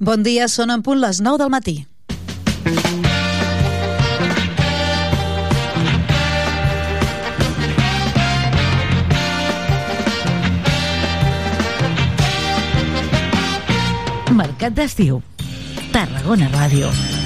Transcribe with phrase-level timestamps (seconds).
[0.00, 1.74] Bon dia, són en punt les 9 del matí.
[14.40, 15.20] Mercat d'estiu.
[15.92, 17.19] Tarragona Ràdio.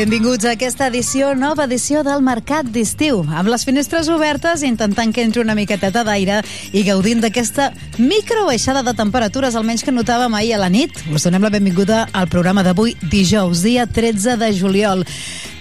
[0.00, 5.20] Benvinguts a aquesta edició, nova edició del Mercat d'Estiu, amb les finestres obertes, intentant que
[5.20, 6.38] entri una miqueteta d'aire
[6.72, 7.66] i gaudint d'aquesta
[7.98, 10.96] microbaixada de temperatures, almenys que notàvem ahir a la nit.
[11.12, 15.04] Us donem la benvinguda al programa d'avui, dijous, dia 13 de juliol.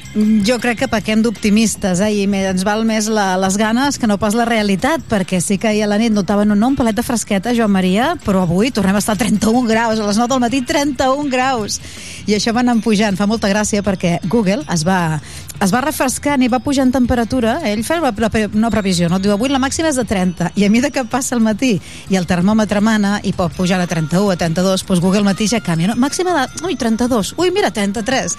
[0.09, 2.07] Jo crec que pequem d'optimistes, eh?
[2.09, 5.69] i ens val més la, les ganes que no pas la realitat, perquè sí que
[5.69, 8.97] ahir a la nit notaven un nom, palet de fresqueta, Joan Maria, però avui tornem
[8.97, 11.77] a estar a 31 graus, a les 9 del matí 31 graus,
[12.25, 15.19] i això va anar pujant, fa molta gràcia perquè Google es va,
[15.61, 19.21] es va refrescant i va pujar en temperatura, ell fa una, una previsió, no?
[19.21, 21.75] diu avui la màxima és de 30, i a mesura que passa el matí
[22.09, 25.61] i el termòmetre mana i pot pujar a 31, a 32, doncs Google mateix ja
[25.61, 25.99] canvia, no?
[26.01, 28.37] màxima de, ui, 32, ui, mira, 33,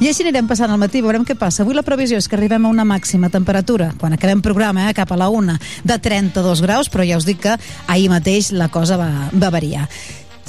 [0.00, 1.64] i així anirem passant al matí, veurem què passa.
[1.64, 5.10] Avui la previsió és que arribem a una màxima temperatura, quan acabem programa, eh, cap
[5.10, 7.58] a la una, de 32 graus, però ja us dic que
[7.88, 9.88] ahir mateix la cosa va, va variar.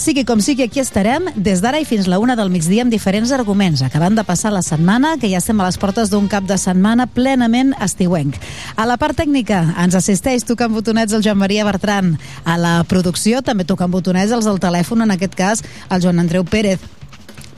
[0.01, 3.33] Sigui com sigui, aquí estarem des d'ara i fins la una del migdia amb diferents
[3.35, 6.57] arguments, acabant de passar la setmana, que ja estem a les portes d'un cap de
[6.57, 8.39] setmana plenament estiuenc.
[8.77, 12.15] A la part tècnica ens assisteix tocant botonets el Joan Maria Bertran.
[12.45, 16.45] A la producció també toquen botonets els del telèfon, en aquest cas el Joan Andreu
[16.45, 17.00] Pérez.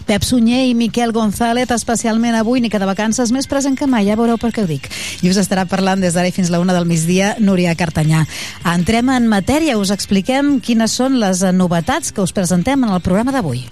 [0.05, 4.07] Pep Sunyer i Miquel González, especialment avui, ni que de vacances, més present que mai,
[4.09, 4.89] ja veureu per què ho dic.
[5.23, 8.25] I us estarà parlant des d'ara fins la una del migdia, Núria Cartanyà.
[8.73, 13.31] Entrem en matèria, us expliquem quines són les novetats que us presentem en el programa
[13.35, 13.65] d'avui.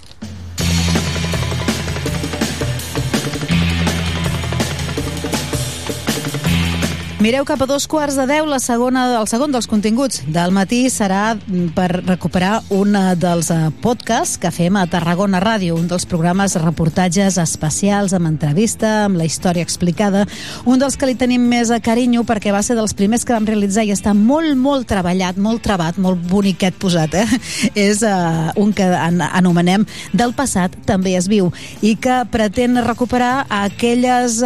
[7.22, 10.88] Mireu cap a dos quarts de deu, la segona, el segon dels continguts del matí
[10.90, 11.36] serà
[11.76, 17.38] per recuperar un dels eh, podcasts que fem a Tarragona Ràdio, un dels programes reportatges
[17.38, 20.24] especials amb entrevista, amb la història explicada,
[20.66, 23.46] un dels que li tenim més a carinyo perquè va ser dels primers que vam
[23.46, 27.40] realitzar i està molt, molt treballat, molt trebat, molt boniquet posat, eh?
[27.86, 31.54] És uh, un que an anomenem Del passat també es viu
[31.86, 34.42] i que pretén recuperar aquelles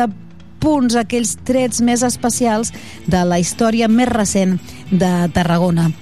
[0.66, 2.72] punts, aquells trets més especials
[3.06, 4.58] de la història més recent
[4.90, 5.92] de Tarragona.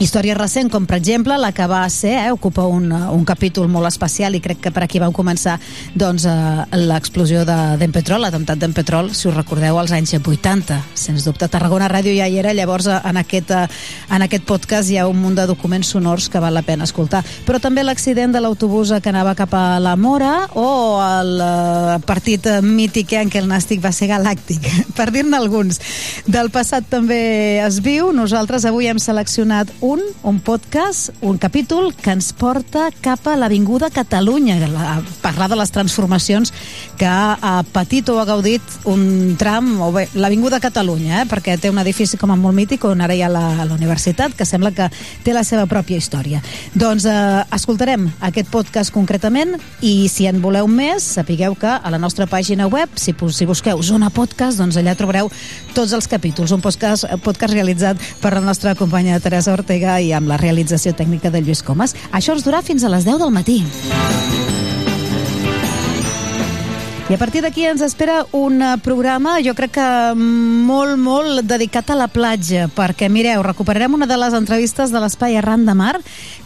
[0.00, 3.84] Història recent, com per exemple la que va ser, eh, ocupa un, un capítol molt
[3.84, 5.58] especial i crec que per aquí vau començar
[5.92, 10.78] doncs, eh, l'explosió d'Empetrol, de, l'atemptat d'Empetrol, si us recordeu, als anys 80.
[10.96, 13.66] Sens dubte, Tarragona Ràdio ja hi era, llavors eh, en aquest, eh,
[14.16, 17.20] en aquest podcast hi ha un munt de documents sonors que val la pena escoltar.
[17.44, 20.70] Però també l'accident de l'autobús que anava cap a la Mora o
[21.10, 24.64] el eh, partit mític en què el Nàstic va ser galàctic,
[24.96, 25.76] per dir-ne alguns.
[26.24, 27.20] Del passat també
[27.60, 32.88] es viu, nosaltres avui hem seleccionat un un, un podcast, un capítol que ens porta
[33.02, 36.52] cap a l'Avinguda Catalunya, a parlar de les transformacions
[36.98, 41.72] que ha patit o ha gaudit un tram, o bé, l'Avinguda Catalunya, eh, perquè té
[41.72, 44.70] un edifici com a molt mític on ara hi ha la, la universitat, que sembla
[44.76, 44.86] que
[45.24, 46.42] té la seva pròpia història.
[46.74, 51.98] Doncs eh, escoltarem aquest podcast concretament i si en voleu més, sapigueu que a la
[51.98, 55.32] nostra pàgina web, si, si busqueu Zona Podcast, doncs allà trobareu
[55.74, 56.54] tots els capítols.
[56.54, 60.92] Un podcast, podcast realitzat per la nostra companya Teresa Ortega Ortega i amb la realització
[60.92, 61.96] tècnica de Lluís Comas.
[62.12, 63.62] Això ens durà fins a les 10 del matí.
[67.10, 71.96] I a partir d'aquí ens espera un programa, jo crec que molt, molt dedicat a
[71.98, 75.96] la platja, perquè, mireu, recuperarem una de les entrevistes de l'Espai Arran de Mar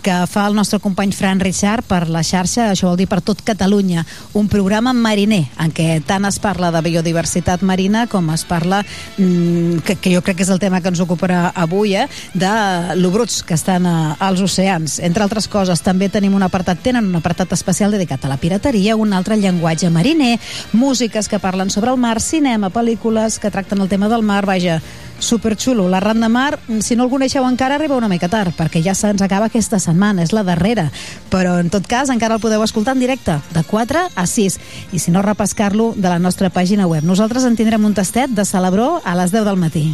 [0.05, 3.41] que fa el nostre company Fran Richard per la xarxa, això vol dir per tot
[3.45, 8.83] Catalunya, un programa mariner, en què tant es parla de biodiversitat marina com es parla,
[9.17, 12.53] mmm, que, que jo crec que és el tema que ens ocuparà avui, eh, de
[13.01, 14.99] l'obruts que estan a, als oceans.
[15.05, 18.97] Entre altres coses, també tenim un apartat, tenen un apartat especial dedicat a la pirateria,
[19.01, 20.37] un altre llenguatge mariner,
[20.73, 24.81] músiques que parlen sobre el mar, cinema, pel·lícules que tracten el tema del mar, vaja,
[25.19, 25.89] superxulo.
[25.89, 28.95] La Ran de Mar, si no el coneixeu encara, arriba una mica tard, perquè ja
[28.95, 30.91] se'ns acaba aquesta setmana, és la darrera.
[31.31, 34.59] Però, en tot cas, encara el podeu escoltar en directe, de 4 a 6.
[34.93, 37.05] I si no, repescar-lo de la nostra pàgina web.
[37.05, 39.89] Nosaltres en tindrem un tastet de Celebró a les 10 del matí.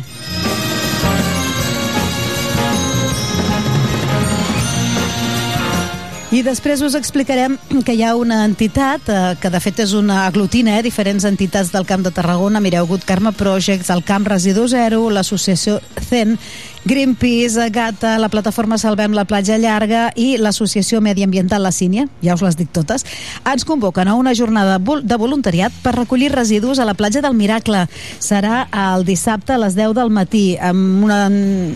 [6.31, 10.29] I després us explicarem que hi ha una entitat, eh, que de fet és una
[10.29, 14.69] aglutina, eh, diferents entitats del Camp de Tarragona, mireu, Good Karma Projects, el Camp Residu
[14.69, 16.38] Zero, l'associació CEN,
[16.82, 22.41] Greenpeace, Gata, la plataforma Salvem la platja llarga i l'associació mediambiental La Sínia, ja us
[22.41, 23.05] les dic totes,
[23.44, 27.82] ens convoquen a una jornada de voluntariat per recollir residus a la platja del Miracle.
[28.19, 31.19] Serà el dissabte a les 10 del matí, amb una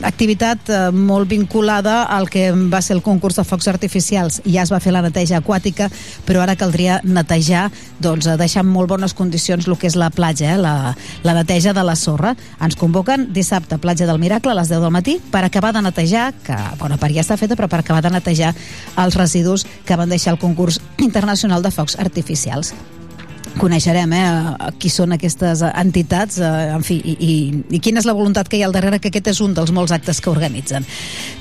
[0.08, 4.40] activitat eh, molt vinculada al que va ser el concurs de focs artificials.
[4.48, 5.90] Ja es va fer la neteja aquàtica,
[6.24, 7.66] però ara caldria netejar,
[8.00, 10.96] doncs, deixar en molt bones condicions el que és la platja, eh, la,
[11.28, 12.32] la neteja de la sorra.
[12.64, 16.30] Ens convoquen dissabte, platja del Miracle, a les 10 del matí per acabar de netejar,
[16.46, 18.54] que bona part ja està feta, però per acabar de netejar
[19.02, 22.74] els residus que van deixar el concurs internacional de focs artificials
[23.58, 24.24] coneixerem eh,
[24.80, 27.34] qui són aquestes entitats, eh, en fi, i, i,
[27.76, 29.72] i quina és la voluntat que hi ha al darrere, que aquest és un dels
[29.74, 30.86] molts actes que organitzen.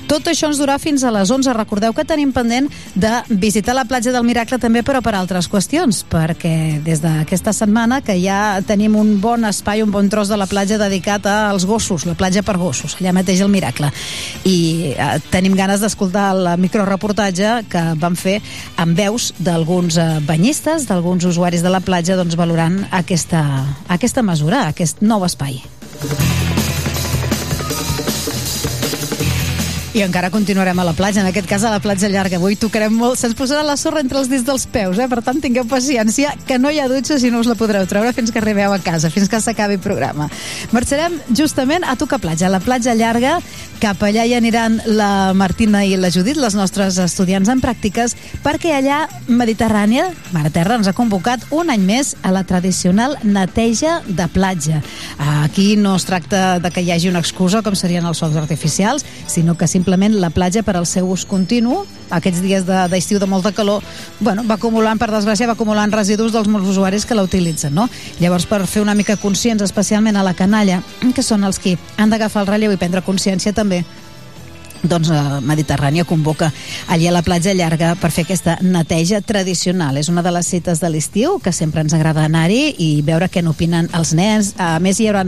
[0.08, 1.54] Tot això ens durà fins a les 11.
[1.56, 6.02] Recordeu que tenim pendent de visitar la platja del Miracle també, però per altres qüestions,
[6.10, 10.48] perquè des d'aquesta setmana que ja tenim un bon espai, un bon tros de la
[10.50, 13.90] platja dedicat als gossos, la platja per gossos, allà mateix el Miracle.
[14.44, 14.56] I
[14.92, 18.40] eh, tenim ganes d'escoltar el microreportatge que vam fer
[18.80, 23.40] amb veus d'alguns eh, banyistes, d'alguns usuaris de la platja platja doncs, valorant aquesta,
[23.88, 25.56] aquesta mesura, aquest nou espai.
[29.94, 32.40] I encara continuarem a la platja, en aquest cas a la platja llarga.
[32.40, 35.06] Avui tocarem molt, se'ns posarà la sorra entre els dits dels peus, eh?
[35.06, 38.10] per tant tingueu paciència, que no hi ha dutxa si no us la podreu treure
[38.12, 40.26] fins que arribeu a casa, fins que s'acabi el programa.
[40.74, 43.36] Marxarem justament a tocar platja, a la platja llarga,
[43.78, 48.74] cap allà hi aniran la Martina i la Judit, les nostres estudiants en pràctiques, perquè
[48.74, 54.26] allà Mediterrània, Mare Terra, ens ha convocat un any més a la tradicional neteja de
[54.26, 54.82] platja.
[55.44, 59.06] Aquí no es tracta de que hi hagi una excusa, com serien els focs artificials,
[59.30, 61.84] sinó que simplement simplement la platja per al seu ús continu.
[62.10, 63.82] Aquests dies d'estiu de, de molta calor,
[64.20, 67.88] bueno, va acumulant, per desgràcia, va acumulant residus dels molts usuaris que la utilitzen, no?
[68.20, 70.80] Llavors, per fer una mica conscients, especialment a la canalla,
[71.14, 73.84] que són els qui han d'agafar el relleu i prendre consciència també
[74.88, 76.50] doncs eh, Mediterrània convoca
[76.88, 79.98] allà a la platja llarga per fer aquesta neteja tradicional.
[79.98, 83.42] És una de les cites de l'estiu que sempre ens agrada anar-hi i veure què
[83.44, 84.54] n'opinen els nens.
[84.58, 85.24] A més, hi haurà,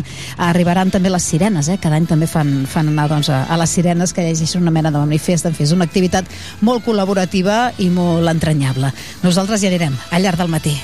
[0.48, 1.78] arribaran també les sirenes, eh?
[1.82, 4.92] cada any també fan, fan anar doncs, a, a les sirenes que llegeixen una mena
[4.92, 5.48] de manifest.
[5.48, 6.28] En fi, és una activitat
[6.60, 8.92] molt col·laborativa i molt entranyable.
[9.24, 10.76] Nosaltres hi anirem al llarg del matí.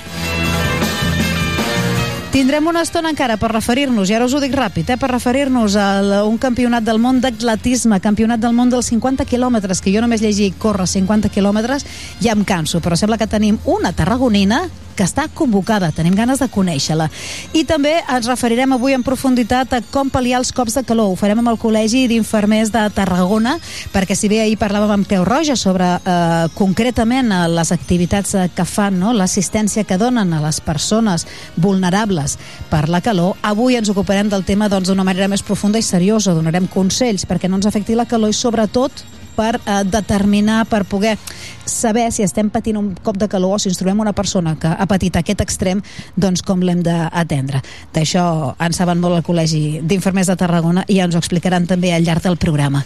[2.33, 5.75] Tindrem una estona encara per referir-nos, i ara us ho dic ràpid, eh, per referir-nos
[5.77, 10.23] a un campionat del món d'atletisme, campionat del món dels 50 quilòmetres, que jo només
[10.25, 11.85] llegi córrer 50 quilòmetres
[12.25, 14.63] ja em canso, però sembla que tenim una tarragonina
[14.97, 15.91] que està convocada.
[15.95, 17.09] Tenim ganes de conèixer-la.
[17.57, 21.13] I també ens referirem avui en profunditat a com pal·liar els cops de calor.
[21.13, 23.57] Ho farem amb el Col·legi d'Infermers de Tarragona,
[23.93, 28.49] perquè si bé ahir parlàvem amb Creu Roja sobre eh, concretament eh, les activitats eh,
[28.55, 29.15] que fan, no?
[29.17, 32.39] l'assistència que donen a les persones vulnerables
[32.71, 35.87] per la calor, avui ens ocuparem del tema doncs, d'una doncs, manera més profunda i
[35.87, 36.37] seriosa.
[36.37, 39.05] Donarem consells perquè no ens afecti la calor i sobretot
[39.37, 41.17] per eh, determinar, per poder
[41.65, 44.71] saber si estem patint un cop de calor o si ens trobem una persona que
[44.71, 45.83] ha patit aquest extrem,
[46.17, 47.63] doncs com l'hem d'atendre.
[47.95, 48.25] D'això
[48.59, 52.05] en saben molt el Col·legi d'Infermers de Tarragona i ja ens ho explicaran també al
[52.07, 52.83] llarg del programa.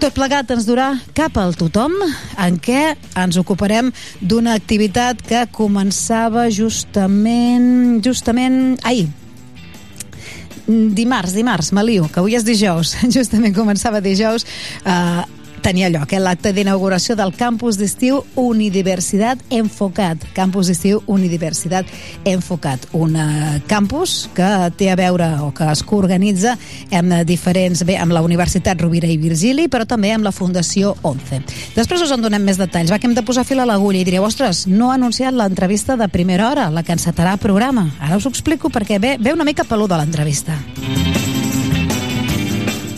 [0.00, 1.94] Tot plegat ens durà cap al tothom,
[2.42, 9.06] en què ens ocuparem d'una activitat que començava justament, justament ahir,
[10.66, 14.46] dimarts, dimarts, Maliu, que avui és dijous, justament començava dijous,
[14.84, 15.22] eh,
[15.66, 20.22] tenia lloc eh, l'acte d'inauguració del campus d'estiu Unidiversitat Enfocat.
[20.36, 21.90] Campus d'estiu Unidiversitat
[22.28, 22.86] Enfocat.
[22.94, 26.54] Un uh, campus que té a veure o que es coorganitza
[26.94, 31.42] amb diferents, bé, amb la Universitat Rovira i Virgili, però també amb la Fundació 11.
[31.74, 32.92] Després us en donem més detalls.
[32.94, 35.98] Va que hem de posar fil a l'agulla i direu, ostres, no ha anunciat l'entrevista
[35.98, 37.88] de primera hora, la que encetarà programa.
[37.98, 40.60] Ara us ho explico perquè ve, ve una mica peluda l'entrevista.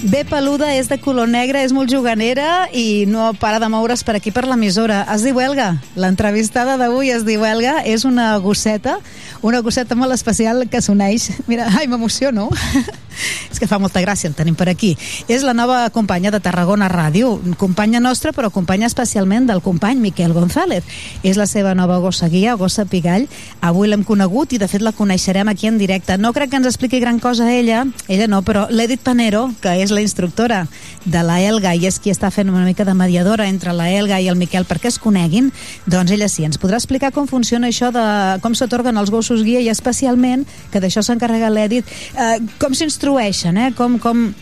[0.09, 4.15] Bé peluda, és de color negre, és molt juganera i no para de moure's per
[4.17, 5.03] aquí per l'emissora.
[5.13, 5.75] Es diu Elga.
[6.01, 7.83] L'entrevistada d'avui es diu Elga.
[7.85, 8.97] És una gosseta,
[9.45, 11.29] una gosseta molt especial que s'uneix.
[11.51, 12.49] Mira, ai, m'emociono.
[13.51, 14.95] és que fa molta gràcia, el tenim per aquí.
[15.29, 20.33] És la nova companya de Tarragona Ràdio, companya nostra, però companya especialment del company Miquel
[20.33, 20.87] González.
[21.23, 23.27] És la seva nova gossa guia, gossa pigall.
[23.61, 26.19] Avui l'hem conegut i, de fet, la coneixerem aquí en directe.
[26.19, 29.93] No crec que ens expliqui gran cosa ella, ella no, però l'Edith Panero, que és
[29.93, 30.65] la instructora
[31.05, 34.21] de la Elga i és qui està fent una mica de mediadora entre la Elga
[34.21, 35.53] i el Miquel perquè es coneguin,
[35.87, 38.05] doncs ella sí, ens podrà explicar com funciona això de
[38.45, 43.57] com s'atorguen els gossos guia i especialment, que d'això s'encarrega l'Edith, eh, com s'instrueix construeixen,
[43.57, 43.73] eh?
[43.77, 44.35] com, com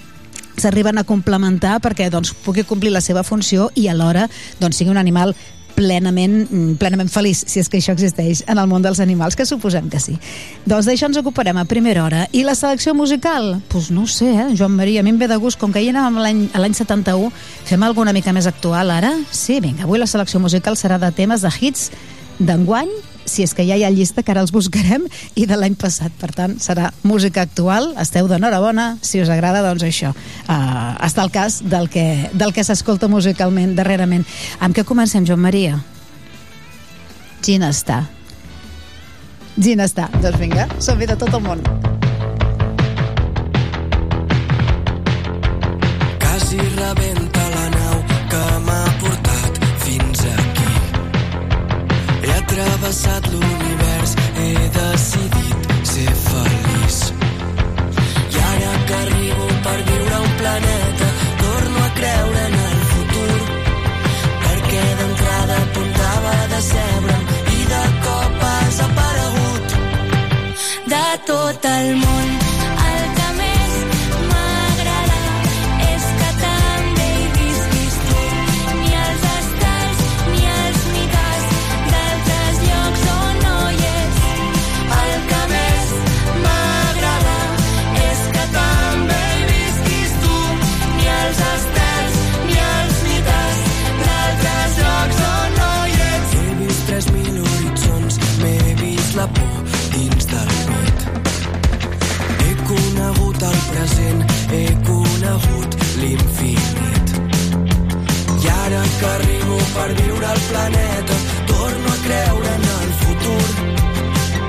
[0.57, 4.27] s'arriben a complementar perquè doncs, pugui complir la seva funció i alhora
[4.61, 5.35] doncs, sigui un animal
[5.77, 9.47] plenament, mm, plenament feliç, si és que això existeix en el món dels animals, que
[9.47, 10.17] suposem que sí.
[10.65, 12.27] Doncs d'això ens ocuparem a primera hora.
[12.33, 13.53] I la selecció musical?
[13.53, 15.83] Doncs pues no sé, eh, Joan Maria, a mi em ve de gust, com que
[15.83, 17.31] hi anàvem l'any 71,
[17.65, 19.13] fem alguna mica més actual ara?
[19.31, 21.91] Sí, vinga, avui la selecció musical serà de temes de hits
[22.39, 22.89] d'enguany
[23.27, 25.05] si és que ja hi ha llista, que ara els buscarem,
[25.35, 26.15] i de l'any passat.
[26.21, 30.15] Per tant, serà música actual, esteu d'enhorabona, si us agrada, doncs això.
[30.47, 34.27] Uh, està el cas del que, del que s'escolta musicalment darrerament.
[34.61, 35.83] Amb què comencem, Joan Maria?
[37.45, 38.05] Gina està.
[39.57, 40.11] Gina està.
[40.21, 41.63] Doncs vinga, som-hi de tot el món.
[52.87, 56.99] Atravessat l'univers, he decidit ser feliç.
[58.31, 61.09] I ara que arribo per viure a un planeta,
[61.43, 63.39] torno a creure en el futur.
[64.45, 67.25] Perquè d'entrada apuntava de sebre'm
[67.59, 69.79] i de cop has aparegut.
[70.87, 72.06] de tot el món.
[105.37, 107.09] Conegut l'infinit.
[108.45, 111.15] I ara que arribo per viure al planeta,
[111.47, 113.47] torno a creure en el futur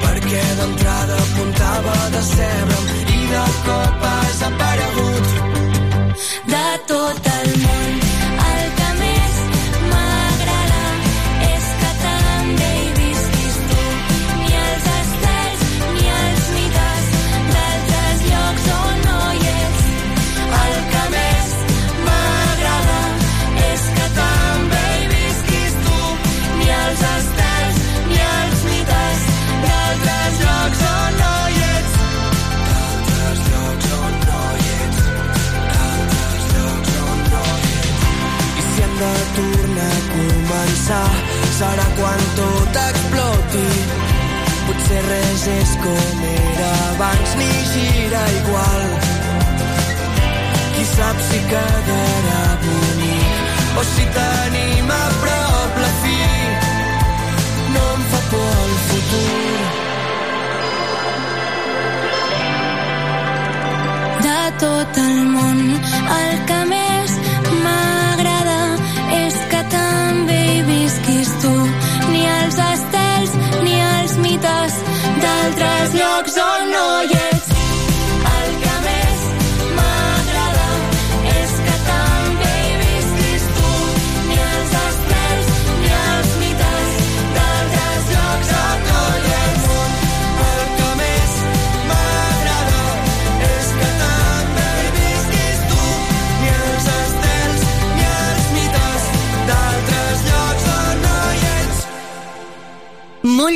[0.02, 2.86] perquè d'entrada apuntava de sebre'm
[3.18, 5.26] i de cop has aparegut.
[6.52, 8.07] De tot el món.
[40.88, 41.10] Començar,
[41.58, 43.68] serà quan tot exploti.
[44.68, 48.84] Potser res és com era abans ni gira igual.
[50.76, 56.18] Qui sap si quedarà bonic o si tenim a prop la fi.
[57.74, 59.36] No em fa por el futur.
[64.28, 65.60] de tot el món.
[66.18, 66.87] El que més
[72.48, 73.34] Els estels
[73.66, 74.78] ni els mites
[75.20, 77.37] d'altres llocs on no hi ets.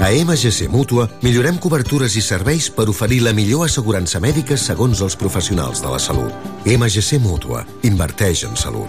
[0.00, 5.12] A MGC Mútua millorem cobertures i serveis per oferir la millor assegurança mèdica segons els
[5.12, 6.32] professionals de la salut.
[6.64, 7.66] MGC Mútua.
[7.84, 8.88] Inverteix en salut.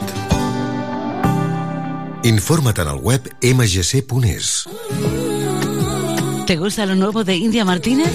[2.24, 4.70] Informa't en el web mgc.es.
[6.48, 8.12] ¿Te gusta lo nuevo de India Martínez?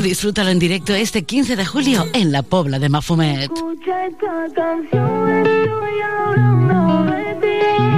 [0.00, 3.50] Disfrútalo en directo este 15 de julio en la Pobla de Mafumet.
[3.50, 7.97] Escucha esta canción, estoy hablando de ti.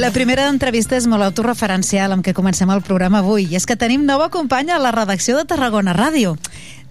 [0.00, 3.44] La primera entrevista és molt autorreferencial amb què comencem el programa avui.
[3.50, 6.38] I és que tenim nova companya a la redacció de Tarragona Ràdio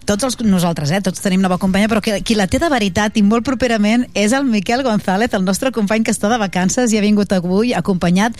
[0.10, 3.18] tots els, nosaltres, eh, tots tenim nova companya, però que, qui la té de veritat
[3.20, 6.98] i molt properament és el Miquel González, el nostre company que està de vacances i
[6.98, 8.34] ha vingut avui acompanyat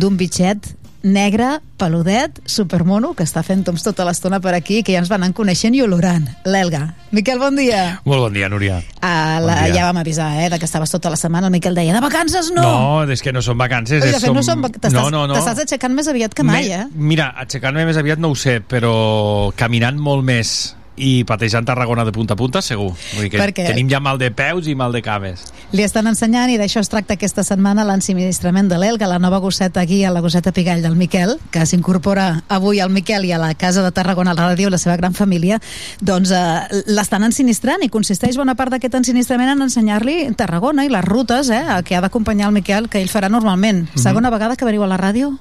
[0.00, 0.70] d'un bitxet
[1.02, 5.22] negre, peludet, supermono, que està fent toms tota l'estona per aquí, que ja ens van
[5.24, 6.26] anar coneixent i olorant.
[6.44, 6.94] L'Elga.
[7.10, 8.00] Miquel, bon dia.
[8.04, 8.82] Molt bon dia, Núria.
[9.00, 9.74] Ah, la, Bon dia.
[9.74, 11.46] ja vam avisar, eh, de que estaves tota la setmana.
[11.48, 12.62] El Miquel deia, de vacances no!
[12.62, 14.02] No, és que no són vacances.
[14.04, 15.34] Oi, de fet, no som- són, vac- t'estàs no, no, no.
[15.34, 16.86] aixecant més aviat que mai, Me- eh?
[16.94, 22.12] Mira, aixecant-me més aviat no ho sé, però caminant molt més i patejant Tarragona de
[22.12, 22.92] punta a punta, segur.
[23.14, 23.66] Vull dir que Per què?
[23.70, 25.46] tenim ja mal de peus i mal de cames.
[25.72, 29.84] Li estan ensenyant, i d'això es tracta aquesta setmana, l'ensinistrament de l'Elga, la nova gosseta
[29.84, 33.82] guia, la gosseta pigall del Miquel, que s'incorpora avui al Miquel i a la Casa
[33.82, 35.60] de Tarragona, a la ràdio, la seva gran família,
[36.00, 41.04] doncs eh, l'estan ensinistrant i consisteix bona part d'aquest ensinistrament en ensenyar-li Tarragona i les
[41.04, 43.86] rutes eh, a què ha d'acompanyar el Miquel, que ell farà normalment.
[43.88, 44.02] Mhm.
[44.02, 45.38] Segona vegada que veniu a la ràdio?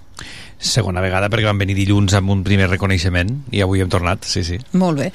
[0.59, 4.43] Segona vegada perquè van venir dilluns amb un primer reconeixement i avui hem tornat, sí,
[4.43, 4.57] sí.
[4.75, 5.11] Molt bé.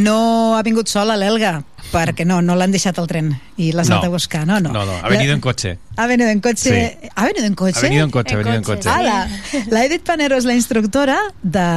[0.00, 1.58] No ha vingut sola l'Elga,
[1.92, 3.96] perquè no, no l'han deixat al tren i l'has No.
[3.98, 4.72] anat a buscar, no, no.
[4.72, 5.78] No, no, ha venido en coche.
[5.96, 6.56] Ha venido en coche.
[7.02, 7.08] Sí.
[7.14, 7.78] ¿Ha venido en coche?
[7.78, 8.90] Ha venido en coche, ha En venido en coche, coche.
[8.94, 8.98] sí.
[8.98, 9.28] Ala,
[9.68, 11.68] la Edith Panero és la instructora de,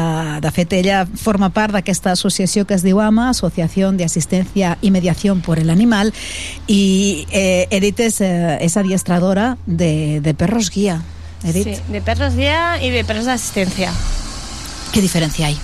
[0.42, 4.92] de fet ella forma part d'aquesta associació que es diu AMA, Asociación de Asistencia y
[4.92, 6.14] Mediación por el Animal
[6.68, 11.02] i eh, Edith és, eh, és adiestradora de, de perros guía
[11.44, 13.92] Edith, Sí, de perros guía y de perros de asistencia.
[14.92, 15.58] ¿qué diferencia hay?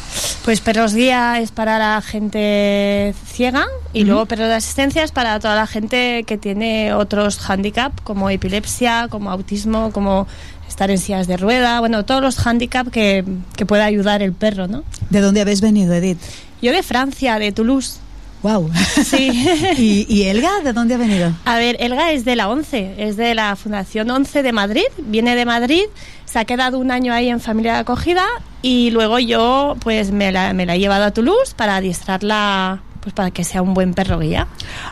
[0.46, 5.40] Pues perros guía es para la gente ciega y luego perros de asistencia es para
[5.40, 10.28] toda la gente que tiene otros handicap como epilepsia, como autismo, como
[10.68, 14.68] estar en sillas de rueda, bueno, todos los handicap que, que pueda ayudar el perro,
[14.68, 14.84] ¿no?
[15.10, 16.20] ¿De dónde habéis venido, Edith?
[16.62, 18.00] Yo de Francia, de Toulouse.
[18.44, 18.70] Wow.
[19.04, 19.30] Sí.
[19.78, 21.32] ¿Y, ¿Y Elga de dónde ha venido?
[21.46, 25.36] A ver, Elga es de la ONCE, es de la Fundación ONCE de Madrid, viene
[25.36, 25.84] de Madrid,
[26.26, 28.26] se ha quedado un año ahí en familia de acogida
[28.62, 33.14] y luego yo pues me la, me la he llevado a Toulouse para adiestrarla pues
[33.14, 34.48] para que sea un buen perro guía.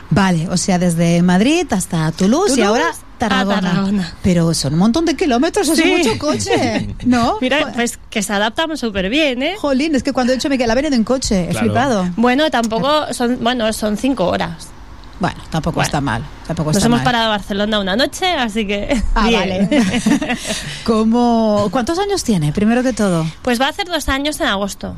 [0.08, 4.14] Vale, o sea, desde Madrid hasta Toulouse, y Toulouse a Tarragona.
[4.22, 5.84] Pero son un montón de kilómetros, es Sí.
[5.88, 7.38] mucho coche, ¿no?
[7.40, 9.54] Mira, pues que se adaptan súper bien, ¿eh?
[9.58, 12.08] Jolín, es que cuando he dicho Miquel ha venido en coche, he flipado.
[12.16, 14.68] Bueno, tampoco son, bueno, son cinco horas.
[15.18, 15.86] Bueno, tampoco Bueno.
[15.86, 16.22] está mal.
[16.46, 17.04] Tampoco Nos está hemos mal.
[17.04, 19.40] parado a Barcelona una noche, así que Ah, bien.
[19.40, 20.36] vale.
[20.84, 23.24] ¿Cómo, ¿Cuántos años tiene, primero que todo?
[23.42, 24.94] Pues va a hacer dos años en agosto.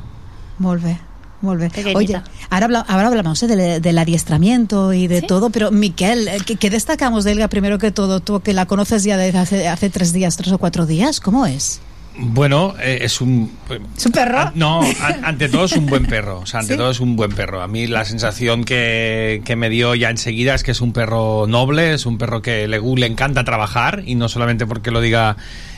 [0.59, 0.99] Bé.
[1.41, 1.71] Molt bé.
[1.71, 1.97] Pequeñita.
[1.99, 2.21] Oye,
[2.51, 5.27] ahora, habla- ahora hablamos eh, del, del adiestramiento y de Sí.
[5.27, 8.21] todo, pero Miquel, eh, ¿qué, qué destacamos de Elga primero que todo?
[8.21, 11.47] Tú que la conoces ya desde hace, hace tres días, tres o cuatro días, ¿cómo
[11.47, 11.81] es?
[12.21, 13.53] Bueno, eh, es un...
[13.97, 14.39] ¿Es un perro?
[14.41, 16.41] Ah, No, an- ante todo es un buen perro.
[16.41, 16.77] O sea, ante ¿Sí?
[16.77, 17.63] todo es un buen perro.
[17.63, 21.47] A mí la sensación que, que me dio ya enseguida es que es un perro
[21.47, 25.37] noble, es un perro que le, le encanta trabajar y no solamente porque lo diga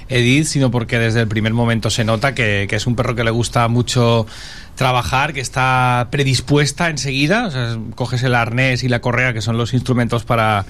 [0.08, 3.22] Edith, sino porque desde el primer momento se nota que, que es un perro que
[3.22, 4.26] le gusta mucho
[4.76, 7.46] trabajar, que está predispuesta enseguida.
[7.46, 10.64] O sea, coges el arnés y la correa, que son los instrumentos para,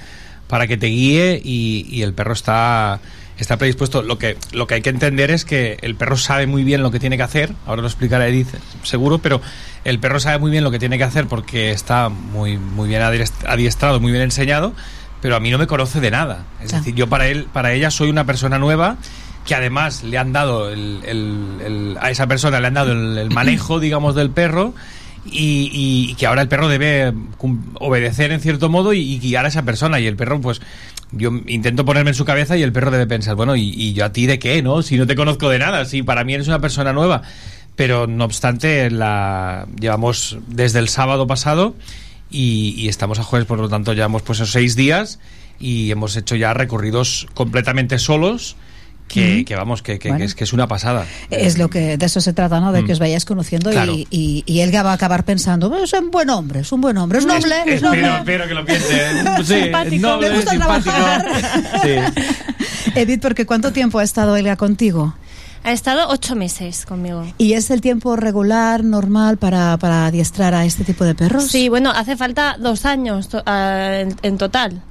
[0.48, 3.00] para que te guíe y, y el perro está
[3.38, 4.02] está predispuesto.
[4.02, 6.90] Lo que, lo que hay que entender es que el perro sabe muy bien lo
[6.90, 8.48] que tiene que hacer, ahora lo explicará Edith
[8.82, 9.40] seguro, pero
[9.84, 13.00] el perro sabe muy bien lo que tiene que hacer porque está muy, muy bien
[13.00, 14.74] adiest- adiestrado, muy bien enseñado,
[15.22, 16.44] pero a mí no me conoce de nada.
[16.62, 18.98] Es decir, yo para él, para ella soy una persona nueva
[19.50, 23.30] que además le han dado el- el- el- a esa persona le han dado el,
[23.30, 24.74] manejo, digamos, del perro
[25.26, 27.12] y, que ahora el perro debe
[27.80, 30.60] obedecer en cierto modo y, y guiar a esa persona y el perro pues
[31.10, 34.04] yo intento ponerme en su cabeza y el perro debe pensar bueno y, y yo
[34.04, 36.46] a ti de qué no si no te conozco de nada si para mí eres
[36.46, 37.22] una persona nueva
[37.74, 41.74] pero no obstante la llevamos desde el sábado pasado
[42.30, 45.18] y, y estamos a jueves por lo tanto ya hemos puesto seis días
[45.58, 48.54] y hemos hecho ya recorridos completamente solos
[49.12, 50.18] que, que vamos que, que- Bueno.
[50.20, 52.72] que es que es una pasada Es lo que de eso se trata, ¿no?
[52.72, 53.72] De que os vayáis conociendo Mm.
[53.72, 53.92] Claro.
[53.92, 56.80] y, y, y Elga va a acabar pensando, "Bueno, es un buen hombre, es un
[56.80, 58.18] buen hombre, es noble, es, Espero, noble.
[58.18, 59.10] espero que lo piense.
[59.44, 60.02] Sí, Simpático.
[60.08, 60.90] noble, Le gusta simpático.
[60.94, 61.24] trabajar.
[61.82, 62.92] Sí.
[62.94, 65.14] Edith, porque ¿cuánto tiempo ha estado Elga contigo?
[65.62, 67.26] Ha estado ocho meses conmigo.
[67.36, 71.48] ¿Y es el tiempo regular, normal para, para adiestrar a este tipo de perros?
[71.48, 74.82] Sí, bueno, hace falta dos años to- ah, en, en total.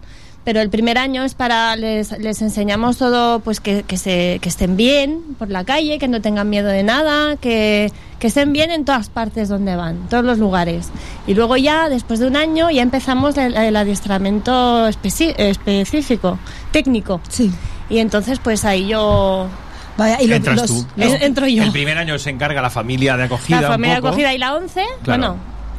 [0.49, 4.49] Pero el primer año es para, les, les enseñamos todo, pues que, que, se, que
[4.49, 8.71] estén bien por la calle, que no tengan miedo de nada, que, que estén bien
[8.71, 10.88] en todas partes donde van, todos los lugares.
[11.27, 16.39] Y luego ya, después de un año, ya empezamos el, el adiestramiento especi- específico,
[16.71, 17.21] técnico.
[17.29, 17.51] Sí.
[17.88, 19.45] Y entonces, pues ahí yo...
[19.97, 20.88] Vaya, y lo- Entras los- tú.
[20.95, 21.62] los- entro yo.
[21.62, 23.62] El primer año se encarga la familia de acogida.
[23.62, 24.07] la un familia poco.
[24.07, 25.19] acogida y la 11, Claro.
[25.21, 25.38] bueno,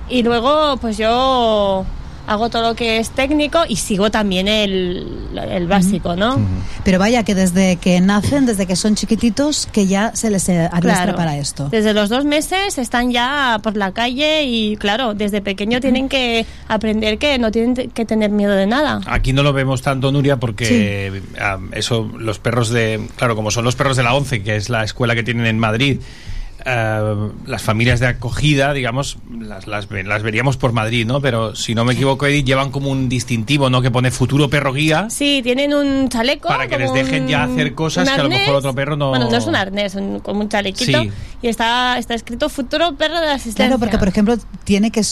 [0.08, 1.84] y luego pues yo
[2.26, 5.06] hago todo lo que es técnico y sigo también el,
[5.50, 6.38] el básico, ¿no?
[6.84, 10.68] Pero vaya que desde que nacen, desde que son chiquititos, que ya se les eh,
[10.72, 11.16] adiestra Claro.
[11.16, 11.68] para esto.
[11.70, 16.46] Desde los dos meses están ya por la calle y claro, desde pequeño tienen que
[16.68, 19.00] aprender que no tienen que tener miedo de nada.
[19.06, 23.08] Aquí no lo vemos tanto, Nuria, porque ah, eso, los perros de.
[23.16, 25.58] Claro, como son los perros de la ONCE, que es la escuela que tienen en
[25.58, 26.00] Madrid,
[26.66, 31.20] ah, las familias de acogida, digamos, las, las, las veríamos por Madrid, ¿no?
[31.20, 33.82] Pero si no me equivoco, Edith, llevan como un distintivo, ¿no?
[33.82, 35.08] Que pone futuro perro guía.
[35.10, 36.48] Sí, tienen un chaleco.
[36.48, 39.30] Para que les dejen ya hacer cosas que a lo mejor otro perro no- Bueno,
[39.30, 41.02] no es un arnés, un- como un chalequito.
[41.02, 41.10] Sí.
[41.42, 43.66] Y está, está escrito futuro perro de asistencia.
[43.68, 45.02] Claro, porque por ejemplo tiene que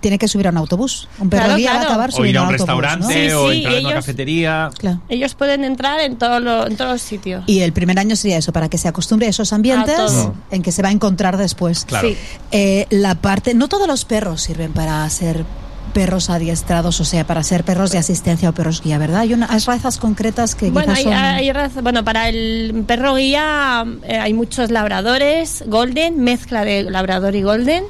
[0.00, 1.06] tiene que subir a un autobús.
[1.20, 1.90] Un perro Claro, guía va a claro.
[1.90, 2.80] acabar O ir subiendo a a un un autobús, ¿no?
[2.82, 4.70] restaurante Sí, o sí, entrar en una ellos- cafetería.
[4.78, 5.02] Claro.
[5.08, 7.44] Ellos pueden entrar en, todo lo- en todos los sitios.
[7.46, 10.62] Y el primer año sería eso, para que se acostumbre a esos ambientes A en
[10.62, 11.84] que se va a encontrar después.
[11.84, 12.08] Claro.
[12.08, 12.16] Sí.
[12.50, 15.44] Eh, la parte, no todos los perros sirven para ser
[15.90, 19.20] perros adiestrados, o sea, para ser perros de asistencia o perros guía, ¿verdad?
[19.20, 21.12] Hay unas razas concretas que Bueno, quizás hay, son...
[21.14, 27.34] hay raza- bueno, para el perro guía eh, hay muchos labradores, golden, mezcla de labrador
[27.34, 27.84] y golden,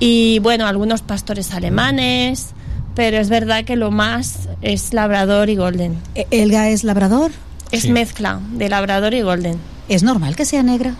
[0.00, 2.50] y bueno, algunos pastores alemanes,
[2.94, 5.96] pero es verdad que lo más es labrador y golden.
[6.14, 7.30] Eh, ¿Elga es labrador?
[7.70, 7.90] Es Sí.
[7.90, 9.58] mezcla de labrador y golden.
[9.88, 10.94] ¿Es normal que sea negra?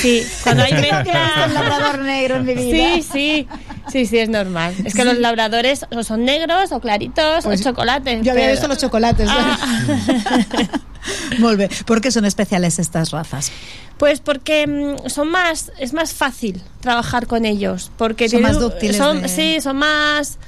[0.00, 1.46] Sí, cuando hay mezcla...
[1.52, 3.48] labrador negro en mi Sí, sí,
[3.90, 4.74] sí, sí, es normal.
[4.84, 8.22] Es que los labradores o son negros o claritos Pues o chocolates.
[8.22, 9.28] Yo había pero- visto los chocolates.
[9.30, 9.58] Ah.
[11.38, 11.70] Molt bé.
[11.86, 13.52] ¿Por qué son especiales estas razas?
[13.98, 18.60] Pues porque mm, son más, es más fácil trabajar con ellos, porque Son tienen- más
[18.60, 20.38] dúctiles son- de- sí, son más,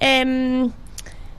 [0.00, 0.70] em,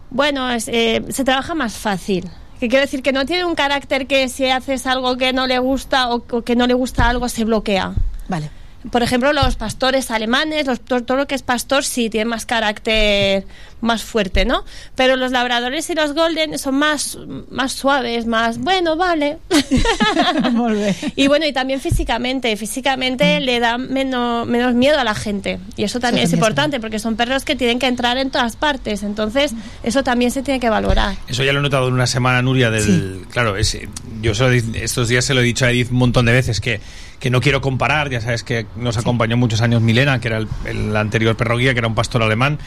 [0.09, 2.29] bueno, es, eh, se trabaja más fácil.
[2.59, 5.59] Que quiero decir que no tiene un carácter que si haces algo que no le
[5.59, 7.93] gusta o, o que no le gusta algo se bloquea.
[8.27, 8.49] Vale.
[8.91, 13.45] Por ejemplo, los pastores alemanes, los, todo, lo que es pastor sí tiene más carácter
[13.81, 14.63] más fuerte, ¿no?
[14.95, 17.17] Pero los labradores y los golden son más,
[17.51, 19.37] más suaves, más, bueno, vale.
[21.15, 25.59] Y bueno, y también físicamente, físicamente le da menos, menos miedo a la gente.
[25.75, 28.17] Y eso también Eso es también es importante porque son perros que tienen que entrar
[28.17, 29.03] en todas partes.
[29.03, 31.15] Entonces, eso también se tiene que valorar.
[31.27, 33.25] Eso ya lo he notado en una semana, Nuria, del...
[33.29, 33.77] Claro, es,
[34.21, 36.31] yo se lo di- estos días se lo he dicho a Edith un montón de
[36.33, 36.79] veces, que,
[37.25, 40.47] que no quiero comparar, ya sabes que nos acompañó muchos años Milena, que era el,
[40.67, 42.59] el anterior perro guía, que era un pastor alemán,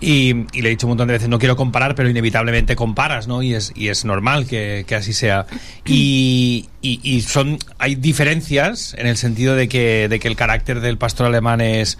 [0.00, 3.28] y, y le he dicho un montón de veces, no quiero comparar, pero inevitablemente comparas,
[3.28, 3.40] ¿no?
[3.40, 5.46] Y es, y es normal que, que así sea.
[5.86, 10.80] Y, y, y son hay diferencias en el sentido de que, de que el carácter
[10.80, 11.96] del pastor alemán es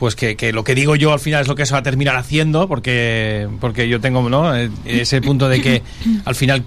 [0.00, 1.84] pues que, que lo que digo yo al final es lo que se va a
[1.84, 4.56] terminar haciendo porque porque yo tengo ¿no?
[4.56, 5.82] Eh, ese punto de que
[6.24, 6.64] al final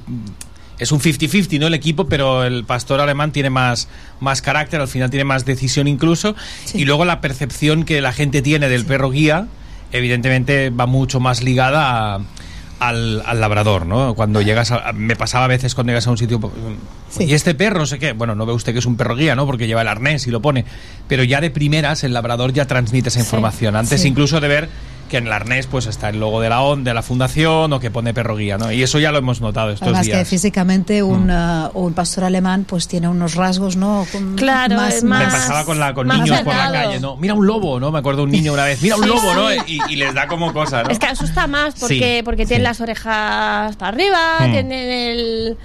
[0.80, 1.68] es un 50-50 ¿no?
[1.68, 3.88] el equipo pero el pastor alemán tiene más
[4.20, 6.36] más carácter al final tiene más decisión incluso
[6.66, 6.80] Sí.
[6.82, 9.48] y luego la percepción que la gente tiene del perro guía
[9.92, 12.20] evidentemente va mucho más ligada a-
[12.78, 14.16] al, al labrador, ¿no?
[14.16, 16.42] Cuando llegas a, me pasaba a veces cuando llegas a un sitio
[17.10, 17.24] Sí.
[17.24, 19.34] y este perro, no sé qué, bueno, no ve usted que es un perro guía,
[19.34, 19.46] ¿no?
[19.46, 20.66] Porque lleva el arnés y lo pone,
[21.08, 24.70] pero ya de primeras el labrador ya transmite esa información, antes incluso de ver
[25.10, 27.80] que en el arnés pues está el logo de la ON, de la fundación o
[27.80, 28.72] que pone perro guía, ¿no?
[28.72, 30.28] Y eso ya lo hemos notado estos Además que días.
[30.28, 34.06] físicamente un, uh, un pastor alemán pues tiene unos rasgos, ¿no?
[34.12, 37.18] Con- Claro, es Me más- pasaba con, la, con más niños por la calle, ¿no?
[37.18, 37.92] Mira un lobo, ¿no?
[37.92, 39.54] Me acuerdo un niño una vez, mira un lobo, ¿no?
[39.54, 40.90] Y, y les da como cosa, ¿no?
[40.90, 42.68] Es que asusta más porque, Sí, porque tienen sí.
[42.70, 44.52] las orejas para arriba, Hmm.
[44.52, 45.58] tienen el...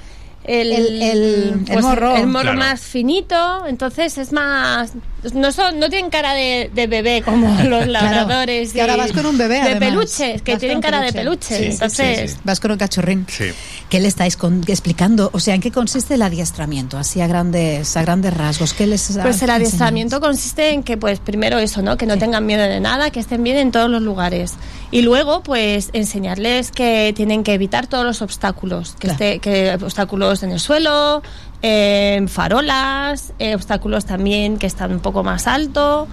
[0.42, 2.16] El, El- el- el morro.
[2.16, 2.59] el morro Claro.
[2.59, 4.94] más finito, entonces es más.
[5.35, 8.72] No son, no tienen cara de, de bebé como los labradores.
[8.72, 9.80] que ahora y- vas con un bebé, De además.
[9.88, 11.12] peluche, que Vas tienen cara peluche.
[11.12, 11.56] de peluche.
[11.56, 12.40] Sí, sí, entonces, sí, sí.
[12.44, 13.26] Vas con un cachorrín.
[13.28, 13.46] Sí.
[13.88, 15.30] ¿Qué le estáis con- explicando?
[15.33, 16.96] O sea, ¿en qué consiste el adiestramiento?
[16.98, 18.72] Así a grandes, a grandes rasgos.
[18.72, 21.96] ¿Qué les Pues el adiestramiento consiste en que, pues, primero eso, ¿no?
[21.96, 24.54] Que no tengan miedo de nada, que estén bien en todos los lugares.
[24.90, 28.92] Y luego, pues, enseñarles que tienen que evitar todos los obstáculos.
[28.98, 29.14] Que, Claro.
[29.14, 31.22] esté- que obstáculos en el suelo,
[31.62, 36.09] eh, farolas, eh, obstáculos también que están un poco más alto.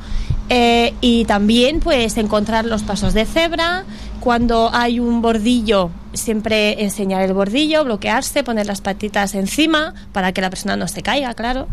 [0.50, 3.84] eh, y también, pues, encontrar los pasos de cebra.
[4.22, 10.40] Cuando hay un bordillo, siempre enseñar el bordillo, bloquearse, poner las patitas encima para que
[10.40, 11.68] la persona no se caiga, claro.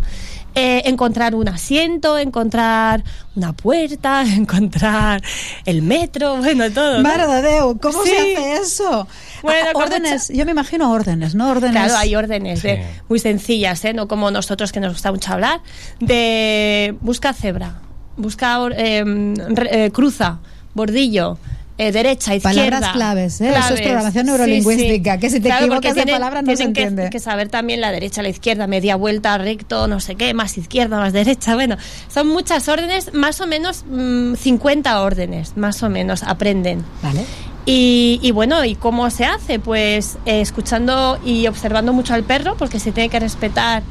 [0.57, 3.03] Eh, encontrar un asiento, encontrar
[3.37, 5.23] una puerta, encontrar
[5.67, 6.97] el metro, bueno, todo.
[6.97, 7.03] ¿no?
[7.03, 8.11] Mare de Déu, ¿cómo Sí.
[8.11, 9.07] se hace eso?
[9.45, 11.51] Bueno, órdenes, yo me imagino órdenes, ¿no?
[11.51, 11.73] Órdenes.
[11.77, 12.83] Claro, hay órdenes de- Sí.
[13.09, 13.93] muy sencillas, ¿eh?
[13.95, 15.61] no como nosotros que nos gusta mucho hablar,
[16.09, 17.81] de busca cebra,
[18.17, 20.39] busca or- em, re- eh, cruza,
[20.75, 21.39] bordillo,
[21.77, 22.61] eh, derecha, izquierda.
[22.71, 23.51] Palabras claves, ¿eh?
[23.51, 26.57] Eso es programación neurolingüística, que si te Claro, equivocas porque de tienen- palabra no se
[26.57, 27.11] tienen que- entiende.
[27.11, 30.99] Que, saber también la derecha, la izquierda, media vuelta, recto, no sé qué, más izquierda,
[30.99, 31.55] más derecha.
[31.57, 31.77] Bueno,
[32.13, 36.85] son muchas órdenes, más o menos mm, 50 órdenes, más o menos, aprenden.
[37.03, 37.25] Vale.
[37.67, 39.59] Y, y bueno, ¿y cómo se hace?
[39.59, 43.83] Pues eh, escuchando y observando mucho al perro, porque se tiene que respetar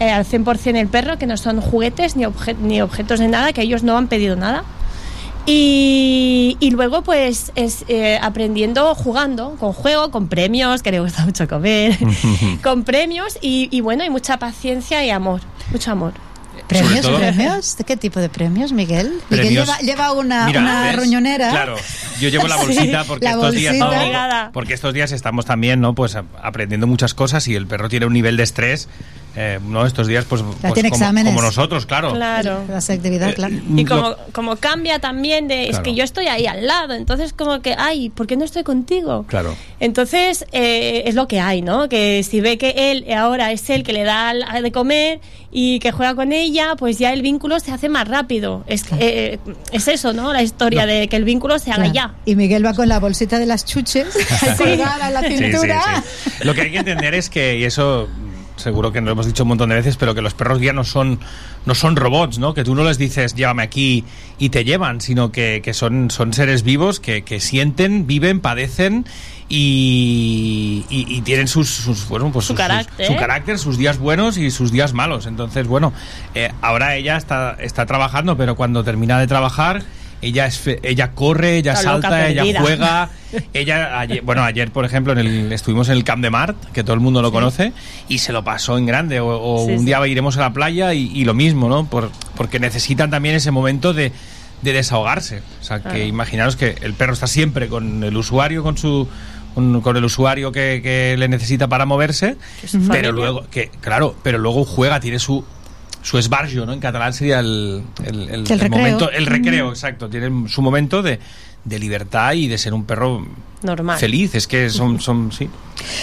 [0.00, 3.52] eh, al 100% el perro, que no son juguetes ni, obje- ni objetos de nada,
[3.54, 4.64] que ellos no han pedido nada.
[5.48, 11.24] Y, y luego pues es eh, aprendiendo jugando, con juego, con premios, que le gusta
[11.24, 11.96] mucho comer,
[12.64, 16.12] con premios y, y bueno, y mucha paciencia y amor, mucho amor.
[16.66, 17.00] ¿Premios?
[17.02, 17.76] todo- ¿Premios?
[17.76, 19.20] ¿De qué tipo de premios, Miguel?
[19.30, 20.96] Miguel lleva, lleva una, Mira, una ¿ves?
[20.96, 21.50] roñonera.
[21.50, 21.76] Claro,
[22.20, 23.90] yo llevo la bolsita porque estos días no,
[24.52, 25.94] porque estos días estamos también, ¿no?
[25.94, 28.88] Pues aprendiendo muchas cosas y el perro tiene un nivel de estrés,
[29.36, 29.84] eh, ¿no?
[29.86, 31.32] Estos días, pues, pues tiene como, exámenes.
[31.34, 32.12] como nosotros, claro.
[32.14, 32.64] Claro.
[32.68, 33.54] La selectividad, claro.
[33.54, 37.32] Y Lo- como, como cambia también de, es que yo estoy ahí al lado, entonces
[37.32, 39.24] como que, ay, ¿por qué no estoy contigo?
[39.28, 39.54] Claro.
[39.80, 41.88] Entonces eh, es lo que hay, ¿no?
[41.88, 45.20] Que si ve que él ahora es el que le da de comer
[45.52, 48.64] y que juega con ella, pues ya el vínculo se hace más rápido.
[48.66, 49.38] Es, eh,
[49.72, 50.32] es eso, ¿no?
[50.32, 51.92] La historia de que el vínculo se haga Claro.
[51.94, 52.14] ya.
[52.24, 54.06] Y Miguel va con la bolsita de las chuches
[54.58, 56.02] colgada en la Sí, sí, cintura.
[56.24, 56.30] sí.
[56.44, 58.08] Lo que hay que entender es que, y eso
[58.56, 60.82] seguro que lo hemos dicho un montón de veces, pero que los perros ya no
[60.84, 61.18] son,
[61.64, 62.54] no son robots, ¿no?
[62.54, 64.04] Que tú no les dices llévame aquí
[64.38, 69.04] y te llevan, sino que, que son, son seres vivos que, que sienten, viven, padecen
[69.48, 73.06] y, y- y tienen sus, sus, bueno, pues Su carácter.
[73.06, 75.26] su carácter, sus días buenos y sus días malos.
[75.26, 75.92] Entonces, bueno,
[76.34, 79.82] eh, ahora ella está, está trabajando, pero cuando termina de trabajar,
[80.22, 83.10] ella, es fe- ella corre, ella salta, ella juega.
[83.52, 86.82] Ella, ayer- bueno, ayer, por ejemplo, en el, estuvimos en el Camp de Mart, que
[86.82, 87.72] todo el mundo lo conoce,
[88.08, 89.20] y se lo pasó en grande.
[89.20, 89.84] O, o Sí, un sí.
[89.86, 91.86] día iremos a la playa y, y lo mismo, ¿no?
[91.86, 94.12] Por- porque necesitan también ese momento de,
[94.62, 95.42] de desahogarse.
[95.60, 95.96] O sea, Claro.
[95.98, 99.06] que imaginaros que el perro está siempre con el usuario, con su
[99.54, 103.10] con, con el usuario que, que le necesita para moverse, pero familia.
[103.12, 105.44] luego, que claro, pero luego juega, tiene su
[106.06, 106.72] su esbarjo, ¿no?
[106.72, 110.08] En catalán sería el, el, el- El momento, el recreo, exacto.
[110.08, 111.18] Tiene su momento de,
[111.64, 113.26] de libertad y de ser un perro
[113.66, 113.98] Normal.
[113.98, 114.34] feliz.
[114.34, 115.50] Es que son, son sí.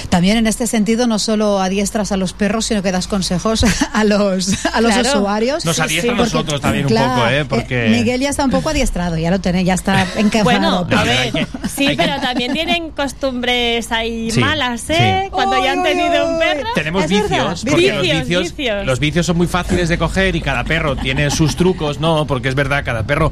[0.09, 4.03] También en este sentido no solo adiestras a los perros, sino que das consejos a
[4.03, 5.09] los, a los Claro.
[5.19, 5.65] usuarios.
[5.65, 7.45] Nos adiestra a Porque, nosotros también un poco, ¿eh?
[7.45, 7.87] Porque...
[7.89, 10.43] Miguel ya está un poco adiestrado, ya lo tiene, ya está encajado.
[10.43, 14.87] Bueno, pero- a hay ver, que- sí, que- pero también tienen costumbres ahí Sí, malas,
[14.91, 15.21] ¿eh?
[15.23, 15.29] sí.
[15.31, 16.69] Cuando ya han tenido un perro.
[16.75, 17.23] Tenemos verdad.
[17.23, 18.85] vicios, porque los Vicios, vicios, vicios.
[18.85, 22.49] los vicios son muy fáciles de coger y cada perro tiene sus trucos, no, porque
[22.49, 23.31] es verdad, cada perro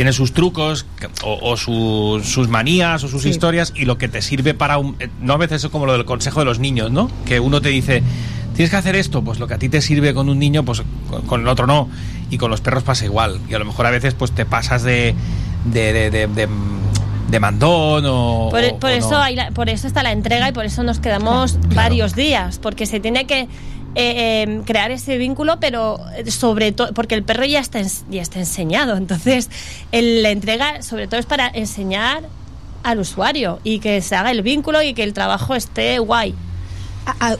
[0.00, 0.86] tiene sus trucos
[1.22, 3.28] o, o sus, sus manías o sus Sí.
[3.28, 4.96] historias y lo que te sirve para un...
[4.98, 7.10] eh, No a veces es como lo del consejo de los niños, ¿no?
[7.26, 8.02] Que uno te dice,
[8.54, 10.82] tienes que hacer esto, pues lo que a ti te sirve con un niño, pues
[11.10, 11.90] con, con el otro no.
[12.30, 13.40] Y con los perros pasa igual.
[13.50, 15.14] Y a lo mejor a veces pues te pasas de...
[15.66, 16.48] de, de, de- de-
[17.30, 18.48] de mandón o...
[18.50, 19.18] Por, o- por o eso no.
[19.18, 22.86] hay la- por eso está la entrega y por eso nos quedamos varios días, porque
[22.86, 23.48] se tiene que
[23.94, 28.22] eh, eh, crear ese vínculo, pero eh, sobre todo, porque el perro ya está, ya
[28.22, 29.50] está enseñado, entonces
[29.92, 32.22] el- la entrega sobre todo es para enseñar
[32.82, 36.34] al usuario y que se haga el vínculo y que el trabajo esté guay.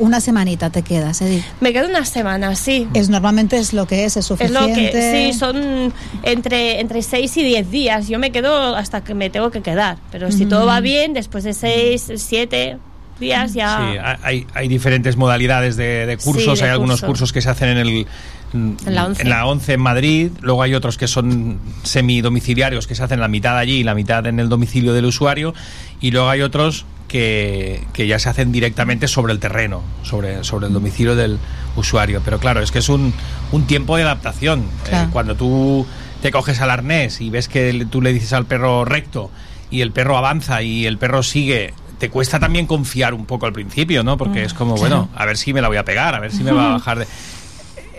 [0.01, 1.45] Una semanita te quedas, Edith.
[1.61, 2.89] Me quedo una semana, sí.
[2.95, 4.59] Es, normalmente es lo que es, es Es suficiente.
[4.61, 5.93] lo que sí, son
[6.25, 8.09] entre, entre 6 y 10 días.
[8.09, 9.99] Yo me quedo hasta que me tengo que quedar.
[10.11, 12.79] Pero si todo va bien, después de 6, 7
[13.21, 13.79] días ya.
[13.93, 16.59] Sí, hay, hay diferentes modalidades de, de cursos.
[16.59, 17.07] Sí, de hay algunos curso.
[17.07, 18.07] cursos que se hacen en el
[18.53, 19.23] En la 11.
[19.23, 20.31] en la 11 en Madrid.
[20.41, 24.27] Luego hay otros que son semidomiciliarios que se hacen la mitad allí y la mitad
[24.27, 25.55] en el domicilio del usuario.
[26.01, 30.69] Y luego hay otros que, que ya se hacen directamente sobre el terreno, sobre, sobre
[30.69, 31.39] el domicilio del
[31.77, 32.23] usuario.
[32.25, 33.13] Pero claro, es que es un,
[33.53, 34.65] un tiempo de adaptación.
[34.91, 35.87] Eh, cuando tú
[36.23, 39.31] te coges al arnés y ves que le- tú le dices al perro recto
[39.71, 43.53] y el perro avanza y el perro sigue, te cuesta también confiar un poco al
[43.53, 44.17] principio, ¿no?
[44.17, 46.43] Porque es como, bueno, a ver si me la voy a pegar, a ver si
[46.43, 47.07] me va a bajar de...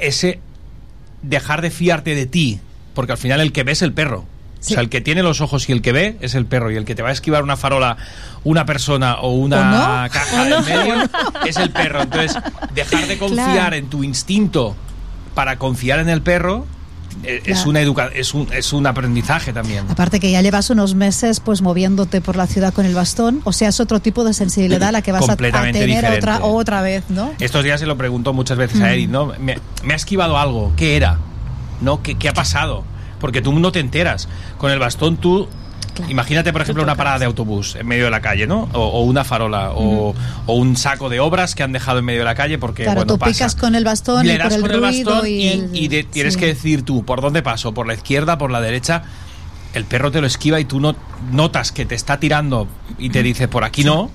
[0.02, 0.40] Ese
[1.22, 2.60] dejar de fiarte de ti,
[2.96, 4.26] porque al final el que ve es el perro.
[4.60, 4.74] Sí.
[4.74, 6.70] O sea, el que tiene los ojos y el que ve es el perro.
[6.72, 7.98] Y el que te va a esquivar una farola,
[8.44, 10.10] una persona o una ¿O no?
[10.14, 10.58] caja ¿O no?
[10.58, 11.10] en medio
[11.48, 12.02] es el perro.
[12.02, 12.38] Entonces,
[12.74, 13.76] dejar de confiar Claro.
[13.76, 14.76] en tu instinto
[15.36, 16.66] para confiar en el perro
[17.24, 17.70] es, Claro.
[17.70, 19.86] una educa es, un, es un aprendizaje también.
[19.90, 23.54] Aparte que ya llevas unos meses pues moviéndote por la ciudad con el bastón, o
[23.54, 26.18] sea, es otro tipo de sensibilidad a la que vas a- a, tener diferente.
[26.18, 27.32] otra otra vez, ¿no?
[27.40, 29.34] Estos días se lo pregunto muchas veces a Edith, ¿no?
[29.40, 31.20] Me, me ha esquivado algo, ¿qué era?
[31.82, 32.02] ¿No?
[32.04, 32.84] ¿Qué, qué ha pasado?
[33.20, 34.28] Porque tú no te enteras.
[34.58, 35.48] Con el bastón tú...
[35.94, 36.10] Claro.
[36.12, 38.70] Imagínate, por ejemplo, una parada de autobús en medio de la calle, ¿no?
[38.74, 42.20] O, o una farola, o, o un saco de obras que han dejado en medio
[42.20, 43.32] de la calle porque, Claro, bueno, tú pasa.
[43.32, 45.70] picas con el bastón Le y por das el con el bastón y y, el-
[45.76, 46.40] y de- tienes sí.
[46.40, 47.74] que decir tú, ¿por dónde paso?
[47.74, 49.04] ¿Por la izquierda, por la derecha?
[49.74, 50.96] El perro te lo esquiva y tú no,
[51.32, 54.10] notas que te está tirando y te dice, por aquí no,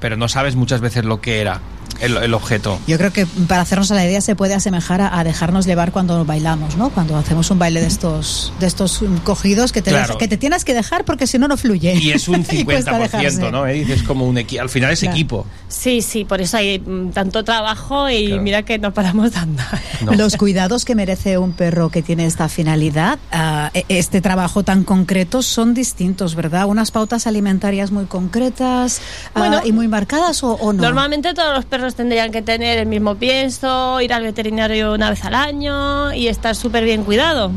[0.00, 1.60] pero no sabes muchas veces lo que era.
[2.00, 2.78] El, el objeto.
[2.86, 5.92] Yo creo que para hacernos a la idea se puede asemejar a, a dejarnos llevar
[5.92, 6.90] cuando bailamos, ¿no?
[6.90, 10.18] Cuando hacemos un baile de estos de estos cogidos que te, Claro.
[10.18, 11.94] que te tienes que dejar porque si no, no fluye.
[11.94, 13.40] Y es un Y cuesta dejarse.
[13.40, 13.66] 50%, ¿no?
[13.66, 15.14] Es como un al final es Claro.
[15.14, 15.46] equipo.
[15.74, 18.42] Sí, sí, por eso hay mm, tanto trabajo y Claro.
[18.42, 19.80] mira que no paramos de andar.
[20.04, 20.12] No.
[20.12, 24.84] Los cuidados que merece un perro que tiene esta finalidad, ah, e- este trabajo tan
[24.84, 26.66] concreto, son distintos, ¿verdad?
[26.66, 29.00] Unas pautas alimentarias muy concretas
[29.34, 30.82] ah, Bueno, y muy marcadas o, o no.
[30.82, 35.24] Normalmente todos los perros tendrían que tener el mismo pienso, ir al veterinario una vez
[35.24, 37.50] al año y estar súper bien cuidado.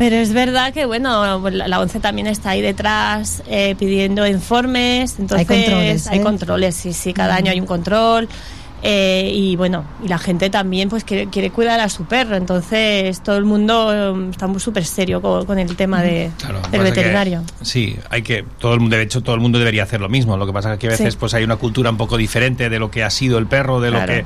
[0.00, 5.16] Pero es verdad que, bueno, la la ONCE también está ahí detrás eh, pidiendo informes.
[5.18, 6.22] Entonces, controles, hay ¿eh?
[6.22, 8.26] controles, sí, sí, cada año hay un control.
[8.82, 12.34] eh, y bueno, y la gente también pues quiere, quiere cuidar a su perro.
[12.36, 16.62] Entonces, todo el mundo eh, está muy súper serio con, con el tema de, Claro,
[16.62, 17.42] del que- veterinario.
[17.60, 20.34] sí, hay que todo el mundo, de hecho todo el mundo debería hacer lo mismo.
[20.38, 21.18] Lo que pasa es que a veces Sí.
[21.20, 23.90] pues hay una cultura un poco diferente de lo que ha sido el perro, de
[23.90, 24.06] Claro.
[24.14, 24.24] lo que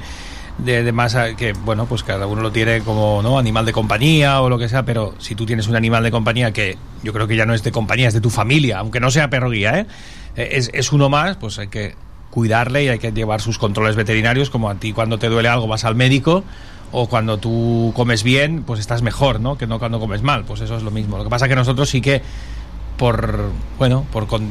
[0.59, 3.39] de, de más a- que bueno, pues cada uno lo tiene como, ¿no?
[3.39, 6.53] animal de compañía o lo que sea, pero si tú tienes un animal de compañía
[6.53, 9.11] que yo creo que ya no es de compañía, es de tu familia, aunque no
[9.11, 9.87] sea perro guía, ¿eh?
[10.37, 11.95] Eh, Es, es uno más, pues hay que
[12.31, 15.67] cuidarle y hay que llevar sus controles veterinarios, como a ti cuando te duele algo
[15.69, 16.43] vas al médico
[16.93, 19.57] o cuando tú comes bien, pues estás mejor, ¿no?
[19.59, 21.17] Que no cuando comes mal, pues eso es lo mismo.
[21.19, 22.23] Lo que pasa que nosotros sí que
[22.97, 24.49] por bueno, por con-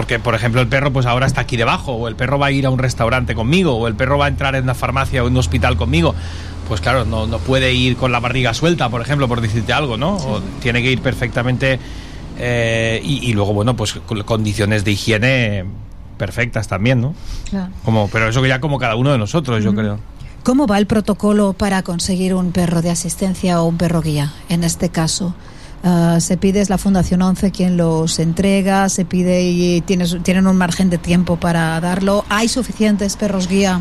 [0.00, 2.50] porque por ejemplo el perro pues ahora está aquí debajo o el perro va a
[2.50, 5.26] ir a un restaurante conmigo o el perro va a entrar en una farmacia o
[5.26, 6.14] en un hospital conmigo.
[6.68, 9.98] Pues claro, no, no puede ir con la barriga suelta, por ejemplo, por decirte algo,
[9.98, 10.16] ¿no?
[10.16, 11.78] O tiene que ir perfectamente
[12.38, 15.66] eh, y, y luego, bueno, pues con condiciones de higiene
[16.16, 17.14] perfectas también, ¿no?
[17.50, 17.70] Claro.
[17.84, 20.00] Como, pero eso que ya como cada uno de nosotros, yo creo.
[20.44, 24.32] ¿Cómo va el protocolo para conseguir un perro de asistencia o un perro guía?
[24.48, 25.34] En este caso,
[25.82, 30.46] Ah, se pide es la Fundación 11 quien los entrega, se pide y tienes, tienen
[30.46, 32.24] un margen de tiempo para darlo.
[32.28, 33.80] ¿Hay suficientes perros guía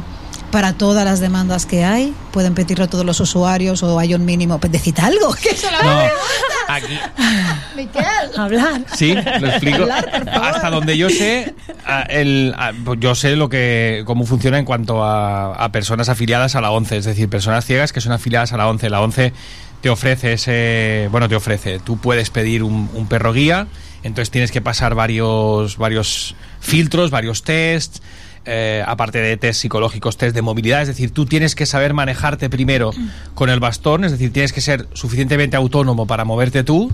[0.49, 2.13] para todas las demandas que hay?
[2.31, 4.59] ¿Pueden pedirlo todos los usuarios o hay un mínimo?
[4.59, 5.33] Pues decid algo.
[5.43, 6.97] que eso la- No, aquí,
[7.75, 8.03] Miquel.
[8.38, 8.81] Hablar.
[8.95, 9.81] Sí, lo explico.
[9.83, 10.29] Hablar.
[10.41, 11.53] Hasta donde yo sé,
[12.09, 16.62] el, pues yo sé lo que cómo funciona en cuanto a, a personas afiliadas a
[16.62, 18.89] la ONCE, es decir, personas ciegas que son afiliadas a la ONCE.
[18.89, 19.33] La ONCE
[19.81, 23.67] te ofrece ese, bueno, te ofrece, tú puedes pedir un, un perro guía,
[24.03, 28.01] entonces tienes que pasar varios, varios filtros, varios tests.
[28.45, 32.49] eh, aparte de test psicológicos, test de movilidad, es decir, tú tienes que saber manejarte
[32.49, 32.91] primero
[33.35, 36.91] con el bastón, es decir, tienes que ser suficientemente autónomo para moverte tú,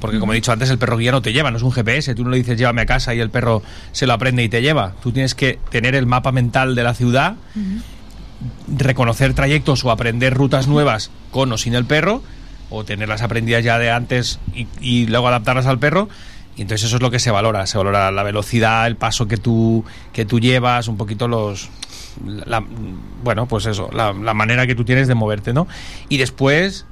[0.00, 2.14] porque como he dicho antes, el perro guía no te lleva, no es un GPS,
[2.14, 4.60] tú no le dices llévame a casa y el perro se lo aprende y te
[4.60, 4.94] lleva.
[5.02, 7.36] Tú tienes que tener el mapa mental de la ciudad,
[8.68, 12.22] reconocer trayectos o aprender rutas nuevas con o sin el perro,
[12.70, 14.40] o tenerlas aprendidas ya de antes
[14.80, 16.08] y, luego adaptarlas al perro.
[16.56, 19.36] Y entonces eso es lo que se valora, se valora la velocidad, el paso que
[19.36, 21.68] tú, que tú llevas, un poquito los...
[22.24, 22.64] la-
[23.22, 25.68] bueno, pues eso, la, la manera que tú tienes de moverte, ¿no?
[26.08, 26.86] Y después,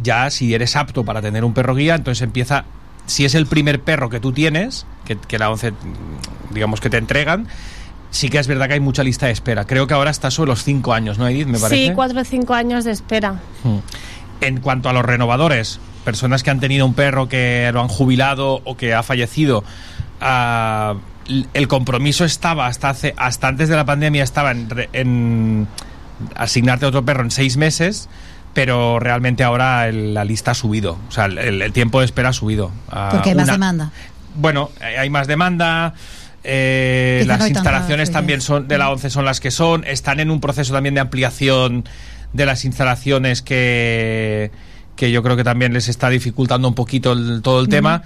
[0.00, 2.64] ya si eres apto para tener un perro guía, entonces empieza,
[3.06, 5.72] si es el primer perro que tú tienes, que, que la 11,
[6.50, 7.48] digamos que te entregan,
[8.10, 9.64] sí que es verdad que hay mucha lista de espera.
[9.66, 11.46] Creo que ahora está sobre los 5 años, ¿no, Edith?
[11.46, 11.86] Me parece.
[11.88, 13.34] Sí, cuatro o cinco años de espera.
[13.64, 13.78] Mm.
[14.40, 18.60] En cuanto a los renovadores, personas que han tenido un perro que lo han jubilado
[18.64, 19.64] o que ha fallecido,
[20.20, 20.94] ah,
[21.52, 25.66] el compromiso estaba hasta hace, hasta antes de la pandemia estaba en, re- en
[26.36, 28.08] asignarte otro perro en seis meses,
[28.54, 32.30] pero realmente ahora el- la lista ha subido, o sea, el, el tiempo de espera
[32.30, 32.70] ha subido.
[33.10, 33.90] Porque hay más demanda.
[34.36, 35.94] bueno, hay más demanda.
[36.44, 39.84] Eh, las no instalaciones también son de la 11 son las que son.
[39.84, 41.84] Están en un proceso también de ampliación
[42.32, 44.50] de las instalaciones que,
[44.96, 48.02] que yo creo que también les está dificultando un poquito el- todo el tema.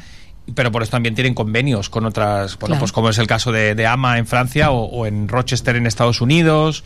[0.57, 2.81] Pero por eso también tienen convenios con otras, bueno, Claro.
[2.81, 5.87] pues como es el caso de, de AMA en Francia o, o en Rochester en
[5.87, 6.83] Estados Unidos.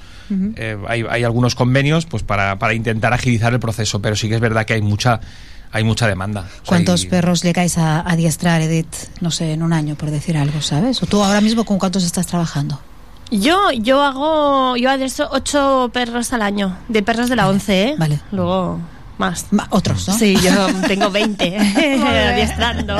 [0.57, 4.35] Eh, hay, hay algunos convenios pues para, para intentar agilizar el proceso, pero sí que
[4.35, 5.21] es verdad que hay mucha,
[5.77, 6.41] hay mucha demanda.
[6.41, 8.95] O sea, ¿Cuántos y- perros llegáis a adiestrar, Edith?
[9.21, 11.03] No sé, en un año, por decir algo, ¿sabes?
[11.03, 12.81] ¿O tú ahora mismo con cuántos estás trabajando?
[13.31, 17.95] Yo, yo hago, yo adieso ocho perros al año, de perros de la once, ¿eh?
[17.99, 18.21] vale.
[18.31, 18.79] Luego
[19.19, 19.47] más.
[19.51, 20.19] Ma- Otros, ¿no?
[20.19, 22.97] Sí, yo tengo 20 adiestrando.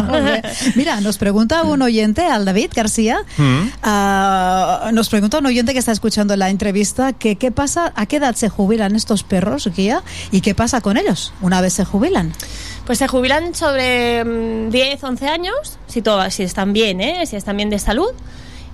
[0.75, 3.69] Mira, nos pregunta un oyente, al David García, Mm.
[3.83, 8.17] ah, nos pregunta un oyente que está escuchando la entrevista que qué pasa, a qué
[8.17, 12.33] edad se jubilan estos perros, guía, y qué pasa con ellos una vez se jubilan.
[12.87, 17.27] Pues se jubilan sobre mm, 10, 11 años, si, todo, si están bien, ¿eh?
[17.27, 18.11] si están bien de salud.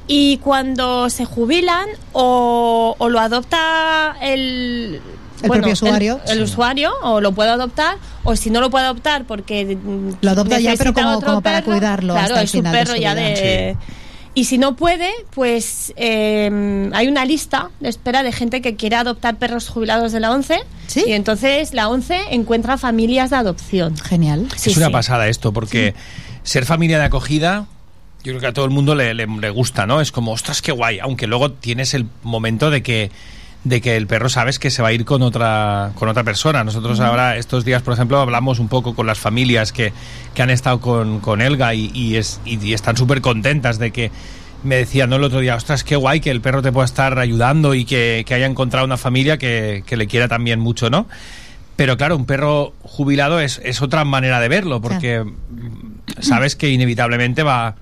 [0.08, 5.00] Y cuando se jubilan o, o lo adopta el...
[5.42, 6.20] El propio usuario.
[6.26, 9.76] El, el usuario, o lo puede adoptar, o si no lo puede adoptar porque...
[9.76, 12.58] mm, Lo adopta ya, pero como- otro como para perro, cuidarlo Claro, hasta el su
[12.58, 13.24] final de perro su ya vida.
[13.26, 13.76] de...
[14.34, 18.96] Y si no puede, pues eh, hay una lista de espera de gente que quiere
[18.96, 20.60] adoptar perros jubilados de la ONCE.
[20.86, 21.04] ¿Sí?
[21.06, 23.94] Y entonces la ONCE encuentra familias de adopción.
[23.98, 24.48] Genial.
[24.56, 24.92] Sí, es una sí.
[24.92, 25.94] pasada esto, porque
[26.44, 27.66] ser familia de acogida,
[28.24, 30.00] yo creo que a todo el mundo le, le- le gusta, ¿no?
[30.00, 33.10] Es como, ostras, qué guay, aunque luego tienes el momento de que
[33.64, 36.64] de que el perro sabes que se va a ir con otra con otra persona.
[36.64, 39.92] Nosotros ahora estos días, por ejemplo, hablamos un poco con las familias que,
[40.34, 43.92] que han estado con, con Elga y, y es, y, y están súper contentas de
[43.92, 44.10] que
[44.64, 45.16] me decían ¿no?
[45.16, 48.24] el otro día, ostras, qué guay que el perro te pueda estar ayudando y que,
[48.26, 51.06] que haya encontrado una familia que, que le quiera también mucho, ¿no?
[51.74, 55.24] Pero claro, un perro jubilado es, es otra manera de verlo, porque
[56.20, 57.76] sabes que inevitablemente va...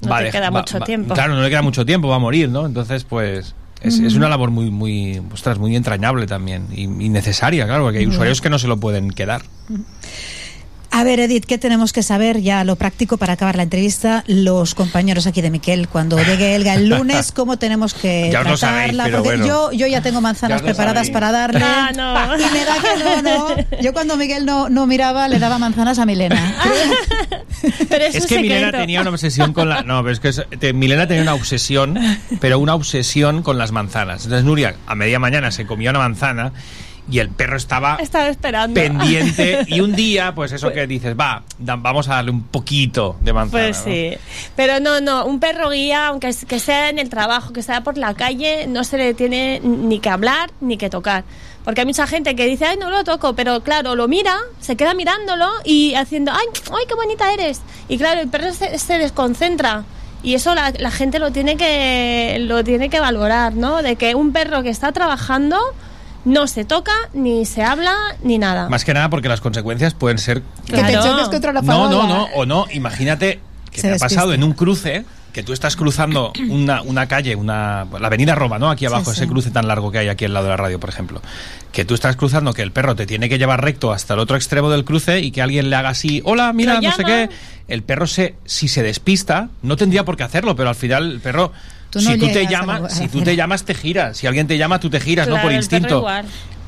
[0.00, 1.14] No va te queda mucho va- tiempo.
[1.14, 2.66] Claro, no le queda mucho tiempo, va a morir, ¿no?
[2.66, 3.54] Entonces, pues...
[3.82, 7.98] Es, es una labor muy, muy, ostras, muy entrañable también y, y necesaria, claro, porque
[7.98, 9.42] hay usuarios que no se lo pueden quedar.
[10.94, 14.24] A ver, Edith, ¿qué tenemos que saber ya lo práctico para acabar la entrevista?
[14.26, 18.46] Los compañeros aquí de Miquel, cuando llegue Elga el lunes, ¿cómo tenemos que Ya os
[18.46, 19.04] lo sabéis, tratarla?
[19.04, 19.46] pero Porque bueno.
[19.46, 21.10] yo, yo ya tengo manzanas preparadas sabéis.
[21.12, 21.64] para darle.
[21.64, 22.36] Ah, no.
[22.46, 23.80] Y me da que no, no.
[23.80, 26.56] Yo cuando Miguel no, no miraba, le daba manzanas a Milena.
[27.88, 29.82] Pero es, que Milena tenía una obsesión con la.
[29.82, 31.98] No, pero es que es- te- Milena tenía una obsesión,
[32.40, 34.24] pero una obsesión con las manzanas.
[34.24, 36.52] Entonces Nuria a media mañana se comía una manzana
[37.12, 38.74] y el perro estaba Estaba esperando.
[38.80, 43.32] pendiente y un día, pues eso que dices, va, vamos a darle un poquito de
[43.32, 43.64] manzana.
[43.64, 43.84] Pues ¿no?
[43.84, 44.12] sí.
[44.56, 47.82] Pero no, no, un perro guía, aunque es- que sea en el trabajo, que sea
[47.82, 51.24] por la calle, no se le tiene ni que hablar ni que tocar.
[51.64, 54.74] Porque hay mucha gente que dice, ay, no lo toco, pero claro, lo mira, se
[54.76, 57.60] queda mirándolo y haciendo, ay, ay, qué bonita eres.
[57.88, 59.84] Y claro, el perro se, se desconcentra.
[60.24, 63.82] Y eso la, la gente lo tiene, que, lo tiene que valorar, ¿no?
[63.82, 65.58] De que un perro que está trabajando
[66.24, 68.68] no se toca, ni se habla, ni nada.
[68.68, 71.90] Más que nada porque las consecuencias pueden ser Que te choques contra la No, farola.
[71.90, 75.52] no, no, o no, imagínate que Se te ha pasado en un cruce, que tú
[75.54, 78.70] estás cruzando una, una calle, una, la avenida Roma, ¿no?
[78.70, 79.22] Aquí abajo, Sí, sí.
[79.22, 81.22] ese cruce tan largo que hay aquí al lado de la radio, por ejemplo.
[81.72, 84.36] Que tú estás cruzando, que el perro te tiene que llevar recto hasta el otro
[84.36, 87.30] extremo del cruce y que alguien le haga así, hola, mira, no sé qué.
[87.68, 91.20] El perro, se, si se despista, no tendría por qué hacerlo, pero al final el
[91.20, 91.50] perro...
[91.92, 92.48] Tú no si tú te
[92.88, 95.52] si tú te llamas te giras, si alguien te llama tú te giras, no por
[95.52, 96.04] instinto.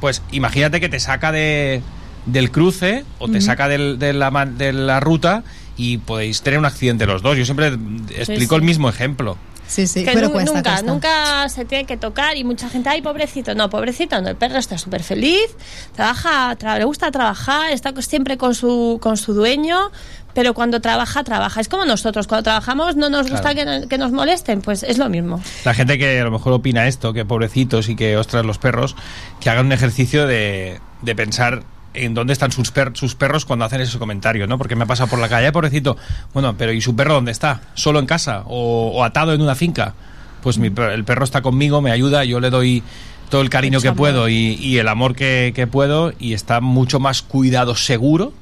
[0.00, 1.80] Pues imagínate que te saca de,
[2.26, 5.42] del cruce o te saca del- de, la, de la ruta
[5.78, 7.38] y podéis tener un accidente los dos.
[7.38, 7.68] Yo siempre
[8.16, 8.58] explico sí.
[8.60, 9.38] el mismo ejemplo.
[9.66, 10.86] Sí, sí, que pero cuesta, nunca, cuesta.
[10.92, 13.54] nunca se tiene que tocar y mucha gente, ay, pobrecito.
[13.54, 15.46] No, pobrecito, no, el perro está súper feliz,
[15.94, 19.90] trabaja, tra- le gusta trabajar, está siempre con su, con su dueño,
[20.34, 21.60] pero cuando trabaja, trabaja.
[21.60, 23.82] Es como nosotros, cuando trabajamos no nos gusta Claro.
[23.82, 25.40] que, que nos molesten, pues es lo mismo.
[25.64, 28.96] La gente que a lo mejor opina esto, que pobrecitos y que ostras los perros,
[29.40, 31.62] que hagan un ejercicio de, de pensar
[31.94, 34.58] en dónde están sus, per- sus perros cuando hacen ese comentario, ¿no?
[34.58, 35.96] Porque me ha pasado por la calle, "Ay, pobrecito.
[36.32, 37.60] Bueno, pero ¿y su perro dónde está?
[37.74, 38.42] ¿Solo en casa?
[38.46, 39.94] ¿O, o atado en una finca?
[40.42, 42.82] Pues mi per- el perro está conmigo, me ayuda, yo le doy
[43.30, 43.96] todo el cariño Mucho que amor.
[43.98, 48.32] puedo y, y el amor que, que puedo y está mucho más cuidado seguro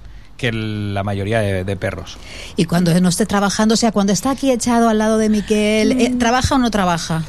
[0.43, 2.17] que la mayoría de, de perros.
[2.57, 5.95] Y cuando no esté trabajando, o sea, cuando está aquí echado al lado de Miquel,
[5.95, 6.01] Mm.
[6.01, 7.23] eh, ¿trabaja o no trabaja?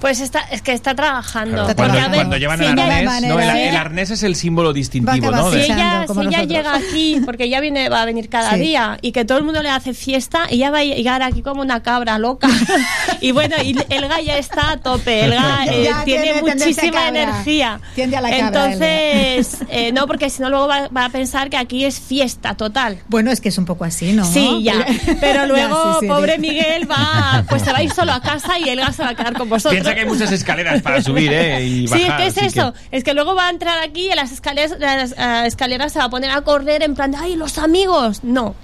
[0.00, 1.54] Pues está, es que está trabajando.
[1.64, 4.22] Claro, Está cuando, ver, cuando llevan si el arnés, manera- no, el, el arnés es
[4.22, 5.48] el símbolo distintivo, ¿no?
[5.48, 8.60] a Si ella, si ella llega aquí, porque ella viene, va a venir cada Sí.
[8.60, 11.62] día y que todo el mundo le hace fiesta, ella va a llegar aquí como
[11.62, 12.48] una cabra loca.
[13.20, 17.80] y bueno, y Elga ya está a tope, Elga eh, Ya tiene muchísima energía.
[17.94, 21.50] Tiende a la cabra, Entonces, eh, no, porque si no luego va, va a pensar
[21.50, 22.98] que aquí es fiesta total.
[23.08, 24.24] Bueno, es que es un poco así, ¿no?
[24.24, 24.86] Sí, ya.
[25.20, 26.40] Pero luego, Ya, sí, sí, pobre sí.
[26.40, 29.14] Miguel va, pues se va a ir solo a casa y Elga se va a
[29.14, 29.87] quedar con vosotros.
[29.88, 31.62] Piensa que hay muchas escaleras para subir, ¿eh?
[31.64, 32.72] Y Sí, bajar, ¿qué es así eso?
[32.90, 35.98] que- Es que luego va a entrar aquí y las escaleras, las, eh, escaleras se
[35.98, 38.20] va a poner a correr en plan de, ¡ay, los amigos!
[38.24, 38.54] No,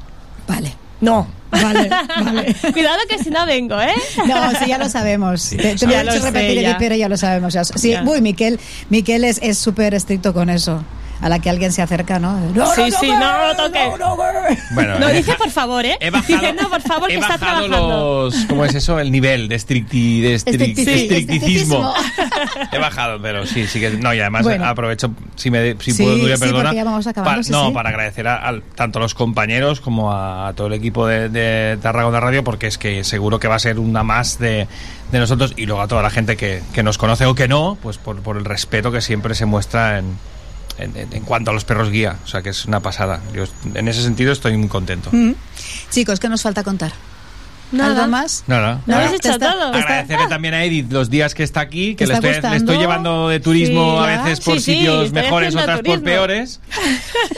[0.48, 0.74] Vale.
[1.00, 1.26] no.
[1.50, 1.88] Vale,
[2.24, 2.54] vale.
[2.72, 3.94] Cuidado que si no vengo, ¿eh?
[4.26, 5.50] No, sí, ya lo sabemos.
[5.50, 6.68] Te, te Ya lo he hecho sé, repetir, ya.
[6.70, 7.52] Edith, pero ya lo sabemos.
[7.54, 7.62] ya.
[7.62, 8.02] Sí, Ya.
[8.02, 8.58] uy, Miquel,
[8.90, 10.82] Miquel es es súper estricto con eso.
[11.24, 12.38] A la que alguien se acerca, ¿no?
[12.54, 13.98] No, Sí, no sí, toques, no lo toques.
[13.98, 14.16] no, no.
[14.72, 15.96] Bueno, No, dice por favor, ¿eh?
[15.98, 18.24] He bajado, Dice, no, por favor, he que está bajado trabajando.
[18.24, 19.00] los, ¿Cómo es eso?
[19.00, 21.94] El nivel de, estricti, de estric- Estricti- sí, estricticismo.
[22.72, 23.90] He bajado, pero sí, sí que.
[23.90, 24.66] No, y además Bueno.
[24.66, 26.62] aprovecho, si, me, si Sí, puedo, Nuria, sí, perdona.
[26.64, 27.72] porque ya vamos acabando, pa- sí, no, sí.
[27.72, 32.20] para agradecer a, tanto a los compañeros como a, todo el equipo de, de Tarragona
[32.20, 34.68] Radio, porque es que seguro que va a ser una más de,
[35.10, 37.78] de nosotros y luego a toda la gente que, que nos conoce o que no,
[37.82, 40.18] pues por, por el respeto que siempre se muestra en,
[40.78, 42.18] en, cuanto a los perros guía.
[42.24, 43.20] O sea que es una pasada.
[43.32, 43.44] Yo
[43.74, 45.10] en ese sentido estoy muy contento.
[45.12, 45.32] Mm.
[45.90, 46.92] Chicos, ¿qué nos falta contar?
[47.76, 47.94] Nada.
[48.04, 48.44] ¿Algo más?
[48.46, 48.80] Nada.
[48.86, 49.72] Lo habéis hecho todo.
[49.74, 52.56] Agradecerle también a Edith los días que está aquí, que ¿Te le estoy, le gustando?
[52.56, 56.60] estoy llevando de turismo Sí, a veces por Sí, sí, sitios mejores, otras por peores.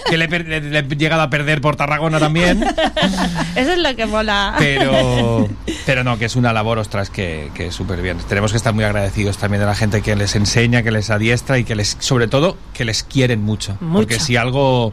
[0.08, 2.62] Que le, le- le he llegado a perder por Tarragona también.
[3.56, 4.54] Eso es lo que mola.
[4.58, 5.48] Pero,
[5.86, 8.18] pero no, que es una labor, ostras, que, que es súper bien.
[8.28, 11.58] Tenemos que estar muy agradecidos también de la gente que les enseña, que les adiestra
[11.58, 13.76] y que les, sobre todo, que les quieren mucho.
[13.80, 13.92] Mucho.
[13.94, 14.92] Porque si algo.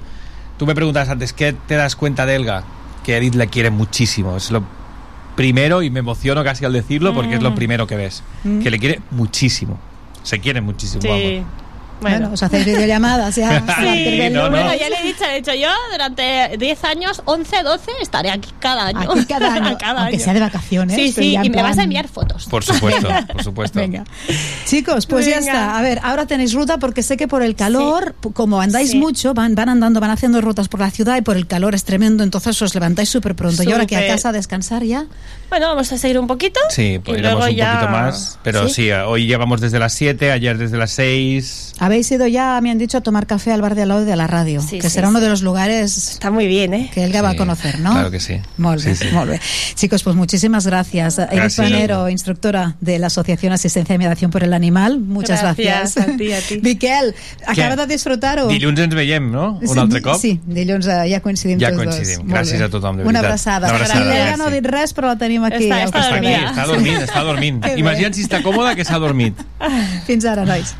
[0.57, 2.63] Tú me preguntas antes, ¿qué te das cuenta de Elga?
[3.03, 4.37] Que Edith le quiere muchísimo.
[4.37, 4.63] Es lo
[5.35, 7.43] primero y me emociono casi al decirlo porque es Mm.
[7.43, 8.23] lo primero que ves.
[8.43, 9.79] Que le quiere muchísimo.
[10.23, 11.01] Se quieren muchísimo.
[11.01, 11.07] Sí.
[11.07, 11.47] vamos.
[12.01, 12.33] Bueno, Bueno.
[12.33, 13.59] os hacéis videollamadas ya.
[13.59, 14.49] Sí, no, no.
[14.49, 18.49] Bueno, ya le he dicho, he dicho yo, durante 10 años, 11, 12, estaré aquí
[18.59, 19.11] cada año.
[19.11, 20.23] Aquí cada año, Cada aunque año.
[20.23, 20.95] sea de vacaciones.
[20.95, 22.45] Sí, sí, ya y me vas a enviar fotos.
[22.47, 23.79] Por supuesto, por supuesto.
[23.79, 24.03] Venga.
[24.65, 25.51] Chicos, pues ya Venga.
[25.51, 25.77] está.
[25.77, 28.97] A ver, ahora tenéis ruta porque sé que por el calor, p- como andáis Sí.
[28.99, 31.83] mucho, van, van andando, van haciendo rutas por la ciudad y por el calor es
[31.85, 33.63] tremendo, entonces os levantáis súper pronto.
[33.63, 35.05] Y ahora que a casa a descansar ya.
[35.49, 36.59] Bueno, vamos a seguir un poquito.
[36.69, 37.73] Sí, y pues iremos luego un ya...
[37.75, 38.39] poquito más.
[38.43, 38.73] Pero ¿Sí?
[38.73, 41.73] sí, hoy llevamos desde las 7, ayer desde las 6.
[41.83, 44.15] Habéis ido ya, me han dicho, a tomar café al bar de al lado de
[44.15, 45.23] la radio, Sí, que sí, será uno sí.
[45.25, 46.89] de los lugares Está muy bien, ¿eh?
[46.93, 47.91] que Elga va a conocer, ¿no?
[47.91, 48.39] claro que sí.
[48.57, 49.13] Molt bé, Sí, sí.
[49.13, 49.41] molt bé.
[49.75, 51.17] Chicos, pues muchísimas gracias.
[51.17, 51.55] Gracias.
[51.57, 54.99] Panero, instructora de la Asociación Asistencia y Mediación por el Animal.
[54.99, 55.95] Muchas gracias.
[55.95, 56.59] Gracias, a ti, a ti.
[56.63, 57.13] Miquel,
[57.45, 58.47] acaba de disfrutar-ho.
[58.47, 59.59] Dilluns ens veiem, no?
[59.61, 60.19] Un Sí, altre cop?
[60.21, 62.27] Sí, dilluns eh, ja coincidim Ja tots coincidim.
[62.27, 62.33] dos.
[62.37, 63.25] Gràcies a tothom, de Una veritat.
[63.25, 63.67] abraçada.
[63.67, 65.65] Una abraçada, I Elga no ha dit res, però la tenim aquí.
[65.69, 67.63] Està- està Està aquí, està dormint, està dormint.
[67.83, 69.35] Imagina't si està còmoda que s'ha dormit.
[70.07, 70.75] Fins ara, nois.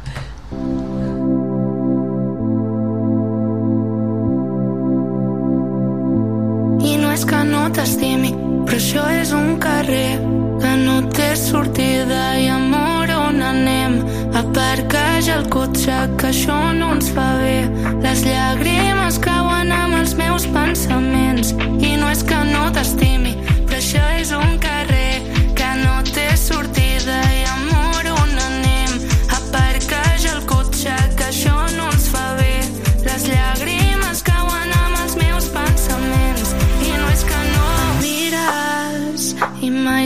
[8.74, 10.18] Però això és un carrer
[10.62, 14.00] que no té sortida i amor on anem.
[14.34, 17.70] Aparqueja el cotxe, que això no ens fa bé.
[18.02, 21.54] Les llàgrimes cauen amb els meus pensaments.
[21.86, 23.23] I no és que no t'estimi,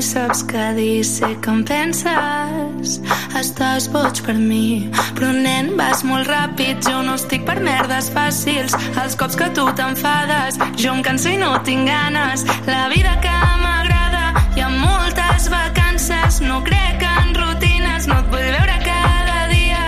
[0.08, 1.03] saps què dir.
[1.08, 2.97] Sé que em penses,
[3.39, 4.88] estàs boig per mi.
[5.18, 8.76] Però nen, vas molt ràpid, jo no estic per merdes fàcils.
[9.03, 12.45] Els cops que tu t'enfades, jo em canso i no tinc ganes.
[12.70, 16.41] La vida que m'agrada, hi ha moltes vacances.
[16.47, 19.84] No crec en rutines, no et vull veure cada dia.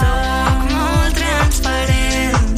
[0.00, 2.52] Soc molt transparent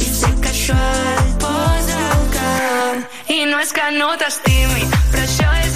[0.00, 0.82] i sé que això
[1.14, 2.04] et posa
[2.34, 3.18] cap.
[3.38, 5.67] I no és que no t'estimi, però això és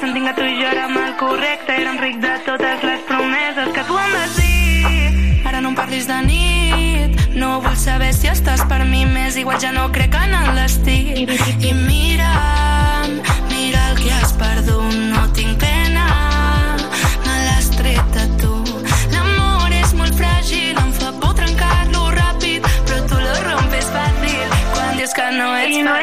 [0.00, 3.84] sentint que tu i jo érem el correcte érem ric de totes les promeses que
[3.88, 5.42] tu em vas dir.
[5.48, 9.60] Ara no em parlis de nit no vull saber si estàs per mi més igual
[9.60, 10.98] ja no crec en el destí.
[11.26, 12.67] I mira'm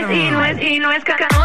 [0.01, 1.44] no ets I no és, i no és, i no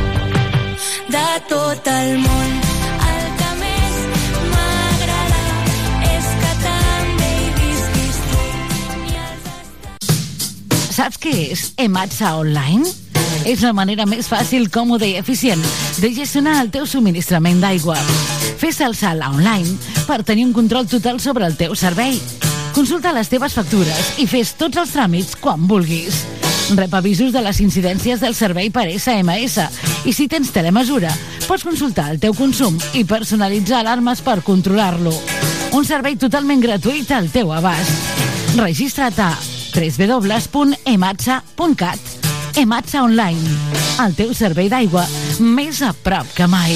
[1.11, 2.51] de tot el món.
[10.91, 12.85] Saps què és Ematsa Online?
[13.47, 15.63] És la manera més fàcil, còmoda i eficient
[16.03, 17.95] de gestionar el teu subministrament d'aigua.
[18.61, 19.71] Fes el salt online
[20.05, 22.19] per tenir un control total sobre el teu servei.
[22.75, 26.21] Consulta les teves factures i fes tots els tràmits quan vulguis.
[26.77, 29.59] Rep avisos de les incidències del servei per SMS
[30.07, 31.11] i si tens telemesura,
[31.47, 35.13] pots consultar el teu consum i personalitzar alarmes per controlar-lo.
[35.75, 37.91] Un servei totalment gratuït al teu abast.
[38.59, 39.37] Registra't a
[39.75, 41.99] www.ematsa.cat
[42.59, 43.39] Ematsa Online,
[44.03, 45.05] el teu servei d'aigua
[45.39, 46.75] més a prop que mai.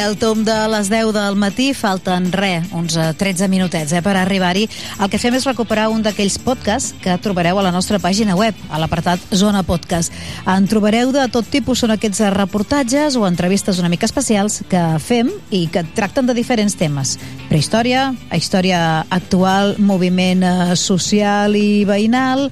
[0.00, 4.14] Al tom de les 10 del matí falten re, uns eh, 13 minutets eh, per
[4.16, 4.64] arribar-hi.
[5.00, 8.56] El que fem és recuperar un d'aquells podcasts que trobareu a la nostra pàgina web,
[8.70, 10.12] a l'apartat Zona Podcast.
[10.48, 14.82] En trobareu de tot tipus, són aquests eh, reportatges o entrevistes una mica especials que
[15.04, 17.16] fem i que tracten de diferents temes.
[17.50, 22.46] Prehistòria, història actual, moviment eh, social i veïnal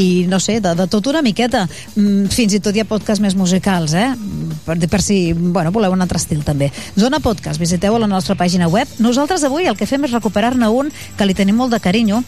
[0.00, 1.66] i no sé, de, de tot una miqueta.
[1.96, 4.08] Mm, Fins i tot hi ha podcasts més musicals, eh?
[4.64, 6.70] Per, per si bueno, voleu un altre estil també.
[6.96, 8.88] Zona Podcast, visiteu a la nostra pàgina web.
[9.02, 12.22] Nosaltres avui el que fem és recuperar-ne un que li tenim molt de carinyo,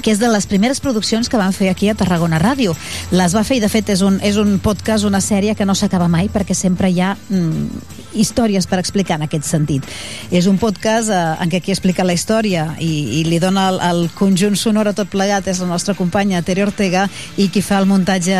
[0.00, 2.76] que és de les primeres produccions que van fer aquí a Tarragona Ràdio.
[3.10, 5.74] Les va fer i de fet és un, és un podcast, una sèrie que no
[5.74, 9.86] s'acaba mai perquè sempre hi ha mm, històries per explicar en aquest sentit.
[10.30, 13.80] És un podcast eh, en què qui explica la història i, i li dona el,
[13.90, 17.06] el conjunt sonor a tot plegat és la nostra companya Tere Ortega
[17.36, 18.36] i qui fa el muntatge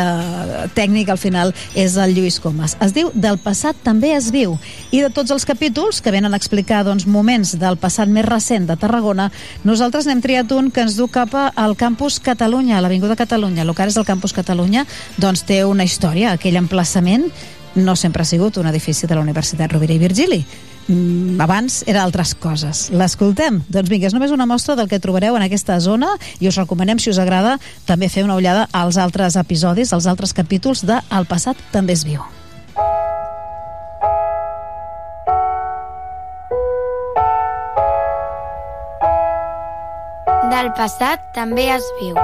[0.76, 2.76] tècnic al final és el Lluís Comas.
[2.80, 4.56] Es diu Del passat també es viu
[4.90, 8.66] i de tots els capítols que venen a explicar doncs, moments del passat més recent
[8.68, 9.30] de Tarragona,
[9.64, 13.74] nosaltres n'hem triat un que ens du cap al campus Catalunya, a l'Avinguda Catalunya, el
[13.74, 14.86] que ara és el campus Catalunya,
[15.20, 16.34] doncs té una història.
[16.34, 17.28] Aquell emplaçament
[17.74, 20.44] no sempre ha sigut un edifici de la Universitat Rovira i Virgili.
[20.88, 22.88] Mm, abans era altres coses.
[22.90, 23.60] L'escoltem?
[23.68, 26.10] Doncs vinga, és només una mostra del que trobareu en aquesta zona
[26.40, 30.34] i us recomanem, si us agrada, també fer una ullada als altres episodis, als altres
[30.34, 32.24] capítols de El passat també es viu.
[40.50, 42.18] Del passat també es viu.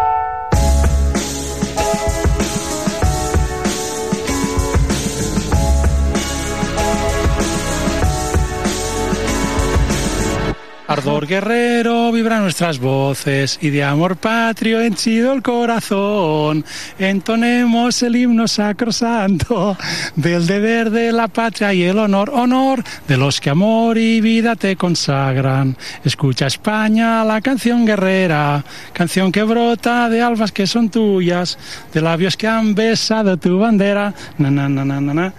[10.88, 16.64] Ardor guerrero vibra nuestras voces y de amor patrio henchido el corazón.
[16.96, 19.76] Entonemos el himno sacrosanto
[20.14, 24.54] del deber de la patria y el honor, honor de los que amor y vida
[24.54, 25.76] te consagran.
[26.04, 31.58] Escucha España la canción guerrera, canción que brota de albas que son tuyas,
[31.92, 34.14] de labios que han besado tu bandera.
[34.38, 35.32] Na, na, na, na, na.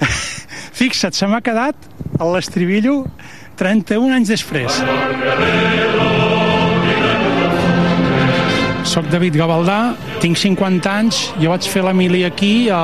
[0.76, 1.76] Fixa't, se m'ha quedat
[2.20, 3.04] l'estribillo
[3.56, 4.80] 31 anys després.
[8.86, 12.78] Soc David Gavaldà, tinc 50 anys, jo vaig fer la mili aquí a,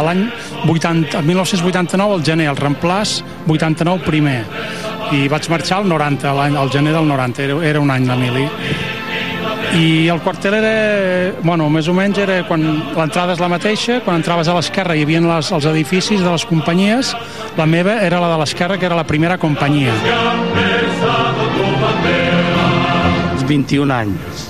[0.00, 0.24] a l'any
[0.64, 4.38] 80 el 1989, al gener, el reemplaç 89 primer,
[5.14, 8.16] i vaig marxar al 90, l'any- al gener del 90, era, era un any la
[8.16, 8.46] mili.
[9.74, 12.62] I el quartel era, bueno, més o menys era quan
[12.94, 16.46] l'entrada és la mateixa, quan entraves a l'esquerra hi havia les, els edificis de les
[16.46, 17.14] companyies,
[17.58, 19.92] la meva era la de l'esquerra, que era la primera companyia.
[23.46, 24.46] 21 anys.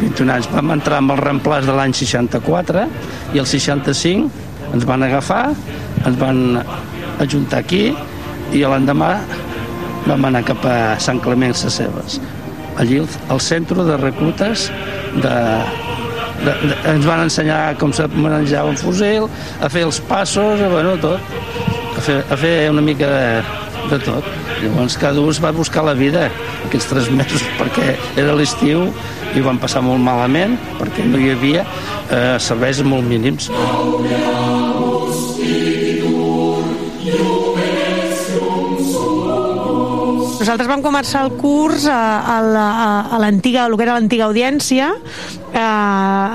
[0.00, 0.48] 21 anys.
[0.54, 2.86] Vam entrar amb el reemplaç de l'any 64
[3.34, 5.50] i el 65 ens van agafar,
[6.06, 6.60] ens van
[7.20, 7.88] ajuntar aquí
[8.54, 9.14] i l'endemà
[10.06, 12.20] vam anar cap a Sant Clement Sacebes.
[12.78, 14.70] Allí al- al centre de reclutes
[15.16, 15.34] de,
[16.44, 19.26] de, de, ens van ensenyar com se manejava un fusil,
[19.60, 21.20] a fer els passos, a, bueno, tot.
[21.98, 23.42] A fer, a fer una mica de,
[23.90, 24.24] de tot.
[24.62, 26.28] Llavors cada un es va buscar la vida
[26.66, 28.86] aquests tres mesos perquè era l'estiu
[29.34, 33.48] i ho van passar molt malament perquè no hi havia eh, serveis molt mínims.
[40.50, 41.96] Nosaltres vam començar el curs a,
[42.26, 42.62] a, la,
[43.14, 44.88] a l'antiga, el que era l'antiga audiència.
[45.54, 45.60] Eh,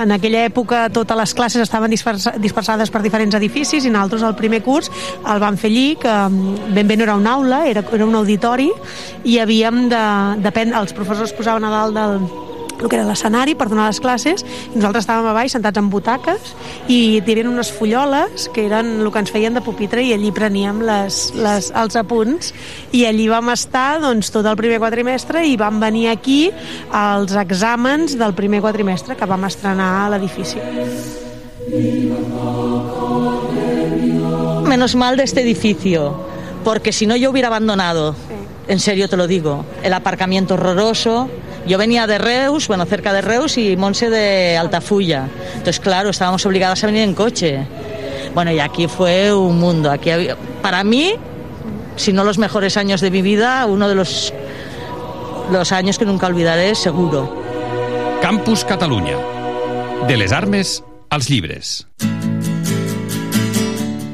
[0.05, 4.37] en aquella època totes les classes estaven dispersa, dispersades per diferents edificis i nosaltres el
[4.39, 4.87] primer curs
[5.19, 8.15] el vam fer allí, que mm, ben bé no era una aula, era, era un
[8.15, 8.69] auditori
[9.27, 10.05] i havíem de,
[10.47, 12.44] depèn, els professors es posaven a dalt del,
[12.79, 15.89] el que era l'escenari per donar les classes i nosaltres estàvem a baix sentats en
[15.91, 16.53] butaques
[16.91, 20.81] i havia unes fulloles que eren el que ens feien de pupitre i allí preníem
[20.85, 22.53] les, les, els apunts
[22.91, 26.49] i allí vam estar doncs, tot el primer quadrimestre i vam venir aquí
[26.91, 30.59] als exàmens del primer quadrimestre que vam estrenar a l'edifici.
[34.65, 36.15] Menos mal de este edificio,
[36.63, 38.15] porque si no yo hubiera abandonado.
[38.67, 39.65] En serio te lo digo.
[39.83, 41.29] El aparcamiento horroroso.
[41.67, 45.27] Yo venía de Reus, bueno, cerca de Reus y Monse de Altafulla.
[45.53, 47.65] Entonces, claro, estábamos obligadas a venir en coche.
[48.35, 49.89] Bueno, y aquí fue un mundo.
[49.89, 51.13] Aquí había, para mí,
[51.95, 54.31] si no los mejores años de mi vida, uno de los,
[55.51, 57.43] los años que nunca olvidaré, seguro.
[58.21, 59.17] Campus Catalunya.
[60.07, 61.87] De les armes als llibres.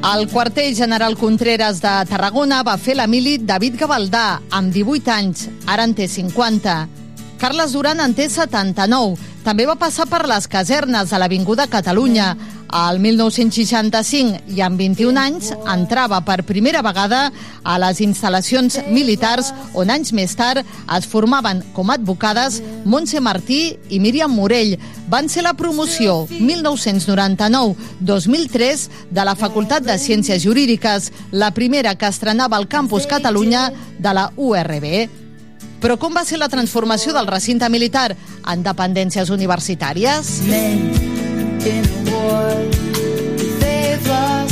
[0.01, 5.45] Al quartel general Contreras de Tarragona va fer la mili David Gavaldà, amb 18 anys,
[5.69, 7.00] ara en té 50.
[7.41, 9.15] Carles Duran en té 79.
[9.41, 12.37] També va passar per les casernes a l'Avinguda Catalunya.
[12.69, 17.33] Al 1965 i amb 21 anys entrava per primera vegada
[17.65, 23.73] a les instal·lacions militars on anys més tard es formaven com a advocades Montse Martí
[23.89, 24.77] i Míriam Morell.
[25.09, 32.61] Van ser la promoció 1999-2003 de la Facultat de Ciències Jurídiques, la primera que estrenava
[32.61, 35.20] al campus Catalunya de la URB.
[35.81, 38.11] Però com va ser la transformació del recinte militar
[38.53, 40.37] en dependències universitàries?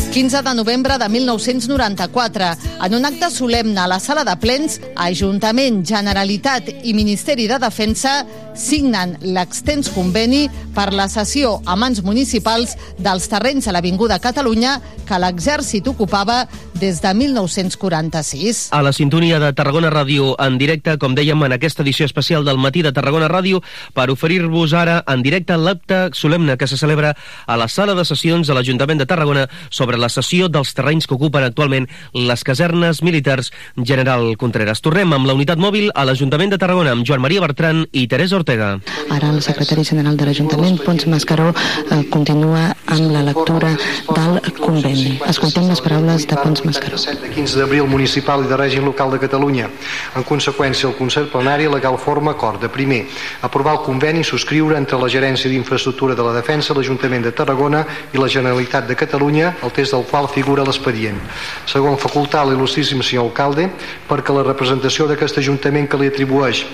[0.10, 2.48] 15 de novembre de 1994,
[2.86, 8.26] en un acte solemne a la sala de plens, Ajuntament, Generalitat i Ministeri de Defensa
[8.60, 10.46] signen l'extens conveni
[10.76, 16.44] per la cessió a mans municipals dels terrenys a l'Avinguda Catalunya que l'exèrcit ocupava
[16.80, 18.70] des de 1946.
[18.72, 22.60] A la sintonia de Tarragona Ràdio en directe, com dèiem, en aquesta edició especial del
[22.62, 23.64] matí de Tarragona Ràdio,
[23.96, 27.16] per oferir-vos ara en directe l'acte solemne que se celebra
[27.48, 31.16] a la sala de sessions de l'Ajuntament de Tarragona sobre la cessió dels terrenys que
[31.16, 34.82] ocupen actualment les casernes militars General Contreras.
[34.82, 38.38] Tornem amb la unitat mòbil a l'Ajuntament de Tarragona amb Joan Maria Bertran i Teresa
[38.40, 38.49] Ortega.
[38.50, 43.76] Ara el secretari general de l'Ajuntament, Pons Mascaró, eh, continua amb la lectura
[44.08, 45.20] del conveni.
[45.30, 46.98] Escoltem les paraules de Pons Mascaró.
[46.98, 49.70] de 15 d'abril municipal i de règim local de Catalunya.
[50.16, 53.06] En conseqüència, el Consell Plenari legal forma acord de primer,
[53.42, 57.86] aprovar el conveni i subscriure entre la Gerència d'Infraestructura de la Defensa, l'Ajuntament de Tarragona
[58.14, 61.20] i la Generalitat de Catalunya, el text del qual figura l'expedient.
[61.68, 63.70] Segon, facultar l'il·lustríssim senyor alcalde
[64.10, 66.66] perquè la representació d'aquest Ajuntament que li atribueix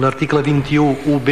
[0.00, 1.28] L'article 21UB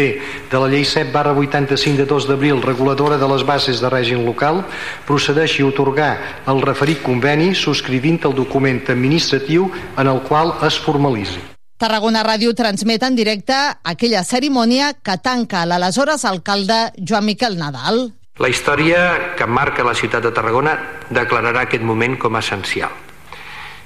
[0.51, 4.27] de la llei 7 barra 85 de 2 d'abril reguladora de les bases de règim
[4.27, 4.61] local
[5.09, 6.11] procedeixi a otorgar
[6.53, 11.41] el referit conveni subscrivint el document administratiu en el qual es formalitzi.
[11.81, 18.11] Tarragona Ràdio transmet en directe aquella cerimònia que tanca l'aleshores alcalde Joan Miquel Nadal.
[18.37, 20.77] La història que marca la ciutat de Tarragona
[21.09, 22.93] declararà aquest moment com a essencial.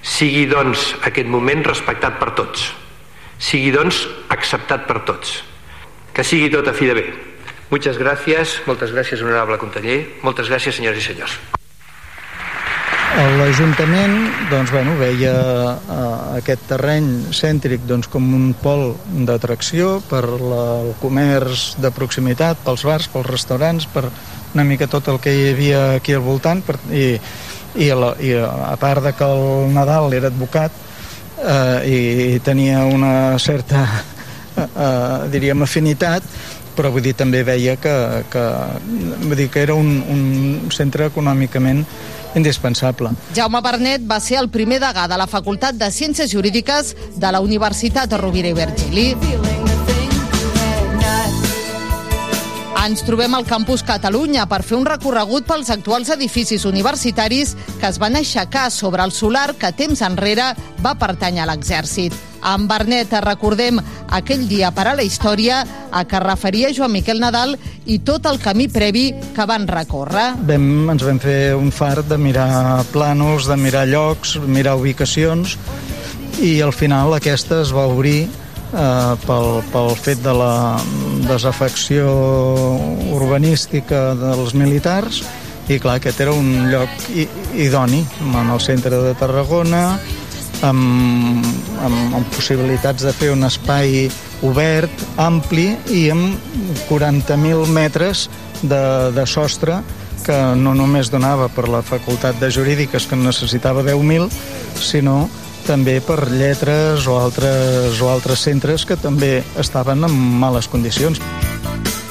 [0.02, 2.72] Sigui, doncs, aquest moment respectat per tots.
[3.44, 5.42] Sigui, doncs, acceptat per tots.
[6.16, 7.04] Que sigui tot a fi de bé.
[7.68, 9.98] Muchas gracias, moltes gràcies, honorable conseller.
[10.24, 11.34] Moltes gràcies, senyores i senyors.
[13.14, 14.14] L'Ajuntament
[14.50, 18.96] doncs, bueno, veia eh, aquest terreny cèntric doncs, com un pol
[19.28, 24.08] d'atracció per la, el comerç de proximitat, pels bars, pels restaurants, per
[24.54, 27.06] una mica tot el que hi havia aquí al voltant per, i,
[27.76, 30.83] i, la, i a part de que el Nadal era advocat
[31.44, 33.84] eh, i, tenia una certa
[34.56, 36.26] eh, eh, diríem afinitat
[36.74, 37.94] però vull dir també veia que,
[38.32, 38.42] que,
[39.22, 41.84] vull dir que era un, un centre econòmicament
[42.34, 43.12] indispensable.
[43.36, 47.44] Jaume Bernet va ser el primer degà de la Facultat de Ciències Jurídiques de la
[47.44, 49.73] Universitat Rovira i Virgili.
[52.84, 57.96] Ens trobem al Campus Catalunya per fer un recorregut pels actuals edificis universitaris que es
[58.02, 60.50] van aixecar sobre el solar que temps enrere
[60.84, 62.12] va pertànyer a l'exèrcit.
[62.44, 63.80] Amb Bernet recordem
[64.12, 67.56] aquell dia per a la història a què referia Joan Miquel Nadal
[67.88, 70.34] i tot el camí previ que van recórrer.
[70.44, 75.56] Vam, ens vam fer un fart de mirar plànols, de mirar llocs, mirar ubicacions
[76.44, 78.26] i al final aquesta es va obrir
[78.74, 80.54] eh, pel, pel fet de la
[81.28, 82.10] desafecció
[83.14, 85.22] urbanística dels militars
[85.68, 87.08] i clar, aquest era un lloc
[87.56, 89.84] idoni en el centre de Tarragona
[90.64, 91.46] amb,
[91.84, 94.08] amb, amb possibilitats de fer un espai
[94.44, 96.36] obert, ampli i amb
[96.90, 98.28] 40.000 metres
[98.62, 98.84] de,
[99.16, 99.80] de sostre
[100.24, 104.28] que no només donava per la facultat de jurídiques que necessitava 10.000
[104.80, 105.24] sinó
[105.64, 111.20] també per lletres o altres, o altres centres que també estaven en males condicions.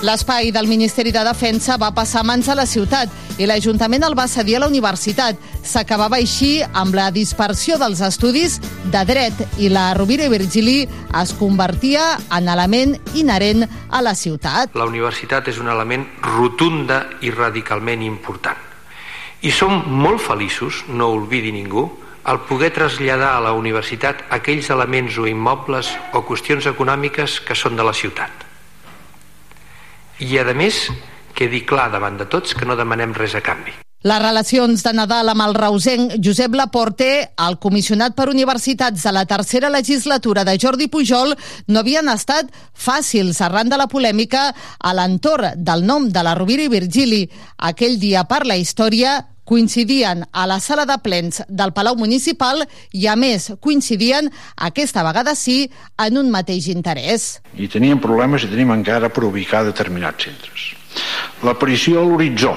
[0.03, 3.07] L'espai del Ministeri de Defensa va passar a mans a la ciutat
[3.39, 5.39] i l'Ajuntament el va cedir a la universitat.
[5.63, 8.57] S'acabava així amb la dispersió dels estudis
[8.91, 10.75] de dret i la Rovira i Virgili
[11.21, 14.75] es convertia en element inherent a la ciutat.
[14.75, 16.03] La universitat és un element
[16.35, 18.59] rotunda i radicalment important.
[19.43, 21.87] I som molt feliços, no ho oblidi ningú,
[22.25, 27.75] el poder traslladar a la universitat aquells elements o immobles o qüestions econòmiques que són
[27.75, 28.47] de la ciutat.
[30.23, 30.87] I, a més,
[31.35, 33.73] quedi clar davant de tots que no demanem res a canvi.
[34.03, 37.07] Les relacions de Nadal amb el reusenc Josep Laporte,
[37.39, 41.31] el comissionat per universitats de la tercera legislatura de Jordi Pujol,
[41.71, 46.67] no havien estat fàcils arran de la polèmica a l'entorn del nom de la Rovira
[46.67, 47.23] i Virgili.
[47.63, 53.07] Aquell dia per la història coincidien a la sala de plens del Palau Municipal i,
[53.07, 55.67] a més, coincidien, aquesta vegada sí,
[55.99, 57.39] en un mateix interès.
[57.55, 60.69] I teníem problemes i tenim encara per ubicar determinats centres.
[61.43, 62.53] L'aparició a l'horitzó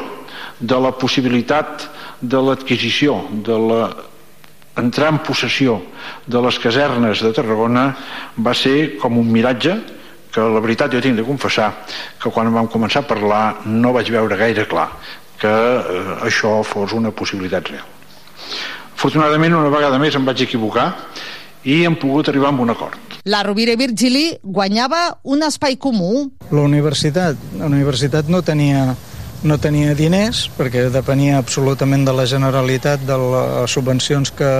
[0.60, 1.88] de la possibilitat
[2.20, 3.80] de l'adquisició, de la
[4.76, 5.80] entrar en possessió
[6.26, 7.86] de les casernes de Tarragona
[8.36, 9.76] va ser com un miratge
[10.32, 11.70] que la veritat jo tinc de confessar
[12.20, 14.90] que quan vam començar a parlar no vaig veure gaire clar
[15.40, 17.86] que eh, això fos una possibilitat real.
[18.96, 20.88] Afortunadament, una vegada més em vaig equivocar
[21.66, 22.96] i hem pogut arribar a un acord.
[23.26, 26.30] La Rovira i Virgili guanyava un espai comú.
[26.54, 28.94] La universitat, la universitat no tenia
[29.46, 34.50] no tenia diners perquè depenia absolutament de la Generalitat de les subvencions que,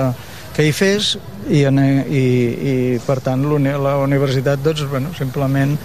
[0.55, 1.15] que hi fes
[1.49, 2.25] i, en, i,
[2.73, 2.75] i
[3.07, 5.77] per tant la universitat doncs, bueno, simplement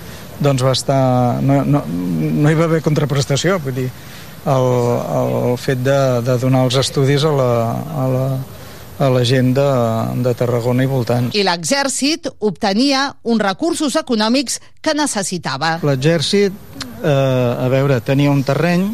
[0.41, 3.89] doncs va estar no, no, no hi va haver contraprestació vull dir,
[4.45, 4.67] el,
[5.21, 7.51] el fet de, de donar els estudis a la,
[8.03, 8.25] a la,
[9.01, 9.67] a la gent de,
[10.25, 11.35] de Tarragona i voltants.
[11.37, 15.77] I l'exèrcit obtenia uns recursos econòmics que necessitava.
[15.85, 16.55] L'exèrcit,
[17.01, 18.87] eh, a veure, tenia un terreny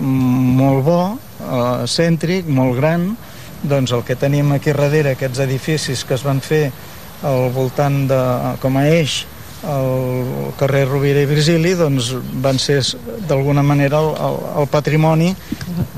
[0.00, 3.12] molt bo, eh, cèntric, molt gran,
[3.64, 6.66] doncs el que tenim aquí darrere, aquests edificis que es van fer
[7.24, 8.20] al voltant de,
[8.60, 9.22] com a eix
[9.64, 12.12] el carrer Rovira i Virgili doncs
[12.44, 12.80] van ser
[13.28, 15.32] d'alguna manera el, el, el patrimoni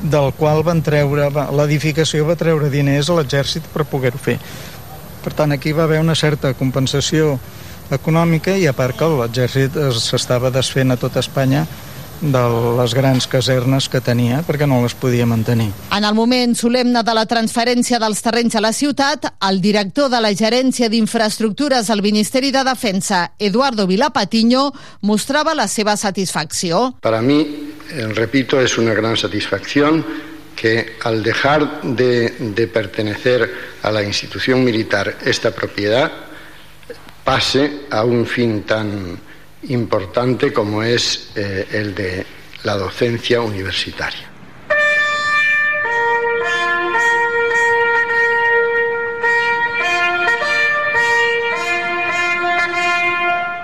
[0.03, 4.39] del qual van treure l'edificació va treure diners a l'exèrcit per poder-ho fer.
[5.25, 7.37] Per tant aquí va haver una certa compensació
[7.91, 11.67] econòmica i a part que l'exèrcit s'estava desfent a tota Espanya
[12.21, 12.43] de
[12.79, 15.69] les grans casernes que tenia perquè no les podia mantenir.
[15.95, 20.21] En el moment solemne de la transferència dels terrenys a la ciutat, el director de
[20.23, 24.71] la Gerència d'Infraestructures al Ministeri de Defensa, Eduardo Vilapatiño,
[25.03, 26.97] mostrava la seva satisfacció.
[27.01, 27.41] Para mí,
[27.91, 30.05] eh, repito, es una gran satisfacción
[30.57, 36.11] que al dejar de, de pertenecer a la institución militar esta propiedad
[37.23, 39.19] pase a un fin tan
[39.69, 42.27] importante como es eh, el de
[42.65, 44.37] la docencia universitaria.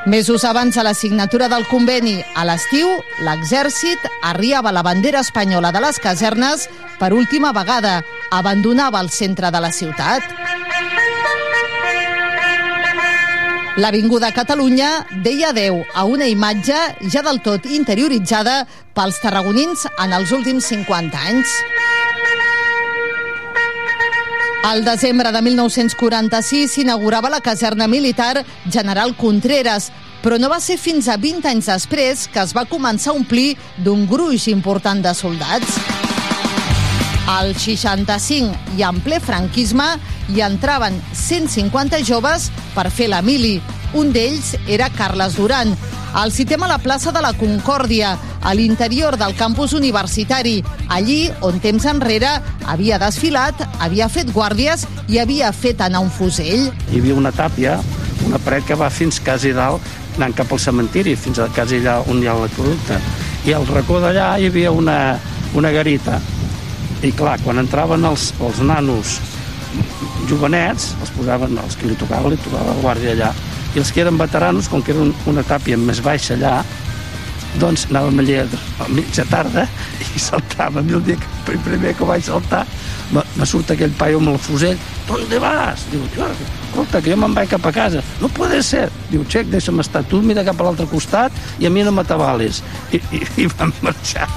[0.04, 2.88] Mesos abans de la signatura del conveni a l'estiu,
[3.22, 6.66] l'exèrcit arriaba la bandera espanyola de les casernes
[6.98, 10.26] per última vegada abandonava el centre de la ciutat.
[13.76, 16.76] L'Avinguda Catalunya deia adeu a una imatge
[17.08, 21.54] ja del tot interioritzada pels tarragonins en els últims 50 anys.
[24.68, 29.88] Al desembre de 1946 s'inaugurava la caserna militar General Contreras,
[30.20, 33.56] però no va ser fins a 20 anys després que es va començar a omplir
[33.80, 36.01] d'un gruix important de soldats.
[37.32, 39.86] Al 65 i en ple franquisme
[40.28, 43.54] hi entraven 150 joves per fer la mili.
[43.96, 45.72] Un d'ells era Carles Duran.
[46.20, 48.10] El citem a la plaça de la Concòrdia,
[48.42, 50.58] a l'interior del campus universitari,
[50.92, 52.34] allí on temps enrere
[52.68, 56.68] havia desfilat, havia fet guàrdies i havia fet anar un fusell.
[56.92, 57.78] Hi havia una tàpia,
[58.28, 59.80] una paret que va fins quasi dalt,
[60.18, 63.00] anant cap al cementiri, fins a quasi allà on hi ha l'aqueducte.
[63.48, 65.16] I al racó d'allà hi havia una,
[65.56, 66.20] una garita.
[67.02, 69.16] I clar, quan entraven els, els nanos
[70.30, 73.32] jovenets, els posaven, els que li tocava, li tocava el guàrdia allà.
[73.74, 76.60] I els que eren veteranos, com que era un, una tàpia més baixa allà,
[77.60, 78.44] doncs anàvem allà
[78.80, 79.66] a mitja tarda
[80.14, 80.88] i saltàvem.
[80.88, 82.62] I el dia que el primer que vaig saltar,
[83.12, 84.78] me, me surt aquell paio amb el fusell.
[85.08, 85.88] ¿Dónde vas?
[85.90, 88.04] Diu, escolta, que jo me'n vaig cap a casa.
[88.22, 88.86] No puede ser.
[89.10, 90.04] Diu, xec, deixa'm estar.
[90.06, 92.62] Tu mira cap a l'altre costat i a mi no m'atabales.
[92.92, 94.30] I, i, I vam marxar.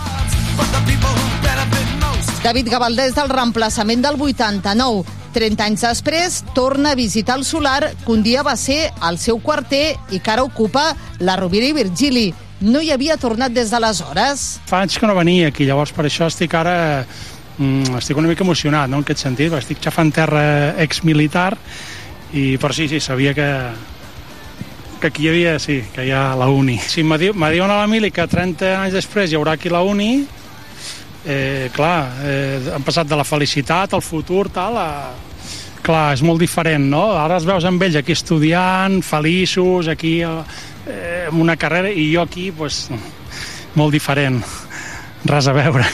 [2.45, 5.01] David Gavaldés del reemplaçament del 89.
[5.33, 9.39] 30 anys després, torna a visitar el solar que un dia va ser el seu
[9.41, 10.91] quarter i que ara ocupa
[11.25, 12.27] la Rovira i Virgili.
[12.61, 14.45] No hi havia tornat des d'aleshores.
[14.69, 16.77] Fa anys que no venia aquí, llavors per això estic ara...
[17.57, 19.57] Mm, estic una mica emocionat, no?, en aquest sentit.
[19.57, 20.45] Estic xafant terra
[20.85, 21.55] exmilitar
[22.37, 23.51] i per sí, sí, sabia que,
[25.01, 26.77] que aquí hi havia, sí, que hi ha la uni.
[26.77, 29.73] Si me, diu, me diuen a la mili que 30 anys després hi haurà aquí
[29.73, 30.27] la uni,
[31.25, 34.89] eh, clar, eh, han passat de la felicitat al futur, tal, a...
[35.85, 37.11] Clar, és molt diferent, no?
[37.13, 42.23] Ara els veus amb ells aquí estudiant, feliços, aquí eh, amb una carrera, i jo
[42.23, 42.87] aquí, pues,
[43.77, 44.41] molt diferent.
[45.29, 45.85] Res a veure.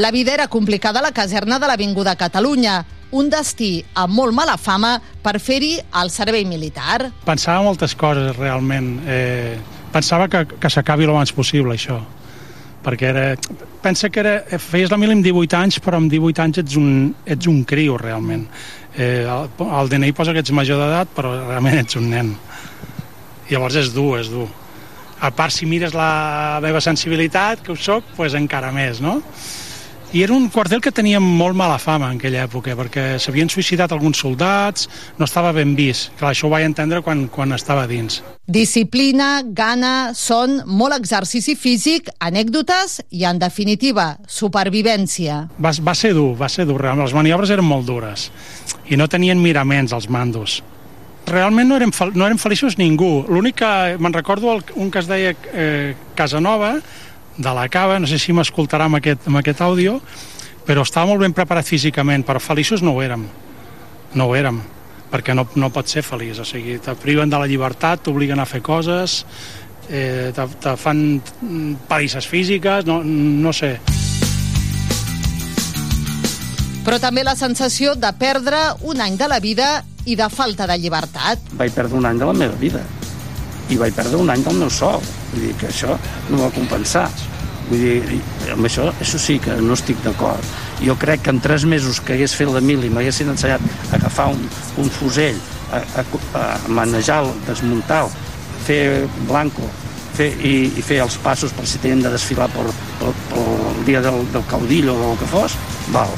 [0.00, 2.78] La vida era complicada a la caserna de l'Avinguda Catalunya,
[3.12, 7.10] un destí amb molt mala fama per fer-hi el servei militar.
[7.28, 8.94] Pensava moltes coses, realment.
[9.04, 9.56] Eh,
[9.92, 12.00] pensava que, que s'acabi el abans possible, això
[12.86, 13.24] perquè era,
[13.82, 16.90] pensa que era, feies la mil amb 18 anys, però amb 18 anys ets un,
[17.26, 18.46] ets un criu, realment.
[18.94, 22.30] Eh, el, el DNI posa que ets major d'edat, però realment ets un nen.
[23.50, 24.46] Llavors és dur, és dur.
[25.18, 29.18] A part, si mires la meva sensibilitat, que ho soc, pues encara més, no?
[30.16, 33.92] I era un quartel que tenia molt mala fama en aquella època, perquè s'havien suïcidat
[33.92, 34.86] alguns soldats,
[35.18, 36.08] no estava ben vist.
[36.16, 38.22] Clar, això ho vaig entendre quan, quan estava dins.
[38.48, 45.42] Disciplina, gana, son, molt exercici físic, anècdotes i, en definitiva, supervivència.
[45.60, 46.80] Va, va ser dur, va ser dur.
[46.80, 47.04] Realment.
[47.04, 48.30] Les maniobres eren molt dures
[48.88, 50.62] i no tenien miraments els mandos.
[51.28, 53.26] Realment no érem, no érem feliços ningú.
[53.28, 56.78] L'únic que me'n recordo el, un que es deia eh, Casanova,
[57.36, 59.98] de la cava, no sé si m'escoltarà amb, aquest, amb aquest àudio,
[60.66, 63.26] però estava molt ben preparat físicament, però feliços no ho érem.
[64.16, 64.60] No ho érem,
[65.12, 68.48] perquè no, no pots ser feliç, o sigui, te priven de la llibertat, t'obliguen a
[68.48, 69.20] fer coses,
[69.90, 71.20] eh, te, te fan
[71.88, 73.76] palisses físiques, no, no sé.
[76.86, 80.78] Però també la sensació de perdre un any de la vida i de falta de
[80.78, 81.50] llibertat.
[81.58, 82.84] Vaig perdre un any de la meva vida
[83.70, 85.00] i vaig perdre un any del meu sou.
[85.32, 85.96] Vull dir que això
[86.30, 87.06] no va compensar.
[87.66, 88.20] Vull dir,
[88.54, 90.52] amb això, això sí que no estic d'acord.
[90.82, 94.28] Jo crec que en tres mesos que hagués fet la mili m'haguessin ensenyat a agafar
[94.34, 94.44] un,
[94.82, 95.40] un fusell,
[95.72, 96.06] a, a,
[96.38, 98.12] a manejar-lo, desmuntar-lo,
[98.68, 99.66] fer blanco,
[100.14, 102.68] fer, i, i fer els passos per si tenien de desfilar per,
[103.00, 105.58] per, per el dia del, del caudillo o el que fos,
[105.94, 106.14] val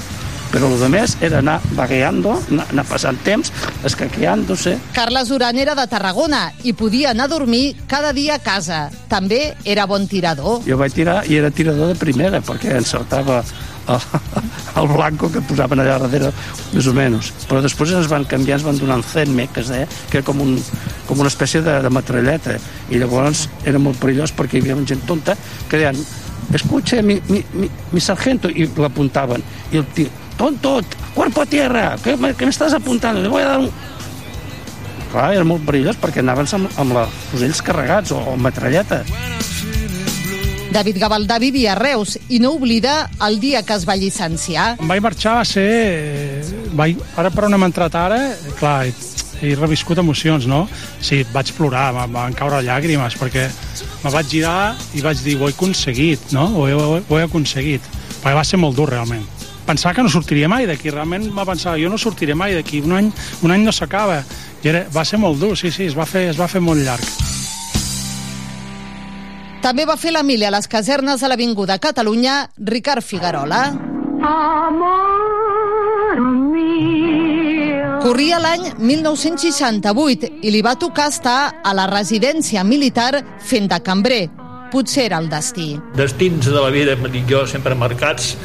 [0.53, 3.53] però el més era anar vagueando, anar, passant temps,
[3.85, 4.77] escaqueant-se.
[4.97, 8.87] Carles Duran era de Tarragona i podia anar a dormir cada dia a casa.
[9.09, 10.63] També era bon tirador.
[10.67, 13.43] Jo vaig tirar i era tirador de primera, perquè encertava
[13.89, 14.01] el,
[14.83, 16.31] el blanco que posaven allà darrere,
[16.75, 17.33] més o menys.
[17.49, 20.27] Però després ens van canviar, ens van donar un CENME, que es deia, que era
[20.27, 20.57] com, un,
[21.09, 22.59] com una espècie de, de metralleta.
[22.93, 25.37] I llavors era molt perillós perquè hi havia gent tonta
[25.69, 25.99] que deien
[26.55, 29.45] escucha mi, mi, mi, mi sargento, i l'apuntaven.
[29.73, 30.09] I el tio,
[30.39, 30.81] tonto,
[31.15, 33.21] cuerpo a tierra, ¿qué me, qué me estás apuntando?
[33.21, 33.71] Le voy a dar un...
[35.09, 39.03] Clar, era molt perillós perquè anaven amb, amb els fusells carregats o, o metralleta.
[40.69, 44.75] David Gavaldà vivia a Reus i no oblida el dia que es va llicenciar.
[44.77, 45.65] Em vaig marxar va ser...
[46.77, 48.19] Vaig, ara per on hem entrat ara,
[48.61, 48.93] clar, he,
[49.41, 50.67] he reviscut emocions, no?
[51.01, 53.49] Sí, vaig plorar, em van caure llàgrimes, perquè
[54.05, 56.51] me vaig girar i vaig dir, ho he aconseguit, no?
[56.53, 57.89] Ho he, ho he, ho he aconseguit.
[58.21, 59.25] Perquè va ser molt dur, realment.
[59.69, 60.89] Pensava que no sortiria mai d'aquí.
[60.91, 62.81] Realment va pensar, jo no sortiré mai d'aquí.
[62.81, 63.11] Un any,
[63.45, 64.23] un any no s'acaba.
[64.65, 66.81] I era, va ser molt dur, sí, sí, es va fer, es va fer molt
[66.85, 67.05] llarg.
[69.63, 73.63] També va fer la mili a les casernes de l'Avinguda Catalunya Ricard Figarola.
[77.99, 84.23] Corria l'any 1968 i li va tocar estar a la residència militar fent de cambrer.
[84.73, 85.73] Potser era el destí.
[85.97, 88.37] Destins de la vida, dic jo, sempre marcats.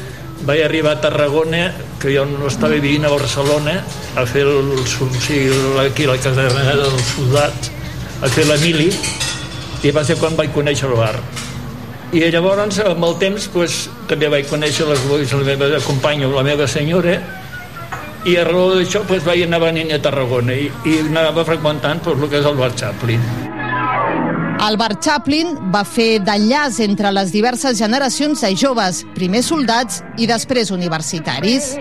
[0.44, 1.70] Vaig arribar a Tarragona,
[2.00, 3.78] que jo no estava vivint a Barcelona,
[4.16, 7.70] a fer el, el, o sigui, aquí la caserna dels soldats,
[8.20, 8.90] a fer la mili,
[9.84, 11.16] i va ser quan vaig conèixer el bar.
[12.12, 16.68] I llavors, amb el temps, pues, també vaig conèixer les, la meva companya, la meva
[16.68, 17.16] senyora,
[18.24, 22.20] i a raó d'això pues, vaig anar venint a Tarragona i, i anava freqüentant pues,
[22.20, 23.53] el que és el bar Chaplin.
[24.62, 30.28] El bar Chaplin va fer d'enllaç entre les diverses generacions de joves, primer soldats i
[30.30, 31.74] després universitaris.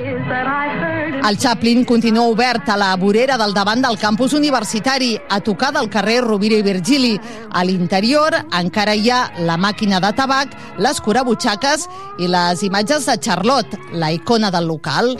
[1.23, 5.87] El Chaplin continua obert a la vorera del davant del campus universitari, a tocar del
[5.89, 7.13] carrer Rovira i Virgili.
[7.51, 11.87] A l'interior encara hi ha la màquina de tabac, les curabutxaques
[12.19, 15.15] i les imatges de Charlotte, la icona del local.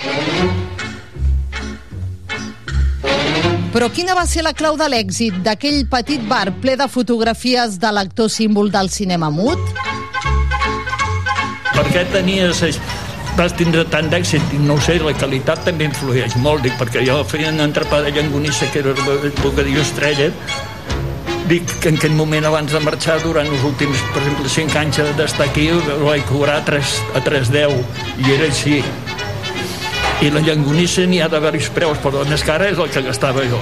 [3.74, 7.90] Però quina va ser la clau de l'èxit d'aquell petit bar ple de fotografies de
[7.90, 9.58] l'actor símbol del cinema mut?
[11.74, 12.62] Per què tenies
[13.34, 14.54] vas tindre tant d'èxit?
[14.62, 18.12] No ho sé, la qualitat també influeix molt dic, perquè jo feia un entrepà de
[18.14, 20.30] llangonissa que era el bocadillo estrella.
[21.50, 25.02] Dic que en aquell moment abans de marxar durant els últims, per exemple, 5 anys
[25.18, 28.78] d'estar aquí ho vaig cobrar a 3, a 3,10 i era així
[30.24, 33.04] i la llangonissa n'hi ha de diversos preus però el més cara és el que
[33.04, 33.60] gastava jo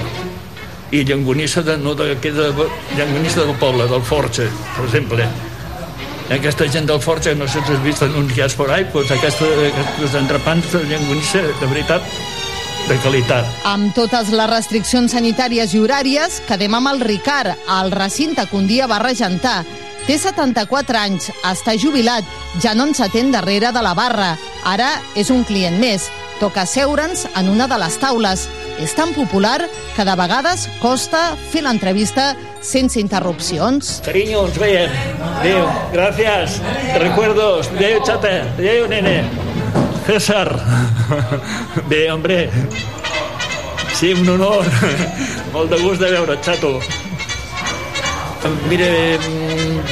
[0.91, 5.26] i llangonissa de, no de, de, llangonissa del poble, del Forge per exemple
[6.32, 10.16] aquesta gent del Forge, no sé si has vist anunciats por ahí, doncs aquesta, aquests
[10.16, 12.05] entrepans de llangonissa, de veritat,
[12.88, 13.49] de qualitat.
[13.68, 18.70] Amb totes les restriccions sanitàries i horàries, quedem amb el Ricard, al recinte que un
[18.70, 19.62] dia va regentar.
[20.07, 22.26] Té 74 anys, està jubilat,
[22.64, 24.34] ja no ens atén darrere de la barra.
[24.66, 26.07] Ara és un client més.
[26.41, 28.47] Toca seure'ns en una de les taules.
[28.81, 29.59] És tan popular
[29.93, 32.31] que de vegades costa fer l'entrevista
[32.65, 33.99] sense interrupcions.
[34.07, 34.95] Cariño, ens veiem.
[35.35, 36.57] Adéu, gràcies.
[36.97, 37.69] Recuerdos.
[37.75, 38.31] Adéu, chata.
[38.55, 39.19] Adéu, nene.
[40.07, 40.49] César.
[41.91, 42.49] Bé, hombre.
[43.93, 44.65] Sí, un honor.
[45.53, 46.79] Molt de gust de veure, xato.
[48.65, 48.89] Mira,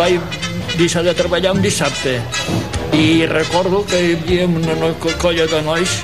[0.01, 0.17] vaig
[0.79, 2.17] deixar de treballar un dissabte
[2.97, 4.89] i recordo que hi havia una
[5.21, 5.99] colla de nois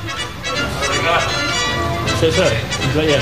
[2.26, 2.50] César,
[2.82, 3.22] ens veiem.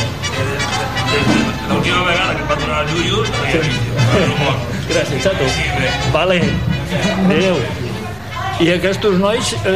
[1.68, 3.24] L'última vegada que em va donar el Yuyu,
[4.92, 5.48] Gràcies, xato.
[6.14, 6.38] Vale.
[7.26, 7.60] Adéu.
[8.64, 9.74] I aquests nois, eh,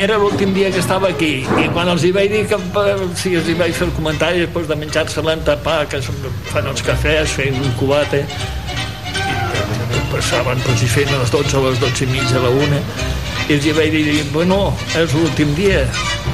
[0.00, 3.36] era l'últim dia que estava aquí, i quan els hi vaig dir que eh, si
[3.38, 6.02] els hi vaig fer el comentari després de menjar-se l'entapà, que
[6.50, 8.24] fan els cafès, feien un cubate,
[9.14, 12.54] i passaven, doncs hi feien a les 12, a les 12 i mitja, a la
[12.66, 12.82] 1,
[13.48, 15.84] i els vaig dir, bueno, és l'últim dia.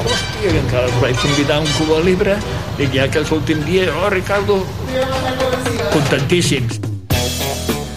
[0.02, 2.38] Hòstia, que encara els vaig convidar un Cuba Libre,
[2.78, 4.62] dic, ja que és l'últim dia, oh, Ricardo,
[5.92, 6.91] contentíssims.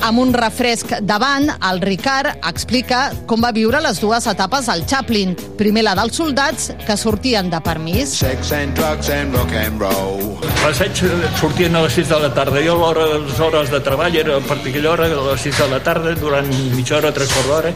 [0.06, 5.32] Amb un refresc davant, el Ricard explica com va viure les dues etapes al Chaplin.
[5.58, 8.14] Primer la dels soldats, que sortien de permís.
[8.20, 10.22] Sex and drugs and rock and roll.
[10.60, 11.02] Passeig
[11.40, 12.62] sortien a les 6 de la tarda.
[12.62, 15.50] Jo a l'hora de les hores de treball era a partir d'aquella hora, a les
[15.50, 17.74] 6 de la tarda, durant mitja hora, tres quarts d'hora,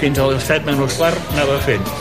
[0.00, 1.94] fins a les 7 menys quart, anava fent.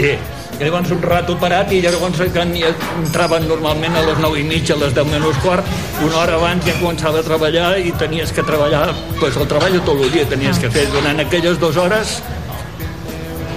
[0.00, 0.16] Bé,
[0.58, 2.64] i llavors un rato parat i llavors que ni-
[3.04, 5.64] entraven normalment a les 9 i mitja, a les 10 menys quart,
[6.04, 8.88] una hora abans ja començava a treballar i tenies que treballar,
[9.20, 10.88] pues el treball tot el dia tenies que fer.
[10.90, 12.18] Durant aquelles dues hores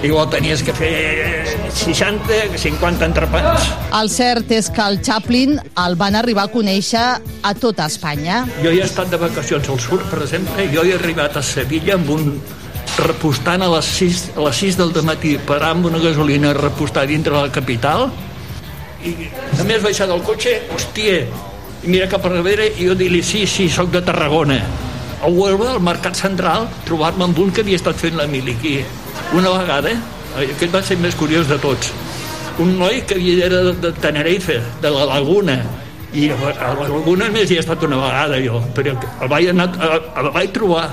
[0.02, 3.68] igual tenies que fer 60, 50 entrepans.
[3.94, 7.04] El cert és que el Chaplin el van arribar a conèixer
[7.42, 8.44] a tota Espanya.
[8.62, 11.94] Jo he estat de vacacions al sud, per exemple, i jo he arribat a Sevilla
[11.94, 12.32] amb un
[13.00, 17.06] repostant a les 6, a les 6 del matí, parar amb una gasolina a repostar
[17.06, 18.10] dintre la capital,
[19.02, 19.14] i
[19.58, 21.22] a més baixar del cotxe, hòstia,
[21.82, 24.60] i mira cap a darrere i jo dir-li, sí, sí, sóc de Tarragona.
[25.22, 28.76] A Huelva, al Mercat Central, trobar-me amb un que havia estat fent la mili aquí.
[29.34, 31.92] Una vegada, eh, aquest va ser més curiós de tots,
[32.62, 35.56] un noi que havia era de, de Tenerife, de la Laguna,
[36.12, 39.48] i a a la Laguna més hi he estat una vegada jo, però el vaig,
[39.54, 40.90] anar, el, el vaig trobar.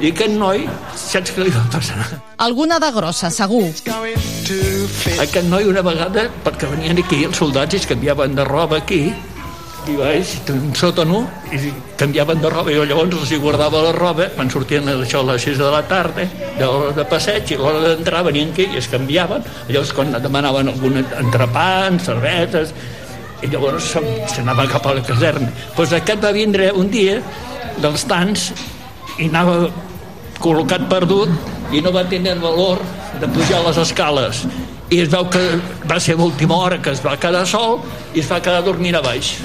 [0.00, 0.62] I aquest noi,
[0.96, 2.00] saps què li va passar?
[2.40, 3.66] Alguna de grossa, segur.
[5.20, 9.02] Aquest noi una vegada, perquè venien aquí els soldats i es canviaven de roba aquí,
[9.90, 11.20] i baix, un sòtano,
[11.52, 12.72] i canviaven de roba.
[12.72, 15.82] Jo llavors els hi guardava la roba, quan sortien això a les 6 de la
[15.90, 16.24] tarda,
[16.56, 19.44] de l'hora de passeig, i l'hora d'entrar venien aquí i es canviaven.
[19.68, 22.72] Llavors, quan demanaven algun entrepans, cerveses,
[23.44, 23.92] i llavors
[24.32, 25.52] s'anava cap a la caserna.
[25.52, 27.20] Doncs pues aquest va vindre un dia
[27.80, 28.50] dels tants
[29.20, 29.68] i anava
[30.40, 32.80] col·locat perdut i no va tenir el valor
[33.20, 34.44] de pujar les escales.
[34.90, 35.42] I es veu que
[35.86, 37.78] va ser l'última hora que es va quedar sol
[38.14, 39.36] i es va quedar dormint a baix.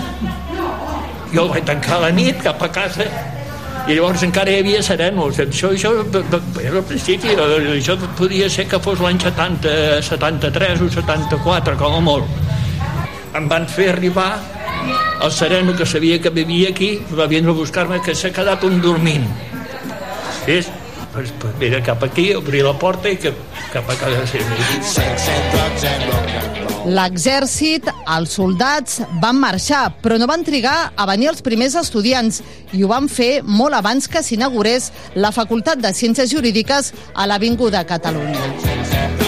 [1.34, 3.06] Jo el vaig tancar a la nit cap a casa
[3.86, 5.38] i llavors encara hi havia serenos.
[5.44, 5.92] Això, això
[6.64, 12.02] era al principi això podia ser que fos l'any 70 73 o 74 com a
[12.02, 12.42] molt.
[13.36, 14.32] Em van fer arribar
[15.22, 18.82] el sereno que sabia que vivia aquí va vindre a buscar-me que s'ha quedat un
[18.82, 19.28] dormint.
[20.48, 20.72] És
[21.60, 23.34] mira cap aquí, obrir la porta i que,
[23.74, 24.50] cap a casa seva.
[26.86, 32.44] L'exèrcit, els soldats, van marxar, però no van trigar a venir els primers estudiants
[32.78, 37.86] i ho van fer molt abans que s'inaugurés la Facultat de Ciències Jurídiques a l'Avinguda
[37.90, 39.25] Catalunya.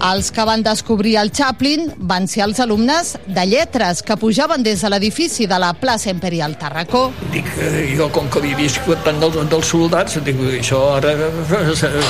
[0.00, 4.80] Els que van descobrir el Chaplin van ser els alumnes de lletres que pujaven des
[4.80, 7.10] de l'edifici de la plaça Imperial Tarracó.
[7.34, 12.00] Dic, eh, jo com que havia viscut tant dels, dels soldats, dic, això ara eh,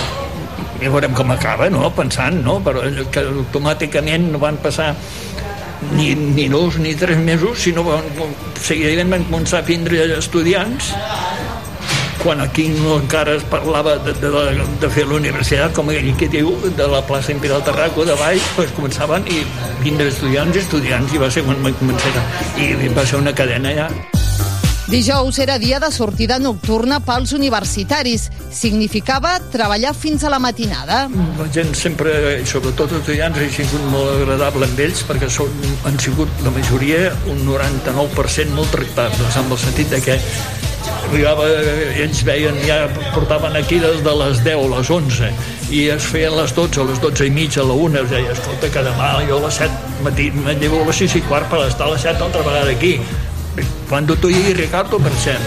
[0.80, 4.92] ja veurem com acaba, no?, pensant, no?, però que automàticament no van passar
[5.96, 8.30] ni, ni dos ni tres mesos, sinó que
[8.62, 10.94] seguidament van començar a vindre estudiants
[12.22, 16.12] quan aquí no encara es parlava de, de, de, de fer la universitat, com ell
[16.20, 19.42] que diu, de la plaça Imperial Tarraco, de baix, pues començaven i
[19.84, 22.26] vindre estudiants i estudiants, i va ser quan van començar,
[22.60, 23.92] i va ser una cadena ja.
[24.90, 28.24] Dijous era dia de sortida nocturna pels universitaris.
[28.50, 31.04] Significava treballar fins a la matinada.
[31.38, 32.10] La gent sempre,
[32.42, 35.54] sobretot els estudiants, ha sigut molt agradable amb ells perquè són,
[35.86, 40.18] han sigut la majoria, un 99% molt tractables, amb el sentit de que
[41.06, 41.46] arribava,
[42.02, 42.82] ells veien, ja
[43.14, 45.30] portaven aquí des de les 10 a les 11
[45.70, 48.34] i es feien les 12, a les 12 i mitja, a la 1, es deia,
[48.34, 51.50] escolta, que demà jo a les 7 matí me llevo a les 6 i quart
[51.50, 52.96] per estar a les 7 altra vegada aquí.
[53.88, 55.40] Cuando tú y Ricardo, per cert.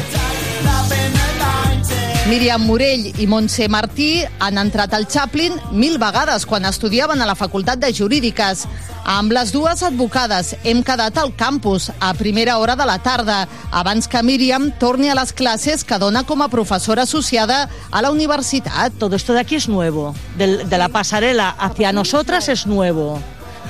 [2.23, 7.35] Míriam Morell i Montse Martí han entrat al Chaplin mil vegades quan estudiaven a la
[7.35, 8.63] Facultat de Jurídiques.
[9.03, 14.07] Amb les dues advocades hem quedat al campus a primera hora de la tarda, abans
[14.07, 18.93] que Míriam torni a les classes que dona com a professora associada a la universitat.
[18.97, 20.15] Todo esto de aquí es nuevo.
[20.37, 23.19] De, de la pasarela hacia nosotras es nuevo.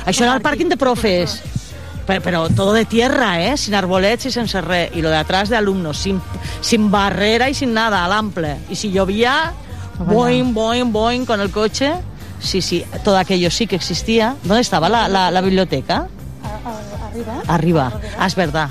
[0.06, 1.40] Això era el pàrquing de profes.
[2.06, 3.56] Pero, pero, todo de tierra, ¿eh?
[3.58, 4.92] Sin arbolets y sin serré.
[4.94, 6.22] Y lo de atrás de alumnos, sin,
[6.62, 8.58] sin barrera y sin nada, al ample.
[8.70, 9.54] Y si llovía,
[10.00, 11.94] boing, boing, boing con el coche.
[12.40, 14.36] Sí, sí, todo aquello sí que existía.
[14.44, 16.08] ¿Dónde estaba la, la, la biblioteca?
[17.14, 17.42] Arriba.
[17.48, 17.94] Arriba.
[18.20, 18.70] Ah, es verdad.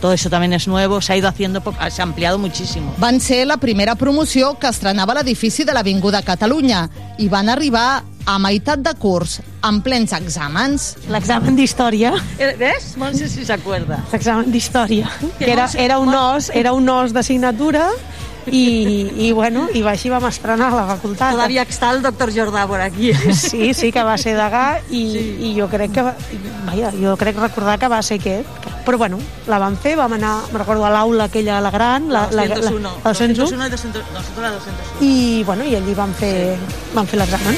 [0.00, 2.94] Todo eso también es nuevo, se ha ido haciendo, se ha ampliado muchísimo.
[2.96, 6.86] Van ser la primera promoció que estrenava l'edifici de l'Avinguda Catalunya
[7.20, 8.00] i van arribar
[8.30, 10.92] a meitat de curs, en plens exàmens.
[11.10, 12.14] L'examen d'història.
[12.38, 12.92] ¿Ves?
[13.00, 14.04] No sé si s'acuerda.
[14.12, 15.10] L'examen d'història.
[15.40, 17.88] Que era, era, un os, era un os d'assignatura
[18.46, 18.62] i,
[19.26, 21.34] i, bueno, i així vam estrenar la facultat.
[21.34, 23.12] Todavía està el doctor Jordà por aquí.
[23.34, 25.24] Sí, sí, que va ser degà i, sí.
[25.50, 26.06] i jo crec que,
[26.68, 28.59] vaja, jo crec recordar que va ser aquest.
[28.84, 32.28] Però bueno, la vam fer, vam anar, me recordo, a l'aula aquella, la gran, la,
[32.32, 35.04] la, la, la, la 201, 201 i 200, no, la 201.
[35.06, 36.80] i, bueno, i allí vam fer, sí.
[36.94, 37.56] vam fer l'examen.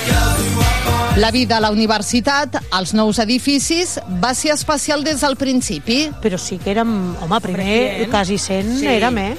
[1.16, 6.06] La vida a la universitat, als nous edificis, va ser especial des del principi.
[6.22, 8.10] Però sí que érem, home, primer, President.
[8.10, 8.86] quasi 100 Sí.
[8.88, 9.36] érem, eh?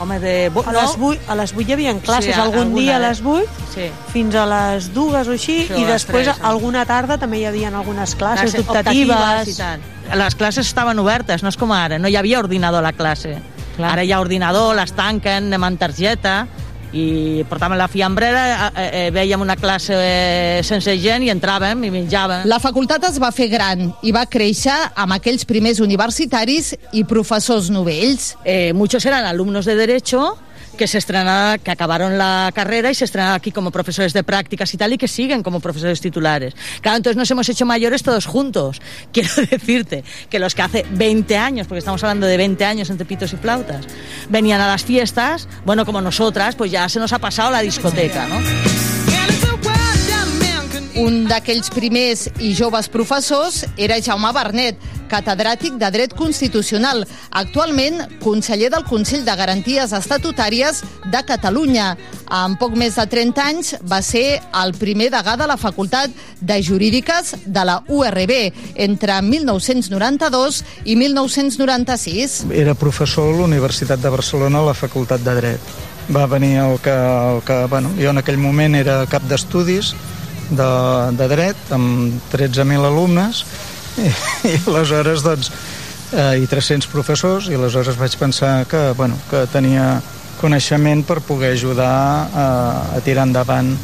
[0.00, 0.48] Home, de...
[0.48, 3.20] bo- A les 8, a les 8 hi havia classes, Sí, algun dia a les
[3.20, 3.44] 8
[3.74, 3.90] Sí.
[4.14, 6.40] fins a les 2 o així, Sí, i després tres, eh?
[6.42, 9.48] alguna tarda també hi havia algunes classes Classes optatives.
[9.48, 9.82] i tant.
[10.16, 13.36] Les classes estaven obertes, no és com ara, no hi havia ordinador a la classe.
[13.76, 13.92] Clar.
[13.92, 16.46] Ara hi ha ordinador, les tanquen, anem amb targeta,
[16.92, 21.90] i portàvem la fiambrera, eh, eh, veiem una classe eh, sense gent i entràvem i
[21.94, 22.46] menjàvem.
[22.50, 27.70] La facultat es va fer gran i va créixer amb aquells primers universitaris i professors
[27.70, 28.34] novells.
[28.44, 30.36] Eh, muchos eran alumnos de Derecho
[30.80, 34.72] que se estrenaron, que acabaron la carrera y se estrenaron aquí como profesores de prácticas
[34.72, 36.54] y tal, y que siguen como profesores titulares.
[36.80, 38.80] Claro, entonces nos hemos hecho mayores todos juntos.
[39.12, 43.04] Quiero decirte que los que hace 20 años, porque estamos hablando de 20 años entre
[43.04, 43.84] pitos y flautas,
[44.30, 48.26] venían a las fiestas, bueno, como nosotras, pues ya se nos ha pasado la discoteca,
[48.26, 49.09] ¿no?
[51.00, 54.76] Un d'aquells primers i joves professors era Jaume Bernet,
[55.08, 57.06] catedràtic de Dret Constitucional,
[57.40, 61.94] actualment conseller del Consell de Garanties Estatutàries de Catalunya.
[62.28, 66.60] En poc més de 30 anys va ser el primer degà de la Facultat de
[66.60, 68.36] Jurídiques de la URB
[68.76, 72.44] entre 1992 i 1996.
[72.52, 75.74] Era professor a la Universitat de Barcelona a la Facultat de Dret.
[76.12, 79.94] Va venir el que, el que bueno, jo en aquell moment era cap d'estudis
[80.50, 80.70] de,
[81.18, 83.44] de dret amb 13.000 alumnes
[83.98, 84.08] i,
[84.50, 85.52] i aleshores doncs
[86.12, 90.00] eh, i 300 professors i aleshores vaig pensar que, bueno, que tenia
[90.40, 91.94] coneixement per poder ajudar
[92.32, 92.46] a,
[92.96, 93.74] a tirar endavant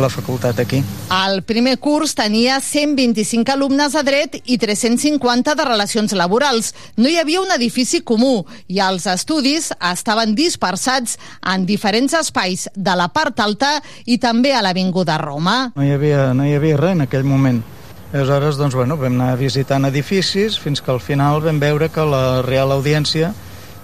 [0.00, 0.82] la facultat aquí.
[1.14, 6.72] El primer curs tenia 125 alumnes de dret i 350 de relacions laborals.
[6.96, 12.96] No hi havia un edifici comú i els estudis estaven dispersats en diferents espais de
[12.96, 15.72] la part alta i també a l'Avinguda Roma.
[15.76, 17.62] No hi havia, no hi havia res en aquell moment.
[18.10, 22.42] Aleshores, doncs, bueno, vam anar visitant edificis fins que al final vam veure que la
[22.42, 23.30] Real Audiència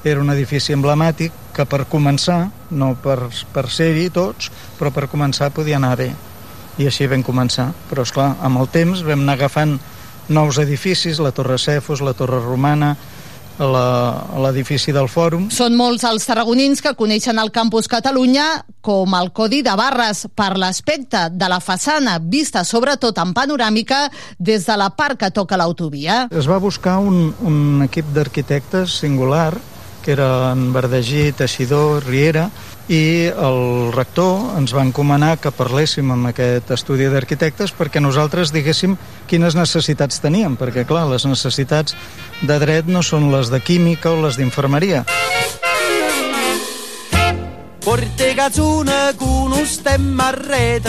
[0.03, 3.19] era un edifici emblemàtic que per començar, no per,
[3.55, 6.11] per ser-hi tots, però per començar podia anar bé.
[6.77, 7.71] I així vam començar.
[7.89, 9.79] Però, és clar, amb el temps vam anar agafant
[10.29, 12.97] nous edificis, la Torre Cefos, la Torre Romana,
[13.57, 15.47] l'edifici del Fòrum.
[15.55, 18.45] Són molts els tarragonins que coneixen el Campus Catalunya
[18.85, 24.67] com el Codi de Barres per l'aspecte de la façana vista sobretot en panoràmica des
[24.69, 26.27] de la part que toca l'autovia.
[26.31, 29.55] Es va buscar un, un equip d'arquitectes singular
[30.07, 32.47] que eren Verdegí, Teixidor, Riera,
[32.87, 38.95] i el rector ens va encomanar que parléssim amb aquest estudi d'arquitectes perquè nosaltres diguéssim
[39.27, 41.99] quines necessitats teníem, perquè clar, les necessitats
[42.47, 45.03] de dret no són les de química o les d'infermeria.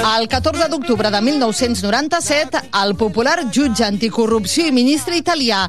[0.01, 5.59] El 14 d'octubre de 1997, el popular jutge anticorrupció i ministre italià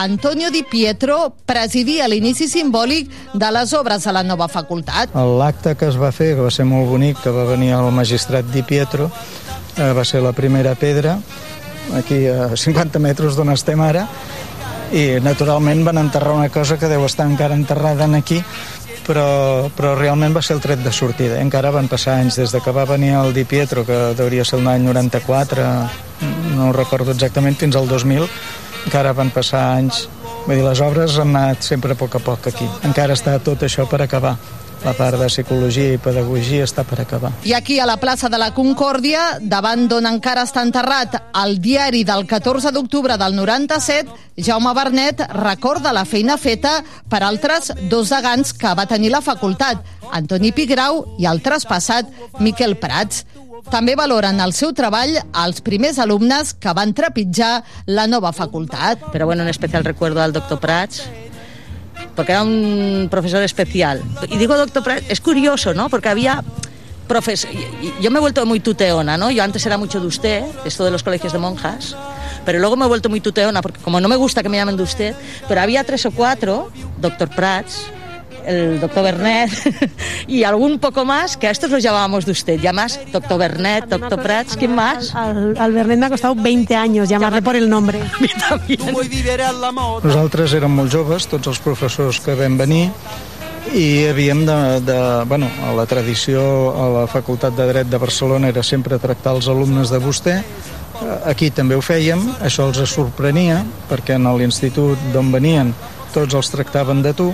[0.00, 5.12] Antonio Di Pietro presidia l'inici simbòlic de les obres a la nova facultat.
[5.12, 8.48] L'acte que es va fer, que va ser molt bonic, que va venir el magistrat
[8.48, 9.10] Di Pietro,
[9.76, 11.18] eh, va ser la primera pedra,
[12.00, 14.08] aquí a 50 metres d'on estem ara,
[14.88, 18.40] i naturalment van enterrar una cosa que deu estar encara enterrada en aquí,
[19.08, 21.40] però, però realment va ser el tret de sortida.
[21.40, 24.60] Encara van passar anys des de que va venir el Di Pietro, que hauria ser
[24.60, 25.66] l'any 94,
[26.54, 28.28] no ho recordo exactament, fins al 2000,
[28.84, 30.06] encara van passar anys.
[30.44, 32.68] Vull dir, les obres han anat sempre a poc a poc aquí.
[32.88, 34.36] Encara està tot això per acabar
[34.84, 37.32] la part de psicologia i pedagogia està per acabar.
[37.44, 42.04] I aquí a la plaça de la Concòrdia, davant d'on encara està enterrat el diari
[42.06, 46.78] del 14 d'octubre del 97, Jaume Bernet recorda la feina feta
[47.10, 49.82] per altres dos degans que va tenir la facultat,
[50.14, 53.24] Antoni Pigrau i el traspassat Miquel Prats.
[53.68, 59.02] També valoren el seu treball als primers alumnes que van trepitjar la nova facultat.
[59.12, 61.02] Però bueno, un especial recuerdo al doctor Prats,
[62.18, 64.02] porque era un profesor especial.
[64.28, 65.88] Y digo doctor Prats, es curioso, ¿no?
[65.88, 66.42] Porque había
[67.06, 67.46] profes...
[68.00, 69.30] Yo me he vuelto muy tuteona, ¿no?
[69.30, 71.94] Yo antes era mucho de usted, esto de los colegios de monjas,
[72.44, 74.76] pero luego me he vuelto muy tuteona, porque como no me gusta que me llamen
[74.76, 75.14] de usted,
[75.46, 77.84] pero había tres o cuatro, doctor Prats,
[78.46, 79.50] el doctor Bernet
[80.26, 82.60] y algún poco más, que a estos los llamábamos de usted.
[82.60, 85.14] Ya más, doctor Bernet, doctor Prats, ¿quién más?
[85.14, 88.00] Al, al Bernet me ha costado 20 años llamarle por el nombre.
[90.02, 92.88] Nosaltres érem molt joves, tots els professors que vam venir,
[93.74, 94.98] i havíem de, de...
[95.28, 96.40] Bueno, a la tradició
[96.72, 100.38] a la Facultat de Dret de Barcelona era sempre tractar els alumnes de vostè,
[101.28, 105.72] aquí també ho fèiem, això els sorprenia, perquè en l'institut d'on venien
[106.14, 107.32] tots els tractaven de tu,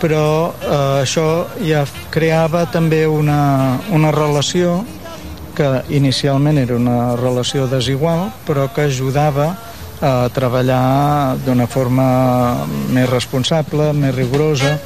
[0.00, 1.26] però eh, això
[1.64, 4.80] ja creava també una, una relació
[5.56, 9.52] que inicialment era una relació desigual, però que ajudava
[10.00, 12.06] a treballar d'una forma
[12.94, 14.78] més responsable, més rigorosa.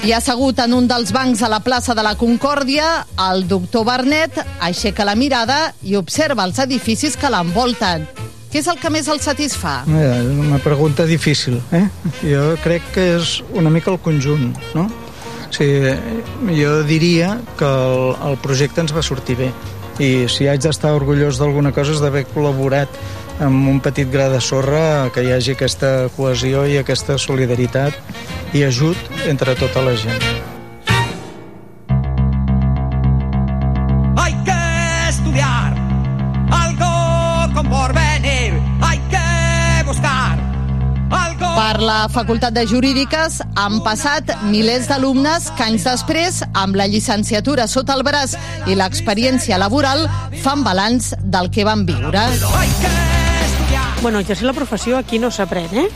[0.00, 4.40] I assegut en un dels bancs a la plaça de la Concòrdia, el doctor Barnet
[4.64, 8.08] aixeca la mirada i observa els edificis que l'envolten.
[8.50, 9.80] Què és el que més el satisfà?
[9.86, 11.60] Eh, és una pregunta difícil.
[11.70, 11.84] Eh?
[12.24, 14.88] Jo crec que és una mica el conjunt, no?
[15.46, 15.92] O sigui,
[16.58, 19.50] jo diria que el, el projecte ens va sortir bé
[20.00, 22.94] i si haig d'estar orgullós d'alguna cosa és d'haver col·laborat
[23.44, 28.64] amb un petit gra de sorra que hi hagi aquesta cohesió i aquesta solidaritat i
[28.64, 30.49] ajut entre tota la gent.
[41.90, 47.96] La Facultat de Jurídiques han passat milers d'alumnes que anys després, amb la llicenciatura sota
[47.98, 48.36] el braç
[48.70, 50.04] i l'experiència laboral,
[50.44, 52.22] fan balanç del que van viure.
[54.04, 55.88] Bueno, exercir la professió aquí no s'aprèn, eh?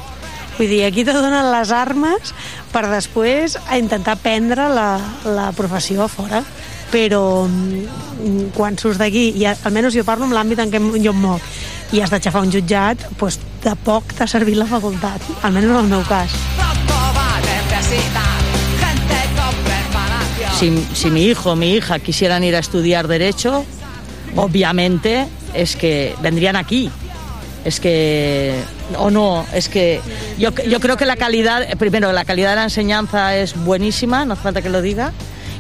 [0.57, 2.35] Vull dir, aquí te donen les armes
[2.75, 4.91] per després a intentar prendre la,
[5.31, 6.43] la professió a fora.
[6.91, 11.27] Però mm, quan surts d'aquí, i almenys jo parlo en l'àmbit en què jo em
[11.29, 11.51] moc,
[11.95, 15.89] i has d'aixafar un jutjat, doncs de poc t'ha servit la facultat, almenys en el
[15.89, 16.03] meu.
[20.59, 23.65] Si, si mi hijo o mi hija quisieran ir a estudiar Derecho,
[24.37, 26.91] obviamente es que vendrían aquí.
[27.65, 28.55] Es que,
[28.99, 30.01] o no, es que
[30.39, 34.35] yo, yo creo que la calidad, primero, la calidad de la enseñanza es buenísima, no
[34.35, 35.13] hace falta que lo diga.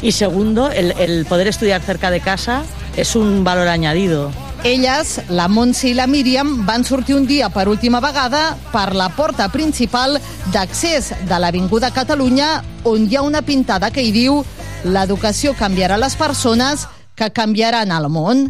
[0.02, 2.62] Y segundo, el poder estudiar cerca de casa
[2.96, 4.30] es un valor añadido.
[4.64, 9.10] Elles, la Montse i la Míriam, van sortir un dia per última vegada per la
[9.12, 10.16] porta principal
[10.54, 14.40] d'accés de l'Avinguda Catalunya, on hi ha una pintada que hi diu
[14.88, 18.46] «L'educació canviarà les persones que canviaran el món».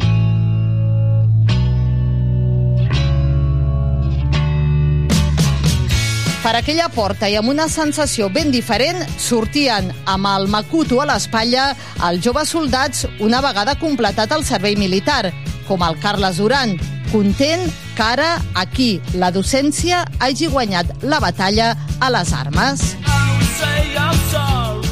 [6.45, 11.71] Per aquella porta i amb una sensació ben diferent sortien amb el Makuto a l'espatlla
[12.07, 15.33] els joves soldats una vegada completat el servei militar,
[15.67, 16.75] com el Carles Duran,
[17.11, 17.65] content
[17.95, 22.83] que ara aquí la docència hagi guanyat la batalla a les armes.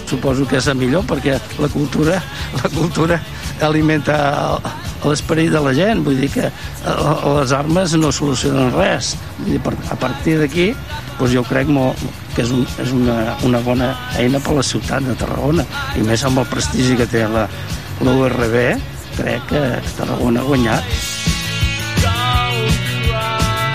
[0.08, 2.22] Suposo que és el millor perquè la cultura,
[2.62, 3.20] la cultura
[3.62, 4.60] alimenta
[5.04, 6.04] l'esperit de la gent.
[6.06, 6.94] Vull dir que eh,
[7.38, 9.14] les armes no solucionen res.
[9.40, 10.72] Vull dir, a partir d'aquí,
[11.20, 11.92] doncs jo crec mo,
[12.36, 15.66] que és, un, és una, una bona eina per la ciutat de Tarragona.
[15.98, 17.48] I més amb el prestigi que té la,
[18.04, 18.60] la URB,
[19.18, 19.62] crec que
[19.98, 20.84] Tarragona ha guanyat.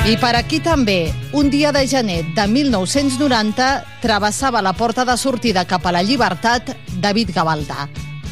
[0.08, 3.66] I per aquí també, un dia de gener de 1990,
[4.00, 6.70] travessava la porta de sortida cap a la llibertat
[7.02, 7.88] David Gavaldà.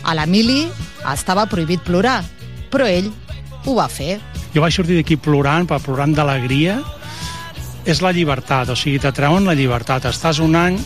[0.06, 0.62] A l'Emili
[1.12, 2.22] estava prohibit plorar,
[2.72, 3.10] però ell
[3.66, 4.16] ho va fer.
[4.54, 6.78] Jo vaig sortir d'aquí plorant, per plorant d'alegria.
[7.84, 10.08] És la llibertat, o sigui, t'atreuen la llibertat.
[10.08, 10.80] Estàs un any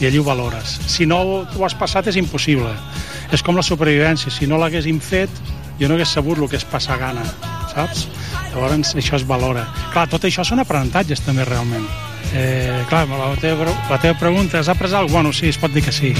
[0.00, 0.78] i allí ho valores.
[0.86, 2.72] Si no ho has passat és impossible.
[3.32, 4.32] És com la supervivència.
[4.32, 5.30] Si no l'haguéssim fet,
[5.78, 7.24] jo no hagués sabut el que és passar gana,
[7.74, 8.08] saps?
[8.54, 9.66] Llavors això es valora.
[9.92, 11.84] Clar, tot això són aprenentatges també realment.
[12.34, 15.12] Eh, clar, la teva, la teva pregunta, has après alguna cosa?
[15.12, 16.14] Bueno, sí, es pot dir que sí.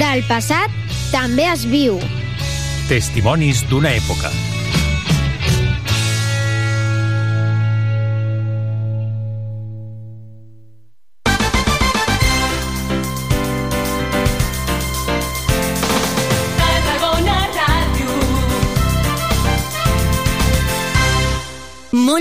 [0.00, 0.70] Del passat
[1.12, 2.00] també es viu.
[2.88, 4.32] Testimonis d'una època.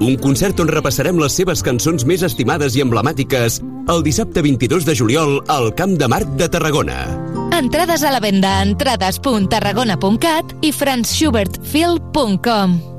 [0.00, 4.94] Un concert on repassarem les seves cançons més estimades i emblemàtiques el dissabte 22 de
[4.96, 7.20] juliol al Camp de Marc de Tarragona.
[7.54, 12.94] Entrades a la venda a entrades.tarragona.cat i franzschubertfil.com.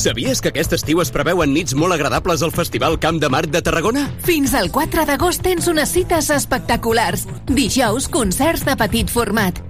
[0.00, 3.62] Sabies que aquest estiu es preveuen nits molt agradables al Festival Camp de Marc de
[3.62, 4.06] Tarragona?
[4.24, 7.26] Fins al 4 d'agost tens unes cites espectaculars.
[7.50, 9.69] Dijous, concerts de petit format.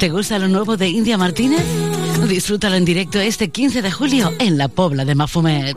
[0.00, 1.62] ¿Te gusta lo nuevo de India Martínez?
[2.26, 5.76] Disfrútalo en directo este 15 de julio en la Pobla de Mafumet.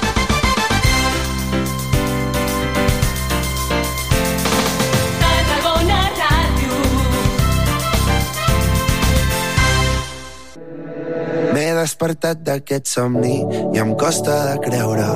[12.11, 13.37] despertat d'aquest somni
[13.73, 15.07] i em costa de creure.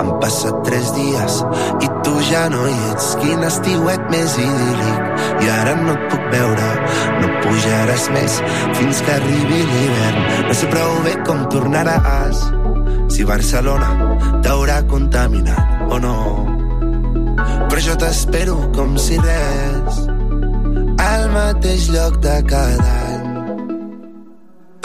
[0.00, 1.36] Han passat tres dies
[1.84, 3.16] i tu ja no hi ets.
[3.20, 6.70] Quin estiuet més idíl·lic i ara no et puc veure.
[7.20, 8.40] No pujaràs més
[8.78, 10.18] fins que arribi l'hivern.
[10.48, 12.42] No sé prou bé com tornaràs
[13.10, 16.16] si Barcelona t'haurà contaminat o no.
[17.70, 20.02] Però jo t'espero com si res
[21.00, 23.09] al mateix lloc de cada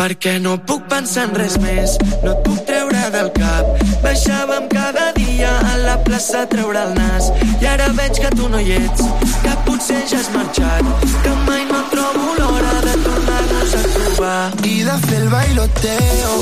[0.05, 3.79] perquè no puc pensar en res més, no et puc treure del cap.
[4.03, 8.49] Baixàvem cada dia a la plaça a treure el nas i ara veig que tu
[8.53, 9.01] no hi ets,
[9.41, 14.43] que potser ja has marxat, que mai no trobo l'hora de tornar-nos a trobar.
[14.73, 16.35] I de fer el bailoteo,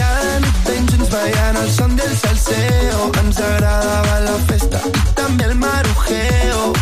[0.00, 3.12] cada nit ben junts ballant el son del salseo.
[3.22, 6.72] Ens agradava la festa i també el marujeo.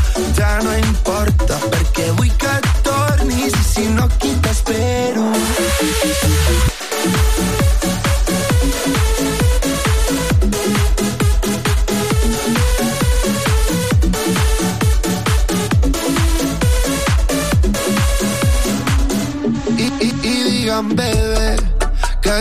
[0.40, 2.56] Ja no importa perquè vull que
[2.88, 4.32] tornis i si no aquí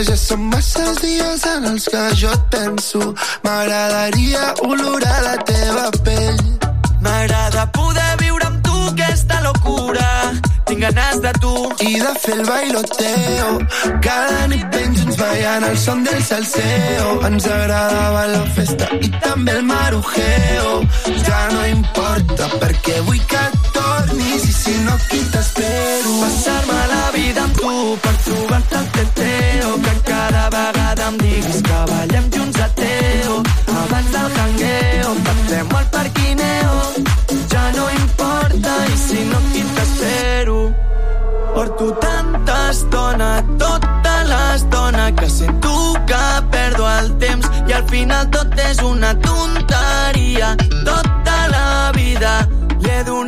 [0.08, 3.00] ja són masses dies en els que jo et penso.
[3.46, 6.40] M'agradaria olorar la teva pell.
[7.06, 10.08] M'agrada poder viure amb tu aquesta locura.
[10.66, 11.54] Tinc ganes de tu.
[11.86, 13.50] I de fer el bailoteo.
[14.08, 17.18] Cada nit ben junts ballant el son del salseo.
[17.30, 20.72] Ens agradava la festa i també el marujeo.
[21.28, 23.44] Ja no importa perquè vull que
[23.76, 26.16] tornis i si no aquí t'espero.
[26.24, 29.22] Passar-me la vida amb tu per trobar-te teteo.
[29.22, 29.31] Que
[31.12, 33.44] em diguis que ballem junts a Teo.
[33.82, 36.76] Abans del jangueo, passem al parquineo.
[37.52, 40.60] Ja no importa i si no aquí t'espero.
[41.54, 45.76] Porto tanta estona, tota l'estona que sento
[46.08, 50.56] que perdo el temps i al final tot és una tonteria.
[50.86, 52.48] Tota la vida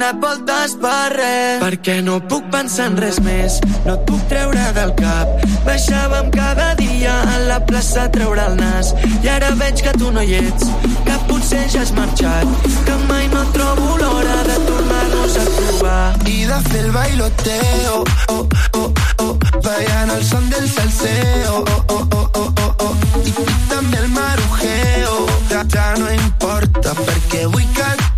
[0.03, 1.61] donat voltes per res.
[1.61, 3.59] Perquè no puc pensar en res més.
[3.85, 5.43] No et puc treure del cap.
[5.63, 8.91] Baixàvem cada dia a la plaça a treure el nas.
[9.23, 10.67] I ara veig que tu no hi ets
[11.07, 16.05] que potser ja has marxat que mai no trobo l'hora de tornar-nos a trobar.
[16.27, 18.03] I de fer el bailoteo
[18.35, 18.47] oh,
[18.79, 18.91] oh,
[19.23, 22.95] oh, ballant el son del salseo oh, oh, oh, oh, oh, oh.
[23.23, 23.35] I,
[23.71, 25.19] també el marujeo.
[25.51, 28.12] Ja, ja no importa perquè vull que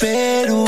[0.00, 0.64] i t'espero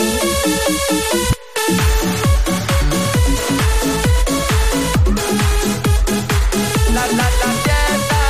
[6.93, 7.29] La, la,
[7.65, 8.21] dieta.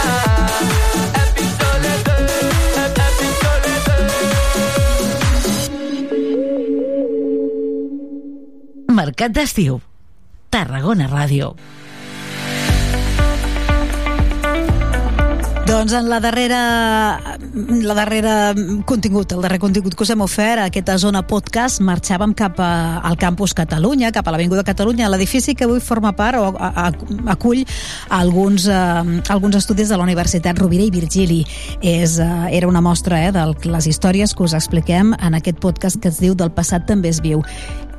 [8.93, 9.81] Mercat d'estiu.
[10.51, 11.57] Tarragona Ràdio.
[15.63, 17.21] Doncs en la darrera,
[17.55, 18.53] la darrera
[18.85, 22.99] contingut, el darrer contingut que us hem ofert, a aquesta zona podcast, marxàvem cap a,
[23.07, 26.89] al campus Catalunya, cap a l'Avinguda Catalunya, l'edifici que avui forma part o a, a,
[27.37, 27.63] acull
[28.11, 31.45] alguns, eh, alguns estudis de la Universitat Rovira i Virgili.
[31.79, 36.03] És, eh, era una mostra eh, de les històries que us expliquem en aquest podcast
[36.03, 37.47] que es diu Del passat també es viu.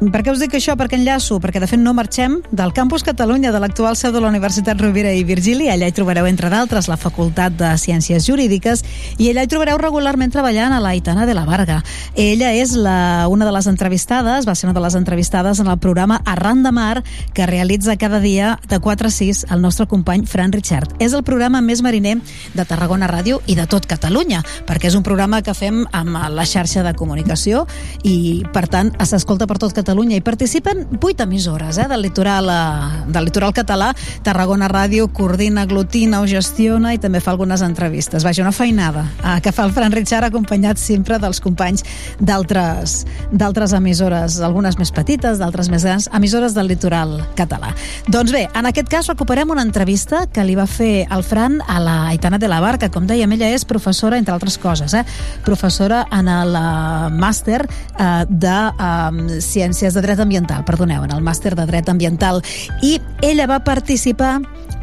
[0.02, 0.74] Per què us dic això?
[0.76, 4.28] Perquè enllaço, perquè de fet no marxem del campus Catalunya, de l'actual seu de la
[4.32, 5.70] Universitat Rovira i Virgili.
[5.70, 8.82] Allà hi trobareu, entre d'altres, la Facultat de Ciències Jurídiques
[9.22, 11.82] i allà hi trobareu regularment treballant a la Aitana de la Varga.
[12.20, 15.78] Ella és la, una de les entrevistades, va ser una de les entrevistades en el
[15.80, 17.04] programa Arran de Mar,
[17.34, 20.98] que realitza cada dia de 4 a 6 el nostre company Fran Richard.
[21.00, 22.18] És el programa més mariner
[22.54, 26.50] de Tarragona Ràdio i de tot Catalunya, perquè és un programa que fem amb la
[26.50, 27.68] xarxa de comunicació
[28.04, 30.16] i, per tant, s'escolta per tot Catalunya Catalunya.
[30.16, 33.90] Hi participen vuit emissores eh, del, litoral, eh, del litoral català.
[34.24, 38.24] Tarragona Ràdio coordina, aglutina o gestiona i també fa algunes entrevistes.
[38.24, 41.84] Vaja, una feinada eh, que fa el Fran Richard acompanyat sempre dels companys
[42.22, 43.02] d'altres
[43.34, 47.74] d'altres emissores, algunes més petites, d'altres més grans, emissores del litoral català.
[48.08, 51.80] Doncs bé, en aquest cas recuperem una entrevista que li va fer el Fran a
[51.84, 52.88] la Aitana de la Barca.
[52.94, 55.04] Com dèiem, ella és professora, entre altres coses, eh?
[55.44, 61.12] professora en el uh, màster uh, de uh, Ciències Ciències de Dret Ambiental, perdoneu, en
[61.16, 62.44] el màster de Dret Ambiental,
[62.86, 64.36] i ella va participar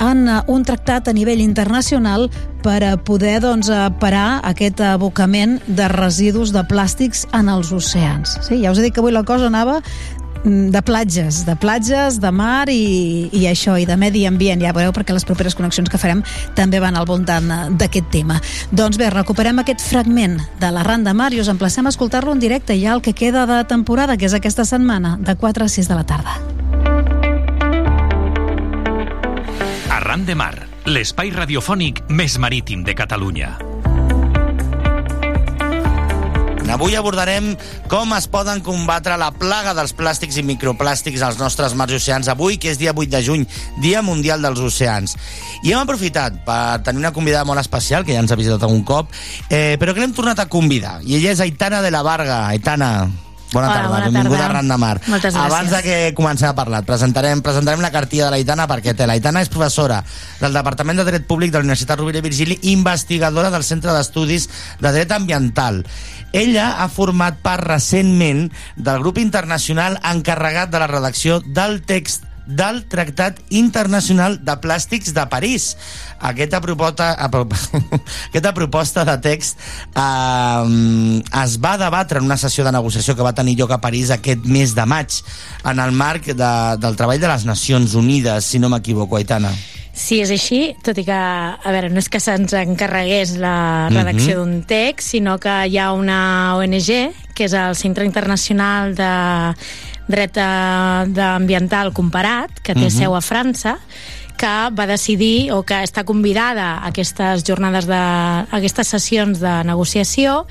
[0.03, 2.27] en eh, un tractat a nivell internacional
[2.65, 8.35] per a poder doncs, eh, parar aquest abocament de residus de plàstics en els oceans.
[8.49, 9.79] Sí, ja us he dit que avui la cosa anava
[10.45, 14.93] de platges, de platges, de mar i, i això, i de medi ambient, ja veureu
[14.97, 16.23] perquè les properes connexions que farem
[16.57, 18.41] també van al voltant eh, d'aquest tema.
[18.73, 22.33] Doncs bé, recuperem aquest fragment de la Ran de Mar i us emplacem a escoltar-lo
[22.33, 25.69] en directe ja el que queda de temporada, que és aquesta setmana, de 4 a
[25.69, 26.39] 6 de la tarda.
[29.91, 30.55] Arran de Mar,
[30.89, 33.59] l'espai radiofònic més marítim de Catalunya.
[36.71, 37.53] Avui abordarem
[37.91, 42.31] com es poden combatre la plaga dels plàstics i microplàstics als nostres mars i oceans
[42.31, 43.47] avui, que és dia 8 de juny,
[43.83, 45.17] Dia Mundial dels Oceans.
[45.65, 48.85] I hem aprofitat per tenir una convidada molt especial, que ja ens ha visitat algun
[48.87, 49.11] cop,
[49.49, 51.01] eh, però que l'hem tornat a convidar.
[51.03, 52.47] I ella és Aitana de la Varga.
[52.49, 53.11] Aitana,
[53.53, 54.51] Bona Hola, tarda, bona benvinguda tarda.
[54.51, 55.01] a Ran de Mar.
[55.11, 55.47] Moltes gràcies.
[55.51, 59.09] Abans de que comencem a parlar, presentarem, presentarem la cartilla de l'Aitana perquè té.
[59.11, 60.05] L'Aitana és professora
[60.39, 64.47] del Departament de Dret Públic de la Universitat Rovira i Virgili, investigadora del Centre d'Estudis
[64.79, 65.83] de Dret Ambiental.
[66.33, 72.83] Ella ha format part recentment del grup internacional encarregat de la redacció del text del
[72.91, 75.77] Tractat Internacional de Plàstics de París.
[76.21, 77.13] Aquesta proposta,
[78.31, 79.59] aquesta proposta de text
[79.95, 84.11] eh, es va debatre en una sessió de negociació que va tenir lloc a París
[84.15, 85.21] aquest mes de maig,
[85.65, 86.53] en el marc de,
[86.83, 89.53] del treball de les Nacions Unides, si no m'equivoco, Aitana.
[90.01, 94.39] Sí, és així, tot i que, a veure, no és que se'ns encarregués la redacció
[94.39, 94.45] Mhm.
[94.45, 99.11] d'un text, sinó que hi ha una ONG, que és el Centre Internacional de
[100.11, 102.91] Dret eh, d'Ambiental Comparat, que té Mhm.
[102.99, 103.79] seu a França,
[104.41, 109.53] que va decidir o que està convidada a aquestes jornades de, a aquestes sessions de
[109.69, 110.47] negociació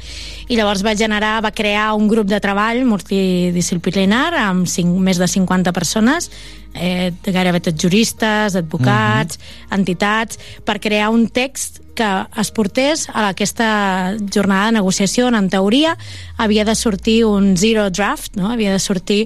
[0.48, 5.28] i llavors va generar, va crear un grup de treball multidisciplinar amb cinc, més de
[5.28, 6.30] 50 persones
[6.74, 9.40] eh, gairebé tots juristes, advocats,
[9.74, 12.10] entitats, per crear un text que
[12.40, 15.98] es portés a aquesta jornada de negociació on en teoria
[16.38, 18.52] havia de sortir un zero draft, no?
[18.54, 19.26] havia de sortir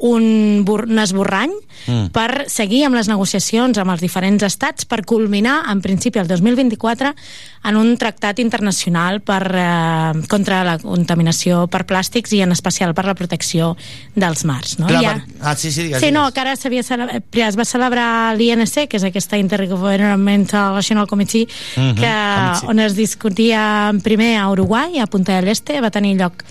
[0.00, 1.52] un, un esborrany
[1.86, 2.10] Mm.
[2.12, 7.14] per seguir amb les negociacions amb els diferents estats per culminar, en principi, el 2024
[7.62, 13.04] en un tractat internacional per, eh, contra la contaminació per plàstics i en especial per
[13.04, 13.76] la protecció
[14.14, 14.78] dels mars.
[14.78, 14.86] No?
[14.86, 15.24] Clar, ha-.
[15.42, 16.00] Ah, sí, sí, digues.
[16.00, 21.06] Sí, no, que ara s'havia cele- es va celebrar l'INC, que és aquesta Intergovernmental National
[21.06, 21.46] Committee,
[21.76, 22.68] Mhm, que, committee.
[22.68, 26.42] on es discutia primer a Uruguai, a Punta del Este, va tenir lloc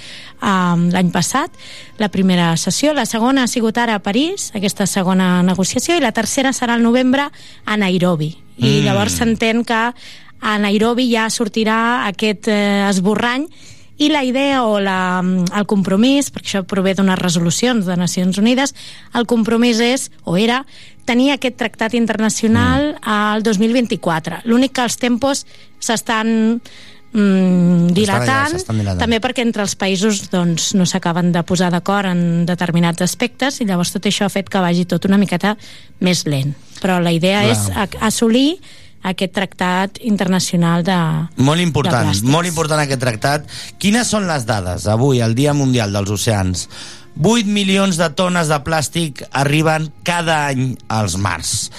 [0.41, 1.51] um, l'any passat,
[1.97, 2.93] la primera sessió.
[2.93, 6.83] La segona ha sigut ara a París, aquesta segona negociació, i la tercera serà al
[6.83, 7.27] novembre
[7.65, 8.37] a Nairobi.
[8.57, 8.83] I Mm.
[8.85, 9.93] llavors s'entén que
[10.41, 13.47] a Nairobi ja sortirà aquest eh, esborrany
[13.99, 18.73] i la idea o la, el compromís, perquè això prové d'unes resolucions de Nacions Unides,
[19.13, 20.61] el compromís és, o era,
[21.09, 23.09] tenir aquest tractat internacional mm.
[23.11, 24.45] al 2024.
[24.47, 25.43] L'únic que els tempos
[25.83, 26.31] s'estan
[27.11, 29.03] mm, dilatant, s'estan dilatant.
[29.03, 33.67] també perquè entre els països doncs, no s'acaben de posar d'acord en determinats aspectes i
[33.67, 35.57] llavors tot això ha fet que vagi tot una miqueta
[35.99, 36.55] més lent.
[36.79, 37.51] Però la idea Clar.
[37.51, 38.61] és assolir
[39.03, 40.97] aquest tractat internacional de,
[41.37, 42.29] Molt de important, plàstics.
[42.31, 43.45] molt important aquest tractat.
[43.79, 46.67] Quines són les dades avui, el Dia Mundial dels Oceans?
[47.19, 51.71] 8 milions de tones de plàstic arriben cada any als mars.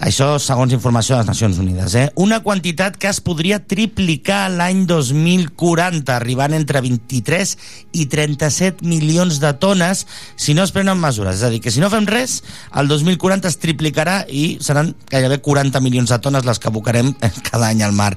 [0.00, 1.94] Això segons informació de les Nacions Unides.
[1.94, 2.06] Eh?
[2.16, 7.52] Una quantitat que es podria triplicar l'any 2040, arribant entre 23
[8.00, 10.06] i 37 milions de tones
[10.40, 11.36] si no es prenen mesures.
[11.36, 12.40] És a dir, que si no fem res,
[12.80, 17.12] el 2040 es triplicarà i seran gairebé 40 milions de tones les que abocarem
[17.50, 18.14] cada any al mar.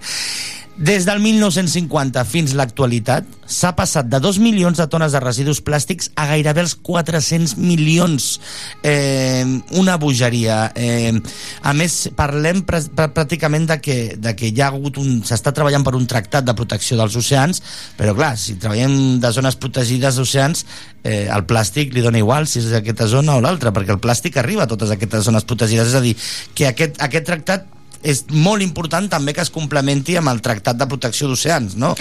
[0.73, 6.09] Des del 1950 fins l'actualitat s'ha passat de 2 milions de tones de residus plàstics
[6.17, 8.39] a gairebé els 400 milions.
[8.81, 9.45] Eh,
[9.77, 10.71] una bogeria.
[10.73, 11.13] Eh,
[11.61, 15.21] a més, parlem pr pr pràcticament de que, de que hi ha hagut un...
[15.21, 17.61] s'està treballant per un tractat de protecció dels oceans,
[17.99, 20.65] però clar, si treballem de zones protegides d'oceans,
[21.03, 24.41] eh, el plàstic li dona igual si és aquesta zona o l'altra, perquè el plàstic
[24.41, 25.93] arriba a totes aquestes zones protegides.
[25.93, 26.17] És a dir,
[26.57, 27.69] que aquest, aquest tractat
[28.03, 31.93] és molt important també que es complementi amb el Tractat de Protecció d'Oceans, no?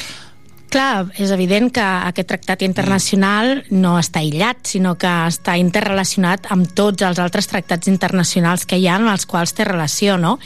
[0.72, 6.70] Clar, és evident que aquest tractat internacional no està aïllat, sinó que està interrelacionat amb
[6.72, 10.38] tots els altres tractats internacionals que hi ha amb els quals té relació, no?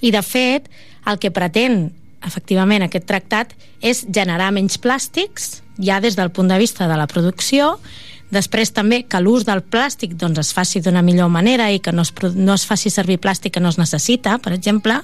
[0.00, 0.70] I, de fet,
[1.10, 1.90] el que pretén,
[2.22, 7.08] efectivament, aquest tractat és generar menys plàstics, ja des del punt de vista de la
[7.10, 7.74] producció,
[8.32, 12.04] Després també que l'ús del plàstic doncs, es faci d'una millor manera i que no
[12.06, 15.02] es, no es faci servir plàstic que no es necessita, per exemple,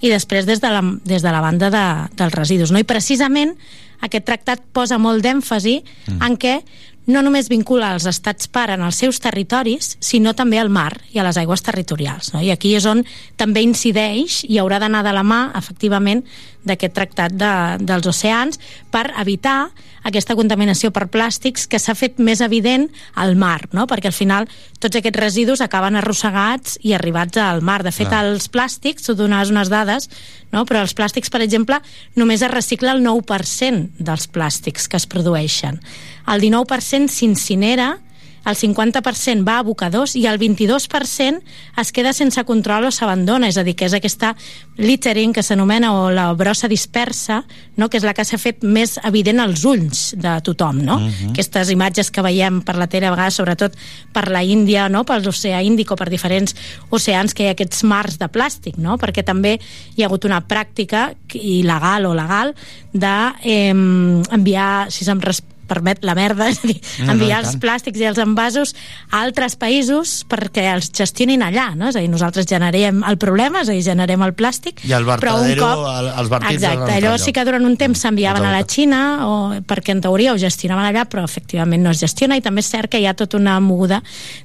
[0.00, 1.84] i després des de la, des de la banda de,
[2.16, 2.70] dels residus.
[2.70, 2.78] No?
[2.78, 3.56] I precisament
[4.00, 6.20] aquest tractat posa molt d'èmfasi mm.
[6.24, 6.60] en què
[7.06, 11.18] no només vincula els estats part en els seus territoris, sinó també al mar i
[11.18, 12.32] a les aigües territorials.
[12.34, 12.42] No?
[12.44, 13.04] I aquí és on
[13.40, 16.24] també incideix i haurà d'anar de la mà, efectivament,
[16.66, 18.60] d'aquest tractat de, dels oceans
[18.92, 19.70] per evitar
[20.04, 22.86] aquesta contaminació per plàstics que s'ha fet més evident
[23.20, 23.86] al mar, no?
[23.88, 24.48] perquè al final
[24.80, 27.80] tots aquests residus acaben arrossegats i arribats al mar.
[27.84, 28.24] De fet, Clar.
[28.28, 30.08] els plàstics, tu donaves unes dades,
[30.52, 30.64] no?
[30.68, 31.80] però els plàstics, per exemple,
[32.16, 35.80] només es recicla el 9% dels plàstics que es produeixen
[36.30, 37.98] el 19% s'incinera,
[38.40, 41.42] el 50% va a abocadors i el 22%
[41.76, 44.30] es queda sense control o s'abandona, és a dir, que és aquesta
[44.80, 47.42] littering que s'anomena o la brossa dispersa,
[47.76, 47.90] no?
[47.92, 50.96] que és la que s'ha fet més evident als ulls de tothom, no?
[50.96, 51.10] Uh Mhm.
[51.10, 51.30] -huh.
[51.32, 53.76] Aquestes imatges que veiem per la tele a vegades, sobretot
[54.10, 55.04] per la Índia, no?
[55.04, 56.54] per l'oceà Índic o per diferents
[56.88, 58.96] oceans que hi ha aquests mars de plàstic, no?
[58.96, 59.60] perquè també
[59.96, 62.54] hi ha hagut una pràctica il·legal o legal
[62.94, 67.40] de eh, enviar, si se'm res permet la merda, és a dir, No, no, enviar
[67.40, 68.74] i els plàstics i els envasos
[69.10, 71.88] a altres països perquè els gestionin allà, no?
[71.92, 75.06] És a dir, nosaltres generem el problema, és a dir, generem el plàstic, I el
[75.06, 75.86] però un cop...
[75.94, 79.34] el- els Exacte, allò sí que durant un temps s'enviaven a la Xina o,
[79.66, 82.90] perquè en teoria ho gestionaven allà, però efectivament no es gestiona i també és cert
[82.90, 84.00] que hi ha tota una moguda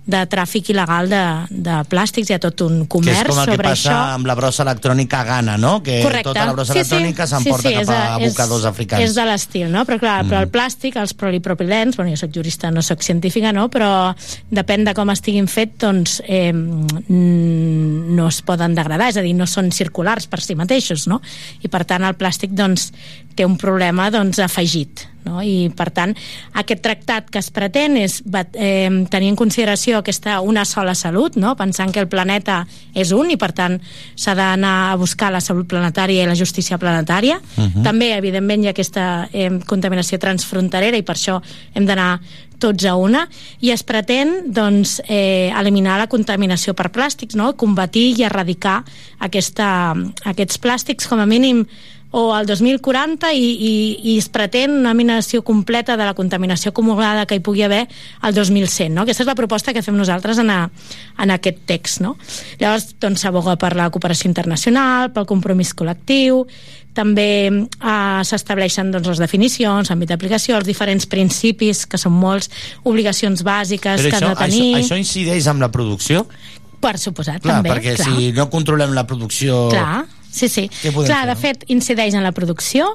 [0.06, 3.45] de tràfic il·legal de, de plàstics, hi ha tot un Que és comerç com el
[3.49, 3.97] que sobre passa això.
[4.19, 5.73] amb la brossa electrònica a Ghana, no?
[5.84, 6.30] Que Correcte.
[6.30, 9.03] tota la brossa Sí, electrònica s'emporta Sí, sí, cap a abocadors africans.
[9.07, 9.85] És de l'estil, no?
[9.88, 10.30] Però clar, Mm.
[10.30, 13.68] però el plàstic, els polipropilens, bueno, jo sóc jurista, no sóc científica, no?
[13.74, 13.90] Però
[14.52, 19.48] depèn de com estiguin fet, doncs eh, no es poden degradar, és a dir, no
[19.50, 21.22] són circulars per si mateixos, no?
[21.64, 22.92] I per tant el plàstic, doncs,
[23.36, 25.41] té un problema, doncs, afegit, no?
[25.44, 26.14] i per tant
[26.62, 28.20] aquest tractat que es pretén és
[28.53, 31.56] eh, tenir en consideració aquesta una sola salut, no?
[31.60, 32.62] pensant que el planeta
[32.94, 33.80] és un i per tant
[34.16, 37.84] s'ha d'anar a buscar la salut planetària i la justícia planetària Mhm.
[37.84, 41.41] també evidentment hi ha aquesta eh, contaminació transfronterera i per això
[41.74, 42.20] hem d'anar
[42.60, 43.26] tots a una
[43.60, 47.53] i es pretén doncs, eh, eliminar la contaminació per plàstics no?
[47.57, 48.84] combatir i erradicar
[49.20, 49.94] aquesta,
[50.24, 51.66] aquests plàstics com a mínim
[52.16, 53.74] o al 2040 i, i,
[54.08, 57.82] i es pretén una eliminació completa de la contaminació acumulada que hi pugui haver
[58.24, 58.94] al 2100.
[58.96, 59.04] No?
[59.04, 60.70] Aquesta és la proposta que fem nosaltres en, a,
[61.20, 62.00] en aquest text.
[62.06, 62.14] No?
[62.62, 66.46] Llavors, doncs, s'aboga per la cooperació internacional, pel compromís col·lectiu,
[66.96, 72.48] també eh, s'estableixen doncs, les definicions, l'àmbit d'aplicació, els diferents principis, que són molts,
[72.88, 74.68] obligacions bàsiques Però que això, han de tenir...
[74.72, 76.24] això, això incideix amb la producció?
[76.80, 77.76] Per suposat, Clar, també.
[77.76, 78.08] perquè clar.
[78.08, 79.66] si no controlem la producció...
[79.76, 80.06] Clar,
[80.36, 80.68] sí, sí.
[80.84, 81.40] Clar, fer, de no?
[81.41, 82.91] fet, incideix en la producció,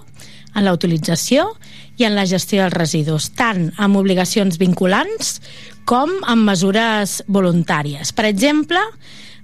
[0.55, 1.49] en la utilització
[2.01, 5.39] i en la gestió dels residus, tant amb obligacions vinculants
[5.89, 8.13] com amb mesures voluntàries.
[8.17, 8.83] Per exemple,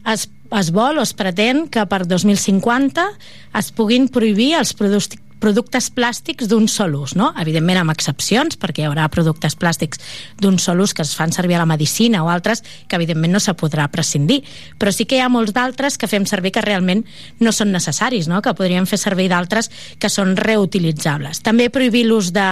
[0.07, 0.29] es,
[0.61, 3.07] es vol o es pretén que per 2050
[3.61, 7.33] es puguin prohibir els productes productes plàstics d'un sol ús, no?
[7.41, 10.01] Evidentment amb excepcions, perquè hi haurà productes plàstics
[10.41, 13.43] d'un sol ús que es fan servir a la medicina o altres que evidentment no
[13.43, 14.43] se podrà prescindir.
[14.81, 17.05] Però sí que hi ha molts d'altres que fem servir que realment
[17.41, 18.43] no són necessaris, no?
[18.43, 21.43] Que podríem fer servir d'altres que són reutilitzables.
[21.45, 22.49] També prohibir l'ús de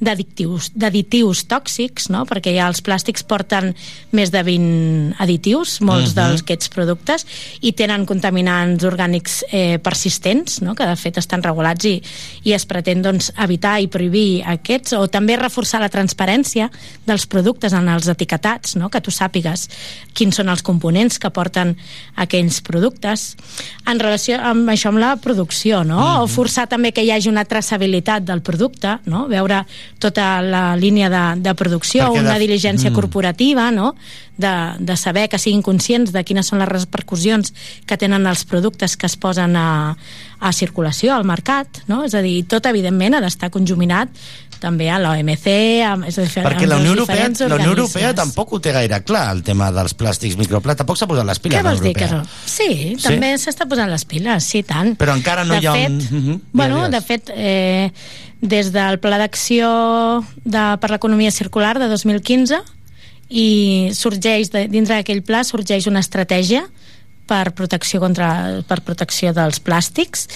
[0.00, 2.24] d'addictius d'additius tòxics, no?
[2.28, 3.72] perquè ja els plàstics porten
[4.14, 6.36] més de 20 additius, molts Mhm.
[6.38, 7.26] d'aquests productes,
[7.60, 10.74] i tenen contaminants orgànics eh, persistents, no?
[10.74, 12.02] que de fet estan regulats i,
[12.44, 16.70] i es pretén doncs, evitar i prohibir aquests, o també reforçar la transparència
[17.06, 18.88] dels productes en els etiquetats, no?
[18.90, 19.68] que tu sàpigues
[20.14, 21.76] quins són els components que porten
[22.16, 23.36] aquells productes.
[23.86, 26.22] En relació amb això amb la producció, no?
[26.22, 29.26] o forçar també que hi hagi una traçabilitat del producte, no?
[29.28, 29.64] veure
[29.98, 32.94] tota la línia de, de producció, Perquè de- una diligència Mm.
[32.94, 33.94] corporativa, no?
[34.38, 37.52] de, de saber que siguin conscients de quines són les repercussions
[37.86, 39.96] que tenen els productes que es posen a,
[40.38, 42.04] a circulació al mercat, no?
[42.04, 44.08] és a dir, tot evidentment ha d'estar conjuminat
[44.60, 45.46] també a l'OMC,
[46.44, 47.72] Perquè la Unió, Europea, la Unió.
[47.74, 50.82] Europea tampoc ho té gaire clar, el tema dels plàstics microplàstics.
[50.84, 52.22] Tampoc s'ha posat les piles, Què vols dir que no?
[52.44, 52.68] Sí,
[52.98, 53.02] Sí?
[53.02, 54.94] també s'està posant les piles, sí, tant.
[55.00, 55.98] Però encara no de hi ha fet, un...
[56.10, 57.90] Mhm, Bueno, digues, de fet, eh,
[58.40, 62.60] des del Pla d'Acció de, per l'Economia Circular de 2015
[63.30, 66.64] i sorgeix, de, dintre d'aquell pla, sorgeix una estratègia
[67.28, 68.30] per protecció contra
[68.68, 70.26] per protecció dels plàstics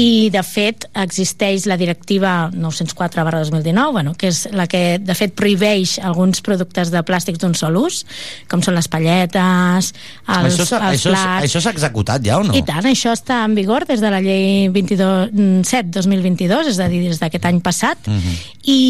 [0.00, 5.16] i de fet existeix la directiva 904 barra 2019 bueno, que és la que de
[5.18, 8.02] fet prohibeix alguns productes de plàstics d'un sol ús
[8.50, 9.92] com són les palletes
[10.26, 12.56] els, això els això, plats això s'ha executat ja o no?
[12.56, 17.20] i tant, això està en vigor des de la llei 7-2022, és a dir, des
[17.20, 18.06] d'aquest any passat.
[18.06, 18.38] Mhm.
[18.70, 18.80] I,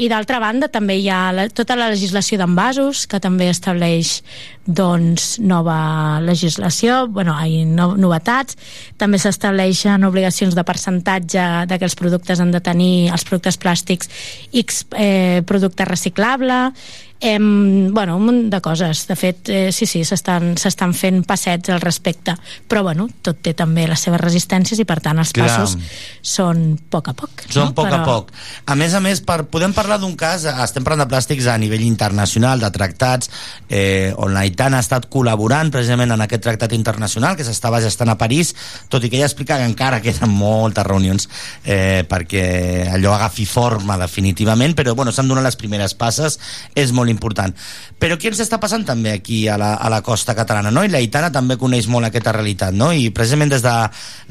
[0.00, 4.22] i d'altra banda també hi ha la, tota la legislació d'envasos, que també estableix
[4.66, 8.58] doncs, nova legislació, bueno, hi no, novetats.
[8.98, 14.10] També s'estableixen obligacions de percentatge de que els productes han de tenir, els productes plàstics,
[14.52, 16.72] X eh, producte reciclable,
[17.18, 19.06] Em, bueno, un munt de coses.
[19.08, 22.34] De fet, eh, sí, sí, s'estan fent passets al respecte.
[22.68, 25.46] Però, bueno, tot té també les seves resistències i, per tant, els Clar.
[25.48, 25.78] passos
[26.20, 27.46] són poc a poc.
[27.48, 27.70] Són no?
[27.70, 28.32] a poc Però- a poc.
[28.66, 31.56] A més a més, per, podem parlar d'un cas, eh, estem parlant de plàstics a
[31.58, 33.30] nivell internacional, de tractats,
[33.68, 38.10] eh, on la ITAN ha estat col·laborant precisament en aquest tractat internacional que s'estava gestant
[38.10, 38.54] a París,
[38.88, 41.28] tot i que ella explica que encara queden moltes reunions
[41.64, 46.38] eh, perquè allò agafi forma definitivament, però bueno, s'han donat les primeres passes,
[46.74, 47.54] és molt important.
[47.98, 50.84] Però què ens està passant també aquí a la, a la costa catalana, no?
[50.84, 52.92] I la Itana també coneix molt aquesta realitat, no?
[52.92, 53.74] I precisament des de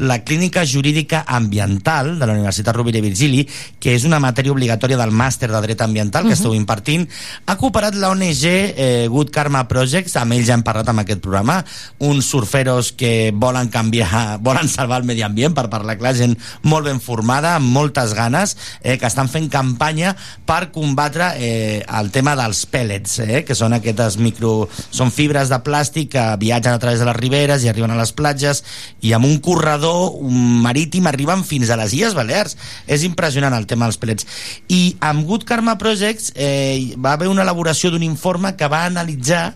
[0.06, 3.46] la Clínica Jurídica Ambiental de la Universitat Rovira i Virgili,
[3.80, 6.38] que és una matèria obligatòria del màster de dret ambiental que Mhm.
[6.38, 7.10] esteu impartint,
[7.46, 11.22] ha cooperat la ONG eh, Good Karma Projects, amb ells ja hem parlat en aquest
[11.22, 11.64] programa,
[12.00, 16.86] uns surferos que volen canviar, volen salvar el medi ambient, per parlar clar, gent molt
[16.86, 20.16] ben formada, amb moltes ganes, eh, que estan fent campanya
[20.46, 24.68] per combatre eh, el tema dels pellets, eh, que són aquestes micro...
[24.90, 28.14] són fibres de plàstic que viatgen a través de les riberes i arriben a les
[28.16, 28.64] platges
[29.02, 30.20] i amb un corredor
[30.66, 32.58] marítim arriben fins a les Illes Balears.
[32.88, 34.28] És impressionant el tema dels pellets.
[34.68, 39.56] I amb Good Karma Projects eh, va haver una elaboració d'un informe que va analitzar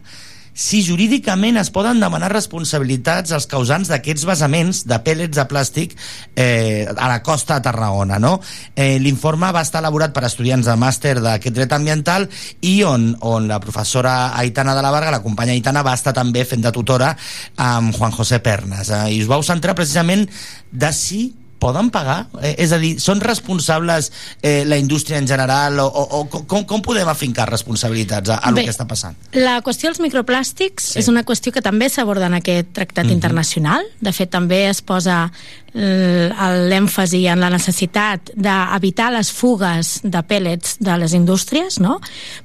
[0.60, 5.96] si jurídicament es poden demanar responsabilitats als causants d'aquests vessaments de pèl·lets de plàstic
[6.36, 8.20] eh, a la costa de Tarragona.
[8.20, 8.34] No?
[8.76, 12.28] Eh, L'informe va estar elaborat per estudiants de màster d'aquest dret ambiental
[12.60, 16.44] i on, on la professora Aitana de la Varga, la companya Aitana, va estar també
[16.44, 17.14] fent de tutora
[17.56, 18.92] amb Juan José Pernas.
[18.92, 20.28] Eh, I us vau centrar precisament
[20.72, 21.30] de si
[21.60, 22.28] poden pagar?
[22.42, 24.12] Eh, és a dir, són responsables
[24.42, 28.52] eh, la indústria en general o, o, o com, com podem afincar responsabilitats a, a
[28.52, 29.18] Bé, el que està passant?
[29.36, 31.00] La qüestió dels microplàstics sí.
[31.04, 33.20] és una qüestió que també s'aborda en aquest tractat mm -hmm.
[33.20, 33.86] internacional.
[34.00, 35.32] De fet, també es posa
[35.74, 42.00] l'èmfasi en la necessitat d'evitar les fugues de pèl·lets de les indústries, no?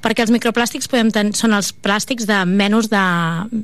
[0.05, 3.03] Perquè els microplàstics podem ten són els plàstics de menys de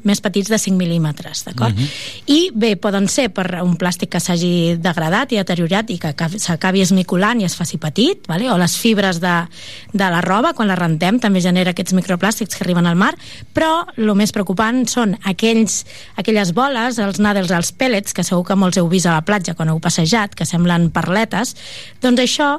[0.08, 1.74] més petits de 5 mil·límetres, d'acord?
[1.76, 1.88] Mhm.
[2.26, 6.38] I bé, poden ser per un plàstic que s'hagi degradat i deteriorat i que acabi-
[6.40, 8.50] s'acabi esmiculant i es faci petit, vale?
[8.50, 9.46] o les fibres de,
[9.92, 13.14] de la roba, quan la rentem, també genera aquests microplàstics que arriben al mar,
[13.54, 15.84] però el més preocupant són aquells,
[16.16, 19.49] aquelles boles, els nàdels, els pèl·lets, que segur que molts heu vist a la platja
[19.58, 21.56] quan heu passejat, que semblen perletes,
[22.02, 22.50] doncs això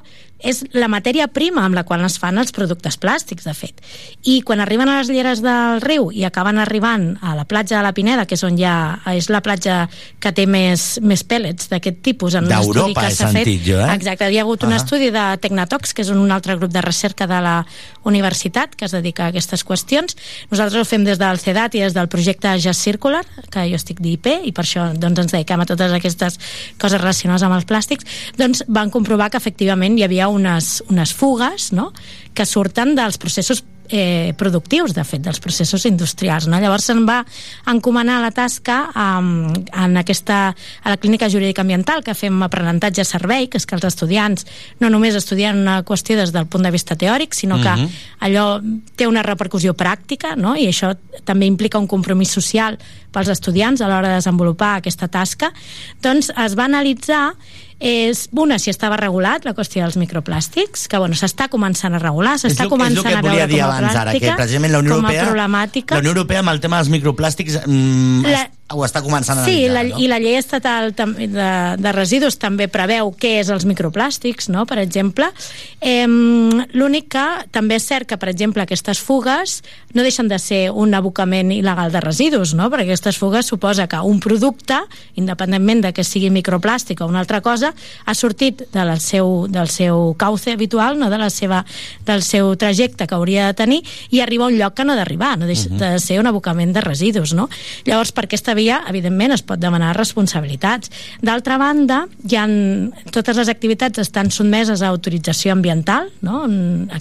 [0.44, 3.82] és la matèria prima amb la qual es fan els productes plàstics, de fet.
[4.24, 7.84] I quan arriben a les lleres del riu i acaben arribant a la platja de
[7.86, 9.88] la Pineda, que és on ha, és la platja
[10.20, 13.52] que té més, més pèl·lets d'aquest tipus, en un estudi D'Europa, que s'ha fet...
[13.66, 13.96] jo, eh?
[13.96, 14.78] Exacte, hi ha hagut un Ah.
[14.82, 17.66] estudi de Tecnatox, que és un altre grup de recerca de la
[18.04, 20.16] universitat que es dedica a aquestes qüestions.
[20.50, 24.02] Nosaltres ho fem des del CEDAT i des del projecte Just Circular, que jo estic
[24.02, 26.40] d'IP, i per això doncs, ens dediquem a totes aquestes
[26.82, 28.06] coses relacionades amb els plàstics,
[28.38, 31.92] doncs van comprovar que efectivament hi havia unes, unes fugues no?
[32.34, 36.48] que surten dels processos eh, productius, de fet, dels processos industrials.
[36.48, 36.60] No?
[36.64, 37.20] Llavors se'n va
[37.68, 43.50] encomanar la tasca um, en aquesta, a la Clínica Jurídica Ambiental, que fem aprenentatge servei,
[43.52, 44.48] que és que els estudiants
[44.80, 47.90] no només estudien una qüestió des del punt de vista teòric, sinó que Mhm.
[48.22, 48.62] allò
[48.96, 50.56] té una repercussió pràctica, no?
[50.56, 50.96] i això
[51.26, 52.80] també implica un compromís social
[53.12, 55.52] pels estudiants a l'hora de desenvolupar aquesta tasca,
[56.02, 57.34] doncs es va analitzar
[57.82, 62.36] és una, si estava regulat la qüestió dels microplàstics, que bueno, s'està començant a regular,
[62.38, 64.80] s'està és començant que a veure dir com a abans ara, que pràctica, precisament la
[64.86, 65.96] Unió Europea, problemàtica.
[65.98, 69.68] la Unió Europea amb el tema dels microplàstics mm, La- ho està començant a Sí,
[69.68, 74.50] la, analitzar, i la llei estatal de, de residus també preveu què és els microplàstics,
[74.54, 74.66] no?
[74.70, 75.30] per exemple.
[75.82, 79.60] Eh, L'únic que també és cert que, per exemple, aquestes fugues
[79.94, 82.70] no deixen de ser un abocament il·legal de residus, no?
[82.72, 84.78] perquè aquestes fugues suposa que un producte,
[85.20, 87.74] independentment de que sigui microplàstic o una altra cosa,
[88.06, 91.10] ha sortit del seu, del seu cauce habitual, no?
[91.12, 91.64] de la seva,
[92.08, 95.00] del seu trajecte que hauria de tenir, i arriba a un lloc que no ha
[95.00, 97.36] d'arribar, no deixa de ser un abocament de residus.
[97.36, 97.50] No?
[97.86, 100.92] Llavors, per aquesta via, evidentment, es pot demanar responsabilitats.
[101.26, 102.46] D'altra banda, hi ha,
[103.12, 106.46] totes les activitats estan sotmeses a autorització ambiental, no?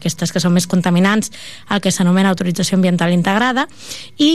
[0.01, 1.33] Aquestes que són més contaminants,
[1.71, 3.67] el que s'anomena autorització ambiental integrada,
[4.19, 4.33] i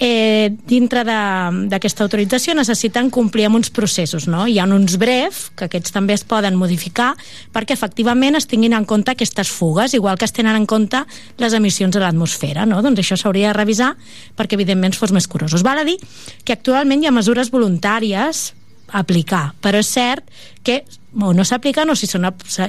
[0.00, 4.26] eh, dintre d'aquesta autorització necessiten complir amb uns processos.
[4.30, 4.46] No?
[4.48, 7.12] Hi ha uns bref, que aquests també es poden modificar,
[7.52, 11.04] perquè efectivament es tinguin en compte aquestes fugues, igual que es tenen en compte
[11.38, 12.64] les emissions a l'atmosfera.
[12.66, 12.80] No?
[12.82, 13.92] Doncs això s'hauria de revisar
[14.38, 15.62] perquè evidentment fos més curosos.
[15.62, 15.98] Val a dir
[16.44, 18.50] que actualment hi ha mesures voluntàries
[18.90, 20.26] a aplicar, però és cert
[20.62, 22.28] que o no s'apliquen o si són,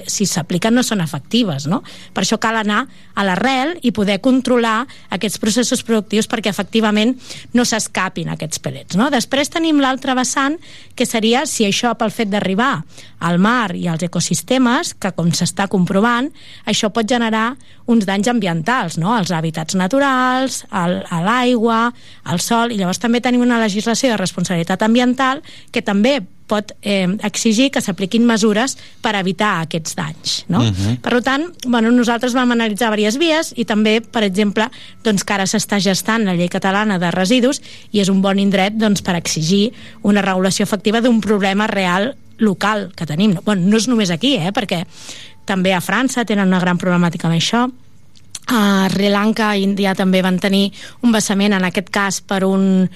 [0.10, 1.82] si s'apliquen no són efectives, no?
[2.16, 2.80] Per això cal anar
[3.14, 7.14] a l'arrel i poder controlar aquests processos productius perquè efectivament
[7.54, 9.12] no s'escapin aquests pellets, no?
[9.14, 10.58] Després tenim l'altre vessant,
[10.98, 12.82] que seria si això pel fet d'arribar
[13.22, 16.32] al mar i als ecosistemes, que com s'està comprovant,
[16.66, 17.54] això pot generar
[17.86, 19.14] uns danys ambientals, no?
[19.14, 21.92] als hàbitats naturals, al, a l'aigua,
[22.24, 26.22] al sol, i llavors també tenim una legislació de responsabilitat ambiental que també
[26.52, 30.36] pot eh, exigir que s'apliquin mesures per evitar aquests danys.
[30.52, 30.64] No?
[30.66, 31.00] Mhm.
[31.04, 34.68] Per tant, bueno, nosaltres vam analitzar diverses vies i també, per exemple,
[35.06, 37.62] doncs, que ara s'està gestant la llei catalana de residus
[37.92, 39.72] i és un bon indret doncs, per exigir
[40.04, 43.38] una regulació efectiva d'un problema real local que tenim.
[43.46, 44.84] Bueno, no és només aquí, eh, perquè
[45.46, 47.70] també a França tenen una gran problemàtica amb això
[48.52, 50.72] a Sri Lanka i Índia també van tenir
[51.06, 52.90] un vessament, en aquest cas per un,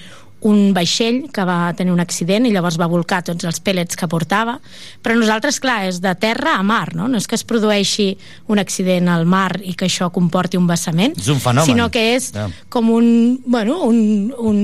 [0.46, 4.06] un vaixell que va tenir un accident i llavors va volcar tots els pèl·lets que
[4.08, 4.58] portava
[5.02, 8.12] però nosaltres, clar, és de terra a mar no, no és que es produeixi
[8.52, 11.66] un accident al mar i que això comporti un vessament És un fenomen.
[11.66, 12.48] sinó que és Ja.
[12.68, 14.62] com un, bueno, un, un,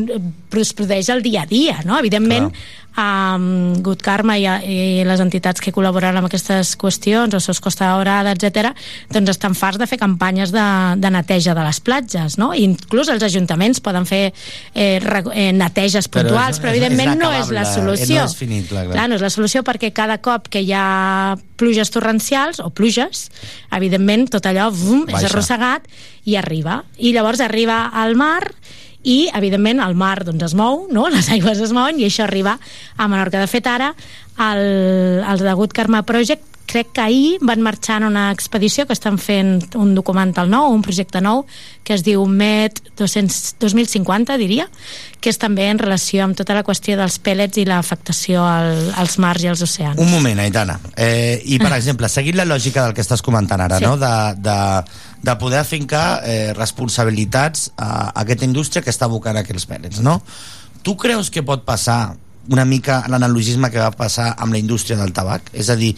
[0.60, 1.98] es produeix al dia a dia, no?
[1.98, 2.50] Evidentment,
[2.97, 7.89] um, Good Karma i, i les entitats que col·laboren amb aquestes qüestions, els seus Costa
[7.90, 8.73] Daurada, etc,
[9.12, 10.64] doncs estan farts de fer campanyes de,
[11.01, 12.52] de neteja de les platges, no?
[12.55, 14.32] I inclús els ajuntaments poden fer
[14.74, 18.20] eh, eh, neteges Però puntuals, és- però és- és evidentment no és la eh, solució.
[18.20, 18.94] no és finit, clar, clar.
[18.97, 23.31] clar, no és la solució perquè cada cop que hi ha pluges torrencials o pluges,
[23.70, 25.86] evidentment tot allò vum, és arrossegat
[26.24, 26.82] i arriba.
[26.98, 28.43] I llavors arriba al mar
[29.02, 31.08] i, evidentment, el mar doncs, es mou, no?
[31.10, 32.58] les aigües es mouen i això arriba
[32.96, 33.40] a Menorca.
[33.42, 33.92] De fet, ara,
[34.38, 34.64] el,
[35.26, 39.74] el degut Karma Project crec que ahir van marxar en una expedició que estan fent
[39.76, 41.42] un documental nou, un projecte nou,
[41.84, 44.68] que es diu MET 200, 2050, diria,
[45.20, 49.18] que és també en relació amb tota la qüestió dels pèl·lets i l'afectació al, als
[49.20, 50.00] mars i als oceans.
[50.00, 50.78] Un moment, Aitana.
[50.96, 53.84] Eh, I, per exemple, seguint la lògica del que estàs comentant ara, Sí.
[53.84, 53.98] no?
[54.00, 54.56] de, de,
[55.22, 60.18] de poder afincar eh, responsabilitats a, a aquesta indústria que està abocant aquells pèl·lets, no?
[60.82, 62.16] Tu creus que pot passar
[62.50, 65.52] una mica l'analogisme que va passar amb la indústria del tabac?
[65.54, 65.92] És a dir,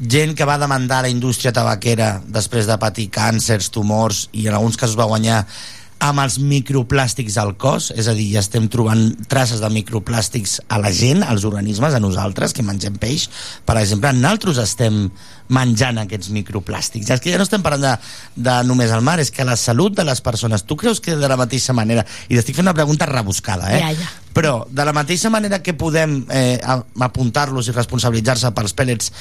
[0.00, 4.78] gent que va demandar la indústria tabaquera després de patir càncers, tumors i en alguns
[4.80, 5.42] casos va guanyar
[6.00, 10.78] amb els microplàstics al cos, és a dir, ja estem trobant traces de microplàstics a
[10.80, 13.28] la gent, als organismes, a nosaltres, que mengem peix,
[13.68, 15.02] per exemple, nosaltres estem
[15.52, 17.10] menjant aquests microplàstics.
[17.10, 17.92] És que ja no estem parlant de,
[18.48, 21.30] de només el mar, és que la salut de les persones, tu creus que de
[21.30, 23.82] la mateixa manera, i t'estic fent una pregunta rebuscada, eh?
[23.84, 24.10] Ja, ja.
[24.32, 26.56] però de la mateixa manera que podem eh,
[27.02, 29.12] apuntar-los i responsabilitzar-se pels pèl·lets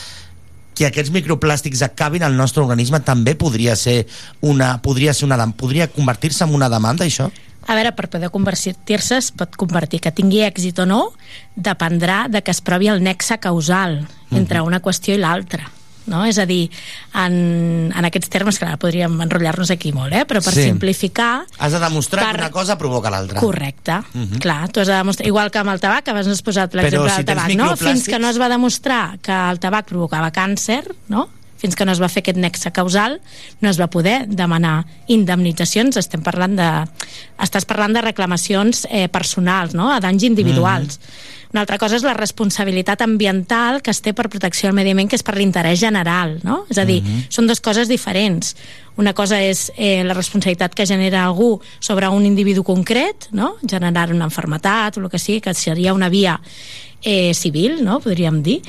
[0.79, 4.05] que aquests microplàstics acabin al nostre organisme també podria ser
[4.41, 7.29] una podria ser una podria convertir-se en una demanda això?
[7.69, 11.01] A veure, per poder convertir-se es pot convertir, que tingui èxit o no,
[11.55, 13.99] dependrà de que es provi el nexe causal
[14.31, 15.67] entre una qüestió i l'altra.
[16.09, 16.23] No?
[16.25, 16.69] És a dir,
[17.13, 20.25] en, en aquests termes, que ara podríem enrotllar-nos aquí molt, eh?
[20.25, 20.63] però per Sí.
[20.63, 23.39] simplificar, Has de demostrar Per- que una cosa provoca l'altra.
[23.39, 24.39] Correcte, Mhm.
[24.39, 27.15] clar, tu has de demostrar, igual que amb el tabac, abans has posat l'exemple si
[27.23, 27.75] del tabac, no?
[27.77, 31.29] Fins que no es va demostrar que el tabac provocava càncer, no?
[31.59, 33.19] fins que no es va fer aquest nexe causal,
[33.59, 36.67] no es va poder demanar indemnitzacions, estem parlant de...
[37.43, 41.01] Estàs parlant de reclamacions eh, personals, no?, a danys individuals.
[41.49, 45.09] Una altra cosa és la responsabilitat ambiental que es té per protecció del medi ambient,
[45.09, 46.59] que és per l'interès general, no?
[46.69, 46.99] És a dir,
[47.33, 48.53] són dues coses diferents.
[49.01, 53.55] Una cosa és eh, la responsabilitat que genera algú sobre un individu concret, no?
[53.65, 56.37] generar una enfermetat o el que sigui, que seria una via
[57.01, 57.97] eh, civil, no?
[58.03, 58.59] podríem dir,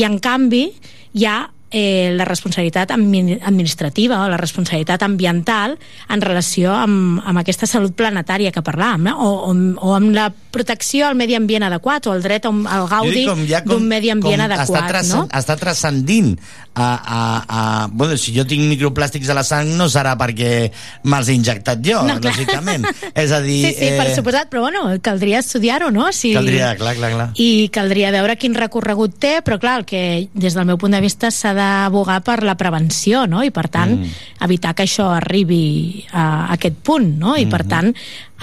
[0.00, 0.70] i en canvi
[1.12, 5.76] hi ha eh, la responsabilitat admi- administrativa o la responsabilitat ambiental
[6.10, 9.16] en relació amb, amb aquesta salut planetària que parlàvem, no?
[9.22, 9.54] o, o,
[9.90, 13.84] o amb la protecció al medi ambient adequat o el dret al gaudi ja d'un
[13.86, 14.66] medi ambient adequat.
[14.66, 15.28] està, transcen- no?
[15.40, 16.32] està transcendint
[16.74, 17.60] a, a, a,
[17.92, 20.70] bueno, si jo tinc microplàstics a la sang no serà perquè
[21.10, 22.32] me'ls he injectat jo, No, clar.
[22.34, 22.86] lògicament.
[23.22, 23.60] És a dir...
[23.68, 26.08] Sí, sí, per suposat, però bueno, caldria estudiar-ho, no?
[26.14, 26.32] Si...
[26.34, 27.28] Caldria, clar, clar, clar.
[27.42, 30.02] I caldria veure quin recorregut té, però clar, el que
[30.34, 33.44] des del meu punt de vista s'ha d'abogar per la prevenció, no?
[33.44, 34.16] I per tant, mm.
[34.48, 35.62] evitar que això arribi
[36.10, 37.36] a, aquest punt, no?
[37.36, 37.92] I per tant,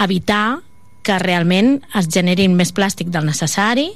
[0.06, 0.60] evitar
[1.08, 3.88] que realment es generin més plàstic del necessari,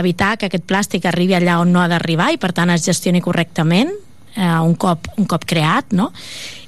[0.00, 3.20] evitar que aquest plàstic arribi allà on no ha d'arribar i per tant es gestioni
[3.24, 6.10] correctament eh, un, cop, un cop creat, no?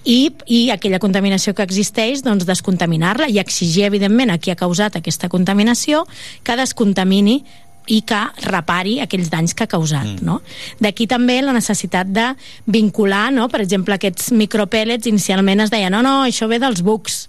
[0.07, 5.01] I, i aquella contaminació que existeix, doncs descontaminar-la i exigir, evidentment, a qui ha causat
[5.01, 6.05] aquesta contaminació
[6.47, 7.41] que descontamini
[7.86, 10.08] i que repari aquells danys que ha causat.
[10.16, 10.26] Mm.
[10.26, 10.40] No?
[10.82, 12.30] D'aquí també la necessitat de
[12.66, 13.48] vincular, no?
[13.52, 17.24] per exemple, aquests micropèl·lets, inicialment es deia no, no, això ve dels bucs,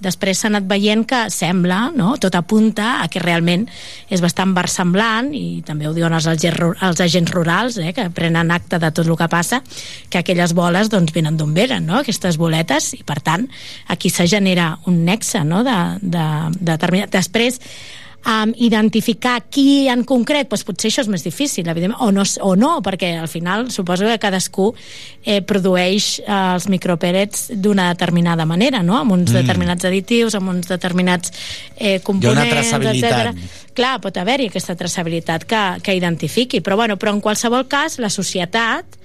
[0.00, 2.14] després s'ha anat veient que sembla, no?
[2.20, 3.66] tot apunta a que realment
[4.08, 8.80] és bastant versemblant i també ho diuen els, els agents rurals eh, que prenen acte
[8.80, 9.60] de tot el que passa
[10.08, 12.00] que aquelles boles doncs, venen d'on venen no?
[12.00, 13.46] aquestes boletes i per tant
[13.92, 15.62] aquí se genera un nexe no?
[15.66, 17.12] de, de, de determinat...
[17.12, 17.60] després
[18.26, 22.54] um, identificar qui en concret, doncs potser això és més difícil, evidentment, o no, o
[22.56, 24.70] no perquè al final suposo que cadascú
[25.24, 28.98] eh, produeix eh, els micropèrets d'una determinada manera, no?
[28.98, 29.42] amb uns Mm.
[29.42, 31.32] determinats additius, amb uns determinats
[31.76, 33.34] eh, components, etcètera.
[33.74, 38.10] Clar, pot haver-hi aquesta traçabilitat que, que identifiqui, però, bueno, però en qualsevol cas la
[38.10, 38.99] societat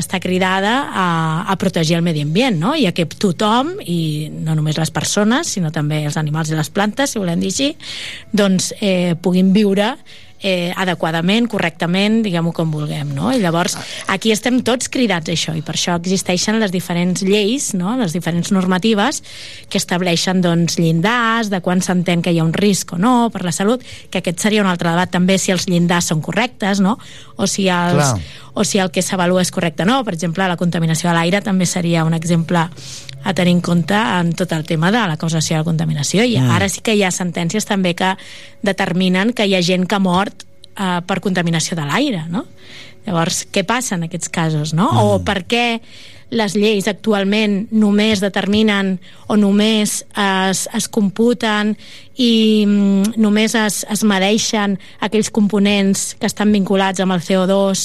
[0.00, 1.08] està cridada a,
[1.50, 2.74] a protegir el medi ambient, no?
[2.78, 6.70] I a que tothom, i no només les persones, sinó també els animals i les
[6.70, 7.72] plantes, si volem dir així,
[8.32, 9.94] doncs eh, puguin viure
[10.42, 13.32] eh, adequadament, correctament, diguem-ho com vulguem, no?
[13.34, 13.76] I llavors
[14.12, 17.96] aquí estem tots cridats a això i per això existeixen les diferents lleis, no?
[17.98, 19.22] les diferents normatives
[19.68, 23.44] que estableixen doncs, llindars de quan s'entén que hi ha un risc o no per
[23.46, 26.98] la salut, que aquest seria un altre debat també si els llindars són correctes, no?
[27.36, 28.14] O si els, Clar.
[28.54, 30.00] o si el que s'avalua és correcte o no.
[30.04, 32.68] Per exemple, la contaminació de l'aire també seria un exemple
[33.24, 36.38] a tenir en compte en tot el tema de la causació de la contaminació i
[36.38, 36.50] Mm.
[36.50, 38.16] ara sí que hi ha sentències també que
[38.62, 40.44] determinen que hi ha gent que ha mort
[40.78, 42.46] eh, per contaminació de l'aire, no?
[43.06, 44.92] Llavors, què passa en aquests casos, no?
[44.92, 44.98] Mm.
[44.98, 45.80] O per què
[46.30, 51.76] les lleis actualment només determinen o només es, es computen
[52.18, 54.74] i mm, només es, es medeixen
[55.06, 57.84] aquells components que estan vinculats amb el CO2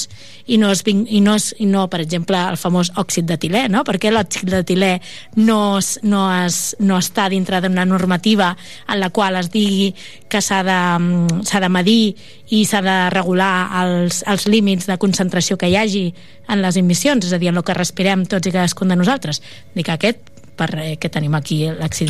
[0.50, 3.84] i no, es, i no, es, i no per exemple, el famós òxid d'etilè, no?
[3.86, 4.90] Perquè l'òxid d'etilè
[5.38, 8.50] no, es, no, es, no està dintre d'una normativa
[8.90, 9.92] en la qual es digui
[10.28, 12.04] que s'ha de, mm, de medir
[12.50, 16.08] i s'ha de regular els, els límits de concentració que hi hagi
[16.50, 19.40] en les emissions, és a dir, en el que respirem tots i cadascun de nosaltres.
[19.78, 21.64] Dic que aquest per, eh, que tenim aquí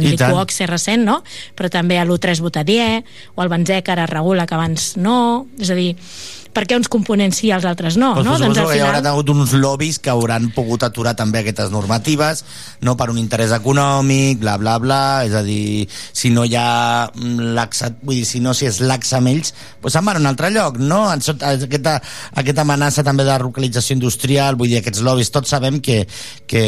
[0.06, 0.30] tant.
[0.30, 1.22] nitrox és recent, no?
[1.56, 2.88] Però també a l'1,3 butadiè
[3.34, 5.94] o el benzè que ara es regula que abans no, és a dir,
[6.54, 8.12] per què uns components sí i els altres no?
[8.18, 8.36] Pues no?
[8.38, 12.44] suposo al que hi haurà hagut uns lobbies que hauran pogut aturar també aquestes normatives,
[12.84, 17.10] no per un interès econòmic, bla, bla, bla, és a dir, si no hi ha
[17.14, 20.30] laxa, vull dir, si no si és laxa amb ells, pues se'n van a un
[20.30, 21.02] altre lloc, no?
[21.10, 21.98] Aquesta,
[22.34, 26.02] aquesta amenaça també de localització industrial, vull dir, aquests lobbies, tots sabem que,
[26.50, 26.64] que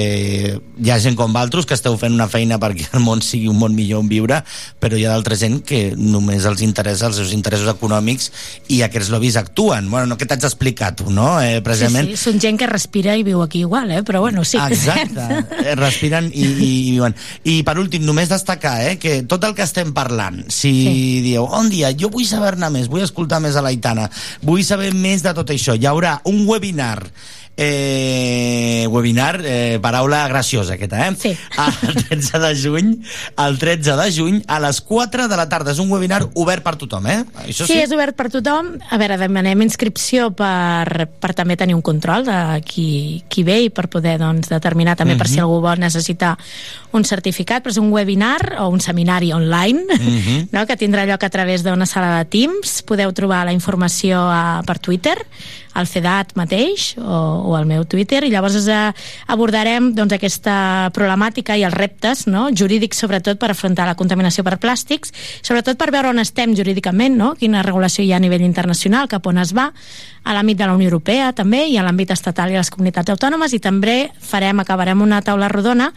[0.56, 3.58] hi ha gent com vosaltres que esteu fent una feina perquè el món sigui un
[3.60, 4.40] món millor on viure,
[4.80, 8.30] però hi ha d'altra gent que només els interessa els seus interessos econòmics
[8.72, 9.76] i aquests lobbies actuen.
[9.90, 11.36] Bueno, no, que t'haig d'explicar tu, no?
[11.43, 14.03] Eh, Sí, precisament, sí, són gent que respira i viu aquí igual, eh?
[14.07, 14.59] però bueno, sí.
[14.61, 17.16] Exacte, eh, respiren i, i, i viuen.
[17.44, 20.97] I per últim, només destacar eh, que tot el que estem parlant, si sí.
[21.24, 24.09] dieu, un dia, jo vull saber-ne més, vull escoltar més a l'Aitana,
[24.43, 26.98] vull saber més de tot això, hi haurà un webinar
[27.57, 31.15] eh, webinar, eh, paraula graciosa aquesta, eh?
[31.19, 31.37] Sí.
[31.89, 32.91] El 13 de juny,
[33.37, 35.73] el 13 de juny, a les 4 de la tarda.
[35.73, 37.19] És un webinar obert per tothom, eh?
[37.47, 38.74] Això Sí, és obert per tothom.
[38.91, 43.70] A veure, demanem inscripció per, per també tenir un control de qui, qui ve i
[43.70, 45.45] per poder doncs, determinar també per si Mhm.
[45.47, 46.37] algú vol necessitar
[46.97, 50.48] un certificat, però és un webinar o un seminari online Mhm.
[50.55, 50.66] no?
[50.66, 52.82] que tindrà lloc a través d'una sala de Teams.
[52.82, 55.16] Podeu trobar la informació a, per Twitter,
[55.77, 57.18] al CEDAT mateix, o,
[57.51, 58.93] o al meu Twitter i llavors eh,
[59.28, 62.47] abordarem doncs, aquesta problemàtica i els reptes no?
[62.48, 65.12] jurídics sobretot per afrontar la contaminació per plàstics,
[65.44, 67.35] sobretot per veure on estem jurídicament, no?
[67.36, 69.68] quina regulació hi ha a nivell internacional, cap on es va,
[70.27, 73.12] a l'àmbit de la Unió Europea també i a l'àmbit estatal i a les comunitats
[73.12, 75.93] autònomes i també farem, acabarem una taula rodona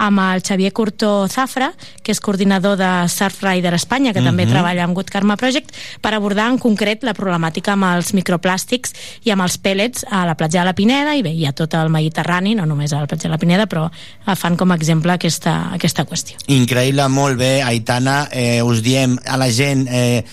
[0.00, 1.70] amb el Xavier Curto Zafra,
[2.02, 4.28] que és coordinador de Surfrider Espanya, que uh -huh.
[4.32, 4.52] també Mhm.
[4.52, 8.94] treballa amb Good Karma Project, per abordar en concret la problemàtica amb els microplàstics
[9.24, 11.74] i amb els pèl·lets a la platja de la Pineda i bé, hi ha tot
[11.74, 13.90] el Mediterrani, no només a la platja de la Pineda, però
[14.36, 16.36] fan com a exemple aquesta, aquesta qüestió.
[16.46, 18.28] Increïble, molt bé, Aitana.
[18.32, 19.86] Eh, us diem a la gent...
[19.90, 20.24] Eh,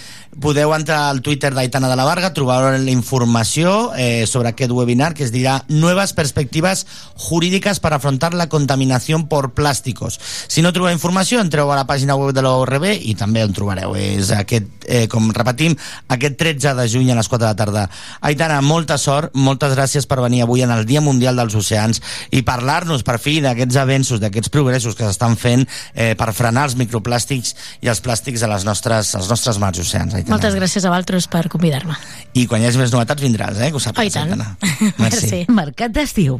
[0.41, 5.13] podeu entrar al Twitter d'Aitana de la Varga, trobar la informació eh, sobre aquest webinar
[5.17, 6.85] que es dirà Nuevas perspectives
[7.17, 10.19] jurídiques per afrontar la contaminació por plàsticos.
[10.47, 13.95] Si no trobeu informació, entreu a la pàgina web de l'ORB i també on trobareu.
[13.97, 15.75] És aquest, eh, com repetim,
[16.07, 17.87] aquest 13 de juny a les 4 de la tarda.
[18.21, 22.01] Aitana, molta sort, moltes gràcies per venir avui en el Dia Mundial dels Oceans
[22.31, 26.77] i parlar-nos, per fi, d'aquests avenços, d'aquests progressos que s'estan fent eh, per frenar els
[26.77, 30.13] microplàstics i els plàstics a les nostres, als nostres mars oceans.
[30.13, 30.26] Aitana.
[30.27, 31.95] Moltes gràcies a vosaltres per convidar-me.
[32.35, 33.69] I quan hi hagi més novetats vindràs, eh?
[33.71, 34.33] Que ho Oh, sàpigues, i tant.
[34.33, 34.57] Aitana.
[35.03, 35.45] Merci.
[35.49, 36.39] Mercat d'estiu.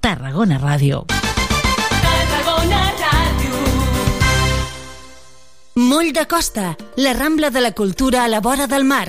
[0.00, 1.04] Tarragona Ràdio.
[1.08, 3.62] Tarragona Ràdio.
[5.88, 9.08] Moll de Costa, la Rambla de la Cultura a la vora del mar.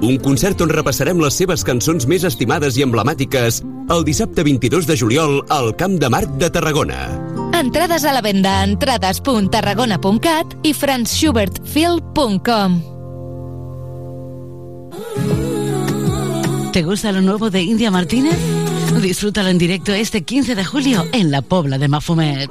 [0.00, 3.60] Un concert on repassarem les seves cançons més estimades i emblemàtiques
[3.92, 6.96] el dissabte 22 de juliol al Camp de Marc de Tarragona.
[7.58, 12.80] Entrades a la venda a entrades.tarragona.cat i franzschubertfil.com.
[16.72, 18.38] ¿Te gusta lo nuevo de India Martínez?
[19.02, 22.50] Disfrútalo en directo este 15 de julio en la Pobla de Mafumet.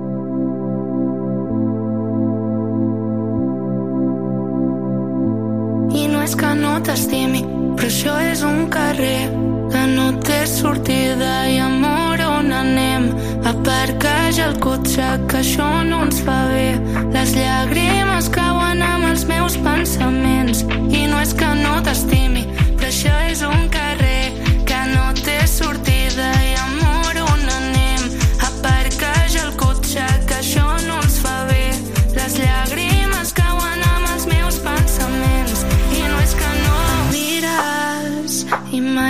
[6.71, 7.41] no t'estimi,
[7.75, 9.27] però això és un carrer
[9.71, 13.09] que no té sortida i amor on anem.
[13.51, 16.69] Aparca ja el cotxe, que això no ens fa bé.
[17.15, 20.63] Les llàgrimes cauen amb els meus pensaments.
[20.95, 24.20] I no és que no t'estimi, però això és un carrer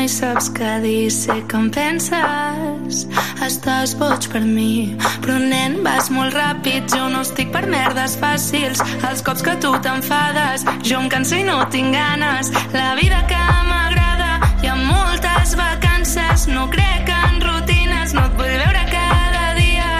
[0.02, 3.02] mai saps què dir, sé que em penses.
[3.46, 8.82] Estàs boig per mi, però nen, vas molt ràpid, jo no estic per merdes fàcils.
[9.10, 12.50] Els cops que tu t'enfades, jo em canso i no tinc ganes.
[12.74, 18.56] La vida que m'agrada, hi ha moltes vacances, no crec en rutines, no et vull
[18.64, 19.92] veure cada dia.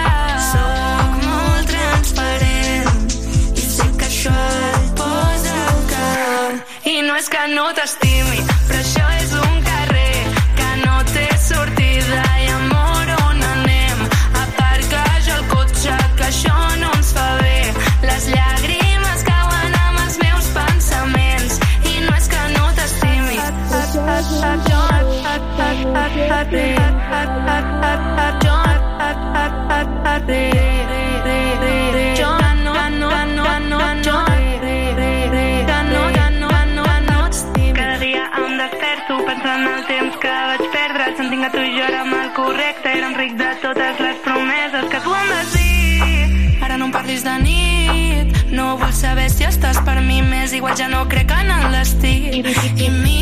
[0.48, 3.14] Soc molt transparent
[3.54, 4.34] i sé que això
[4.72, 5.62] et posa.
[6.90, 8.42] I no és que no t'estimi,
[50.06, 52.14] mi més igual ja no crec en el destí.
[52.42, 53.21] I mira'm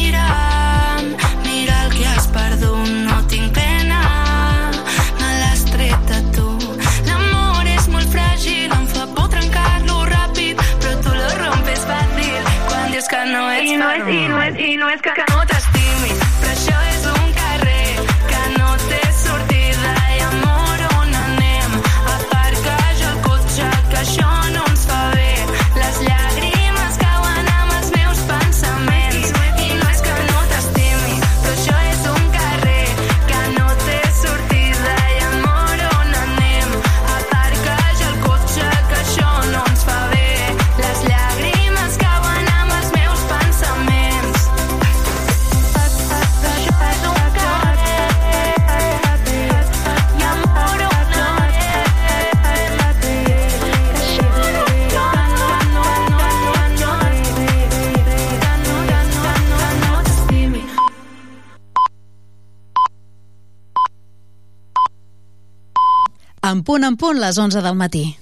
[66.62, 68.19] Punt en punt, les 11 del matí.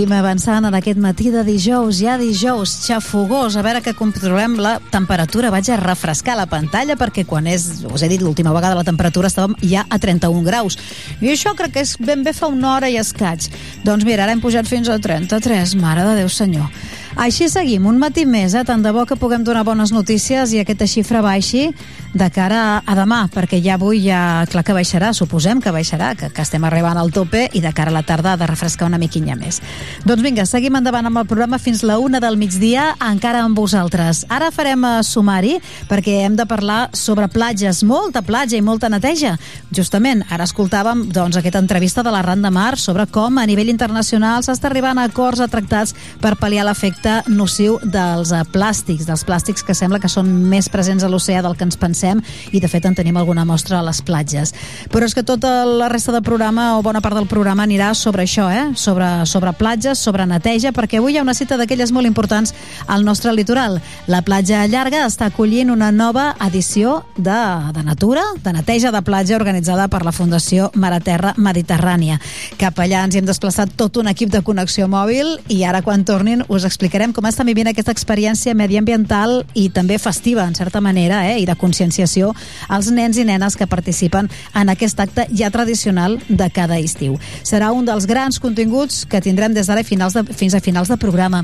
[0.00, 4.78] Seguim avançant en aquest matí de dijous, ja dijous, xafogós, a veure que controlem la
[4.88, 5.50] temperatura.
[5.52, 9.28] Vaig a refrescar la pantalla perquè quan és, us he dit l'última vegada, la temperatura
[9.28, 10.78] estàvem ja a 31 graus.
[11.20, 13.50] I això crec que és ben bé fa una hora i escaig.
[13.84, 16.72] Doncs mira, ara hem pujat fins a 33, mare de Déu senyor.
[17.20, 18.62] Així seguim, un matí més, eh?
[18.64, 21.66] tant de bo que puguem donar bones notícies i aquesta xifra baixi
[22.14, 26.30] de cara a demà, perquè ja avui ja, clar que baixarà, suposem que baixarà, que,
[26.32, 29.36] que estem arribant al tope i de cara a la tarda de refrescar una miquinha
[29.36, 29.60] més.
[30.08, 34.24] Doncs vinga, seguim endavant amb el programa fins la una del migdia, encara amb vosaltres.
[34.32, 35.58] Ara farem eh, sumari,
[35.92, 39.34] perquè hem de parlar sobre platges, molta platja i molta neteja.
[39.76, 43.68] Justament, ara escoltàvem doncs, aquesta entrevista de la Ran de Mar sobre com a nivell
[43.68, 45.92] internacional s'està arribant a acords a tractats
[46.24, 51.04] per pal·liar l'efecte nociu dels eh, plàstics, dels plàstics que sembla que són més presents
[51.04, 52.20] a l'oceà del que ens pensem
[52.52, 54.54] i de fet en tenim alguna mostra a les platges.
[54.92, 58.24] Però és que tota la resta del programa o bona part del programa anirà sobre
[58.26, 58.70] això, eh?
[58.74, 62.54] sobre, sobre platges, sobre neteja, perquè avui hi ha una cita d'aquelles molt importants
[62.86, 63.80] al nostre litoral.
[64.10, 67.40] La platja llarga està acollint una nova edició de,
[67.74, 72.20] de natura, de neteja de platja organitzada per la Fundació Maraterra Mediterrània.
[72.60, 76.04] Cap allà ens hi hem desplaçat tot un equip de connexió mòbil i ara quan
[76.04, 76.66] tornin us
[77.00, 81.38] explicarem com estan vivint aquesta experiència mediambiental i també festiva, en certa manera, eh?
[81.40, 82.34] i de conscienciació
[82.68, 87.16] als nens i nenes que participen en aquest acte ja tradicional de cada estiu.
[87.42, 90.98] Serà un dels grans continguts que tindrem des d'ara finals de, fins a finals de
[91.00, 91.40] programa.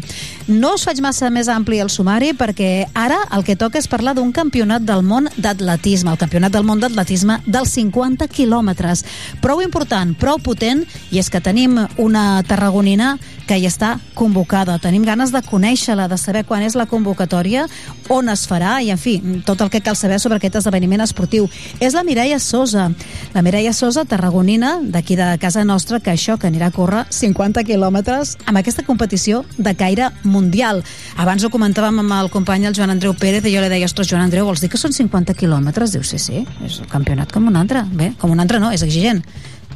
[0.46, 4.12] No us faig massa més ampli el sumari perquè ara el que toca és parlar
[4.18, 9.06] d'un campionat del món d'atletisme, el campionat del món d'atletisme dels 50 quilòmetres.
[9.40, 13.14] Prou important, prou potent, i és que tenim una tarragonina
[13.46, 14.76] que hi està convocada.
[14.82, 17.66] Tenim ganes de conèixer-la, de saber quan és la convocatòria,
[18.12, 19.16] on es farà i, en fi,
[19.46, 21.48] tot el que cal saber sobre aquest esdeveniment esportiu.
[21.80, 22.88] És la Mireia Sosa,
[23.34, 27.64] la Mireia Sosa, tarragonina, d'aquí de casa nostra, que això, que anirà a córrer 50
[27.66, 30.82] quilòmetres amb aquesta competició de caire mundial.
[31.16, 34.10] Abans ho comentàvem amb el company, el Joan Andreu Pérez, i jo li deia, ostres,
[34.10, 35.96] Joan Andreu, vols dir que són 50 quilòmetres?
[35.96, 37.84] Diu, sí, sí, és un campionat com un altre.
[37.96, 39.22] Bé, com un altre no, és exigent.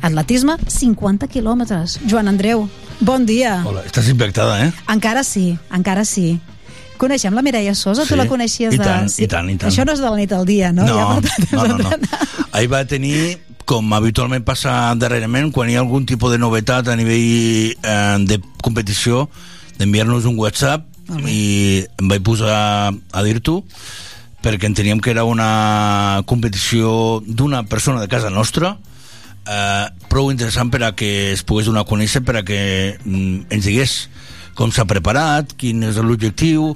[0.01, 1.99] Atletisme, 50 quilòmetres.
[2.09, 2.65] Joan Andreu,
[3.01, 3.59] bon dia.
[3.69, 4.71] Hola, estàs impactada, eh?
[4.93, 6.39] Encara sí, encara sí.
[7.01, 8.05] Coneixem la Mireia Sosa?
[8.05, 8.85] Sí, Tu la coneixies i de...
[8.85, 9.71] tant, i tant, i tant.
[9.73, 10.85] Això no és de la nit al dia, no?
[10.89, 12.21] No, Ja tant, no, no, no.
[12.53, 16.97] Ahir va tenir, com habitualment passa darrerament, quan hi ha algun tipus de novetat a
[16.99, 19.29] nivell eh, de competició,
[19.81, 20.85] d'enviar-nos un WhatsApp
[21.27, 23.61] i em vaig posar a dir-t'ho
[24.45, 28.77] perquè enteníem que era una competició d'una persona de casa nostra
[29.51, 32.61] eh, prou interessant per a que es pogués donar a conèixer per a que
[33.03, 33.97] mm, ens digués
[34.59, 36.75] com s'ha preparat, quin és l'objectiu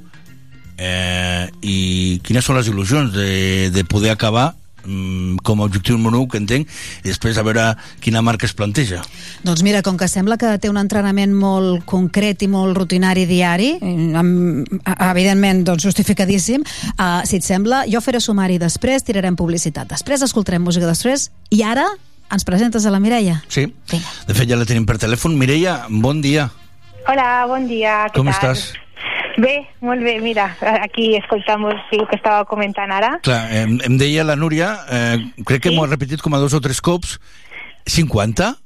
[0.79, 4.55] eh, i quines són les il·lusions de, de poder acabar
[4.87, 6.71] mm, com a objectiu número 1 que entenc
[7.03, 7.67] i després a veure
[8.01, 9.03] quina marca es planteja.
[9.45, 13.75] Doncs mira, com que sembla que té un entrenament molt concret i molt rutinari diari,
[13.83, 16.65] amb, evidentment doncs, justificadíssim,
[16.97, 21.63] uh, si et sembla, jo faré sumari després, tirarem publicitat, després escoltarem música després, i
[21.67, 21.91] ara
[22.35, 23.43] ens presentes a la Mireia.
[23.49, 26.51] Sí, de fet ja la tenim per telèfon Mireia, bon dia
[27.07, 28.07] Hola, bon dia.
[28.09, 28.35] Què com tal?
[28.55, 28.73] estàs?
[29.37, 30.47] Bé, molt bé, mira,
[30.81, 33.19] aquí escoltamos el que estava comentant ara.
[33.27, 35.75] Clar, em, em deia la Núria, eh, crec que Sí.
[35.77, 37.19] m'ho ha repetit com a dos o tres cops,
[37.85, 38.57] 50?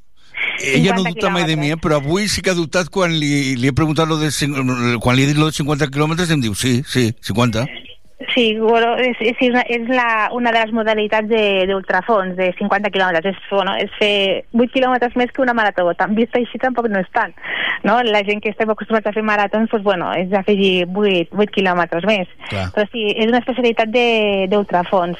[0.62, 3.10] Ella no 50 dubta mai de mi, eh, però avui sí que ha dubtat quan
[3.18, 4.30] li, li he preguntat lo de,
[5.00, 7.66] quan li he dit lo de 50 quilòmetres, em diu sí, sí, 50.
[8.34, 12.90] Sí, bueno, és, és, una, és la, una de les modalitats de- d'ultrafons, de, 50
[12.90, 13.28] quilòmetres.
[13.30, 15.86] És, bueno, és fer 8 quilòmetres més que una marató.
[15.94, 17.32] Tan vist així tampoc no és tant.
[17.86, 18.00] No?
[18.02, 22.04] La gent que estem acostumats a fer maratons, doncs, bueno, és afegir 8, 8 quilòmetres
[22.10, 22.26] més.
[22.50, 22.66] Clar.
[22.74, 25.16] Però sí, és una especialitat de- d'ultrafons.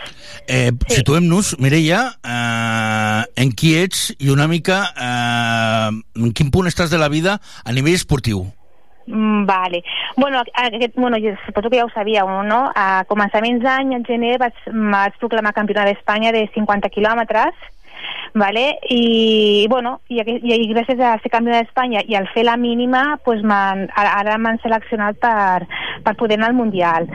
[0.49, 6.91] Eh, Situem-nos, Mireia, eh, en qui ets i una mica eh, en quin punt estàs
[6.91, 8.49] de la vida a nivell esportiu.
[9.11, 9.83] Mm, Vale.
[10.17, 12.71] Bueno, aquest, bueno, jo suposo que ja ho sabíeu, no?
[12.75, 17.55] A començaments d'any, en gener, vaig, vaig proclamar campionat d'Espanya de 50 quilòmetres,
[18.35, 18.67] vale?
[18.91, 23.41] I, bueno, i, i, gràcies a ser campionat d'Espanya i al fer la mínima, pues
[23.49, 25.65] ara m'han seleccionat per,
[26.05, 27.09] per poder anar al Mundial.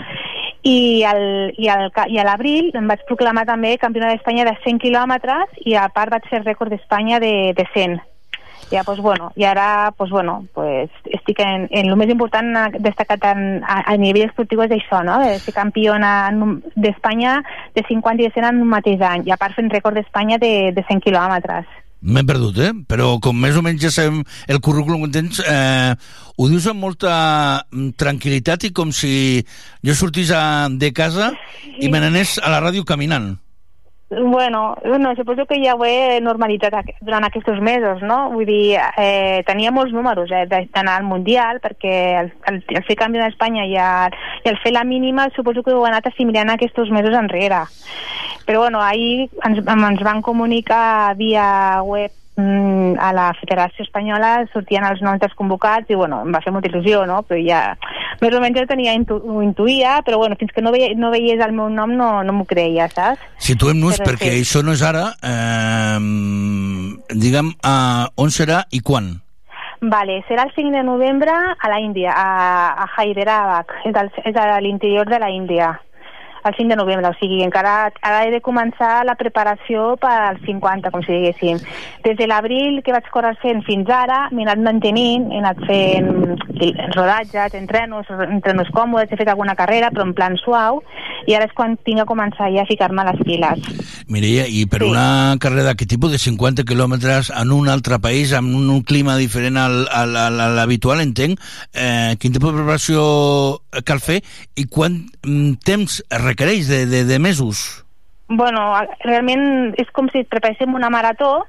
[0.64, 4.82] I, al, i, ca- i a l'abril em vaig proclamar també campionat d'Espanya de 100
[4.82, 7.99] quilòmetres i a part vaig fer rècord d'Espanya de, de 100
[8.74, 12.50] ja, pues, bueno, i ara pues, bueno, pues, estic en, en el més important
[12.82, 15.20] destacat en, a, a nivell esportiu és això, no?
[15.22, 16.32] de ser campiona
[16.76, 17.38] d'Espanya
[17.76, 20.41] de 50 i de 100 en un mateix any, i a part fent rècord d'Espanya
[20.41, 21.70] de, de 100 quilòmetres.
[22.04, 22.74] M'he perdut, eh?
[22.90, 25.94] Però com més o menys ja sabem el currículum que tens, eh,
[26.36, 27.14] ho dius amb molta
[27.70, 29.14] mm, tranquil·litat i com si
[29.86, 31.32] jo sortís a, de casa
[31.80, 33.36] i me n'anés a la ràdio caminant.
[34.22, 38.30] Bueno, no, suposo que ja ho he normalitzat durant aquests mesos, no?
[38.34, 42.98] Vull dir, eh, tenia molts números eh, d'anar al Mundial, perquè el, el, el fer
[42.99, 46.53] canvi d'Espanya i, el, i el fer la mínima suposo que ho he anat assimilant
[46.53, 47.64] aquests mesos enrere.
[48.45, 55.01] Però bueno, ahir ens, ens van comunicar via web a la Federació Espanyola sortien els
[55.05, 57.22] noms dels convocats i bueno, em va fer molta il·lusió, no?
[57.27, 57.61] Però ja,
[58.22, 61.11] més o menys ja tenia, intu, ho intuïa, però bueno, fins que no, veia, no
[61.14, 63.22] veiés el meu nom no, no m'ho creia, saps?
[63.38, 64.41] Situem-nos, perquè sí.
[64.41, 65.99] això no és ara, eh,
[67.14, 67.76] diguem, a
[68.18, 69.14] on serà i quan?
[69.84, 74.38] Vale, serà el 5 de novembre a la Índia, a, a Hyderabad, és, al, és
[74.39, 75.73] a l'interior de la Índia
[76.45, 80.40] el 5 de novembre, o sigui, encara ara he de començar la preparació per al
[80.45, 81.61] 50, com si diguéssim.
[82.03, 86.11] Des de l'abril que vaig córrer fent fins ara, m'he anat mantenint, he anat fent
[86.95, 90.82] rodatges, entrenos, entrenos còmodes, he fet alguna carrera, però en plan suau,
[91.28, 94.03] i ara és quan tinc a començar ja a ficar-me a les piles.
[94.07, 94.90] Mireia, i per Sí.
[94.90, 99.57] una carrera d'aquest tipus de 50 quilòmetres en un altre país, amb un, clima diferent
[99.57, 101.40] al, al, al, a l'habitual, entenc,
[101.74, 104.22] eh, quin tipus de preparació cal fer
[104.56, 107.84] i quant mm, temps requereix de, de, de mesos?
[108.28, 108.72] Bueno,
[109.04, 111.44] realment és com si preparéssim una marató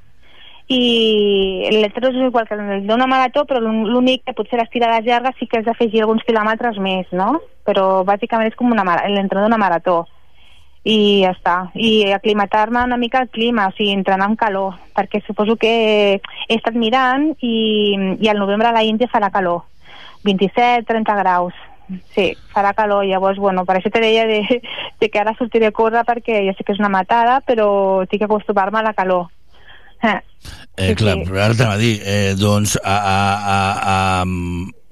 [0.69, 2.57] i l'entrenador és igual que
[2.89, 6.25] d'una marató, però l'ún- l'únic que potser les tirades llargues sí que has d'afegir alguns
[6.25, 7.41] quilòmetres més, no?
[7.69, 10.07] Però bàsicament és com l'entrenador d'una marató
[10.85, 11.57] i ja està.
[11.75, 15.71] I aclimatar-me una mica al clima, o sigui, entrenar amb calor, perquè suposo que
[16.17, 19.63] he estat mirant i, i al novembre a la Índia farà calor,
[20.25, 21.55] 27-30 graus.
[22.15, 24.41] Sí, farà calor, llavors, bueno, per això te deia de,
[25.01, 27.67] de que ara sortiré a córrer perquè ja sé que és una matada, però
[28.09, 29.29] tinc que acostumar-me a la calor.
[30.05, 30.21] Eh.
[30.77, 31.37] Eh, Sí, clar, sí.
[31.37, 33.19] ara t'anava a dir, eh, doncs, a, a,
[33.53, 33.59] a,
[33.93, 34.25] a,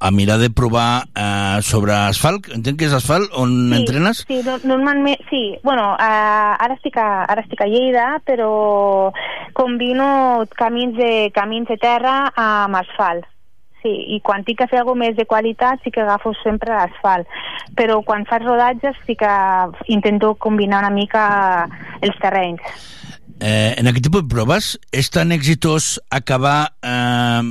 [0.02, 4.22] a mirar de provar eh, sobre asfalt, entenc que és asfalt, on sí, entrenes?
[4.28, 5.42] Sí, no, normalment, sí.
[5.64, 9.12] Bueno, uh, ara, estic a, ara estic a Lleida, però
[9.58, 13.28] combino camins de, camins de terra amb asfalt.
[13.82, 17.26] Sí, i quan tinc que fer alguna més de qualitat sí que agafo sempre l'asfalt.
[17.74, 19.32] Però quan faig rodatges sí que
[19.90, 21.24] intento combinar una mica
[22.00, 22.62] els terrenys.
[23.44, 27.42] Eh, en aquest tipus de proves és tan exitós acabar eh,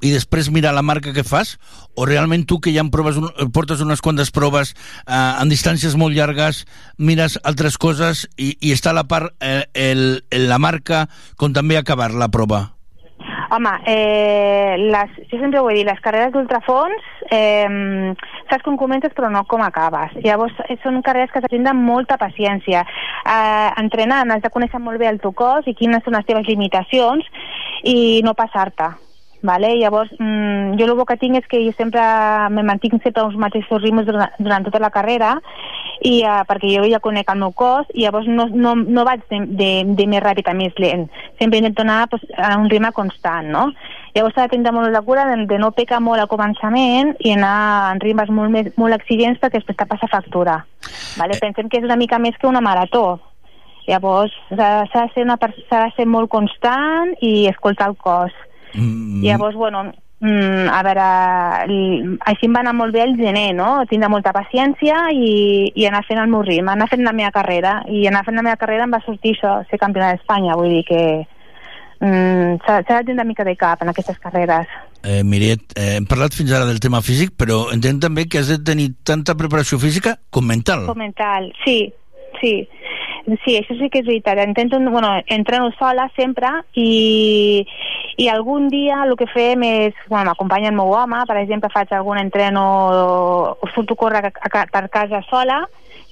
[0.00, 1.58] i després mirar la marca que fas
[1.92, 5.98] o realment tu que ja en proves un, portes unes quantes proves eh, en distàncies
[6.00, 6.62] molt llargues
[6.96, 11.04] mires altres coses i, i està a la part eh, el, el, la marca
[11.36, 12.62] com també acabar la prova
[13.56, 18.12] Home, eh, les, jo sempre ho he dit, les carreres d'ultrafons eh,
[18.50, 20.12] saps com comences però no com acabes.
[20.24, 22.84] Llavors, eh, són carreres que s'han de molta paciència.
[22.84, 26.48] Eh, entrenant has de conèixer molt bé el teu cos i quines són les teves
[26.50, 27.24] limitacions
[27.84, 28.92] i no passar-te.
[29.46, 29.76] Vale?
[29.78, 32.02] Llavors, mm, jo el que tinc és que jo sempre
[32.50, 35.36] me mantinc sempre uns mateixos ritmes durant, durant tota la carrera
[36.00, 39.22] i, uh, perquè jo ja conec el meu cos i llavors no, no, no vaig
[39.30, 41.06] de, de, de més ràpid a més lent.
[41.40, 43.70] Sempre intento anar pues, a un ritme constant, no?
[44.16, 47.34] Llavors s'ha de tenir molt la cura de, de no pecar molt al començament i
[47.36, 50.62] anar en ritmes molt, més, molt exigents perquè després te passa factura.
[51.16, 51.38] Vale?
[51.40, 53.18] Pensem que és una mica més que una marató.
[53.86, 58.32] Llavors s'ha de, ser una de ser molt constant i escoltar el cos.
[58.74, 59.22] Mm.
[59.22, 59.84] Llavors, bueno,
[60.20, 61.06] mm, a veure,
[62.30, 63.84] així em va anar molt bé el gener, no?
[63.90, 67.78] Tindre molta paciència i, i anar fent el meu ritme, anar fent la meva carrera.
[67.88, 70.84] I anar fent la meva carrera em va sortir això, ser campiona d'Espanya, vull dir
[70.88, 71.02] que
[72.00, 74.66] mm, s'ha s'ha de tenir una mica de cap en aquestes carreres.
[75.06, 78.48] Eh, Miret, eh, hem parlat fins ara del tema físic, però entenc també que has
[78.50, 80.86] de tenir tanta preparació física com mental.
[80.88, 81.92] Com mental, sí,
[82.40, 82.56] sí.
[83.26, 84.38] Sí, això sí que és veritat.
[84.46, 86.46] Intento, bueno, entreno sola sempre
[86.78, 87.66] i,
[88.22, 91.90] i algun dia el que fem és, bueno, m'acompanya el meu home, per exemple, faig
[91.90, 95.64] algun entreno, surto a córrer a, a, per casa sola,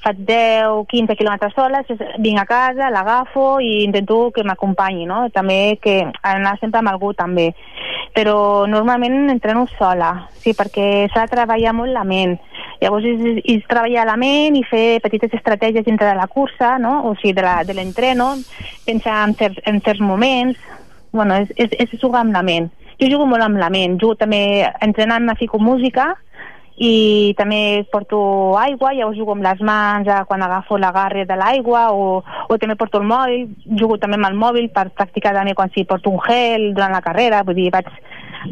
[0.03, 1.85] faig 10, 15 quilòmetres sola,
[2.19, 5.29] vinc a casa, l'agafo i intento que m'acompanyi, no?
[5.33, 7.53] També que anar sempre amb algú també.
[8.15, 10.11] Però normalment entreno sola,
[10.43, 12.37] sí, perquè s'ha de treballar molt la ment.
[12.81, 17.01] Llavors és, és treballar la ment i fer petites estratègies dintre de la cursa, no?
[17.09, 18.35] o sigui, de la- l'entreno,
[18.87, 20.59] pensar en certs, en certs moments,
[21.13, 22.71] bueno, és, és, és jugar amb la ment.
[23.01, 26.13] Jo jugo molt amb la ment, jugo també entrenant, me fico música
[26.77, 31.93] i també porto aigua, llavors jugo amb les mans eh, quan agafo l'agarre de l'aigua
[31.95, 33.45] o, o també porto el mòbil,
[33.79, 37.03] jugo també amb el mòbil per practicar també quan si porto un gel durant la
[37.03, 37.87] carrera, vull dir, vaig,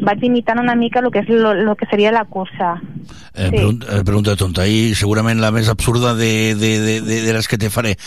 [0.01, 2.75] vaig imitant una mica el que, és lo, lo que seria la cursa.
[3.35, 3.57] Eh, Sí.
[3.57, 7.47] pregunta, eh, pregunta tonta, i segurament la més absurda de, de, de, de, de les
[7.47, 7.97] que te faré.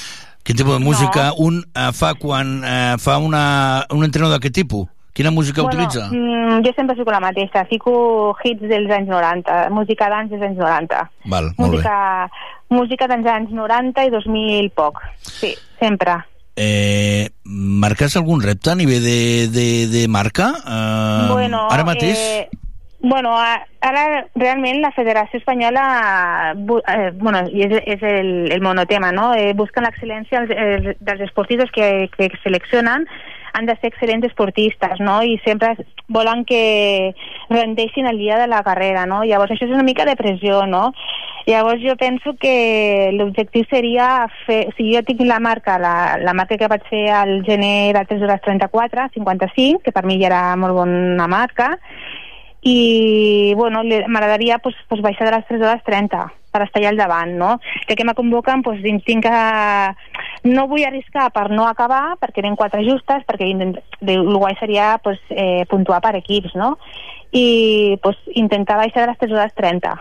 [0.47, 4.87] Quin tipus de música un eh, fa quan eh, fa una, un entreno d'aquest tipus?
[5.17, 6.11] Quina música utilitza?
[6.13, 10.59] Mm, jo sempre fico la mateixa, fico hits dels anys 90, música d'anys dels anys
[10.61, 11.11] 90.
[11.25, 11.79] Val, molt bé.
[11.79, 12.31] Música,
[12.69, 15.01] música dels anys 90 i 2000 poc.
[15.23, 16.19] Sí, sempre.
[16.57, 20.53] Eh, marques algun repte a nivell de, de, de marca?
[20.66, 22.16] Eh, bueno, ara mateix?
[22.19, 22.49] Eh,
[23.01, 29.35] bueno, ara realment la Federació Espanyola bu- eh, bueno, és, és el, el monotema, no?
[29.37, 33.05] Eh, busquen l'excel·lència els- dels esportistes que, que seleccionen
[33.57, 35.23] han de ser excel·lents esportistes, no?
[35.24, 35.73] I sempre
[36.12, 37.15] volen que
[37.49, 39.23] rendeixin el dia de la carrera, no?
[39.24, 40.91] Llavors això és una mica de pressió, no?
[41.47, 44.66] Llavors jo penso que l'objectiu seria fer...
[44.77, 48.24] Si jo tinc la marca, la, la marca que vaig fer al gener de 3
[48.27, 51.77] hores 34, 55, que per mi ja era molt bona marca,
[52.66, 56.99] i bueno, m'agradaria pues, pues, baixar de les 3 hores 30 per estar allà al
[56.99, 57.51] davant, no?
[57.87, 59.39] Ja que me convoquen, pues, tinc que...
[60.47, 65.18] No vull arriscar per no acabar, perquè eren quatre justes, perquè el guai seria pues,
[65.31, 66.77] eh, puntuar per equips, no?
[67.32, 69.97] I pues, intentar baixar de les 3 hores 30.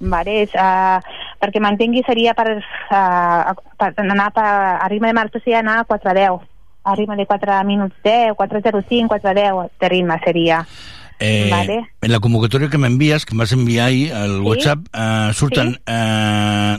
[0.00, 0.96] Vale, és, uh,
[1.42, 4.46] perquè mantengui seria per, uh, per anar per,
[4.80, 6.40] a ritme de marató seria anar a 4.10
[6.82, 10.64] a ritme de 4 minuts 10 4.05, 4.10 de ritme seria
[11.20, 11.76] Eh, Vale.
[12.00, 14.46] En la convocatòria que m'envies, que em vas enviar ahir al Sí.
[14.48, 16.76] WhatsApp, eh, surten eh,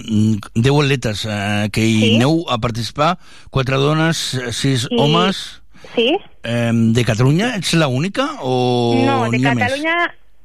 [0.55, 2.15] 10 atletes eh, que hi Sí.
[2.15, 3.17] aneu a participar,
[3.51, 4.17] 4 dones,
[4.51, 5.61] 6 I- homes...
[5.95, 6.15] Sí.
[6.43, 9.57] Eh, de Catalunya ets la única o no, de ha més?
[9.61, 9.95] Catalunya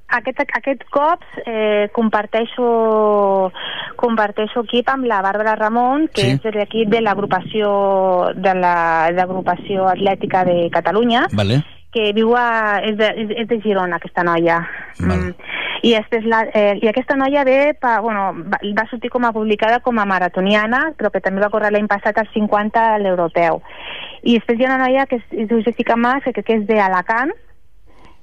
[0.09, 3.53] aquest, aquest cop eh, comparteixo
[3.97, 6.29] comparteixo equip amb la Bàrbara Ramon que Sí.
[6.37, 11.63] és de l'equip de l'agrupació de la- de l'agrupació atlètica de Catalunya Vale.
[11.97, 12.83] Que viu a...
[12.85, 14.61] és de, és, és de Girona, aquesta noia.
[15.01, 15.33] Mm.
[15.81, 19.33] I, després la, eh, I aquesta noia ve, pa, bueno, va, va sortir com a
[19.33, 23.63] publicada com a maratoniana, però que també va córrer l'any passat als 50 a l'europeu.
[24.27, 26.69] I després hi ha una noia que es, es diu Jessica Mas, que, que és
[26.69, 27.33] d'Alacant,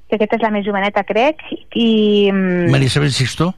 [0.10, 1.42] que aquesta és la més joveneta, crec,
[1.74, 2.30] i...
[2.30, 3.54] mm, Maria Isabel Sixto?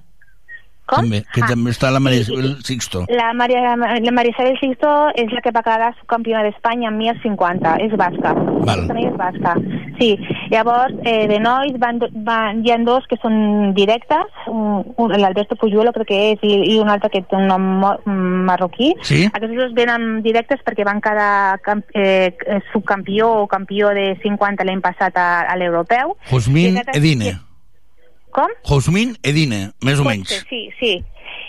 [0.85, 0.99] Com?
[1.01, 1.47] També, que Ah.
[1.49, 3.05] també està la Maria Isabel Sixto.
[3.09, 7.75] La Maria, la Maria Isabel Sixto és la que va quedar subcampiona d'Espanya en 1050,
[7.81, 8.33] és basca.
[8.65, 8.87] Val.
[8.87, 9.55] Noia és basca.
[9.99, 10.17] Sí,
[10.51, 15.55] llavors, eh, de nois van, van, hi ha dos que són directes, un, un, l'Alberto
[15.55, 17.65] Pujuelo crec que és, i, i un altre que té un nom
[18.45, 18.93] marroquí.
[19.01, 19.25] Sí.
[19.31, 22.35] Aquests dos venen directes perquè van quedar camp, eh,
[22.73, 26.15] subcampió o campió de 50 l'any passat a, a l'europeu.
[26.29, 27.39] Josmin aquest- Edine.
[28.35, 28.51] Com?
[28.67, 30.33] Josmin Edine, més o menys.
[30.49, 30.95] Sí, sí.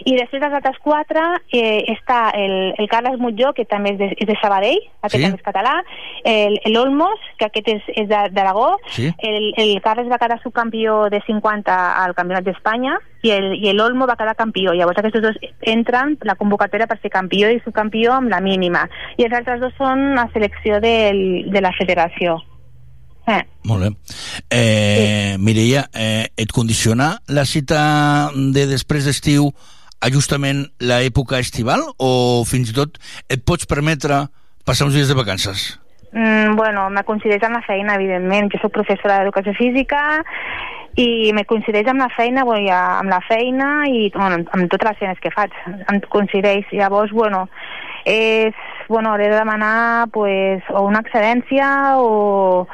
[0.06, 1.20] I després dels altres quatre
[1.56, 5.22] eh, està el, el Carles Mutjó, que també és de, és de Sabadell, aquest Sí.
[5.24, 5.72] també és català,
[6.24, 9.08] el, el Olmos, que aquest és, és de- d'Aragó, Sí.
[9.18, 14.06] el, el Carles va quedar subcampió de 50 al Campionat d'Espanya i el, i l'Olmo
[14.06, 14.74] va quedar campió.
[14.76, 18.88] Llavors aquests dos entren la convocatòria per ser campió i subcampió amb la mínima.
[19.16, 22.36] I els altres dos són la selecció del, de la federació.
[23.26, 23.42] Eh.
[23.66, 23.90] Molt bé.
[24.50, 29.50] Eh, Mireia, eh, et condiciona la cita de després d'estiu
[30.00, 33.00] a justament l'època estival o fins i tot
[33.32, 34.26] et pots permetre
[34.66, 35.72] passar uns dies de vacances?
[36.12, 38.52] Mm, bueno, me coincideix amb la feina, evidentment.
[38.52, 40.00] Jo soc professora d'educació física
[40.96, 44.70] i me coincideix amb la feina, bueno, ja, amb la feina i bueno, amb, amb
[44.72, 45.52] totes les feines que faig.
[45.66, 46.70] Em coincideix.
[46.72, 47.46] Llavors, bueno,
[48.06, 48.54] és,
[48.88, 52.66] bueno, hauré de demanar pues, o una excedència o,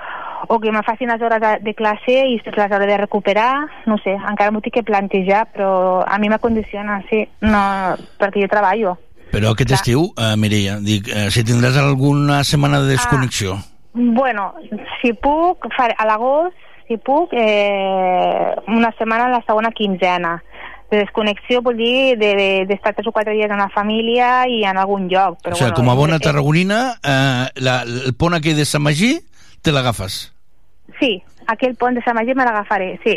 [0.48, 3.96] o que me facin les hores de, de classe i les hauré de recuperar, no
[4.02, 8.48] sé, encara m'ho tinc que plantejar, però a mi me condiciona, sí, no, perquè jo
[8.48, 8.96] treballo.
[9.32, 9.78] Però aquest Clar.
[9.80, 13.56] estiu, eh, Mireia, dic, eh, si tindràs alguna setmana de desconnexió.
[13.94, 14.54] Bueno,
[15.00, 16.56] si puc, faré a l'agost,
[16.88, 20.42] si puc, eh, una setmana a la segona quinzena.
[20.90, 24.62] De desconnexió vol dir de- de- d'estar tres o quatre dies amb la família i
[24.64, 25.38] en algun lloc.
[25.42, 28.66] Però o sigui, bueno, com a bona eh, tarragonina, eh, la, el pont aquell de
[28.66, 29.18] Sant Magí
[29.62, 30.31] te l'agafes.
[31.02, 31.16] Sí,
[31.50, 33.16] aquell pont de Sant Magí me l'agafaré, sí.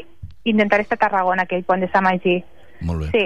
[0.50, 2.40] Intentaré estar a Tarragona, aquell pont de Sant Magí.
[2.82, 3.12] Molt bé.
[3.14, 3.26] Sí,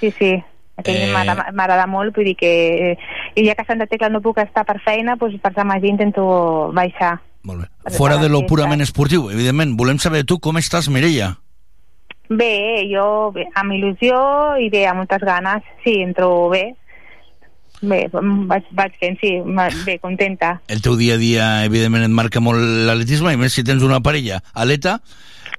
[0.00, 0.32] sí, sí.
[0.76, 1.10] Aquell Eh.
[1.12, 1.34] eh...
[1.52, 2.96] m'agrada molt, vull dir que...
[3.36, 5.88] I ja que a Santa Tecla no puc estar per feina, doncs per Sant Magí
[5.92, 7.20] intento baixar.
[7.96, 9.76] Fora de lo purament esportiu, evidentment.
[9.78, 11.36] Volem saber tu com estàs, Mireia.
[12.32, 16.74] Bé, jo bé, amb il·lusió i bé, amb moltes ganes, sí, em trobo bé.
[17.82, 19.32] Bé, vaig, vaig fent, sí,
[19.86, 20.52] bé, contenta.
[20.70, 23.98] El teu dia a dia, evidentment, et marca molt l'atletisme, i més si tens una
[24.04, 25.00] parella atleta,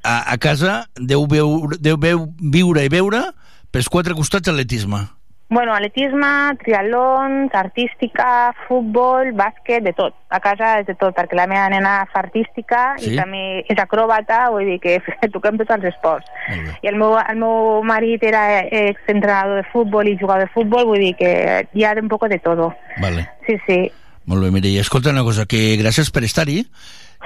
[0.03, 3.25] a, a casa deu, veure, deu veu, viure i veure
[3.73, 5.01] pels quatre costats atletisme.
[5.53, 10.15] Bueno, atletisme, triatlons, artística, futbol, bàsquet, de tot.
[10.33, 13.11] A casa és de tot, perquè la meva nena fa artística Sí?
[13.13, 14.97] i també és acròbata, vull dir que
[15.35, 16.25] toquem tots els esports.
[16.81, 21.05] I el meu, el meu marit era exentrenador de futbol i jugador de futbol, vull
[21.05, 21.33] dir que
[21.69, 22.73] hi ha un poco de todo.
[22.97, 23.29] Vale.
[23.45, 23.79] Sí, sí.
[24.25, 24.81] Molt bé, Mireia.
[24.81, 26.63] Escolta una cosa, que gràcies per estar-hi,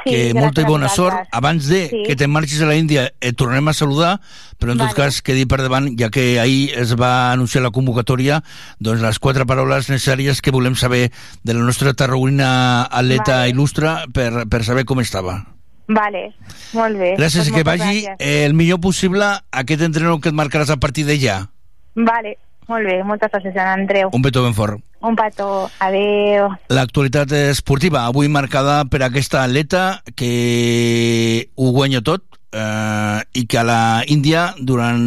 [0.03, 1.27] Sí, que molta i bona sort.
[1.31, 2.03] Abans de Sí.
[2.05, 4.19] que te marxis a la Índia, et tornarem a saludar,
[4.59, 4.95] però en tot Vale.
[4.95, 8.43] cas quedi per davant, ja que ahir es va anunciar la convocatòria,
[8.79, 11.11] doncs les quatre paraules necessàries que volem saber
[11.43, 13.51] de la nostra tarragonina atleta Vale.
[13.51, 15.45] il·lustre per, per saber com estava.
[15.87, 16.33] Vale,
[16.73, 17.13] molt bé.
[17.15, 18.15] Gràcies Doncs que vagi gràcies.
[18.19, 21.49] eh, el millor possible aquest entrenador que et marcaràs a partir de ja.
[21.95, 22.37] Vale,
[22.67, 24.09] molt bé, moltes gràcies, Andreu.
[24.11, 24.81] Un petó ben fort.
[25.01, 26.49] Un petó, adeu.
[26.73, 34.03] L'actualitat esportiva, avui marcada per aquesta atleta que ho guanya tot eh, i que la
[34.07, 35.01] Índia durant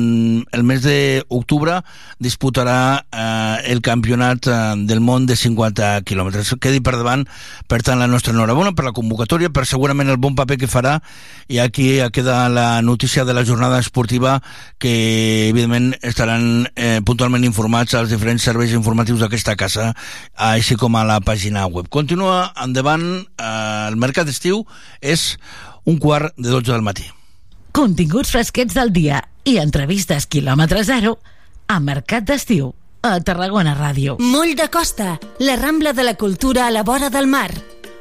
[0.52, 1.80] el mes d'octubre
[2.20, 4.58] disputarà eh, el campionat eh,
[4.88, 6.52] del món de 50 quilòmetres.
[6.60, 7.26] Quedi per davant,
[7.68, 10.98] per tant, la nostra enhorabona per la convocatòria, per segurament el bon paper que farà
[11.48, 14.40] i aquí queda la notícia de la jornada esportiva
[14.78, 19.92] que evidentment estaran eh, puntualment informats als diferents serveis informatius d'aquesta casa
[20.34, 21.88] així com a la pàgina web.
[21.88, 23.06] Continua endavant,
[23.38, 24.64] eh, el mercat d'estiu
[25.00, 25.34] és
[25.84, 27.08] un quart de 12 del matí.
[27.72, 31.18] Continguts fresquets del dia i entrevistes quilòmetre zero
[31.70, 32.72] a Mercat d'Estiu,
[33.06, 34.16] a Tarragona Ràdio.
[34.18, 37.50] Moll de Costa, la Rambla de la Cultura a la vora del mar.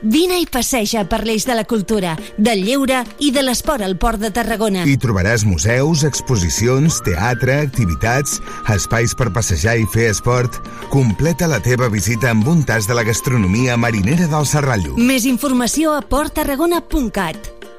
[0.02, 4.18] Vine i passeja per l'eix de la cultura, del lleure i de l'esport al Port
[4.24, 4.88] de Tarragona.
[4.88, 8.40] Hi trobaràs museus, exposicions, teatre, activitats,
[8.74, 10.58] espais per passejar i fer esport.
[10.90, 14.96] Completa la teva visita amb un tas de la gastronomia marinera del Serrallo.
[14.98, 17.59] Més informació a porttarragona.cat.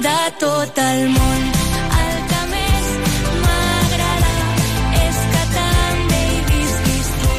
[0.00, 1.42] De tot el món.
[2.00, 2.86] El que més
[3.42, 4.34] m'agrada
[5.00, 7.32] és que també hi visquis tu.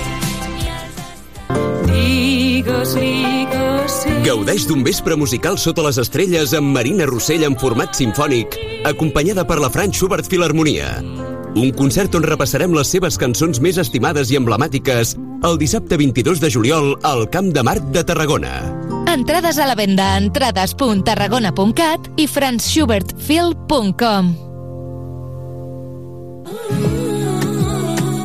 [1.92, 4.16] Ligos, ligos, sí.
[4.28, 8.60] Gaudeix d'un vespre musical sota les estrelles amb Marina Rossell en format sinfònic,
[8.90, 11.02] acompanyada per la Frank Schubert Filharmonia.
[11.52, 16.52] Un concert on repassarem les seves cançons més estimades i emblemàtiques el dissabte 22 de
[16.54, 18.81] juliol al Camp de Marc de Tarragona.
[19.14, 22.28] Entrades a la venda a entrades.tarragona.cat i.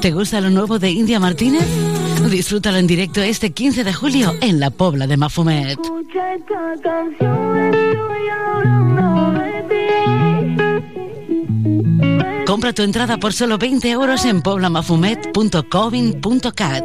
[0.01, 1.67] ¿Te gusta lo nuevo de India Martínez?
[2.31, 5.77] Disfrútalo en directo este 15 de julio en la Pobla de Mafumet.
[12.47, 16.85] Compra tu entrada por solo 20 euros en poblamafumet.covin.cat.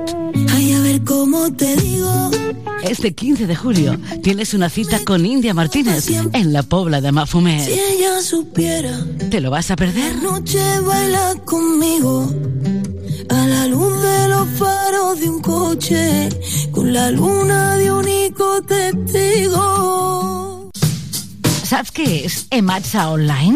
[0.56, 2.32] Ay, a ver cómo te digo.
[2.84, 7.14] Este 15 de julio tienes una cita con India Martínez en la Pobla de Si
[7.14, 7.68] Mafumet.
[7.68, 10.16] ella supiera, ¿Te lo vas a perder?
[10.22, 12.32] noche baila conmigo.
[13.30, 16.30] A la luz de los faros de un coche,
[16.72, 20.70] con la luna de único testigo.
[21.64, 23.56] Saps què és Ematsa Online?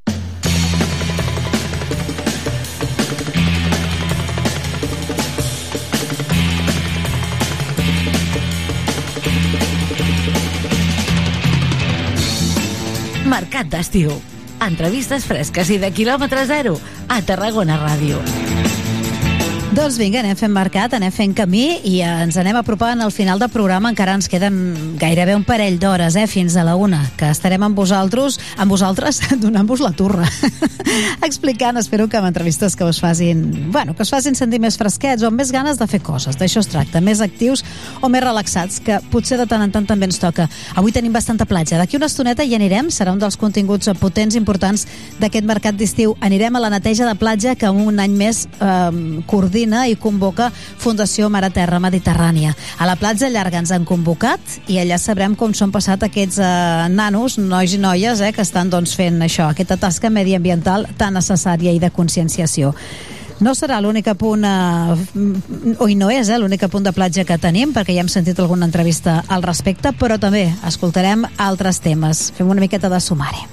[13.31, 14.11] Mercat d'estiu.
[14.65, 16.75] Entrevistes fresques i de quilòmetre zero
[17.07, 18.80] a Tarragona Ràdio.
[19.71, 23.47] Doncs vinga, anem fent mercat, anem fent camí i ens anem apropant al final del
[23.53, 23.87] programa.
[23.93, 27.79] Encara ens queden gairebé un parell d'hores, eh, fins a la una, que estarem amb
[27.79, 30.27] vosaltres, amb vosaltres donant-vos la turra.
[31.27, 35.23] Explicant, espero que amb entrevistes que us facin, bueno, que us facin sentir més fresquets
[35.23, 36.35] o amb més ganes de fer coses.
[36.35, 37.63] D'això es tracta, més actius
[38.01, 40.49] o més relaxats, que potser de tant en tant també ens toca.
[40.75, 41.79] Avui tenim bastanta platja.
[41.79, 44.83] D'aquí una estoneta hi anirem, serà un dels continguts potents importants
[45.23, 46.17] d'aquest mercat d'estiu.
[46.19, 51.29] Anirem a la neteja de platja que un any més eh, coordina i convoca Fundació
[51.29, 52.53] Mare Terra Mediterrània.
[52.79, 56.89] A la platja llarga ens han convocat i allà sabrem com són passat aquests eh,
[56.89, 61.71] nanos, nois i noies, eh, que estan doncs, fent això, aquesta tasca mediambiental tan necessària
[61.71, 62.73] i de conscienciació.
[63.41, 67.73] No serà l'únic punt, eh, o no és eh, l'únic punt de platja que tenim,
[67.73, 72.31] perquè ja hem sentit alguna entrevista al respecte, però també escoltarem altres temes.
[72.37, 73.47] Fem una miqueta de sumari.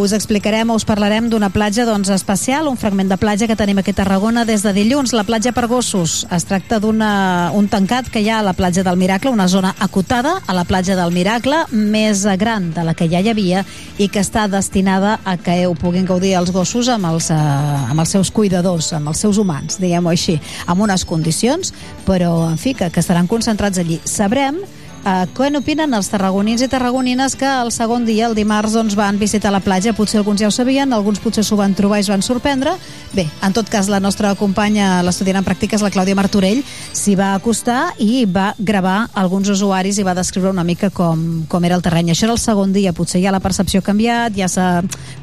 [0.00, 3.82] Us explicarem o us parlarem d'una platja doncs, especial, un fragment de platja que tenim
[3.82, 6.24] aquí a Tarragona des de dilluns, la platja per gossos.
[6.32, 10.38] Es tracta d'un tancat que hi ha a la platja del Miracle, una zona acotada
[10.46, 13.66] a la platja del Miracle, més gran de la que ja hi havia
[13.98, 18.00] i que està destinada a que ho puguin gaudir els gossos amb els, eh, amb
[18.00, 21.74] els seus cuidadors, amb els seus humans, diguem-ho així, amb unes condicions,
[22.08, 24.00] però, en fi, que, que estaran concentrats allí.
[24.08, 24.64] Sabrem
[25.00, 29.16] Uh, què n'opinen els tarragonins i tarragonines que el segon dia, el dimarts, doncs, van
[29.16, 29.94] visitar la platja?
[29.96, 32.74] Potser alguns ja ho sabien, alguns potser s'ho van trobar i es van sorprendre.
[33.14, 36.60] Bé, en tot cas, la nostra companya, l'estudiant en pràctiques, la Clàudia Martorell,
[36.92, 41.64] s'hi va acostar i va gravar alguns usuaris i va descriure una mica com, com
[41.64, 42.12] era el terreny.
[42.12, 44.68] Això era el segon dia, potser ja la percepció ha canviat, ja s'ha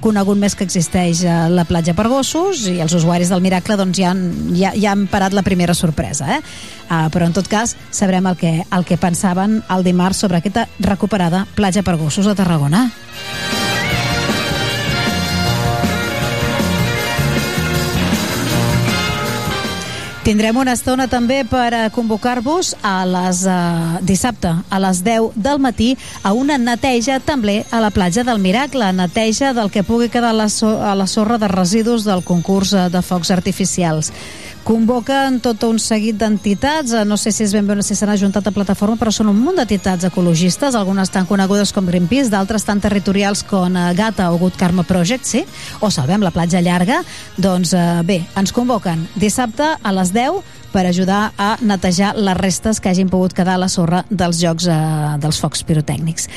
[0.02, 4.02] conegut més que existeix eh, la platja per gossos i els usuaris del Miracle doncs,
[4.02, 6.34] ja, han, ja, ja han parat la primera sorpresa.
[6.40, 6.42] Eh?
[6.88, 10.68] Uh, però en tot cas sabrem el que, el que pensaven el dimarts sobre aquesta
[10.80, 12.88] recuperada platja per gossos a Tarragona.
[20.28, 25.62] Tindrem una estona també per a convocar-vos a les uh, dissabte a les 10 del
[25.64, 30.34] matí a una neteja també a la platja del Miracle, neteja del que pugui quedar
[30.34, 34.12] a la, so a la sorra de residus del concurs uh, de focs artificials.
[34.68, 38.50] Convoquen tot un seguit d'entitats, eh, no sé si és ben bé si s'han ajuntat
[38.50, 42.82] a plataforma, però són un munt d'entitats ecologistes, algunes tan conegudes com Greenpeace, d'altres tan
[42.84, 45.46] territorials com eh, Gata o Good Karma Project, sí?
[45.80, 47.00] O Salvem la platja llarga.
[47.38, 50.44] Doncs eh, bé, ens convoquen dissabte a les 10
[50.78, 54.68] per ajudar a netejar les restes que hagin pogut quedar a la sorra dels jocs
[54.70, 54.76] eh,
[55.18, 56.28] dels focs pirotècnics.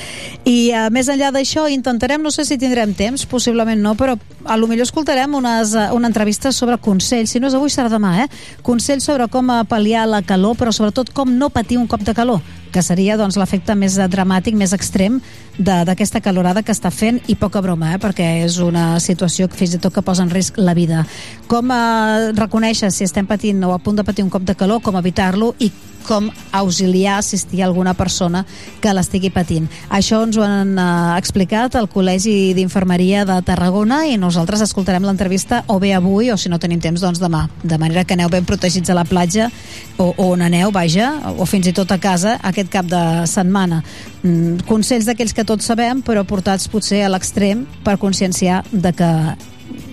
[0.49, 4.15] I eh, més enllà d'això intentarem, no sé si tindrem temps, possiblement no, però
[4.49, 7.93] a lo millor escoltarem unes, eh, una entrevista sobre consells, si no és avui serà
[7.93, 8.31] demà, eh?
[8.65, 12.41] Consells sobre com pal·liar la calor, però sobretot com no patir un cop de calor
[12.73, 15.21] que seria doncs, l'efecte més dramàtic, més extrem
[15.59, 18.01] d'aquesta calorada que està fent i poca broma, eh?
[18.01, 21.05] perquè és una situació que fins i tot que posa en risc la vida.
[21.51, 24.81] Com eh, reconèixer si estem patint o a punt de patir un cop de calor,
[24.83, 25.71] com evitar-lo i
[26.07, 28.45] com auxiliar, assistir a alguna persona
[28.81, 29.69] que l'estigui patint.
[29.91, 35.63] Això ens ho han uh, explicat al Col·legi d'Infermeria de Tarragona i nosaltres escoltarem l'entrevista
[35.69, 37.47] o bé avui o si no tenim temps, doncs demà.
[37.63, 39.51] De manera que aneu ben protegits a la platja
[39.97, 43.83] o, o on aneu, vaja, o fins i tot a casa aquest cap de setmana.
[44.23, 49.11] Mm, consells d'aquells que tots sabem, però portats potser a l'extrem per conscienciar de que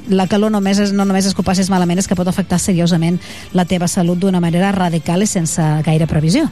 [0.09, 2.59] la calor només és, no només és que ho passis malament, és que pot afectar
[2.61, 3.19] seriosament
[3.53, 6.47] la teva salut d'una manera radical i sense gaire previsió.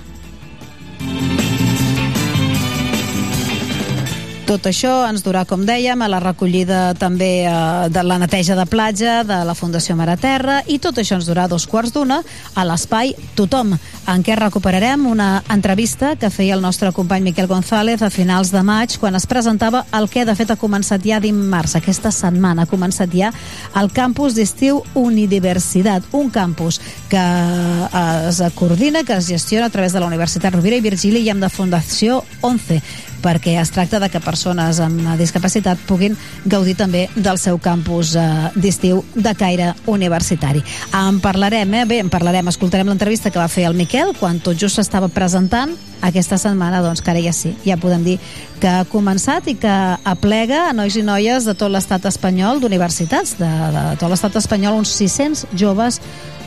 [4.46, 7.54] Tot això ens durà, com dèiem, a la recollida també eh,
[7.90, 11.48] de la neteja de platja de la Fundació Mare Terra i tot això ens durà
[11.50, 12.20] dos quarts d'una
[12.54, 18.04] a l'espai Tothom, en què recuperarem una entrevista que feia el nostre company Miquel González
[18.06, 21.74] a finals de maig quan es presentava el que de fet ha començat ja dimarts,
[21.82, 23.34] aquesta setmana ha començat ja
[23.82, 26.78] el campus d'estiu Unidiversitat, un campus
[27.10, 31.26] que eh, es coordina, que es gestiona a través de la Universitat Rovira i Virgili
[31.26, 32.82] i amb de Fundació 11
[33.24, 38.26] perquè es tracta de que persones amb discapacitat puguin gaudir també del seu campus eh,
[38.56, 40.64] d'estiu de caire universitari.
[40.94, 41.86] En parlarem, eh?
[41.90, 45.76] Bé, en parlarem, escoltarem l'entrevista que va fer el Miquel quan tot just s'estava presentant
[46.06, 48.20] aquesta setmana, doncs que ara ja sí, ja podem dir
[48.62, 49.74] que ha començat i que
[50.06, 54.82] aplega a nois i noies de tot l'estat espanyol, d'universitats, de, de tot l'estat espanyol,
[54.84, 56.02] uns 600 joves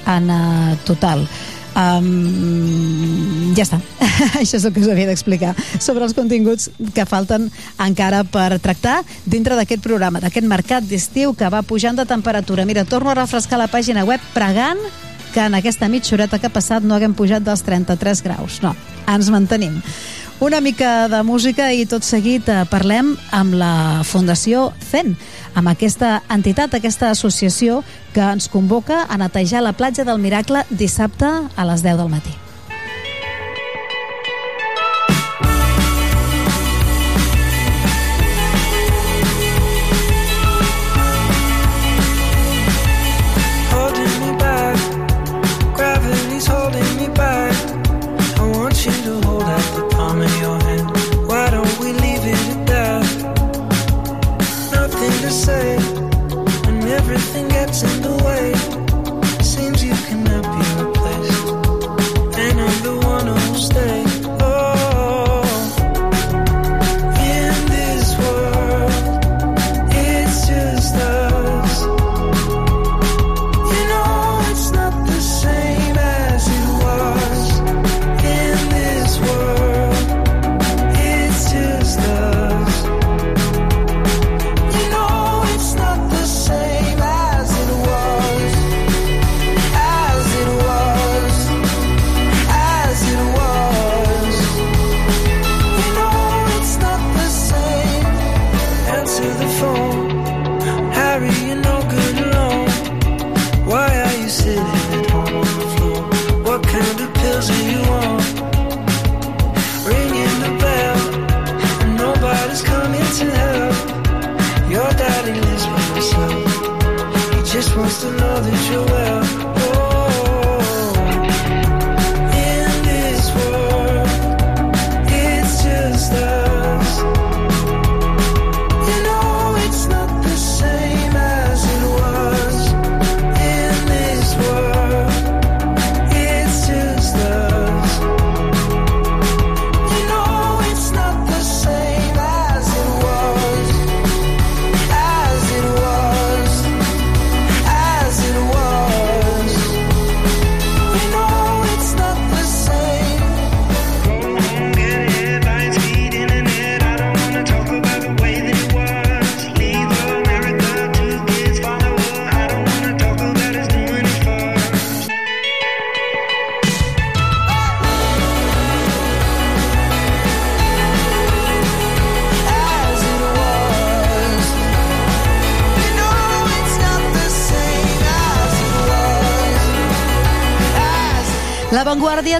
[0.08, 1.26] en uh, total.
[1.78, 3.78] Um, ja està.
[4.40, 7.46] Això és el que us havia d'explicar sobre els continguts que falten
[7.84, 12.66] encara per tractar dintre d'aquest programa, d'aquest mercat d'estiu que va pujant de temperatura.
[12.66, 14.82] Mira, torno a refrescar la pàgina web pregant
[15.32, 18.58] que en aquesta mitja horeta que ha passat no haguem pujat dels 33 graus.
[18.64, 18.74] No,
[19.06, 19.78] ens mantenim.
[20.40, 25.16] Una mica de música i tot seguit eh, parlem amb la Fundació CEN,
[25.58, 27.82] amb aquesta entitat, aquesta associació
[28.14, 32.38] que ens convoca a netejar la platja del Miracle dissabte a les 10 del matí.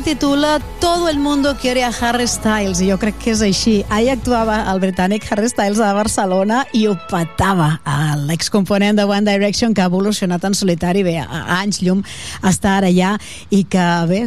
[0.03, 3.81] Titula Todo el mundo quiere a Harry Styles, i jo crec que és així.
[3.91, 7.81] Ahir actuava el britànic Harry Styles a Barcelona i ho petava.
[8.29, 12.05] L'excomponent de One Direction, que ha evolucionat en solitari, bé, a anys llum
[12.47, 13.17] estar ara allà,
[13.51, 14.21] i que, bé,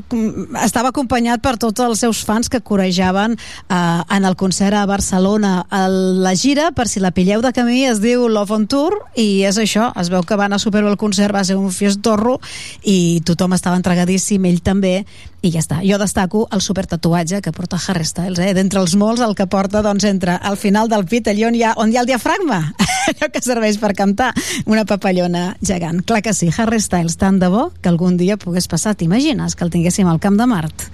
[0.66, 5.53] estava acompanyat per tots els seus fans que corejaven eh, en el concert a Barcelona.
[5.72, 9.45] El, la gira, per si la pilleu de camí, es diu Love on Tour, i
[9.48, 12.40] és això, es veu que van a superar el concert, va ser un fiestorro,
[12.83, 15.06] i tothom estava entregadíssim, ell també,
[15.42, 15.82] i ja està.
[15.86, 18.53] Jo destaco el supertatuatge que porta Harry Styles, eh?
[18.58, 21.64] d'entre els molts el que porta doncs, entre al final del pit, allà on hi
[21.66, 22.61] ha, on hi ha el diafragma,
[23.11, 24.32] allò que serveix per cantar,
[24.66, 26.03] una papallona gegant.
[26.06, 29.66] Clar que sí, Harry Styles, tant de bo que algun dia pogués passar, t'imagines que
[29.66, 30.92] el tinguéssim al Camp de Mart?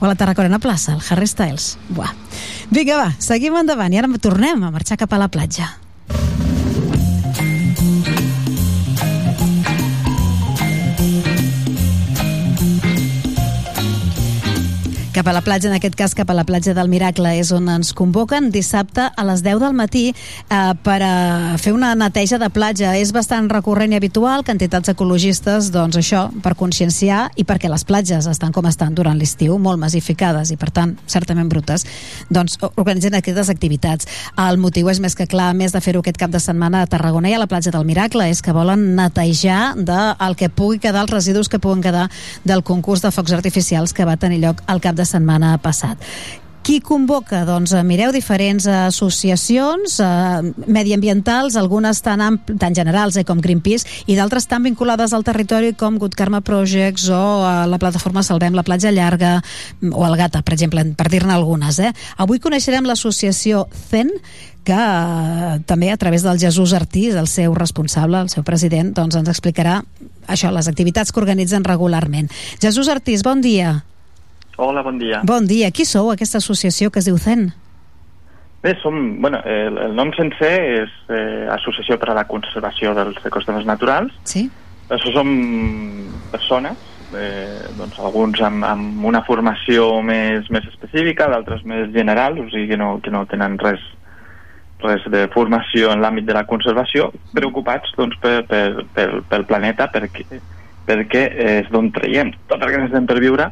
[0.00, 1.76] o a la Tarraconena plaça, el Harry Styles.
[1.92, 2.14] Buah.
[2.70, 5.68] Vinga, va, seguim endavant i ara tornem a marxar cap a la platja.
[15.12, 17.66] Cap a la platja, en aquest cas cap a la platja del Miracle, és on
[17.72, 22.46] ens convoquen dissabte a les 10 del matí eh, per a fer una neteja de
[22.54, 22.92] platja.
[22.94, 27.84] És bastant recurrent i habitual que entitats ecologistes, doncs això, per conscienciar i perquè les
[27.88, 31.86] platges estan com estan durant l'estiu, molt massificades i per tant certament brutes,
[32.30, 34.06] doncs organitzen aquestes activitats.
[34.38, 37.32] El motiu és més que clar, més de fer-ho aquest cap de setmana a Tarragona
[37.32, 41.16] i a la platja del Miracle, és que volen netejar del que pugui quedar, els
[41.18, 42.06] residus que puguen quedar
[42.44, 45.98] del concurs de focs artificials que va tenir lloc al cap de setmana passat.
[46.60, 47.40] Qui convoca?
[47.48, 54.04] Doncs eh, mireu diferents associacions eh, mediambientals, algunes tan, ampl tan generals eh, com Greenpeace
[54.12, 58.54] i d'altres tan vinculades al territori com Good Karma Projects o eh, la plataforma Salvem
[58.54, 61.80] la platja llarga mm, o el Gata, per exemple, per dir-ne algunes.
[61.80, 61.94] Eh?
[62.20, 64.12] Avui coneixerem l'associació CEN
[64.62, 69.16] que eh, també a través del Jesús Artís, el seu responsable, el seu president, doncs
[69.16, 69.80] ens explicarà
[70.28, 72.28] això, les activitats que organitzen regularment.
[72.60, 73.80] Jesús Artís, bon dia.
[74.62, 75.22] Hola, bon dia.
[75.24, 75.70] Bon dia.
[75.72, 77.46] Qui sou, aquesta associació que es diu CEN?
[78.60, 80.50] Bé, som, bueno, el, el nom sencer
[80.82, 84.12] és eh, Associació per a la Conservació dels Ecosistemes Naturals.
[84.28, 84.42] Sí.
[84.92, 85.30] Això som
[86.28, 86.82] persones,
[87.16, 92.68] eh, doncs alguns amb, amb una formació més, més específica, d'altres més general, o sigui
[92.74, 93.80] que no, que no tenen res
[94.84, 99.88] res de formació en l'àmbit de la conservació, preocupats doncs, per, per, per, pel planeta
[99.92, 100.24] perquè,
[100.84, 103.50] perquè és d'on traiem tot el que necessitem per viure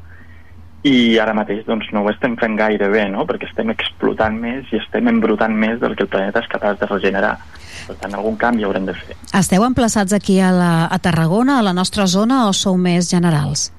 [0.87, 3.25] i ara mateix doncs, no ho estem fent gaire bé, no?
[3.27, 6.87] perquè estem explotant més i estem embrutant més del que el planeta és capaç de
[6.91, 7.35] regenerar.
[7.89, 9.17] Per tant, algun canvi haurem de fer.
[9.35, 13.73] Esteu emplaçats aquí a, la, a Tarragona, a la nostra zona, o sou més generals?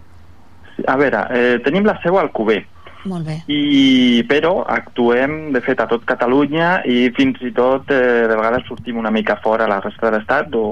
[0.88, 2.62] A veure, eh, tenim la seu al Cuber,
[3.08, 3.38] Molt bé.
[3.52, 8.68] i, però actuem, de fet, a tot Catalunya i fins i tot eh, de vegades
[8.68, 10.66] sortim una mica fora a la resta de l'Estat o,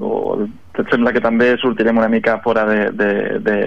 [0.00, 0.12] o
[0.78, 3.10] et sembla que també sortirem una mica fora de, de,
[3.44, 3.58] de,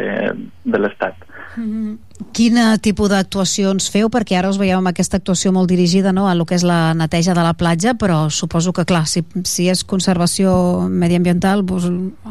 [0.64, 1.27] de l'Estat.
[1.55, 4.09] Quin eh, tipus d'actuacions feu?
[4.13, 6.93] Perquè ara us veiem amb aquesta actuació molt dirigida no, a lo que és la
[6.97, 10.53] neteja de la platja, però suposo que, clar, si, si és conservació
[10.88, 11.89] mediambiental, doncs,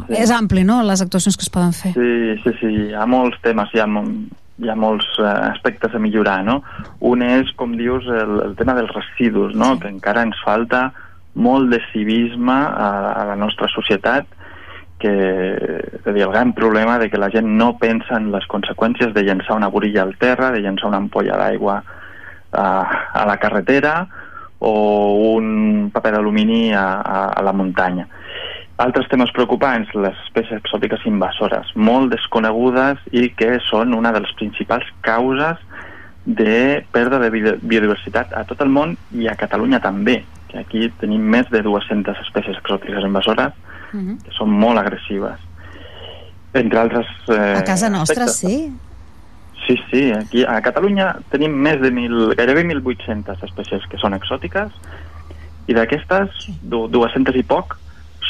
[0.08, 1.92] és ampli, no?, les actuacions que es poden fer.
[1.98, 6.02] Sí, sí, sí, hi ha molts temes, hi ha, hi ha molts eh, aspectes a
[6.02, 6.60] millorar, no?
[7.12, 9.74] Un és, com dius, el, el tema dels residus, no?
[9.82, 10.90] Que encara ens falta
[11.34, 14.26] molt de civisme a, a la nostra societat,
[15.00, 19.14] que és dir, el gran problema de que la gent no pensa en les conseqüències
[19.16, 21.80] de llançar una burilla al terra, de llançar una ampolla d'aigua
[22.52, 22.66] a,
[23.14, 24.06] a la carretera
[24.60, 28.06] o un paper d'alumini a, a, a la muntanya.
[28.80, 34.32] Altres temes preocupants, les espècies exòtiques invasores, molt desconegudes i que són una de les
[34.38, 35.58] principals causes
[36.24, 40.88] de pèrdua de bi- biodiversitat a tot el món i a Catalunya també, que aquí
[41.00, 43.52] tenim més de 200 espècies exòtiques invasores
[44.24, 45.38] que són molt agressives.
[46.54, 47.06] Entre altres...
[47.28, 48.36] Eh, A casa nostra, aspectes.
[48.38, 48.72] sí.
[49.66, 54.72] Sí, sí, aquí a Catalunya tenim més de mil, gairebé 1.800 espècies que són exòtiques
[55.68, 57.76] i d'aquestes, du- 200 i poc,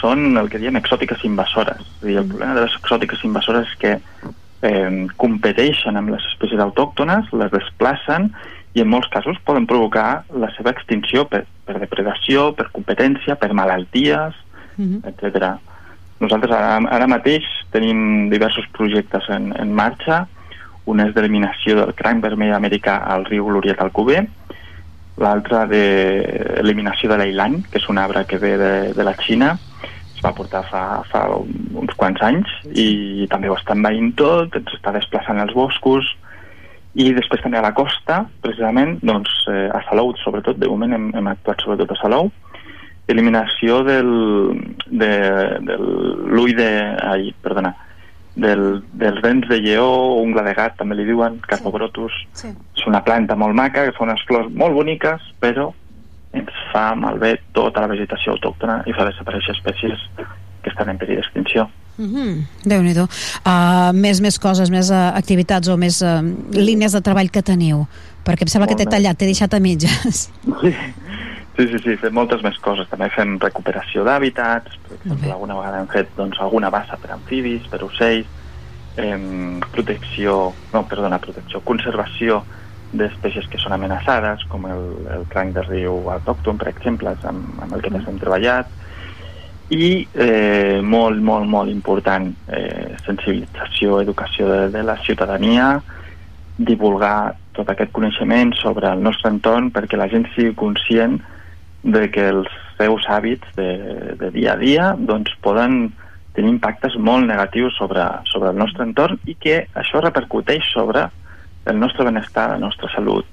[0.00, 1.80] són el que diem exòtiques invasores.
[2.02, 3.92] És dir, el problema de les exòtiques invasores és que
[4.66, 8.32] eh, competeixen amb les espècies autòctones, les desplacen
[8.74, 13.52] i en molts casos poden provocar la seva extinció per, per depredació, per competència, per
[13.55, 14.34] malalties,
[15.10, 15.55] etc.
[16.20, 20.26] Nosaltres ara, ara mateix tenim diversos projectes en, en marxa.
[20.91, 24.25] Un és d'eliminació del cranc vermell americà al riu Gloriet al Cuber,
[25.20, 29.55] l'altre d'eliminació de l'ailan, que és un arbre que ve de, de la Xina,
[30.20, 34.75] es va portar fa, fa uns quants anys i també ho està envaint tot, ens
[34.76, 36.05] està desplaçant els boscos.
[36.92, 41.07] I després també a la costa, precisament, doncs, eh, a Salou, sobretot, de moment hem,
[41.17, 42.33] hem actuat sobretot a Salou,
[43.08, 44.10] eliminació del,
[44.86, 45.12] de,
[45.66, 46.70] de l'ull de...
[47.02, 47.74] Ai, perdona,
[48.36, 49.88] del, dels dents de lleó,
[50.22, 52.14] ungla de gat, també li diuen, carpobrotus.
[52.38, 52.52] Sí.
[52.76, 55.70] És una planta molt maca, que fa unes flors molt boniques, però
[56.36, 60.06] ens fa malbé tota la vegetació autòctona i fa desaparèixer espècies
[60.62, 61.66] que estan en perill d'extinció.
[61.98, 62.44] Mm -hmm.
[62.64, 63.04] Déu-n'hi-do.
[63.44, 66.22] Uh, més, més coses, més uh, activitats o més uh,
[66.52, 67.86] línies de treball que teniu?
[68.24, 68.94] Perquè em sembla que Molt t'he més.
[68.94, 70.30] tallat, t'he deixat a mitges.
[70.62, 70.74] Sí,
[71.68, 72.89] sí, sí, fem moltes més coses.
[72.90, 77.66] També fem recuperació d'hàbitats, per exemple, alguna vegada hem fet doncs, alguna bassa per amfibis,
[77.72, 78.28] per ocells,
[79.00, 82.42] em, protecció, no, perdona, protecció, conservació
[82.92, 87.76] d'espècies que són amenaçades, com el, el cranc de riu autòcton, per exemple, amb, amb
[87.76, 88.70] el que més hem treballat,
[89.70, 95.76] i eh, molt, molt, molt important, eh, sensibilització, educació de, de la ciutadania,
[96.58, 101.20] divulgar tot aquest coneixement sobre el nostre entorn perquè la gent sigui conscient
[101.83, 103.70] de que els seus hàbits de,
[104.20, 105.91] de dia a dia doncs, poden
[106.36, 111.09] tenir impactes molt negatius sobre, sobre el nostre entorn i que això repercuteix sobre
[111.70, 113.26] el nostre benestar, la nostra salut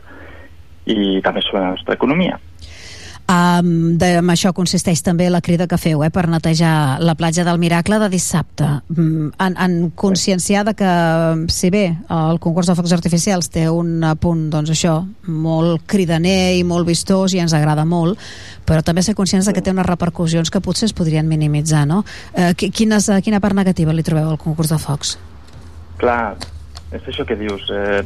[0.88, 2.40] i també sobre la nostra economia.
[3.28, 7.44] Um, de, amb això consisteix també la crida que feu eh, per netejar la platja
[7.44, 10.92] del Miracle de dissabte mm, en, en conscienciar de que
[11.52, 14.94] si bé el concurs de focs artificials té un punt, doncs això
[15.28, 18.16] molt cridaner i molt vistós i ens agrada molt,
[18.64, 22.06] però també ser conscients de que té unes repercussions que potser es podrien minimitzar, no?
[22.32, 25.18] Eh, qui- quines, eh, quina part negativa li trobeu al concurs de focs?
[26.00, 26.38] Clar,
[26.96, 28.06] és això que dius, eh,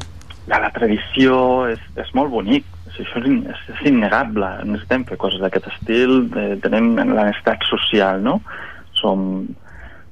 [0.49, 2.65] la, la tradició és, és molt bonic,
[3.03, 7.27] això és, in- és, innegable, necessitem fer coses d'aquest estil, eh, tenem la
[7.69, 8.41] social, no?
[9.01, 9.47] Som,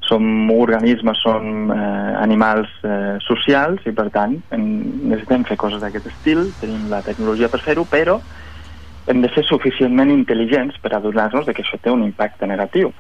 [0.02, 4.64] som organismes, som eh, animals eh, socials i per tant en,
[5.12, 8.20] necessitem fer coses d'aquest estil, tenim la tecnologia per fer-ho, però
[9.10, 12.92] hem de ser suficientment intel·ligents per adonar-nos de que això té un impacte negatiu.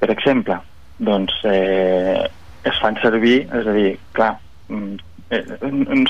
[0.00, 0.56] Per exemple,
[0.98, 2.24] doncs eh,
[2.64, 4.32] es fan servir, és a dir, clar,
[4.72, 4.94] mm,
[5.36, 5.42] eh,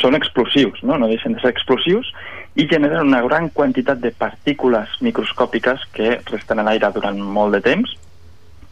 [0.03, 0.99] són explosius, no?
[0.99, 2.11] no deixen de ser explosius
[2.55, 7.61] i generen una gran quantitat de partícules microscòpiques que resten a l'aire durant molt de
[7.65, 7.95] temps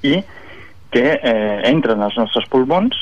[0.06, 0.20] i
[0.92, 2.94] que eh, entren als nostres pulmons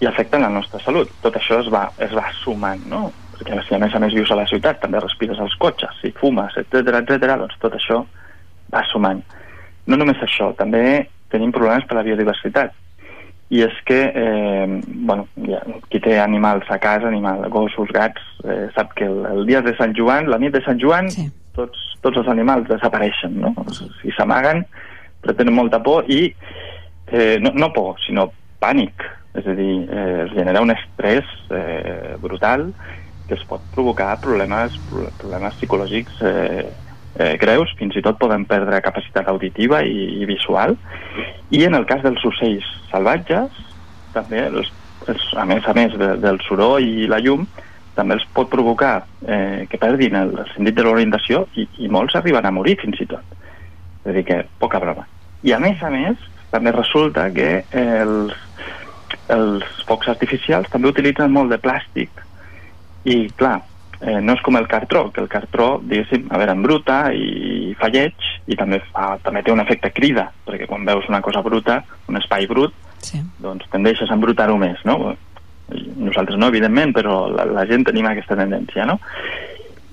[0.00, 1.12] i afecten la nostra salut.
[1.22, 3.10] Tot això es va, es va sumant, no?
[3.36, 6.10] Perquè si a més a més vius a la ciutat, també respires als cotxes, si
[6.16, 8.02] fumes, etc etc, doncs tot això
[8.72, 9.22] va sumant.
[9.86, 12.74] No només això, també tenim problemes per la biodiversitat.
[13.50, 15.58] I és que, eh, bueno, ja,
[15.90, 19.72] qui té animals a casa, animals, gossos, gats, eh, sap que el, el dia de
[19.76, 21.26] Sant Joan, la nit de Sant Joan, sí.
[21.58, 23.50] tots, tots els animals desapareixen, no?
[24.06, 24.62] I s'amaguen,
[25.20, 26.28] però tenen molta por i,
[27.10, 28.28] eh, no, no por, sinó
[28.62, 29.02] pànic.
[29.34, 32.72] És a dir, eh, es genera un estrès eh, brutal
[33.26, 36.64] que es pot provocar problemes, pro- problemes psicològics eh,
[37.18, 40.76] eh, greus, fins i tot poden perdre capacitat auditiva i, i visual.
[41.50, 43.56] I en el cas dels ocells salvatges,
[44.14, 44.70] també, els,
[45.08, 47.46] els, a més a més de, del soroll i la llum,
[47.96, 52.16] també els pot provocar eh, que perdin el, el sentit de l'orientació i, i molts
[52.18, 53.38] arriben a morir fins i tot.
[54.04, 55.06] És a dir, que poca broma.
[55.44, 58.34] I a més a més, també resulta que els,
[59.30, 62.24] els focs artificials també utilitzen molt de plàstic
[63.08, 63.60] i clar,
[64.00, 67.90] eh, no és com el cartró, que el cartró, diguéssim, a veure, embruta i fa
[67.92, 71.82] lleig i també, fa, també té un efecte crida, perquè quan veus una cosa bruta,
[72.08, 73.20] un espai brut, sí.
[73.40, 75.14] doncs tendeixes a embrutar-ho més, no?
[75.70, 78.98] Nosaltres no, evidentment, però la, la gent tenim aquesta tendència, no?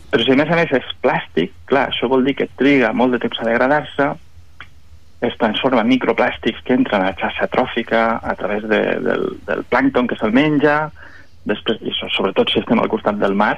[0.09, 3.13] Però si a més a més és plàstic, clar, això vol dir que triga molt
[3.13, 4.07] de temps a degradar-se,
[5.27, 9.63] es transforma en microplàstics que entren a la xarxa tròfica a través de, del, del
[9.69, 10.91] plàncton que se'l menja,
[11.49, 13.57] després, i so- sobretot si estem al costat del mar,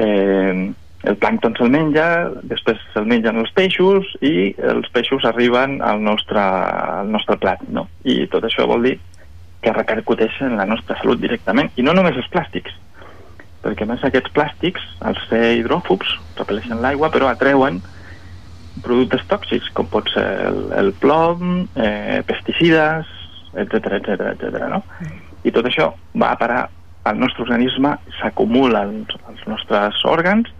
[0.00, 0.70] eh,
[1.10, 2.06] el plàncton se'l menja,
[2.48, 7.86] després se'l mengen els peixos i els peixos arriben al nostre, al nostre plat, no?
[8.04, 8.98] I tot això vol dir
[9.64, 12.76] que repercuteix en la nostra salut directament, i no només els plàstics,
[13.64, 17.80] perquè més aquests plàstics, al ser hidròfobs, repel·leixen l'aigua, però atreuen
[18.84, 23.08] productes tòxics, com pot ser el, el plom, eh, pesticides,
[23.60, 24.68] etc etc etc.
[24.70, 24.84] no?
[25.44, 26.60] I tot això va a parar
[27.04, 30.50] al nostre organisme, s'acumula als, als nostres òrgans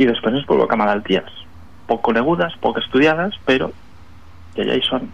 [0.00, 1.42] i després ens provoca malalties
[1.92, 3.70] poc conegudes, poc estudiades, però
[4.56, 5.10] que ja hi són.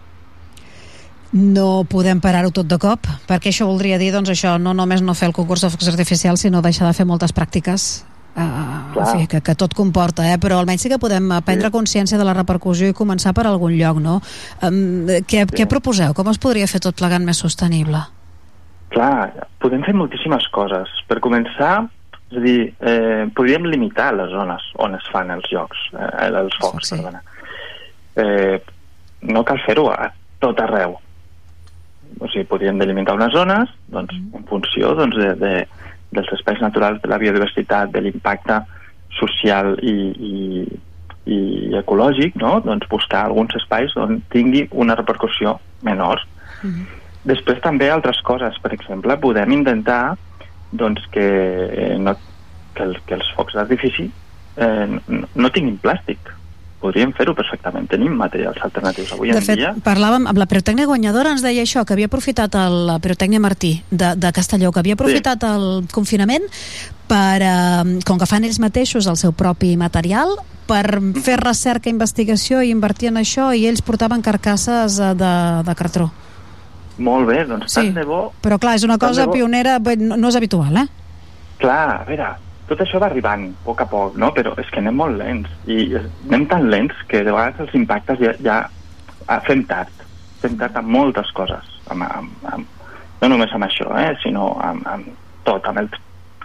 [1.33, 5.17] No podem parar-ho tot de cop, perquè això voldria dir, doncs això, no només no
[5.19, 7.89] fer el concurs de focs artificials, sinó deixar de fer moltes pràctiques
[8.33, 8.47] uh,
[8.95, 9.09] Clar.
[9.13, 10.39] fi, que, que tot comporta, eh?
[10.41, 13.77] però almenys sí que podem eh, prendre consciència de la repercussió i començar per algun
[13.77, 14.21] lloc, no?
[14.65, 16.17] Um, què, què proposeu?
[16.17, 18.07] Com es podria fer tot plegant més sostenible?
[18.89, 20.93] Clar, podem fer moltíssimes coses.
[21.09, 21.89] Per començar,
[22.31, 26.57] és a dir, eh, podríem limitar les zones on es fan els jocs, eh, els
[26.61, 26.97] focs, sí.
[26.97, 27.23] perdona.
[28.17, 28.61] Eh,
[29.23, 30.99] no cal fer-ho a tot arreu.
[32.21, 35.51] o sigui, podríem delimitar unes zones doncs, en funció doncs, de, de,
[36.11, 38.63] dels espais naturals, de la biodiversitat, de l'impacte
[39.19, 39.93] social i,
[40.31, 40.65] i,
[41.29, 41.39] i
[41.79, 42.59] ecològic, no?
[42.65, 46.25] doncs buscar alguns espais on tingui una repercussió menor.
[46.63, 46.87] Mm -hmm.
[47.29, 50.17] Després també altres coses, per exemple, podem intentar
[50.73, 51.29] doncs, que,
[52.01, 52.15] no,
[52.75, 56.33] que, els, que els focs d'artifici eh, no, no tinguin plàstic,
[56.79, 57.89] podríem fer-ho perfectament.
[57.91, 59.73] Tenim materials alternatius avui De en fet, dia.
[59.85, 63.75] parlàvem amb la pirotècnia guanyadora, ens deia això, que havia aprofitat el, la pirotècnia Martí
[63.91, 65.51] de, de Castelló, que havia aprofitat sí.
[65.51, 66.47] el confinament
[67.11, 70.37] per, eh, com que fan ells mateixos el seu propi material,
[70.69, 75.35] per fer recerca, investigació i invertir en això, i ells portaven carcasses eh, de,
[75.67, 76.13] de cartró.
[76.99, 77.81] Molt bé, doncs Sí.
[77.81, 78.33] tant de bo.
[78.43, 79.33] Però clar, és una cosa bo.
[79.33, 80.87] pionera, no, no és habitual, eh?
[81.59, 82.33] Clar, a veure,
[82.69, 84.33] tot això va arribant a poc a poc, no?
[84.35, 85.49] Però és que anem molt lents.
[85.67, 85.95] I
[86.29, 88.59] anem tan lents que de vegades els impactes ja, ja
[89.27, 89.93] ah, fem tard.
[90.43, 91.65] Fem tard amb moltes coses.
[91.89, 92.67] Amb, amb, amb,
[93.23, 94.13] no només amb això, eh?
[94.23, 95.09] sinó amb, amb
[95.45, 95.89] tot, amb el,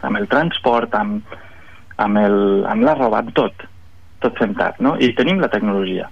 [0.02, 1.36] amb el transport, amb,
[1.98, 3.68] amb, el, amb la roba, amb tot.
[4.24, 4.96] Tot fem tard, no?
[5.04, 6.08] I tenim la tecnologia.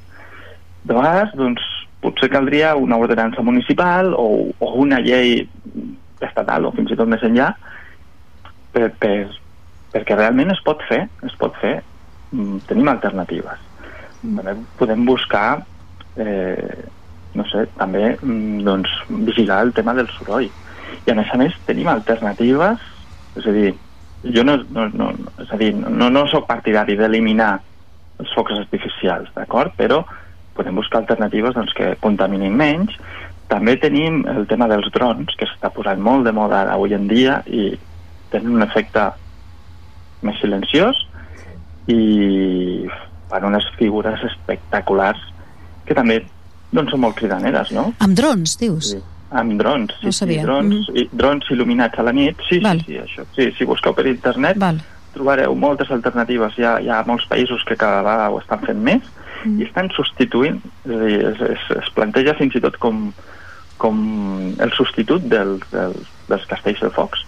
[0.83, 1.63] De vegades, doncs,
[2.01, 5.41] potser caldria una ordenança municipal o, o una llei
[6.21, 7.51] estatal o fins i tot més enllà
[8.73, 9.15] per, per,
[9.93, 11.79] perquè realment es pot fer, es pot fer.
[12.31, 13.59] Mm, tenim alternatives.
[14.21, 15.61] També podem buscar,
[16.15, 16.85] eh,
[17.35, 18.93] no sé, també mm, doncs,
[19.27, 20.49] vigilar el tema del soroll.
[21.05, 22.83] I a més a més tenim alternatives,
[23.39, 23.73] és a dir,
[24.35, 25.11] jo no, no, no,
[25.43, 27.53] és a dir, no, no sóc partidari d'eliminar
[28.21, 29.73] els focs artificials, d'acord?
[29.79, 30.03] Però
[30.55, 32.95] podem buscar alternatives doncs, que contaminin menys.
[33.51, 37.07] També tenim el tema dels drons, que s'està posant molt de moda ara avui en
[37.07, 37.71] dia i
[38.31, 39.09] tenen un efecte
[40.21, 40.95] més silenciós
[41.87, 42.87] i
[43.31, 45.19] fan unes figures espectaculars
[45.87, 46.21] que també
[46.71, 47.89] doncs, són molt cridaneres, no?
[47.99, 48.93] Amb drons, dius?
[48.93, 49.01] Sí.
[49.31, 50.97] Amb drons, sí, No sí, drons, Mhm.
[50.97, 53.23] i, drons il·luminats a la nit, sí, sí, sí, això.
[53.35, 54.81] Sí, si busqueu per internet Val.
[55.13, 56.57] trobareu moltes alternatives.
[56.57, 59.01] Hi ha, hi ha molts països que cada vegada ho estan fent més
[59.45, 59.59] Mm.
[59.61, 63.09] i estan substituint, és a dir, es, es, es planteja fins i tot com,
[63.81, 63.99] com
[64.61, 65.97] el substitut del, del,
[66.29, 67.25] dels castells de focs.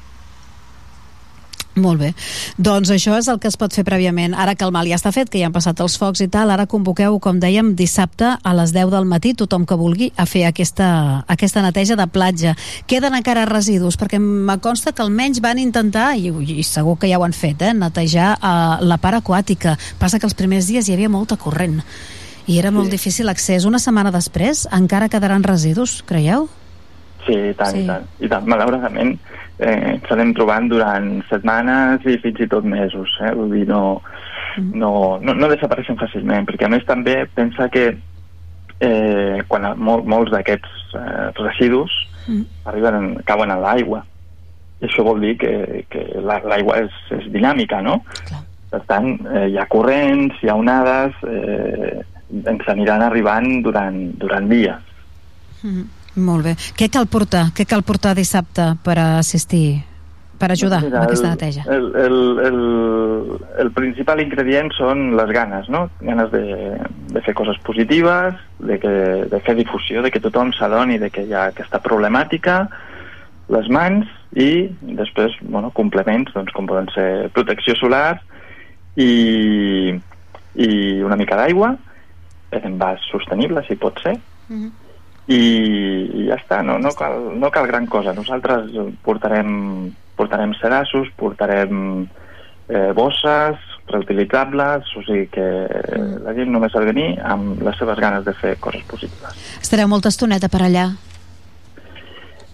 [1.75, 2.11] Molt bé.
[2.61, 4.35] Doncs això és el que es pot fer prèviament.
[4.37, 6.51] Ara que el mal ja està fet, que ja han passat els focs i tal,
[6.53, 10.45] ara convoqueu, com dèiem, dissabte a les 10 del matí, tothom que vulgui, a fer
[10.45, 12.53] aquesta, aquesta neteja de platja.
[12.85, 17.17] Queden encara residus, perquè me consta que almenys van intentar, i, i segur que ja
[17.17, 19.73] ho han fet, eh, netejar uh, la part aquàtica.
[19.97, 21.81] Passa que els primers dies hi havia molta corrent
[22.45, 23.65] i era molt difícil l'accés.
[23.65, 26.49] Una setmana després encara quedaran residus, creieu?
[27.25, 27.79] Sí, i tant, Sí.
[27.79, 27.83] sí.
[27.83, 28.07] i tant.
[28.19, 29.17] I tant, malauradament
[29.59, 33.09] eh, ens anem trobant durant setmanes i fins i tot mesos.
[33.21, 33.33] Eh?
[33.35, 34.01] Vull dir, no,
[34.73, 37.89] no, no, no desapareixen fàcilment, perquè a més també pensa que
[38.79, 41.91] eh, quan mol, molts d'aquests eh, residus
[42.23, 42.45] Mm.
[42.71, 43.97] arriben, cauen a l'aigua.
[44.79, 47.97] I això vol dir que, que la- l'aigua és, és dinàmica, no?
[48.29, 48.39] Clar.
[48.71, 51.99] Per tant, eh, hi ha corrents, hi ha onades, eh,
[52.47, 54.79] ens aniran arribant durant, durant dies.
[55.63, 55.83] Mm.
[56.15, 56.53] Molt bé.
[56.77, 57.47] Què cal portar?
[57.57, 59.81] Què cal portar dissabte per assistir,
[60.37, 61.63] per ajudar Mira, amb aquesta neteja?
[61.73, 62.59] El, el, el,
[63.63, 65.87] el principal ingredient són les ganes, no?
[66.01, 66.43] Ganes de,
[67.15, 68.93] de fer coses positives, de, que,
[69.31, 72.67] de fer difusió, de que tothom s'adoni de que hi ha aquesta problemàtica,
[73.53, 74.05] les mans
[74.37, 78.19] i després, bueno, complements, doncs, com poden ser protecció solar
[78.95, 79.93] i,
[80.55, 80.69] i
[81.01, 81.73] una mica d'aigua,
[82.53, 84.82] en envàs sostenible, si pot ser, Mhm.
[85.27, 88.15] I, i ja està, no, no, cal, no cal gran cosa.
[88.15, 88.73] Nosaltres
[89.05, 92.07] portarem, portarem sedassos, portarem
[92.67, 95.45] eh, bosses reutilitzables, o sigui que
[96.23, 99.41] la gent només ha de venir amb les seves ganes de fer coses positives.
[99.61, 100.87] Estareu molta estoneta per allà.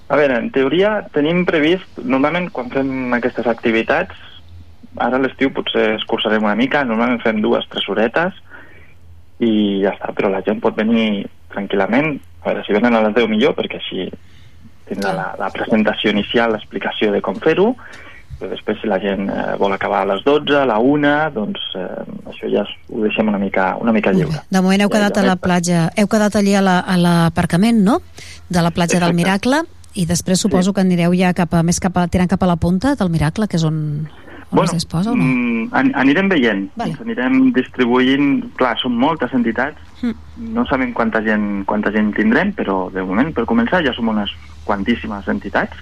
[0.10, 4.18] A veure, en teoria tenim previst, normalment quan fem aquestes activitats,
[4.98, 8.34] ara a l'estiu potser escurçarem una mica, normalment fem dues, tres horetes
[9.46, 9.52] i
[9.84, 13.30] ja està, però la gent pot venir tranquil·lament, a veure, si venen a les 10
[13.30, 14.10] millor, perquè així
[14.90, 17.74] tindrà la, la presentació inicial, l'explicació de com fer-ho,
[18.40, 21.60] però després si la gent eh, vol acabar a les 12, a la 1, doncs
[21.76, 21.88] eh,
[22.32, 24.46] això ja ho deixem una mica, una mica lliure.
[24.50, 27.84] De moment heu quedat ja a la platja, heu quedat allí a la- a l'aparcament,
[27.84, 28.00] no?
[28.48, 29.20] De la platja del Exacte.
[29.20, 29.62] Miracle,
[30.00, 32.56] i després suposo que anireu ja cap a, més cap a, tirant cap a la
[32.56, 34.08] punta del Miracle, que és on,
[34.52, 35.24] on es disposa, o no?
[35.24, 36.92] Mm, an anirem veient, Vale.
[36.92, 40.14] ens anirem distribuint, clar, són moltes entitats, Mm.
[40.54, 44.30] no sabem quanta gent, quanta gent tindrem, però de moment, per començar, ja som unes
[44.66, 45.76] quantíssimes entitats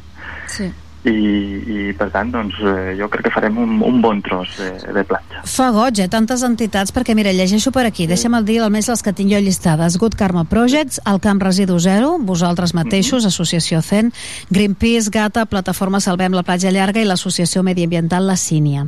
[0.48, 0.72] Sí.
[1.10, 4.70] I, i per tant doncs, eh, jo crec que farem un, un bon tros de,
[4.94, 5.42] de platja.
[5.48, 6.10] Fa goig, eh?
[6.12, 9.42] Tantes entitats, perquè mira, llegeixo per aquí, deixa'm el dir almenys les que tinc jo
[9.44, 9.98] llistades.
[9.98, 14.12] Good Karma Projects, el Camp Residu Zero, vosaltres mateixos, Associació CEN,
[14.50, 18.88] Greenpeace, Gata, Plataforma Salvem la Platja Llarga i l'Associació Mediambiental La Sínia.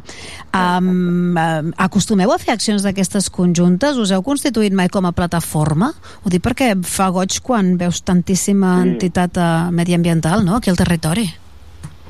[0.54, 3.98] Um, um, acostumeu a fer accions d'aquestes conjuntes?
[3.98, 5.94] Us heu constituït mai com a plataforma?
[6.24, 8.90] Ho dic perquè fa goig quan veus tantíssima Sí.
[8.90, 11.28] entitat uh, mediambiental, no?, aquí al territori.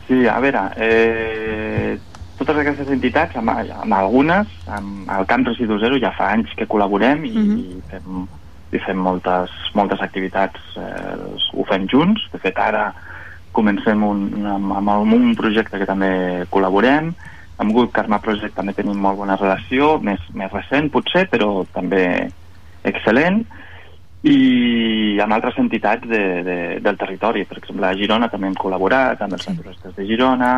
[0.10, 2.00] Sí, a veure, eh,
[2.40, 6.66] totes aquestes entitats, amb, amb algunes, amb el Camp Residu Zero ja fa anys que
[6.66, 7.58] col·laborem i, Mhm.
[7.60, 8.24] i fem,
[8.72, 11.16] i fem moltes, moltes activitats, eh,
[11.54, 12.26] ho fem junts.
[12.34, 12.92] De fet, ara
[13.52, 17.14] comencem un, amb, amb un projecte que també col·laborem.
[17.58, 22.32] Amb Good Karma Project també tenim molt bona relació, més, més recent potser, però també
[22.84, 23.46] excel·lent
[24.28, 27.46] i amb altres entitats de, de, del territori.
[27.48, 30.58] Per exemple, a Girona també hem col·laborat amb els naturistes de Girona,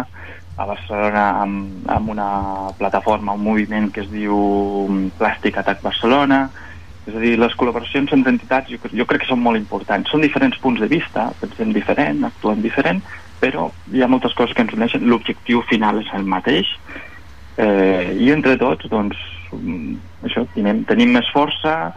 [0.57, 2.29] a Barcelona amb, amb una
[2.79, 4.35] plataforma, un moviment que es diu
[5.19, 6.47] Plàstic Atac Barcelona.
[7.05, 10.09] És a dir, les col·laboracions entre entitats jo, jo crec que són molt importants.
[10.09, 13.01] Són diferents punts de vista, pensem diferent, actuem diferent,
[13.41, 15.05] però hi ha moltes coses que ens uneixen.
[15.09, 16.69] L'objectiu final és el mateix,
[17.57, 19.17] eh, i entre tots doncs,
[19.53, 19.97] mm,
[20.29, 21.93] això, tenim, tenim més força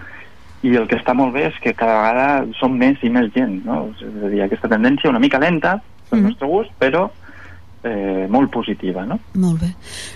[0.65, 3.59] i el que està molt bé és que cada vegada som més i més gent
[3.67, 3.91] no?
[3.93, 5.77] és a dir, aquesta tendència una mica lenta
[6.09, 6.27] pel Mhm.
[6.31, 7.09] nostre gust però
[7.85, 9.19] eh, molt positiva no?
[9.41, 9.71] Molt bé.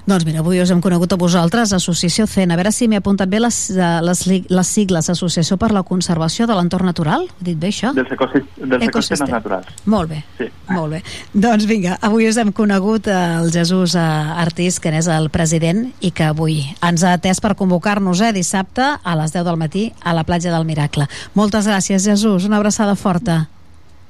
[0.09, 2.51] Doncs mira, avui us hem conegut a vosaltres, Associació CEN.
[2.53, 6.47] A veure si m'he apuntat bé les, eh, les, les sigles, Associació per la Conservació
[6.49, 7.27] de l'Entorn Natural.
[7.41, 7.93] He dit bé això?
[7.95, 10.49] dels, ecosist dels ecosistemes naturals Molt bé, sí.
[10.71, 11.03] molt bé.
[11.35, 14.01] Doncs vinga, avui us hem conegut eh, el Jesús eh,
[14.45, 18.85] Artís, que n'és el president, i que avui ens ha atès per convocar-nos eh, dissabte
[19.03, 21.09] a les 10 del matí a la platja del Miracle.
[21.35, 22.45] Moltes gràcies, Jesús.
[22.49, 23.47] Una abraçada forta.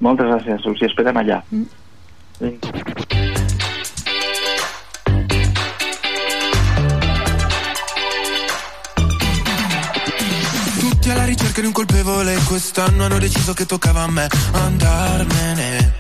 [0.01, 1.65] moltes gràcies, us hi esperem allà Mm.
[2.39, 2.55] Tutti
[11.11, 14.29] alla ricerca di un colpevole Quest'anno hanno deciso che toccava a me.
[14.53, 15.95] Andarmene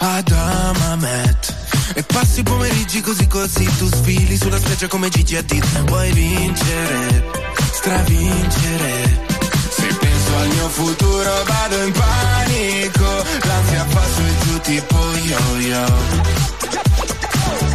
[0.00, 1.56] ad Amamet.
[1.94, 5.86] E passi i pomeriggi così così Tu sfili sulla spiaggia come Gigi Hadid.
[5.86, 7.24] Vuoi vincere,
[7.72, 9.24] stravincere.
[9.70, 15.84] Se penso al mio futuro vado in panico L'ansia fa su e giù tipo yo-yo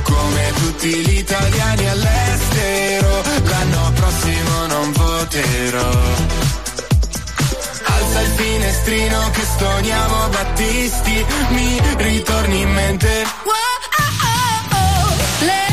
[0.01, 5.91] come tutti gli italiani all'estero, l'anno prossimo non voterò.
[7.85, 13.25] Alza il finestrino che stoniamo Battisti, mi ritorni in mente.
[15.39, 15.72] Le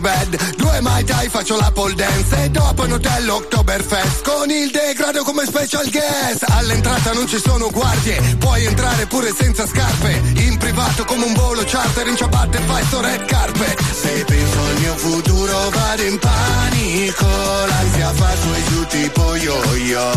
[0.00, 4.70] bad, due mai dai faccio la pole dance e dopo in hotel Oktoberfest con il
[4.70, 6.44] degrado come special guest.
[6.48, 11.62] All'entrata non ci sono guardie, puoi entrare pure senza scarpe, in privato come un volo
[11.64, 13.80] charter in ciabatte fai sto red carpet.
[13.80, 17.26] Se penso al mio futuro vado in panico,
[17.66, 20.10] l'ansia fa su e giù tipo yo-yo.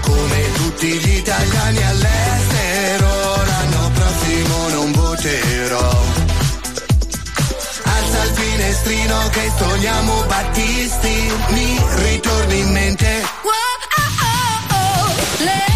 [0.00, 5.97] Come tutti gli italiani all'estero, l'anno prossimo non voterò
[8.58, 13.06] finestrino che togliamo Battisti, mi ritorni in mente.
[13.44, 13.52] Wow,
[13.94, 15.67] ah, oh, oh, oh,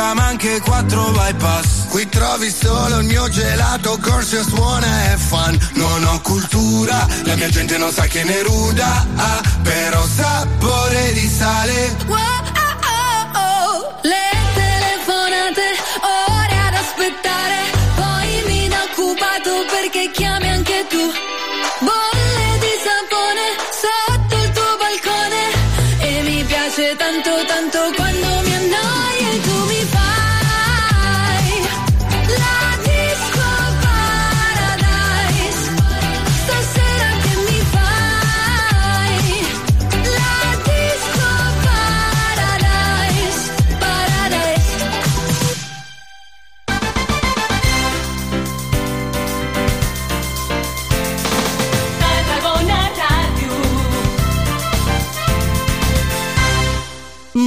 [0.00, 1.86] la barca ma anche quattro bypass.
[1.88, 5.58] Qui trovi solo il mio gelato, corso suona e fan.
[5.74, 11.28] Non ho cultura, la mia gente non sa che ne ruda, ah, però sapore di
[11.28, 12.49] sale.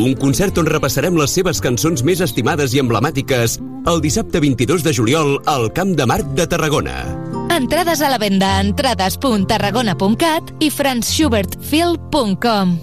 [0.00, 3.58] Un concert on repassarem les seves cançons més estimades i emblemàtiques
[3.90, 7.02] el dissabte 22 de juliol al Camp de Marc de Tarragona.
[7.52, 12.78] Entrades a la venda a entrades.tarragona.cat i franzschubertfil.com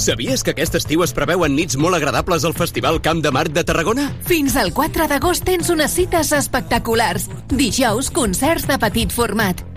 [0.00, 3.64] Sabies que aquest estiu es preveuen nits molt agradables al Festival Camp de Marc de
[3.66, 4.06] Tarragona?
[4.30, 7.26] Fins al 4 d'agost tens unes cites espectaculars.
[7.50, 9.69] Dijous, concerts de petit format.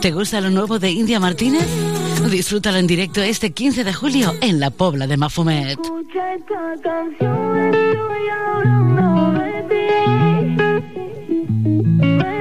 [0.00, 1.66] ¿Te gusta lo nuevo de India Martínez?
[2.30, 5.78] Disfrútalo en directo este 15 de julio en la Pobla de Mafumet.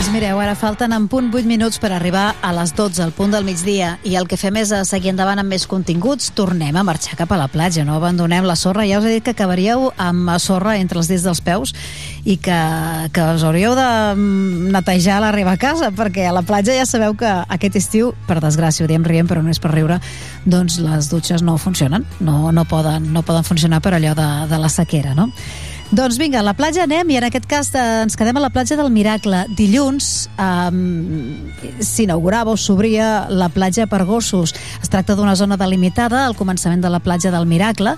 [0.00, 3.34] Doncs mireu, ara falten en punt 8 minuts per arribar a les 12, al punt
[3.34, 6.30] del migdia, i el que fem és a seguir endavant amb més continguts.
[6.32, 8.86] Tornem a marxar cap a la platja, no abandonem la sorra.
[8.88, 11.74] Ja us he dit que acabaríeu amb sorra entre els dits dels peus
[12.24, 12.56] i que,
[13.12, 16.86] que us hauríeu de mm, netejar a l'arribar a casa, perquè a la platja ja
[16.88, 20.00] sabeu que aquest estiu, per desgràcia, ho diem rient, però no és per riure,
[20.48, 24.62] doncs les dutxes no funcionen, no, no, poden, no poden funcionar per allò de, de
[24.64, 25.28] la sequera, no?
[25.90, 28.52] Doncs vinga, a la platja anem i en aquest cas eh, ens quedem a la
[28.54, 29.40] platja del Miracle.
[29.58, 34.54] Dilluns eh, s'inaugurava o s'obria la platja per gossos.
[34.78, 37.96] Es tracta d'una zona delimitada al començament de la platja del Miracle,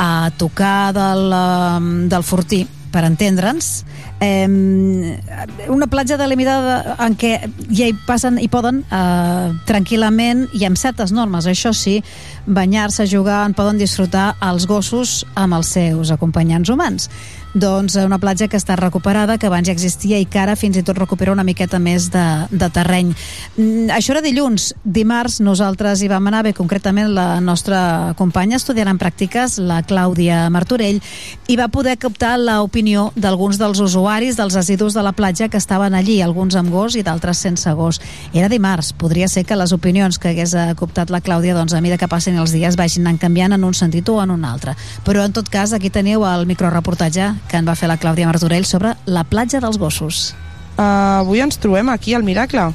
[0.00, 2.62] a tocar del, eh, del Fortí
[2.94, 3.84] per entendre'ns,
[4.24, 7.36] eh, una platja delimitada en què
[7.68, 11.98] ja hi passen, hi poden eh, tranquil·lament i amb certes normes, això sí,
[12.46, 17.10] banyar-se, jugar, on poden disfrutar els gossos amb els seus acompanyants humans.
[17.54, 20.82] Doncs una platja que està recuperada, que abans ja existia i que ara fins i
[20.82, 23.12] tot recupera una miqueta més de, de terreny.
[23.54, 24.72] Mm, això era dilluns.
[24.82, 30.48] Dimarts nosaltres hi vam anar, bé, concretament la nostra companya estudiant en pràctiques, la Clàudia
[30.50, 30.98] Martorell,
[31.46, 35.94] i va poder captar l'opinió d'alguns dels usuaris dels residus de la platja que estaven
[35.94, 38.02] allí, alguns amb gos i d'altres sense gos.
[38.34, 38.90] Era dimarts.
[38.98, 42.34] Podria ser que les opinions que hagués cooptat la Clàudia, doncs a mesura que passen
[42.34, 44.74] els dies vagin anant canviant en un sentit o en un altre.
[45.06, 48.66] Però en tot cas, aquí teniu el microreportatge que en va fer la Clàudia Martorell
[48.68, 50.32] sobre la platja dels gossos.
[50.74, 52.72] Uh, avui ens trobem aquí al Miracle,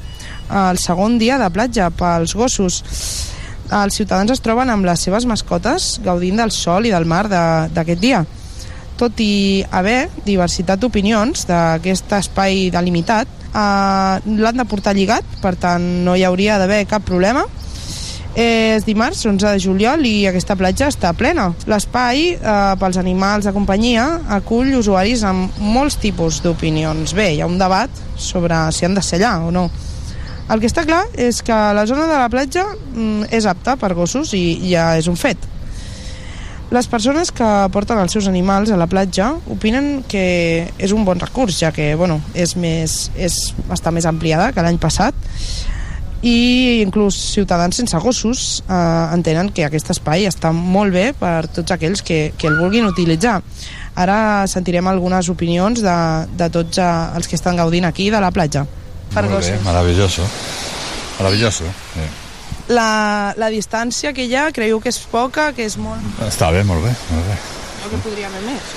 [0.49, 2.81] el segon dia de platja pels gossos.
[3.69, 8.01] Els ciutadans es troben amb les seves mascotes gaudint del sol i del mar d'aquest
[8.01, 8.23] dia.
[8.99, 15.85] Tot i haver diversitat d'opinions d'aquest espai delimitat, uh, l'han de portar lligat, per tant
[16.05, 17.45] no hi hauria d'haver cap problema.
[18.37, 21.49] És dimarts, 11 de juliol, i aquesta platja està plena.
[21.67, 27.13] L'espai, eh, pels animals de companyia, acull usuaris amb molts tipus d'opinions.
[27.17, 29.69] Bé, hi ha un debat sobre si han de ser allà o no.
[30.49, 33.93] El que està clar és que la zona de la platja mm, és apta per
[33.93, 35.37] gossos i ja és un fet.
[36.69, 41.17] Les persones que porten els seus animals a la platja opinen que és un bon
[41.17, 45.17] recurs, ja que bueno, és més, és, està més ampliada que l'any passat
[46.21, 51.71] i inclús ciutadans sense gossos eh, entenen que aquest espai està molt bé per tots
[51.71, 53.37] aquells que, que el vulguin utilitzar.
[53.95, 55.95] Ara sentirem algunes opinions de,
[56.39, 58.65] de tots eh, els que estan gaudint aquí de la platja.
[59.13, 59.63] Per Molt bé, gossos.
[59.65, 60.27] maravilloso.
[61.19, 61.63] Maravilloso.
[61.95, 62.09] Sí.
[62.69, 66.03] La, la distància que hi ha, creieu que és poca, que és molt...
[66.27, 67.37] Està bé, molt bé, molt bé.
[67.87, 68.75] O que podria haver més?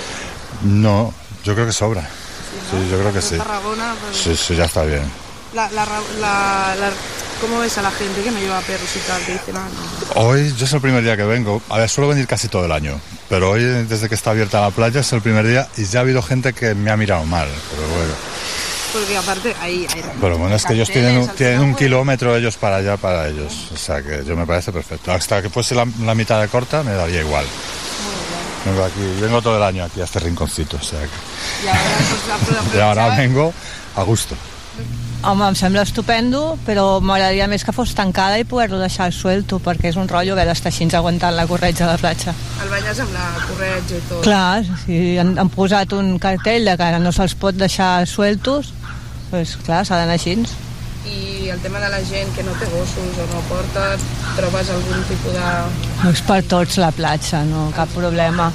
[0.63, 1.13] No,
[1.45, 2.07] yo creo que sobra.
[2.71, 3.37] Sí, yo creo que sí.
[3.37, 5.05] Tarragona, pues, Sí, sí, ya está bien.
[5.55, 5.85] La, la,
[6.21, 6.93] la, la-
[7.41, 9.21] ¿Cómo ves a la gente que no lleva perros y tal?
[9.25, 9.67] Que dicen, ah,
[10.15, 10.23] no.
[10.23, 11.61] Hoy yo es el primer día que vengo.
[11.71, 13.01] A ver, suelo venir casi todo el año.
[13.29, 16.03] Pero hoy, desde que está abierta la playa, es el primer día y ya ha
[16.03, 17.49] habido gente que me ha mirado mal.
[17.75, 18.13] Pero bueno,
[18.93, 20.03] Porque aparte ahí hay...
[20.21, 23.71] pero bueno es que ellos tienen, un- tienen un kilómetro ellos para allá, para ellos.
[23.75, 25.11] O sea que yo me parece perfecto.
[25.11, 27.45] Hasta que fuese la, la mitad de corta me daría igual.
[28.65, 30.77] Vengo aquí, vengo todo el año aquí a este rinconcito.
[30.77, 31.09] O sea que...
[31.65, 31.81] Y ahora,
[32.47, 33.53] pues, la- Y ahora vengo
[33.97, 34.37] a gusto.
[35.23, 39.93] Home, em sembla estupendo, però m'agradaria més que fos tancada i poder-lo deixar suelto, perquè
[39.93, 42.35] és un rotllo haver d'estar així aguantant la corretja de la platja.
[42.65, 44.25] El banyes amb la corretja i tot.
[44.27, 48.73] Clar, si han, han posat un cartell de que no se'ls pot deixar sueltos,
[49.31, 50.35] doncs clar, s'ha d'anar així.
[51.07, 53.93] I el tema de la gent que no té gossos o no porta,
[54.35, 55.53] trobes algun tipus de...
[56.03, 58.51] No és per tots la platja, no, cap problema,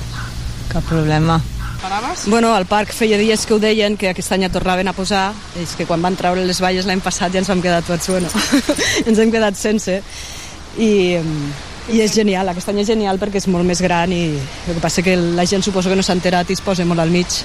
[0.73, 1.39] cap problema.
[1.87, 2.25] Paraves?
[2.27, 5.29] Bueno, al parc feia dies que ho deien, que aquest any ja tornaven a posar,
[5.55, 8.27] és que quan van treure les valles l'any passat ja ens vam quedar tots, bueno,
[9.07, 10.01] ens hem quedat sense.
[10.83, 10.91] I,
[11.87, 14.83] i és genial, aquest any és genial perquè és molt més gran i el que
[14.83, 17.39] passa que la gent suposo que no s'ha enterat i es posa molt al mig,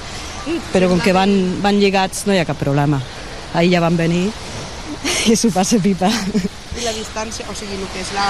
[0.73, 2.99] però com que van, van lligats no hi ha cap problema.
[3.55, 4.25] Ahir ja van venir
[5.31, 6.11] i s'ho passa pipa.
[6.11, 8.27] I la distància, o sigui, el que és la,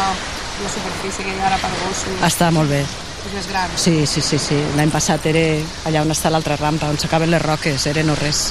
[0.60, 2.20] la superfície que hi ha ara per gossos...
[2.28, 2.82] Està molt bé.
[3.26, 3.75] És més gran.
[3.78, 4.59] Sí, sí, sí, sí.
[4.76, 5.42] L'any passat era
[5.89, 8.49] allà on està l'altra rampa, on s'acaben les roques, era no res.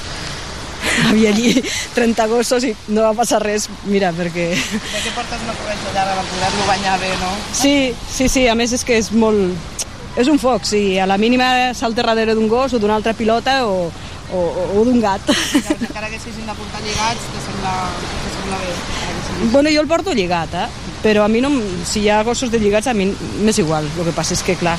[1.10, 1.54] Havia allí
[1.96, 4.48] 30 gossos i no va passar res, mira, perquè...
[4.56, 7.34] De què portes una corretja llarga per poder-lo banyar bé, no?
[7.58, 7.76] Sí,
[8.10, 9.80] sí, sí, a més és que és molt...
[10.20, 13.62] És un foc, sí, a la mínima salta darrere d'un gos o d'una altra pilota
[13.64, 13.86] o,
[14.36, 14.42] o,
[14.76, 15.24] o d'un gat.
[15.32, 18.76] Encara que s'hagin de portar lligats, te sembla, te sembla bé.
[19.50, 20.68] Bueno, jo el porto lligat, eh?
[21.02, 21.50] però a mi no,
[21.86, 23.08] si hi ha gossos de lligats a mi
[23.42, 24.76] m'és igual, el que passa és que clar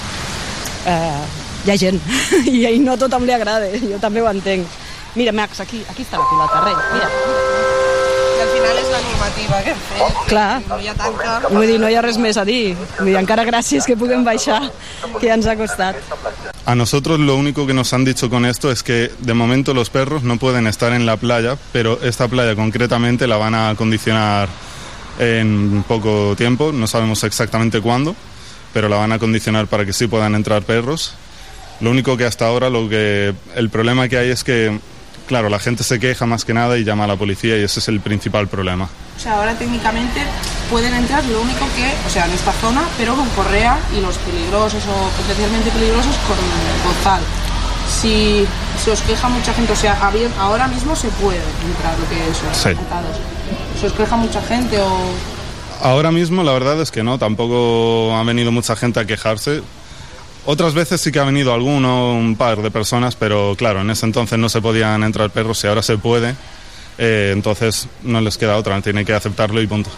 [0.86, 1.24] eh,
[1.66, 1.99] hi ha gent.
[2.47, 4.78] I no a tothom li agrada, jo també ho entenc.
[5.18, 6.62] Mira Max, aquí, aquí està la pilota.
[6.65, 7.92] Rei, mira,
[8.43, 10.23] Al final és la normativa que hem fet.
[10.27, 10.62] Clar.
[10.67, 11.35] No hi ha tanca...
[11.47, 14.25] vull dir, no hi ha res més a dir vull dir, encara gràcies que puguem
[14.27, 14.59] baixar
[15.21, 16.01] que ja ens ha costat
[16.67, 19.91] A nosotros lo único que nos han dicho con esto es que de momento los
[19.91, 24.49] perros no pueden estar en la playa, pero esta playa concretamente la van a acondicionar
[25.19, 28.17] en poco tiempo, no sabemos exactamente cuándo,
[28.73, 31.15] pero la van a acondicionar para que sí puedan entrar perros.
[31.81, 34.79] Lo único que hasta ahora lo que el problema que hay es que
[35.33, 37.81] claro, la gente se queja más que nada y llama a la policía y ese
[37.81, 38.86] es el principal problema.
[39.17, 40.20] O sea, ahora técnicamente
[40.70, 44.19] pueden entrar, lo único que, o sea, en esta zona, pero con correa y los
[44.19, 46.36] peligrosos o potencialmente peligrosos con
[46.85, 47.23] bozal.
[47.89, 48.47] Si
[48.85, 49.99] se os queja mucha gente, o sea,
[50.39, 52.78] ahora mismo se puede entrar lo que es Sí.
[53.81, 54.99] ¿Se os queja mucha gente o...?
[55.81, 59.62] Ahora mismo la verdad es que no, tampoco ha venido mucha gente a quejarse.
[60.45, 64.07] Otras veces sí que ha venido alguno, un par de personas, pero claro, en ese
[64.07, 66.35] entonces no se podían entrar perros y ahora se puede.
[66.99, 69.89] Eh, entonces no les queda otra, tienen que aceptarlo y punto.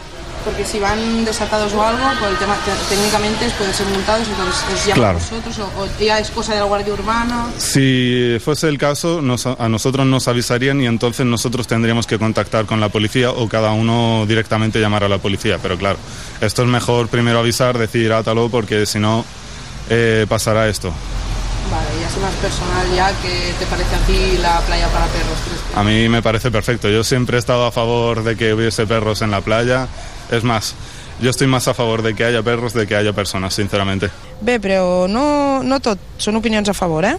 [0.44, 2.54] porque si van desatados o algo, por el tema
[2.90, 5.18] técnicamente pueden ser multados, entonces os llaman Claro.
[5.18, 7.46] a vosotros o, o ya es cosa de la Guardia Urbana.
[7.56, 12.66] Si fuese el caso, nos- a nosotros nos avisarían y entonces nosotros tendríamos que contactar
[12.66, 15.58] con la policía o cada uno directamente llamar a la policía.
[15.62, 15.98] Pero claro,
[16.42, 19.24] esto es mejor primero avisar, decir átalo, porque si no
[19.90, 20.92] eh, pasará esto.
[21.70, 25.38] Vale, ya es más personal ya que te parece a ti la playa para perros.
[25.46, 26.88] ¿crees que- A mí me parece perfecto.
[26.90, 29.88] Yo siempre he estado a favor de que hubiese perros en la playa.
[30.30, 30.74] Es más,
[31.22, 34.10] yo estoy más a favor de que haya perros de que haya personas, sinceramente.
[34.40, 37.16] Bé, però no, no tot són opinions a favor, eh?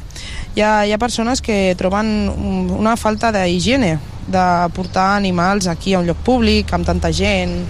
[0.55, 4.45] Hi ha, hi ha persones que troben un- una falta d'higiene, de
[4.75, 7.65] portar animals aquí a un lloc públic, amb tanta gent,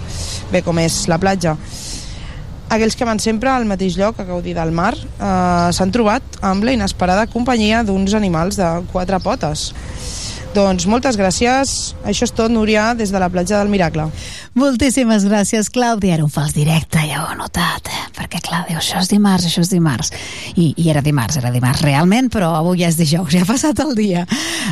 [0.51, 1.55] bé com és la platja.
[2.69, 6.65] Aquells que van sempre al mateix lloc a gaudir del mar eh, s'han trobat amb
[6.65, 9.69] la inesperada companyia d'uns animals de quatre potes.
[10.55, 11.71] Doncs moltes gràcies.
[12.07, 14.05] Això és tot, Núria, des de la platja del Miracle.
[14.55, 16.13] Moltíssimes gràcies, Clàudia.
[16.15, 17.89] Era un fals directe, ja ho he notat.
[17.91, 18.03] eh?
[18.15, 20.13] Perquè, clar, diu, això és dimarts, això és dimarts.
[20.55, 23.81] I, I era dimarts, era dimarts realment, però avui ja és dijous, ja ha passat
[23.83, 24.23] el dia.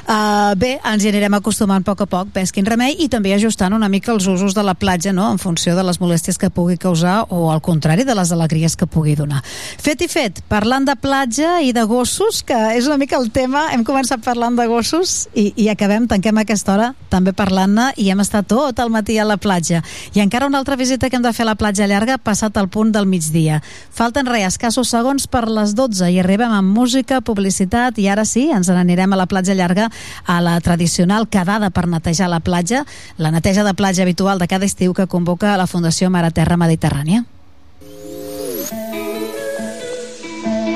[0.08, 3.34] Uh, bé, ens hi anirem acostumant a poc a poc, ves quin remei, i també
[3.36, 6.48] ajustant una mica els usos de la platja, no?, en funció de les molèsties que
[6.48, 9.44] pugui causar o, al contrari, de les alegries que pugui donar.
[9.44, 13.68] Fet i fet, parlant de platja i de gossos, que és una mica el tema,
[13.76, 18.22] hem començat parlant de gossos i, i acabem, tanquem aquesta hora també parlant-ne i hem
[18.24, 19.82] estat tot el matí a la platja.
[20.14, 22.70] I encara una altra visita que hem de fer a la platja llarga passat el
[22.70, 23.62] punt del migdia.
[23.94, 28.50] Falten res, escassos segons per les 12 i arribem amb música, publicitat i ara sí,
[28.54, 29.90] ens n'anirem a la platja llarga
[30.26, 32.86] a la tradicional quedada per netejar la platja,
[33.18, 37.26] la neteja de platja habitual de cada estiu que convoca la Fundació Mare Terra Mediterrània.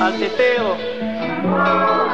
[0.00, 2.07] Al teteo.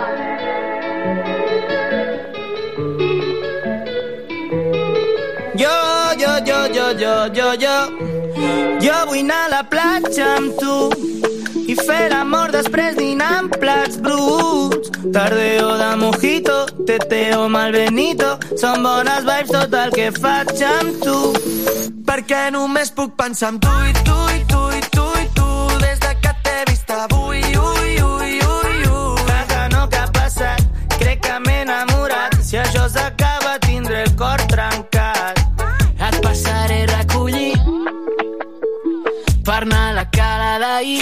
[6.92, 7.76] Jo, jo, jo, jo,
[8.84, 10.74] jo vull anar a la platja amb tu
[11.64, 14.90] i fer l'amor després dinar amb plats bruts.
[15.14, 16.56] Tardeo de mojito,
[16.88, 21.18] teteo malbenito, són bones vibes tot el que faig amb tu.
[22.04, 25.73] Perquè només puc pensar en tu i tu i tu i tu i tu
[40.84, 41.00] d'ahir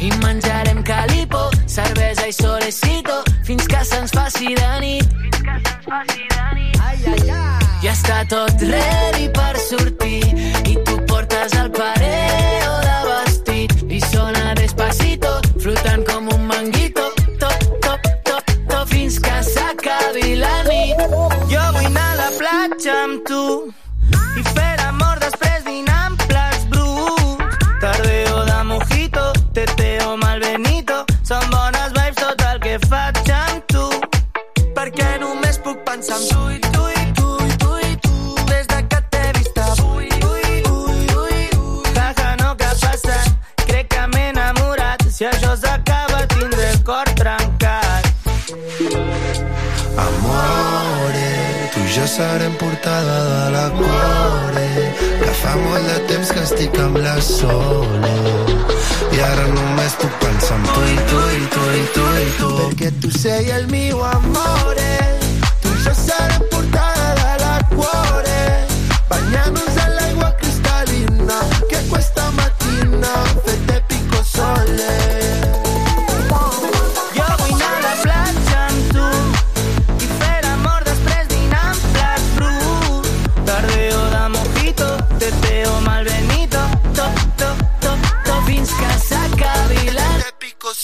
[0.00, 5.06] i menjarem calipo, cervesa i solecito fins que se'ns faci de nit.
[5.90, 6.06] Ai,
[6.80, 7.68] ai, ai.
[7.82, 10.22] Ja està tot ready per sortir
[10.68, 17.10] i tu portes el pareo de vestit i sona despacito, flotant com un manguito,
[17.40, 21.04] top, top, top, top, fins que s'acabi la nit.
[21.50, 23.44] Jo vull anar a la platja amb tu
[35.98, 39.32] pensar en tu i tu i tu i tu i tu des de que t'he
[39.36, 41.82] vist avui, ui, ui, ui, ui.
[42.40, 43.30] No que ha passat,
[43.66, 45.02] crec que m'he enamorat.
[45.10, 48.06] Si això s'acaba tindré el cor trencat.
[50.06, 51.32] Amore,
[51.74, 54.70] tu i jo serem portada de la core
[55.18, 58.14] que fa molt de temps que estic amb la Sole
[59.10, 62.56] i ara només puc pensar en tu i tu i tu i tu i tu
[62.62, 65.17] perquè tu sei el mio amore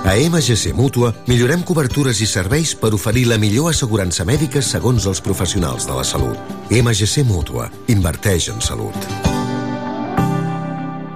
[0.00, 5.20] A MGC Mútua millorem cobertures i serveis per oferir la millor assegurança mèdica segons els
[5.20, 6.38] professionals de la salut.
[6.72, 7.68] MGC Mútua.
[7.92, 8.96] Inverteix en salut.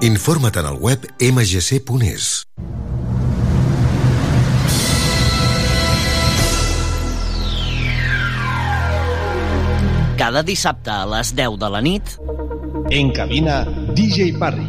[0.04, 2.44] Informa't en el web mgc.es.
[10.20, 12.18] Cada dissabte a les 10 de la nit...
[12.92, 13.62] En cabina,
[13.96, 14.68] DJ Parry.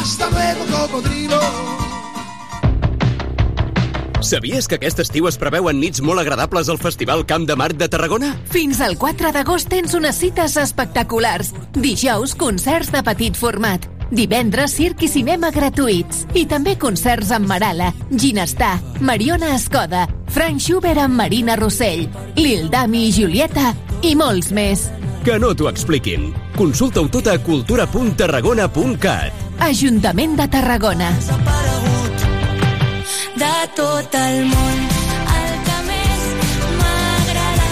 [0.00, 1.40] Hasta luego, cocodrilo.
[4.20, 7.88] Sabies que aquest estiu es preveuen nits molt agradables al Festival Camp de Marc de
[7.88, 8.34] Tarragona?
[8.52, 11.54] Fins al 4 d'agost tens unes cites espectaculars.
[11.72, 13.86] Dijous, concerts de petit format.
[14.10, 16.26] Divendres, circ i cinema gratuïts.
[16.36, 23.06] I també concerts amb Marala, Ginestar, Mariona Escoda, Frank Schubert amb Marina Rossell, Lil Dami
[23.08, 24.88] i Julieta i molts més.
[25.28, 26.30] Que no t'ho expliquin.
[26.56, 29.60] Consulta-ho tot a cultura.tarragona.cat.
[29.60, 31.10] Ajuntament de Tarragona.
[33.36, 34.78] de tot el món.
[35.34, 36.22] El que més
[36.78, 37.68] m'agrada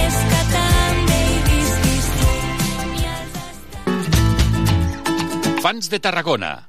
[0.00, 2.32] és que també hi visquis tu.
[5.62, 6.66] Fans de Tarragona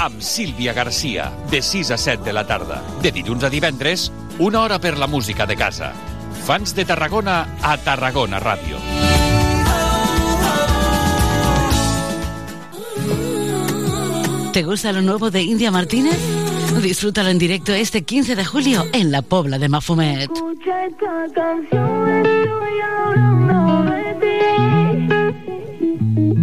[0.00, 4.08] amb Sílvia Garcia de 6 a 7 de la tarda de dilluns a divendres
[4.38, 5.92] una hora per la música de casa
[6.48, 8.99] Fans de Tarragona a Tarragona Ràdio
[14.52, 16.18] ¿Te gusta lo nuevo de India Martínez?
[16.82, 20.28] Disfrútalo en directo este 15 de julio en la Pobla de Mafumet.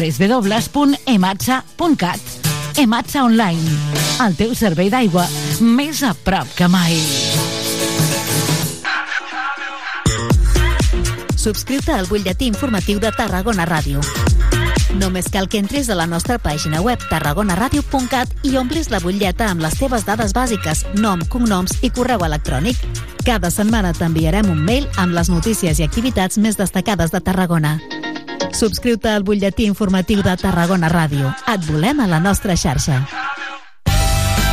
[0.00, 2.20] www.ematsa.cat
[2.80, 3.60] Ematsa Online,
[4.24, 5.26] el teu servei d'aigua
[5.60, 6.96] més a prop que mai.
[11.36, 14.00] Subscriu-te al butlletí informatiu de Tarragona Ràdio.
[15.00, 19.60] Només cal que entres a la nostra pàgina web tarragonaradio.cat i omplis la butlleta amb
[19.64, 22.76] les teves dades bàsiques, nom, cognoms i correu electrònic.
[23.24, 27.78] Cada setmana t'enviarem un mail amb les notícies i activitats més destacades de Tarragona.
[28.52, 31.32] Subscriu-te al butlletí informatiu de Tarragona Ràdio.
[31.48, 33.00] Et volem a la nostra xarxa.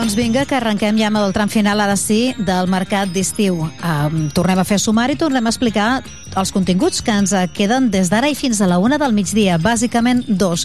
[0.00, 3.58] Doncs vinga, que arrenquem ja amb el tram final, ara sí, del mercat d'estiu.
[3.84, 5.88] Um, tornem a fer sumari tornem a explicar
[6.40, 10.22] els continguts que ens queden des d'ara i fins a la una del migdia, bàsicament
[10.24, 10.64] dos.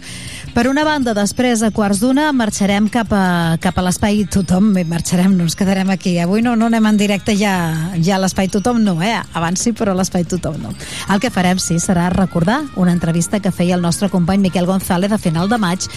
[0.55, 4.85] Per una banda, després a quarts d'una marxarem cap a, cap a l'espai tothom, bé,
[4.87, 6.13] marxarem, no ens quedarem aquí.
[6.23, 7.51] Avui no, no anem en directe ja,
[7.99, 9.17] ja a l'espai tothom, no, eh?
[9.35, 10.71] Abans sí, però a l'espai tothom no.
[11.11, 15.11] El que farem, sí, serà recordar una entrevista que feia el nostre company Miquel González
[15.11, 15.89] a final de maig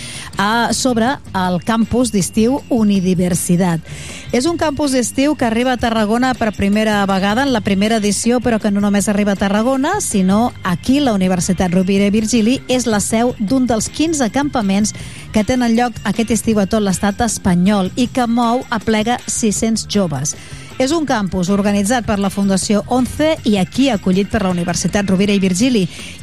[0.43, 3.87] a, sobre el campus d'estiu Unidiversitat.
[4.35, 8.43] És un campus d'estiu que arriba a Tarragona per primera vegada, en la primera edició,
[8.43, 12.91] però que no només arriba a Tarragona, sinó aquí la Universitat Rovira i Virgili és
[12.91, 14.95] la seu d'un dels 15 campaments
[15.33, 20.35] que tenen lloc aquest estiu a tot l'estat espanyol i que mou aplega 600 joves.
[20.79, 25.35] És un campus organitzat per la Fundació 11 i aquí acollit per la Universitat Rovira
[25.35, 25.81] i Virgili.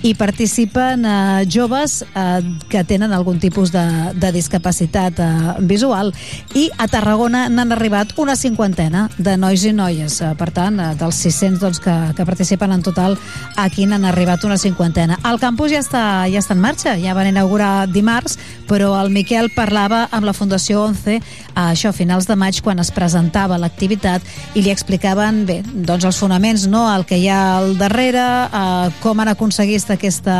[0.07, 2.39] Hi participen eh, joves eh,
[2.71, 3.83] que tenen algun tipus de,
[4.15, 5.27] de discapacitat eh,
[5.59, 6.13] visual
[6.55, 10.21] i a Tarragona n'han arribat una cinquantena de nois i noies.
[10.23, 13.19] Eh, per tant, eh, dels 600 doncs, que, que participen en total,
[13.59, 15.19] aquí n'han arribat una cinquantena.
[15.27, 18.39] El campus ja està, ja està en marxa, ja van inaugurar dimarts,
[18.71, 21.19] però el Miquel parlava amb la Fundació 11
[21.55, 26.05] a això, a finals de maig, quan es presentava l'activitat i li explicaven bé, doncs
[26.05, 26.85] els fonaments, no?
[26.93, 30.35] el que hi ha al darrere, eh, com han aconseguit aquesta aquesta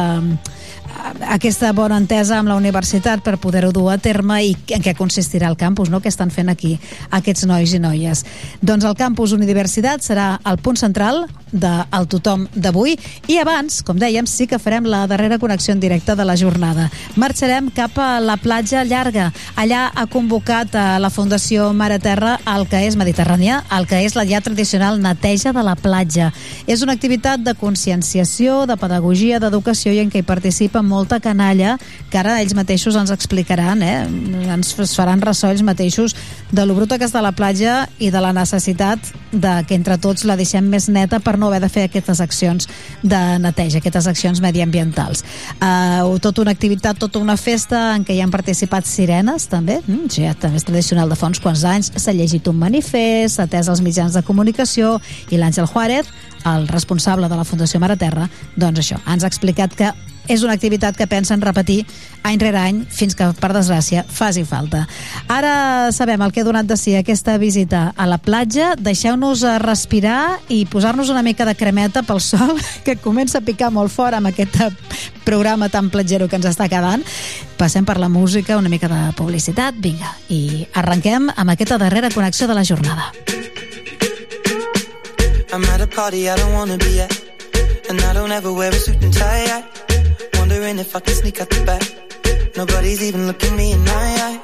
[1.76, 5.58] bona entesa amb la universitat per poder-ho dur a terme i en què consistirà el
[5.60, 6.00] campus, no?
[6.00, 6.78] què estan fent aquí
[7.12, 8.24] aquests nois i noies.
[8.62, 12.96] Doncs el campus Universitat serà el punt central del tothom d'avui
[13.32, 16.90] i abans, com dèiem, sí que farem la darrera connexió en directe de la jornada.
[17.16, 19.32] Marxarem cap a la platja llarga.
[19.56, 24.16] Allà ha convocat a la Fundació Mare Terra el que és mediterrània, el que és
[24.16, 26.32] la ja tradicional neteja de la platja.
[26.68, 31.78] És una activitat de conscienciació, de pedagogia, d'educació i en què hi participa molta canalla
[32.10, 34.08] que ara ells mateixos ens explicaran, eh?
[34.56, 36.16] ens faran ressò ells mateixos
[36.52, 40.26] de lo bruta que està la platja i de la necessitat de que entre tots
[40.26, 42.70] la deixem més neta per no haver de fer aquestes accions
[43.04, 45.26] de neteja, aquestes accions mediambientals.
[45.60, 50.08] Uh, tota una activitat, tota una festa en què hi han participat sirenes també, mm,
[50.12, 53.82] ja també és tradicional de fa quants anys, s'ha llegit un manifest, s'ha atès els
[53.82, 55.00] mitjans de comunicació
[55.34, 56.06] i l'Àngel Juárez,
[56.46, 59.94] el responsable de la Fundació Mare Terra, doncs això, ens ha explicat que
[60.28, 61.84] és una activitat que pensen repetir
[62.26, 64.86] any rere any fins que, per desgràcia, faci falta.
[65.30, 68.74] Ara sabem el que ha donat de si aquesta visita a la platja.
[68.80, 73.70] Deixeu-nos eh, respirar i posar-nos una mica de cremeta pel sol, que comença a picar
[73.70, 74.72] molt fort amb aquest eh,
[75.26, 77.06] programa tan platgero que ens està quedant.
[77.62, 82.50] Passem per la música, una mica de publicitat, vinga, i arrenquem amb aquesta darrera connexió
[82.50, 83.14] de la jornada.
[85.56, 87.14] I'm at a party I don't wanna be at.
[87.90, 89.46] And I don't ever wear a suit and tie.
[89.58, 89.64] I
[90.38, 91.86] wondering if I can sneak out the back.
[92.58, 94.40] Nobody's even looking me in my eyes.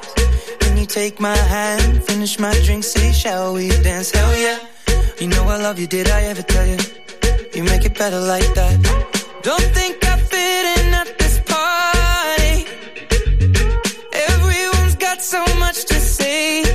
[0.62, 4.10] When you take my hand, finish my drink, say, shall we dance?
[4.10, 4.58] Hell yeah.
[5.20, 6.78] You know I love you, did I ever tell you?
[7.52, 8.74] You make it better like that.
[9.42, 12.56] Don't think I fit in at this party.
[14.30, 16.71] Everyone's got so much to say.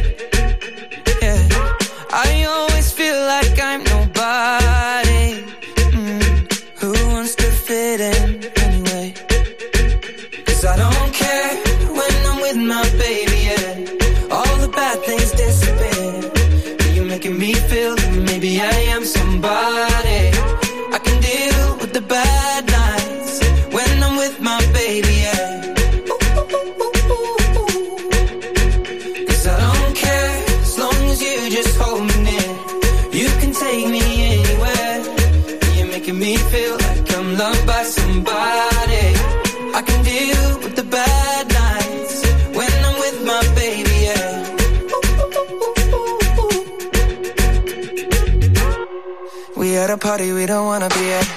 [49.87, 51.27] At a party we don't wanna be at.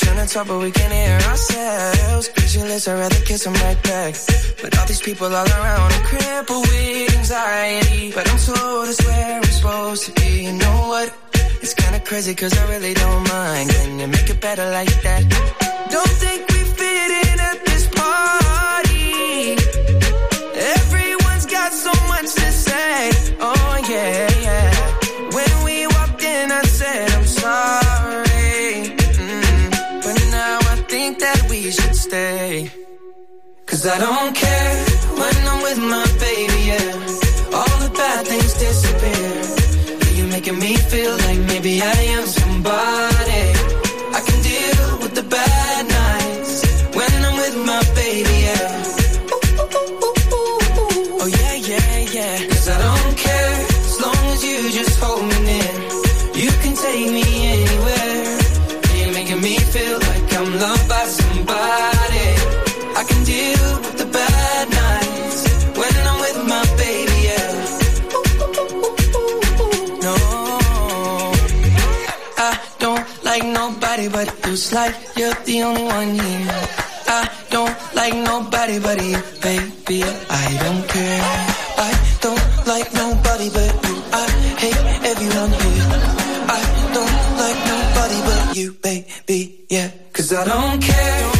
[0.00, 2.28] Trying to talk, but we can't hear ourselves.
[2.28, 4.14] Pictureless, I'd rather kiss them right back.
[4.60, 8.12] But all these people all around, I'm crippled with anxiety.
[8.12, 10.30] But I'm told it's where I'm supposed to be.
[10.46, 11.08] You know what?
[11.62, 13.70] It's kinda crazy, cause I really don't mind.
[13.70, 15.22] Can you make it better like that?
[15.90, 16.49] Don't think
[33.80, 34.74] Cause I don't care
[35.20, 37.56] when I'm with my baby, yeah.
[37.56, 40.16] All the bad things disappear.
[40.16, 43.09] You're making me feel like maybe I am somebody.
[74.24, 76.46] But like you're the only one here.
[77.06, 80.02] I don't like nobody but you, baby.
[80.04, 81.22] I don't care.
[81.88, 81.90] I
[82.20, 83.96] don't like nobody but you.
[84.12, 84.26] I
[84.62, 85.88] hate everyone here.
[86.58, 86.62] I
[86.96, 89.64] don't like nobody but you, baby.
[89.68, 91.39] Yeah, cause I don't care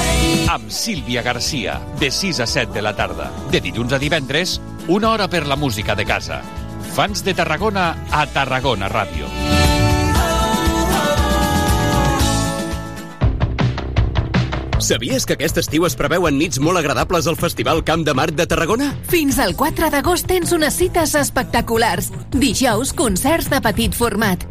[0.51, 3.31] amb Sílvia Garcia, de 6 a 7 de la tarda.
[3.51, 6.41] De dilluns a divendres, una hora per la música de casa.
[6.95, 9.29] Fans de Tarragona a Tarragona Ràdio.
[14.81, 18.47] Sabies que aquest estiu es preveuen nits molt agradables al Festival Camp de Mar de
[18.49, 18.89] Tarragona?
[19.07, 22.11] Fins al 4 d'agost tens unes cites espectaculars.
[22.33, 24.50] Dijous, concerts de petit format.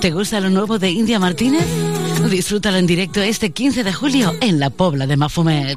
[0.00, 1.66] ¿Te gusta lo nuevo de India Martínez?
[2.30, 5.76] Disfrútalo en directo este 15 de julio en la Pobla de Mafumet.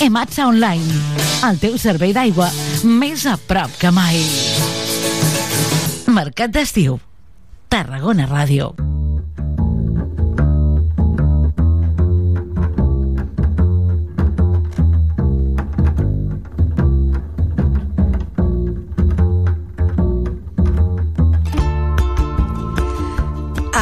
[0.00, 1.02] Ematsa Online,
[1.48, 2.48] el teu servei d'aigua
[2.84, 4.18] més a prop que mai.
[6.14, 6.98] Mercat d'estiu.
[7.72, 8.74] Tarragona Ràdio.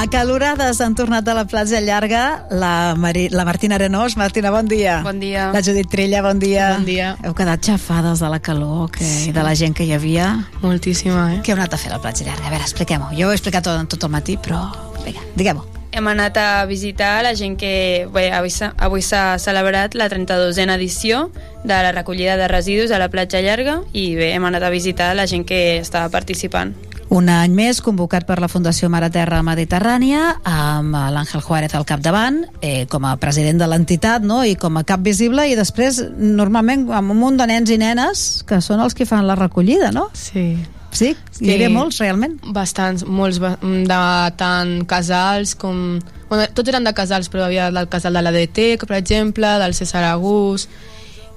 [0.03, 4.17] Acalorades han tornat a la platja llarga la, Mari, la Martina Arenós.
[4.19, 4.97] Martina, bon dia.
[5.05, 5.53] Bon dia.
[5.55, 6.73] La Judit Trilla, bon dia.
[6.75, 7.13] Bon dia.
[7.23, 9.31] Heu quedat xafades de la calor que, sí.
[9.31, 10.33] i de la gent que hi havia.
[10.65, 11.39] Moltíssima, eh?
[11.47, 12.49] Què heu anat a fer a la platja llarga?
[12.49, 13.13] A veure, expliquem-ho.
[13.15, 14.65] Jo ho he explicat tot, tot el matí, però...
[15.07, 15.63] Vinga, diguem-ho.
[15.95, 17.75] Hem anat a visitar la gent que...
[18.11, 21.29] Bé, avui s'ha celebrat la 32a edició
[21.63, 25.13] de la recollida de residus a la platja llarga i bé, hem anat a visitar
[25.15, 26.75] la gent que estava participant.
[27.13, 32.39] Un any més convocat per la Fundació Mare Terra Mediterrània amb l'Àngel Juárez al capdavant
[32.65, 34.39] eh, com a president de l'entitat no?
[34.49, 38.23] i com a cap visible i després normalment amb un munt de nens i nenes
[38.49, 40.07] que són els que fan la recollida, no?
[40.17, 40.57] Sí.
[40.93, 41.13] Sí?
[41.33, 41.45] Sí.
[41.45, 42.39] Hi havia molts, realment?
[42.57, 44.01] Bastants, molts, de
[44.41, 46.01] tant casals com...
[46.33, 50.05] Bueno, tots eren de casals, però havia del casal de l'ADT, per exemple, del César
[50.09, 50.69] Agús,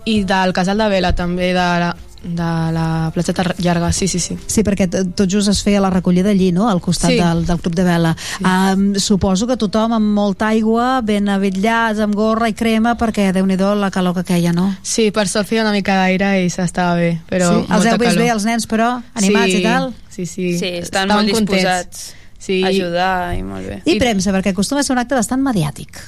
[0.07, 1.95] i del casal de Vela, també, de la,
[2.25, 4.35] de la platja llarga, sí, sí, sí.
[4.47, 7.19] Sí, perquè tot just es feia la recollida allí, no?, al costat Sí.
[7.19, 8.15] del, del Club de Vela.
[8.17, 8.43] Sí.
[8.43, 13.45] Um, suposo que tothom amb molta aigua, ben avitllats, amb gorra i crema, perquè, déu
[13.45, 14.75] nhi la calor que queia, no?
[14.81, 17.71] Sí, per sort feia una mica d'aire i s'estava bé, però sí?
[17.71, 18.23] Els heu vist calor.
[18.23, 19.93] bé, els nens, però, animats sí, i tal?
[20.09, 20.57] Sí, sí.
[20.57, 21.51] Sí, Estaven estan molt contents.
[21.61, 22.63] disposats sí.
[22.63, 23.81] a ajudar i molt bé.
[23.85, 26.01] I premsa, perquè acostuma a ser un acte bastant mediàtic.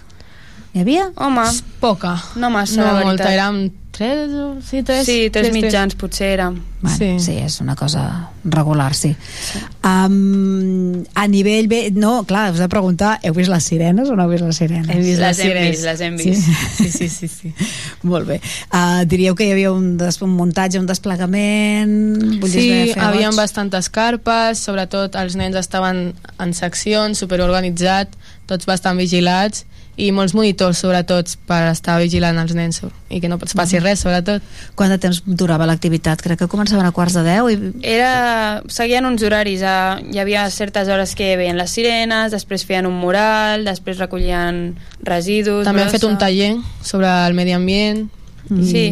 [0.73, 1.11] Hi havia?
[1.15, 1.45] Home,
[1.79, 2.15] poca.
[2.35, 3.05] No massa, no la veritat.
[3.07, 5.05] molta, érem tres, o- sí, tres.
[5.07, 6.59] Sí, tres, tres mitjans potser érem.
[6.79, 7.07] Bueno, sí.
[7.19, 9.15] sí, és una cosa regular, sí.
[9.17, 9.57] sí.
[9.83, 11.79] Um, a nivell bé...
[11.91, 14.59] No, clar, us he de preguntar, heu vist les sirenes o no heu vist les
[14.61, 14.85] sirenes?
[14.93, 15.71] Hem vist Les les hem sirenes.
[15.71, 16.43] vist, les hem vist.
[16.77, 17.09] Sí, sí, sí.
[17.09, 17.53] sí, sí.
[18.05, 18.37] Molt bé.
[18.69, 21.95] Uh, diríeu que hi havia un, des, un muntatge, un desplegament...
[22.43, 23.41] Vull Sí, havien goig?
[23.41, 28.13] bastantes carpes, sobretot els nens estaven en seccions, superorganitzat,
[28.47, 29.65] tots bastant vigilats,
[29.97, 34.03] i molts monitors, sobretot, per estar vigilant els nens i que no es passi res,
[34.05, 34.45] sobretot.
[34.77, 36.21] Quant de temps durava l'activitat?
[36.21, 37.57] Crec que començaven a quarts de deu i...
[37.81, 38.61] Era...
[38.69, 40.13] Seguien uns horaris, eh?
[40.13, 45.65] hi havia certes hores que veien les sirenes, després feien un mural, després recollien residus...
[45.65, 45.97] També hem brossa.
[45.97, 46.53] fet un taller
[46.85, 48.05] sobre el medi ambient.
[48.47, 48.63] Mm.
[48.69, 48.85] Sí,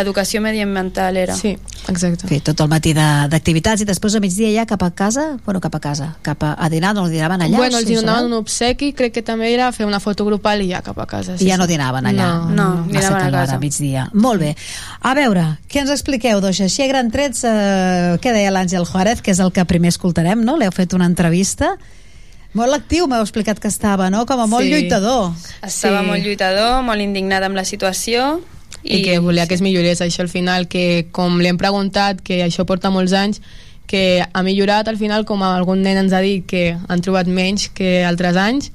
[0.00, 1.34] educació mediambiental era.
[1.36, 1.56] Sí,
[1.88, 2.26] exacte.
[2.26, 5.60] Fer tot el matí de- d'activitats i després a migdia ja cap a casa, bueno,
[5.60, 7.56] cap a casa, cap a, a dinar, no dinaven allà?
[7.56, 10.70] bueno, els ho donaven un obsequi, crec que també era fer una foto grupal i
[10.72, 11.36] ja cap a casa.
[11.38, 12.26] I ja no dinaven allà.
[12.48, 13.54] No, no, massa dinaven a casa.
[13.56, 14.08] a migdia.
[14.12, 14.56] Molt bé.
[15.00, 16.64] A veure, què ens expliqueu d'això?
[16.64, 20.42] Així a gran trets, eh, què deia l'Àngel Juárez, que és el que primer escoltarem,
[20.44, 20.56] no?
[20.56, 21.76] Li heu fet una entrevista.
[22.54, 24.26] Molt actiu, m'heu explicat que estava, no?
[24.26, 24.70] Com a molt Sí.
[24.70, 25.32] lluitador.
[25.60, 26.06] Estava Sí.
[26.06, 28.40] molt lluitador, molt indignat amb la situació.
[28.84, 32.42] I, que volia que es millorés això al final, que com li hem preguntat, que
[32.44, 33.40] això porta molts anys,
[33.88, 37.68] que ha millorat al final, com algun nen ens ha dit, que han trobat menys
[37.72, 38.70] que altres anys,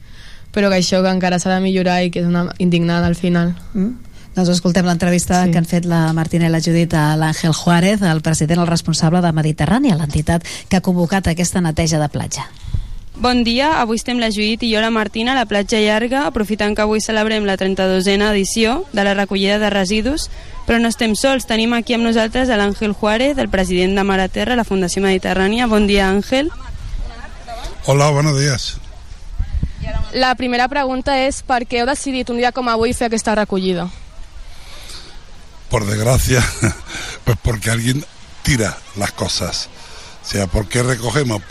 [0.53, 3.53] però que això que encara s'ha de millorar i que és una indignada al final.
[3.73, 4.09] Mm?
[4.35, 5.51] Doncs escoltem l'entrevista sí.
[5.51, 9.97] que han fet la Martinela Judit a l'Àngel Juárez, el president, el responsable de Mediterrània,
[9.99, 12.47] l'entitat que ha convocat aquesta neteja de platja.
[13.19, 16.71] Bon dia, avui estem la Judit i jo la Martina a la platja llarga, aprofitant
[16.71, 20.29] que avui celebrem la 32a edició de la recollida de residus,
[20.63, 24.21] però no estem sols, tenim aquí amb nosaltres a l'Àngel Juárez, el president de Mar
[24.23, 25.67] a Terra, la Fundació Mediterrània.
[25.67, 26.47] Bon dia, Àngel.
[27.87, 28.77] Hola, buenos días.
[30.13, 33.89] La primera pregunta és per què heu decidit un dia com avui fer aquesta recollida?
[35.67, 36.39] Por desgracia,
[37.25, 38.05] pues porque alguien
[38.43, 39.67] tira las cosas.
[40.21, 41.41] O sea, ¿por qué recogemos?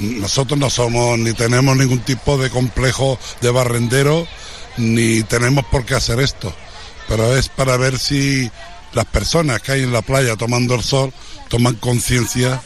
[0.00, 4.26] Nosotros no somos ni tenemos ningún tipo de complejo de barrendero,
[4.76, 6.52] ni tenemos por qué hacer esto.
[7.06, 8.50] Pero es para ver si
[8.92, 11.12] las personas que hay en la playa tomando el sol
[11.48, 12.62] toman conciencia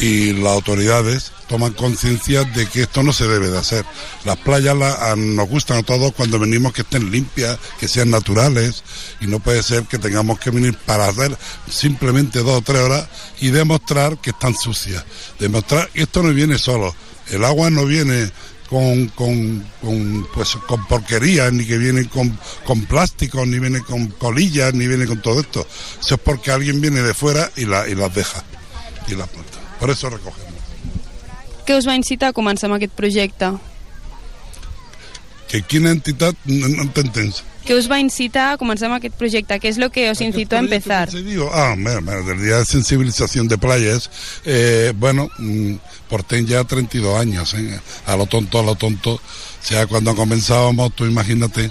[0.00, 3.84] y las autoridades toman conciencia de que esto no se debe de hacer.
[4.24, 4.76] Las playas
[5.16, 8.84] nos gustan a todos cuando venimos que estén limpias, que sean naturales
[9.20, 11.36] y no puede ser que tengamos que venir para hacer
[11.68, 13.08] simplemente dos o tres horas
[13.40, 15.04] y demostrar que están sucias.
[15.38, 16.94] Demostrar que esto no viene solo.
[17.30, 18.30] El agua no viene
[18.68, 24.08] con, con, con, pues, con porquerías, ni que viene con, con plásticos, ni viene con
[24.08, 25.66] colillas, ni viene con todo esto.
[26.00, 28.44] Eso es porque alguien viene de fuera y, la, y las deja.
[29.08, 29.58] Y las planta.
[29.80, 30.48] Por eso recogemos.
[31.68, 33.50] Què us va incitar a començar amb aquest projecte?
[35.48, 37.42] Que quina entitat no, t'entens.
[37.68, 39.58] Què us va incitar a començar amb aquest projecte?
[39.60, 41.10] Què és lo que os incitó a empezar?
[41.12, 44.08] Digo, ah, mira, mira, del día de sensibilización de playas,
[44.44, 45.74] eh, bueno, mm,
[46.08, 47.80] porten ya 32 años, ¿eh?
[48.06, 49.14] a lo tonto, a lo tonto.
[49.16, 49.20] O
[49.60, 51.68] sea, cuando comenzábamos, tú imagínate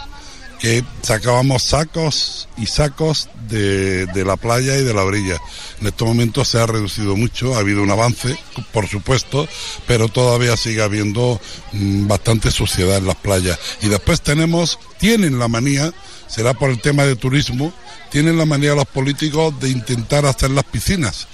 [0.59, 5.39] que sacábamos sacos y sacos de, de la playa y de la orilla.
[5.79, 8.37] En estos momentos se ha reducido mucho, ha habido un avance,
[8.71, 9.47] por supuesto,
[9.85, 11.39] pero todavía sigue habiendo
[11.73, 13.59] mm, bastante suciedad en las playas.
[13.81, 15.93] Y después tenemos, tienen la manía,
[16.27, 17.73] será por el tema de turismo,
[18.09, 21.27] tienen la manía los políticos de intentar hacer las piscinas.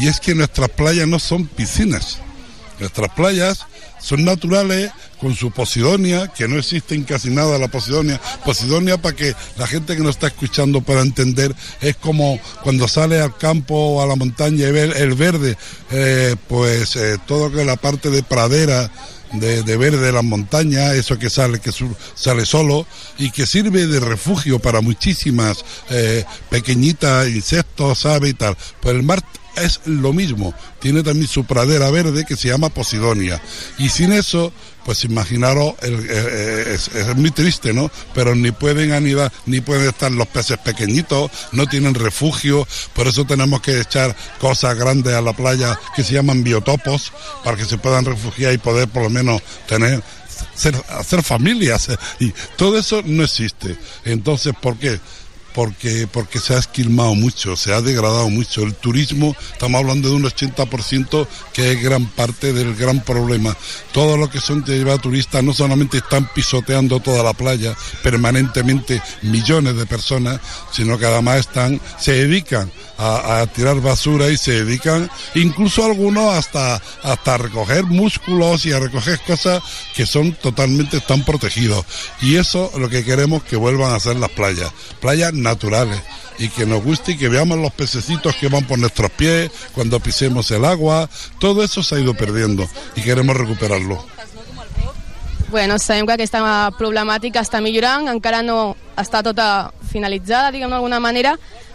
[0.00, 2.18] Y es que nuestras playas no son piscinas.
[2.78, 3.66] Nuestras playas
[4.00, 8.20] son naturales con su posidonia, que no existe en casi nada la posidonia.
[8.44, 13.20] Posidonia, para que la gente que nos está escuchando pueda entender, es como cuando sale
[13.20, 15.56] al campo o a la montaña y ve el, verde,
[15.90, 18.90] eh, pues eh, todo que la parte de pradera,
[19.32, 21.70] de, de verde de las montañas, eso que sale, que
[22.14, 22.86] sale solo
[23.18, 28.56] y que sirve de refugio para muchísimas eh, pequeñitas insectos, aves y tal.
[28.80, 29.22] Pues el mar
[29.56, 33.40] es lo mismo, tiene también su pradera verde que se llama Posidonia.
[33.78, 34.52] Y sin eso,
[34.84, 37.90] pues imaginaros, el- eh, es, muy triste, ¿no?
[38.14, 43.24] Pero ni pueden anidar, ni pueden estar los peces pequeñitos, no tienen refugio, por eso
[43.24, 47.12] tenemos que echar cosas grandes a la playa que se llaman biotopos,
[47.44, 50.02] para que se puedan refugiar y poder por lo menos tener
[50.54, 53.76] ser, hacer familias eh, y todo eso no existe.
[54.04, 55.00] Entonces, ¿por qué?
[55.54, 58.62] Porque, porque se ha esquilmado mucho, se ha degradado mucho.
[58.62, 63.56] El turismo, estamos hablando de un 80% que es gran parte del gran problema.
[63.92, 69.02] Todo lo que son de llevar turistas no solamente están pisoteando toda la playa permanentemente
[69.22, 70.40] millones de personas,
[70.72, 72.70] sino que además están, se dedican
[73.00, 79.18] a, tirar basura y se dedican incluso algunos hasta, hasta recoger músculos y a recoger
[79.26, 79.62] cosas
[79.94, 81.84] que son totalmente están protegidos.
[82.20, 84.70] Y eso lo que queremos que vuelvan a ser las playas,
[85.00, 86.00] playas naturales
[86.38, 90.00] y que nos guste y que veamos los pececitos que van por nuestros pies cuando
[90.00, 94.04] pisemos el agua, todo eso se ha ido perdiendo y queremos recuperarlo.
[95.50, 96.40] Bueno, sabem que aquesta
[96.78, 101.32] problemàtica està millorant, encara no està tota finalitzada, diguem d'alguna manera.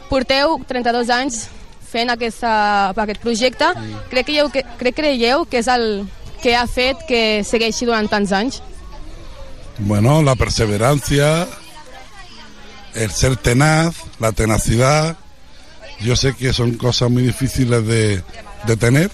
[0.10, 1.46] Porteu 32 anys
[1.90, 3.72] fent aquesta, aquest projecte.
[4.12, 6.06] Crec que, que, crec creieu que és el
[6.44, 8.62] que ha fet que segueixi durant tants anys?
[9.80, 11.48] Bueno, la perseverancia,
[12.94, 15.18] el ser tenaz, la tenacidad.
[16.02, 18.22] Yo sé que son cosas muy difíciles de,
[18.68, 19.12] de tener.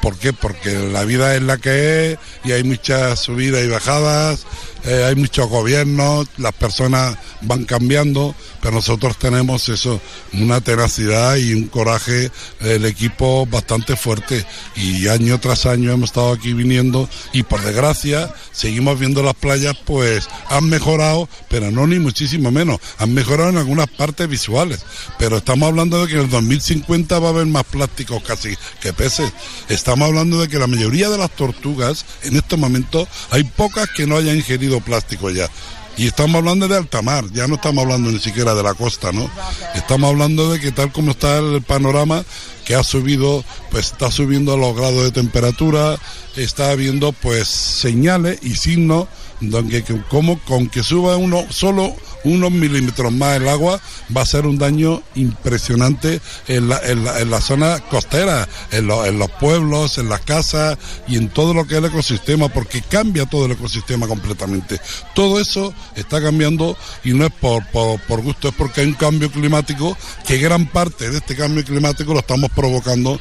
[0.00, 0.32] ¿Por qué?
[0.32, 4.46] Porque la vida es la que es y hay muchas subidas y bajadas
[4.84, 10.00] eh, hay muchos gobiernos, las personas van cambiando, pero nosotros tenemos eso,
[10.34, 12.30] una tenacidad y un coraje,
[12.60, 14.44] el equipo bastante fuerte.
[14.76, 19.76] Y año tras año hemos estado aquí viniendo y por desgracia seguimos viendo las playas
[19.84, 24.84] pues han mejorado, pero no ni muchísimo menos, han mejorado en algunas partes visuales,
[25.18, 28.92] pero estamos hablando de que en el 2050 va a haber más plásticos casi que
[28.92, 29.32] peces,
[29.68, 34.06] estamos hablando de que la mayoría de las tortugas en estos momentos hay pocas que
[34.06, 35.48] no hayan ingerido plástico ya.
[35.96, 39.12] Y estamos hablando de alta mar, ya no estamos hablando ni siquiera de la costa,
[39.12, 39.30] ¿no?
[39.76, 42.24] Estamos hablando de que tal como está el panorama,
[42.64, 45.96] que ha subido, pues está subiendo los grados de temperatura,
[46.34, 49.06] está habiendo pues señales y signos
[49.50, 53.80] donde como con que suba uno solo unos milímetros más el agua
[54.16, 58.86] va a ser un daño impresionante en la, en la, en la zona costera, en,
[58.86, 62.48] lo- en los pueblos, en las casas y en todo lo que es el ecosistema,
[62.48, 64.80] porque cambia todo el ecosistema completamente.
[65.14, 68.94] Todo eso está cambiando y no es por, por, por gusto, es porque hay un
[68.94, 73.20] cambio climático que gran parte de este cambio climático lo estamos provocando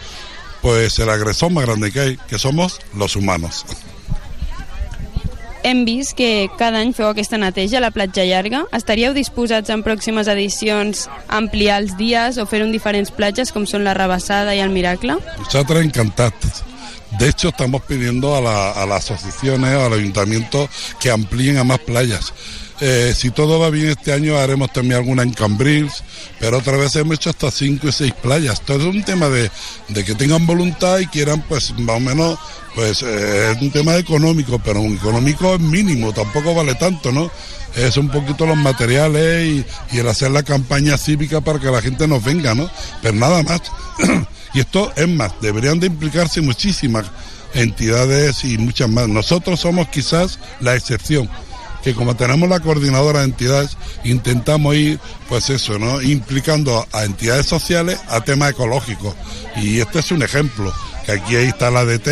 [0.61, 3.65] pues el agresor más grande que hay, que somos los humanos.
[5.63, 8.65] Hem vist que cada any feu aquesta neteja a la platja llarga.
[8.75, 13.63] Estaríeu disposats en pròximes edicions a ampliar els dies o fer-ho en diferents platges com
[13.69, 15.15] són la Rebassada i el Miracle?
[15.39, 16.63] Nosotros encantados.
[17.19, 20.67] De hecho, estamos pidiendo a, la- a las asociaciones, al ayuntamiento,
[20.99, 22.33] que amplíen a más playas.
[22.81, 26.03] Eh, si todo va bien este año, haremos también alguna en Cambrils,
[26.39, 28.61] pero otra vez hemos hecho hasta cinco y seis playas.
[28.61, 29.49] Todo es un tema de,
[29.89, 32.39] de que tengan voluntad y quieran, pues, más o menos,
[32.75, 37.29] pues, eh, es un tema económico, pero un económico es mínimo, tampoco vale tanto, ¿no?
[37.75, 41.81] Es un poquito los materiales y, y el hacer la campaña cívica para que la
[41.81, 42.69] gente nos venga, ¿no?
[43.01, 43.61] Pero nada más.
[44.53, 47.05] y esto es más, deberían de implicarse muchísimas
[47.53, 49.07] entidades y muchas más.
[49.07, 51.29] Nosotros somos quizás la excepción,
[51.83, 56.01] que como tenemos la coordinadora de entidades, intentamos ir, pues eso, ¿no?
[56.01, 59.15] Implicando a entidades sociales a temas ecológicos.
[59.57, 60.73] Y este es un ejemplo,
[61.05, 62.07] que aquí ahí está la DT,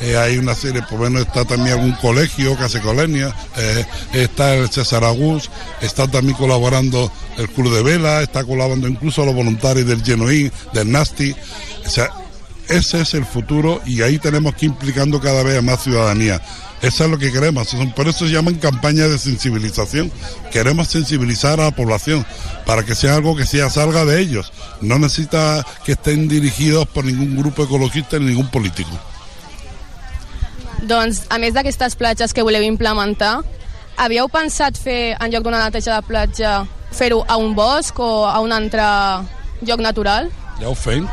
[0.00, 4.54] eh, hay una serie, por lo menos está también algún colegio hace colonia, eh, está
[4.54, 5.50] el César Agus,
[5.80, 10.90] está también colaborando el Club de Vela, está colaborando incluso los voluntarios del Genoín, del
[10.90, 11.34] Nasti.
[11.86, 12.10] O sea,
[12.68, 16.40] ese es el futuro y ahí tenemos que ir implicando cada vez más ciudadanía.
[16.82, 17.76] Eso es lo que queremos.
[17.94, 20.10] Por eso se llaman campañas de sensibilización.
[20.50, 22.24] Queremos sensibilizar a la población
[22.64, 24.52] para que sea algo que sea salga de ellos.
[24.80, 28.90] No necesita que estén dirigidos por ningún grupo ecologista ni ningún político.
[30.80, 33.42] Doncs, a més d'aquestes platges que voleu implementar,
[34.00, 36.52] havíeu pensat fer, en lloc d'una neteja de platja,
[36.96, 38.86] fer-ho a un bosc o a un altre
[39.60, 40.30] lloc natural?
[40.56, 41.04] Ja ho fem,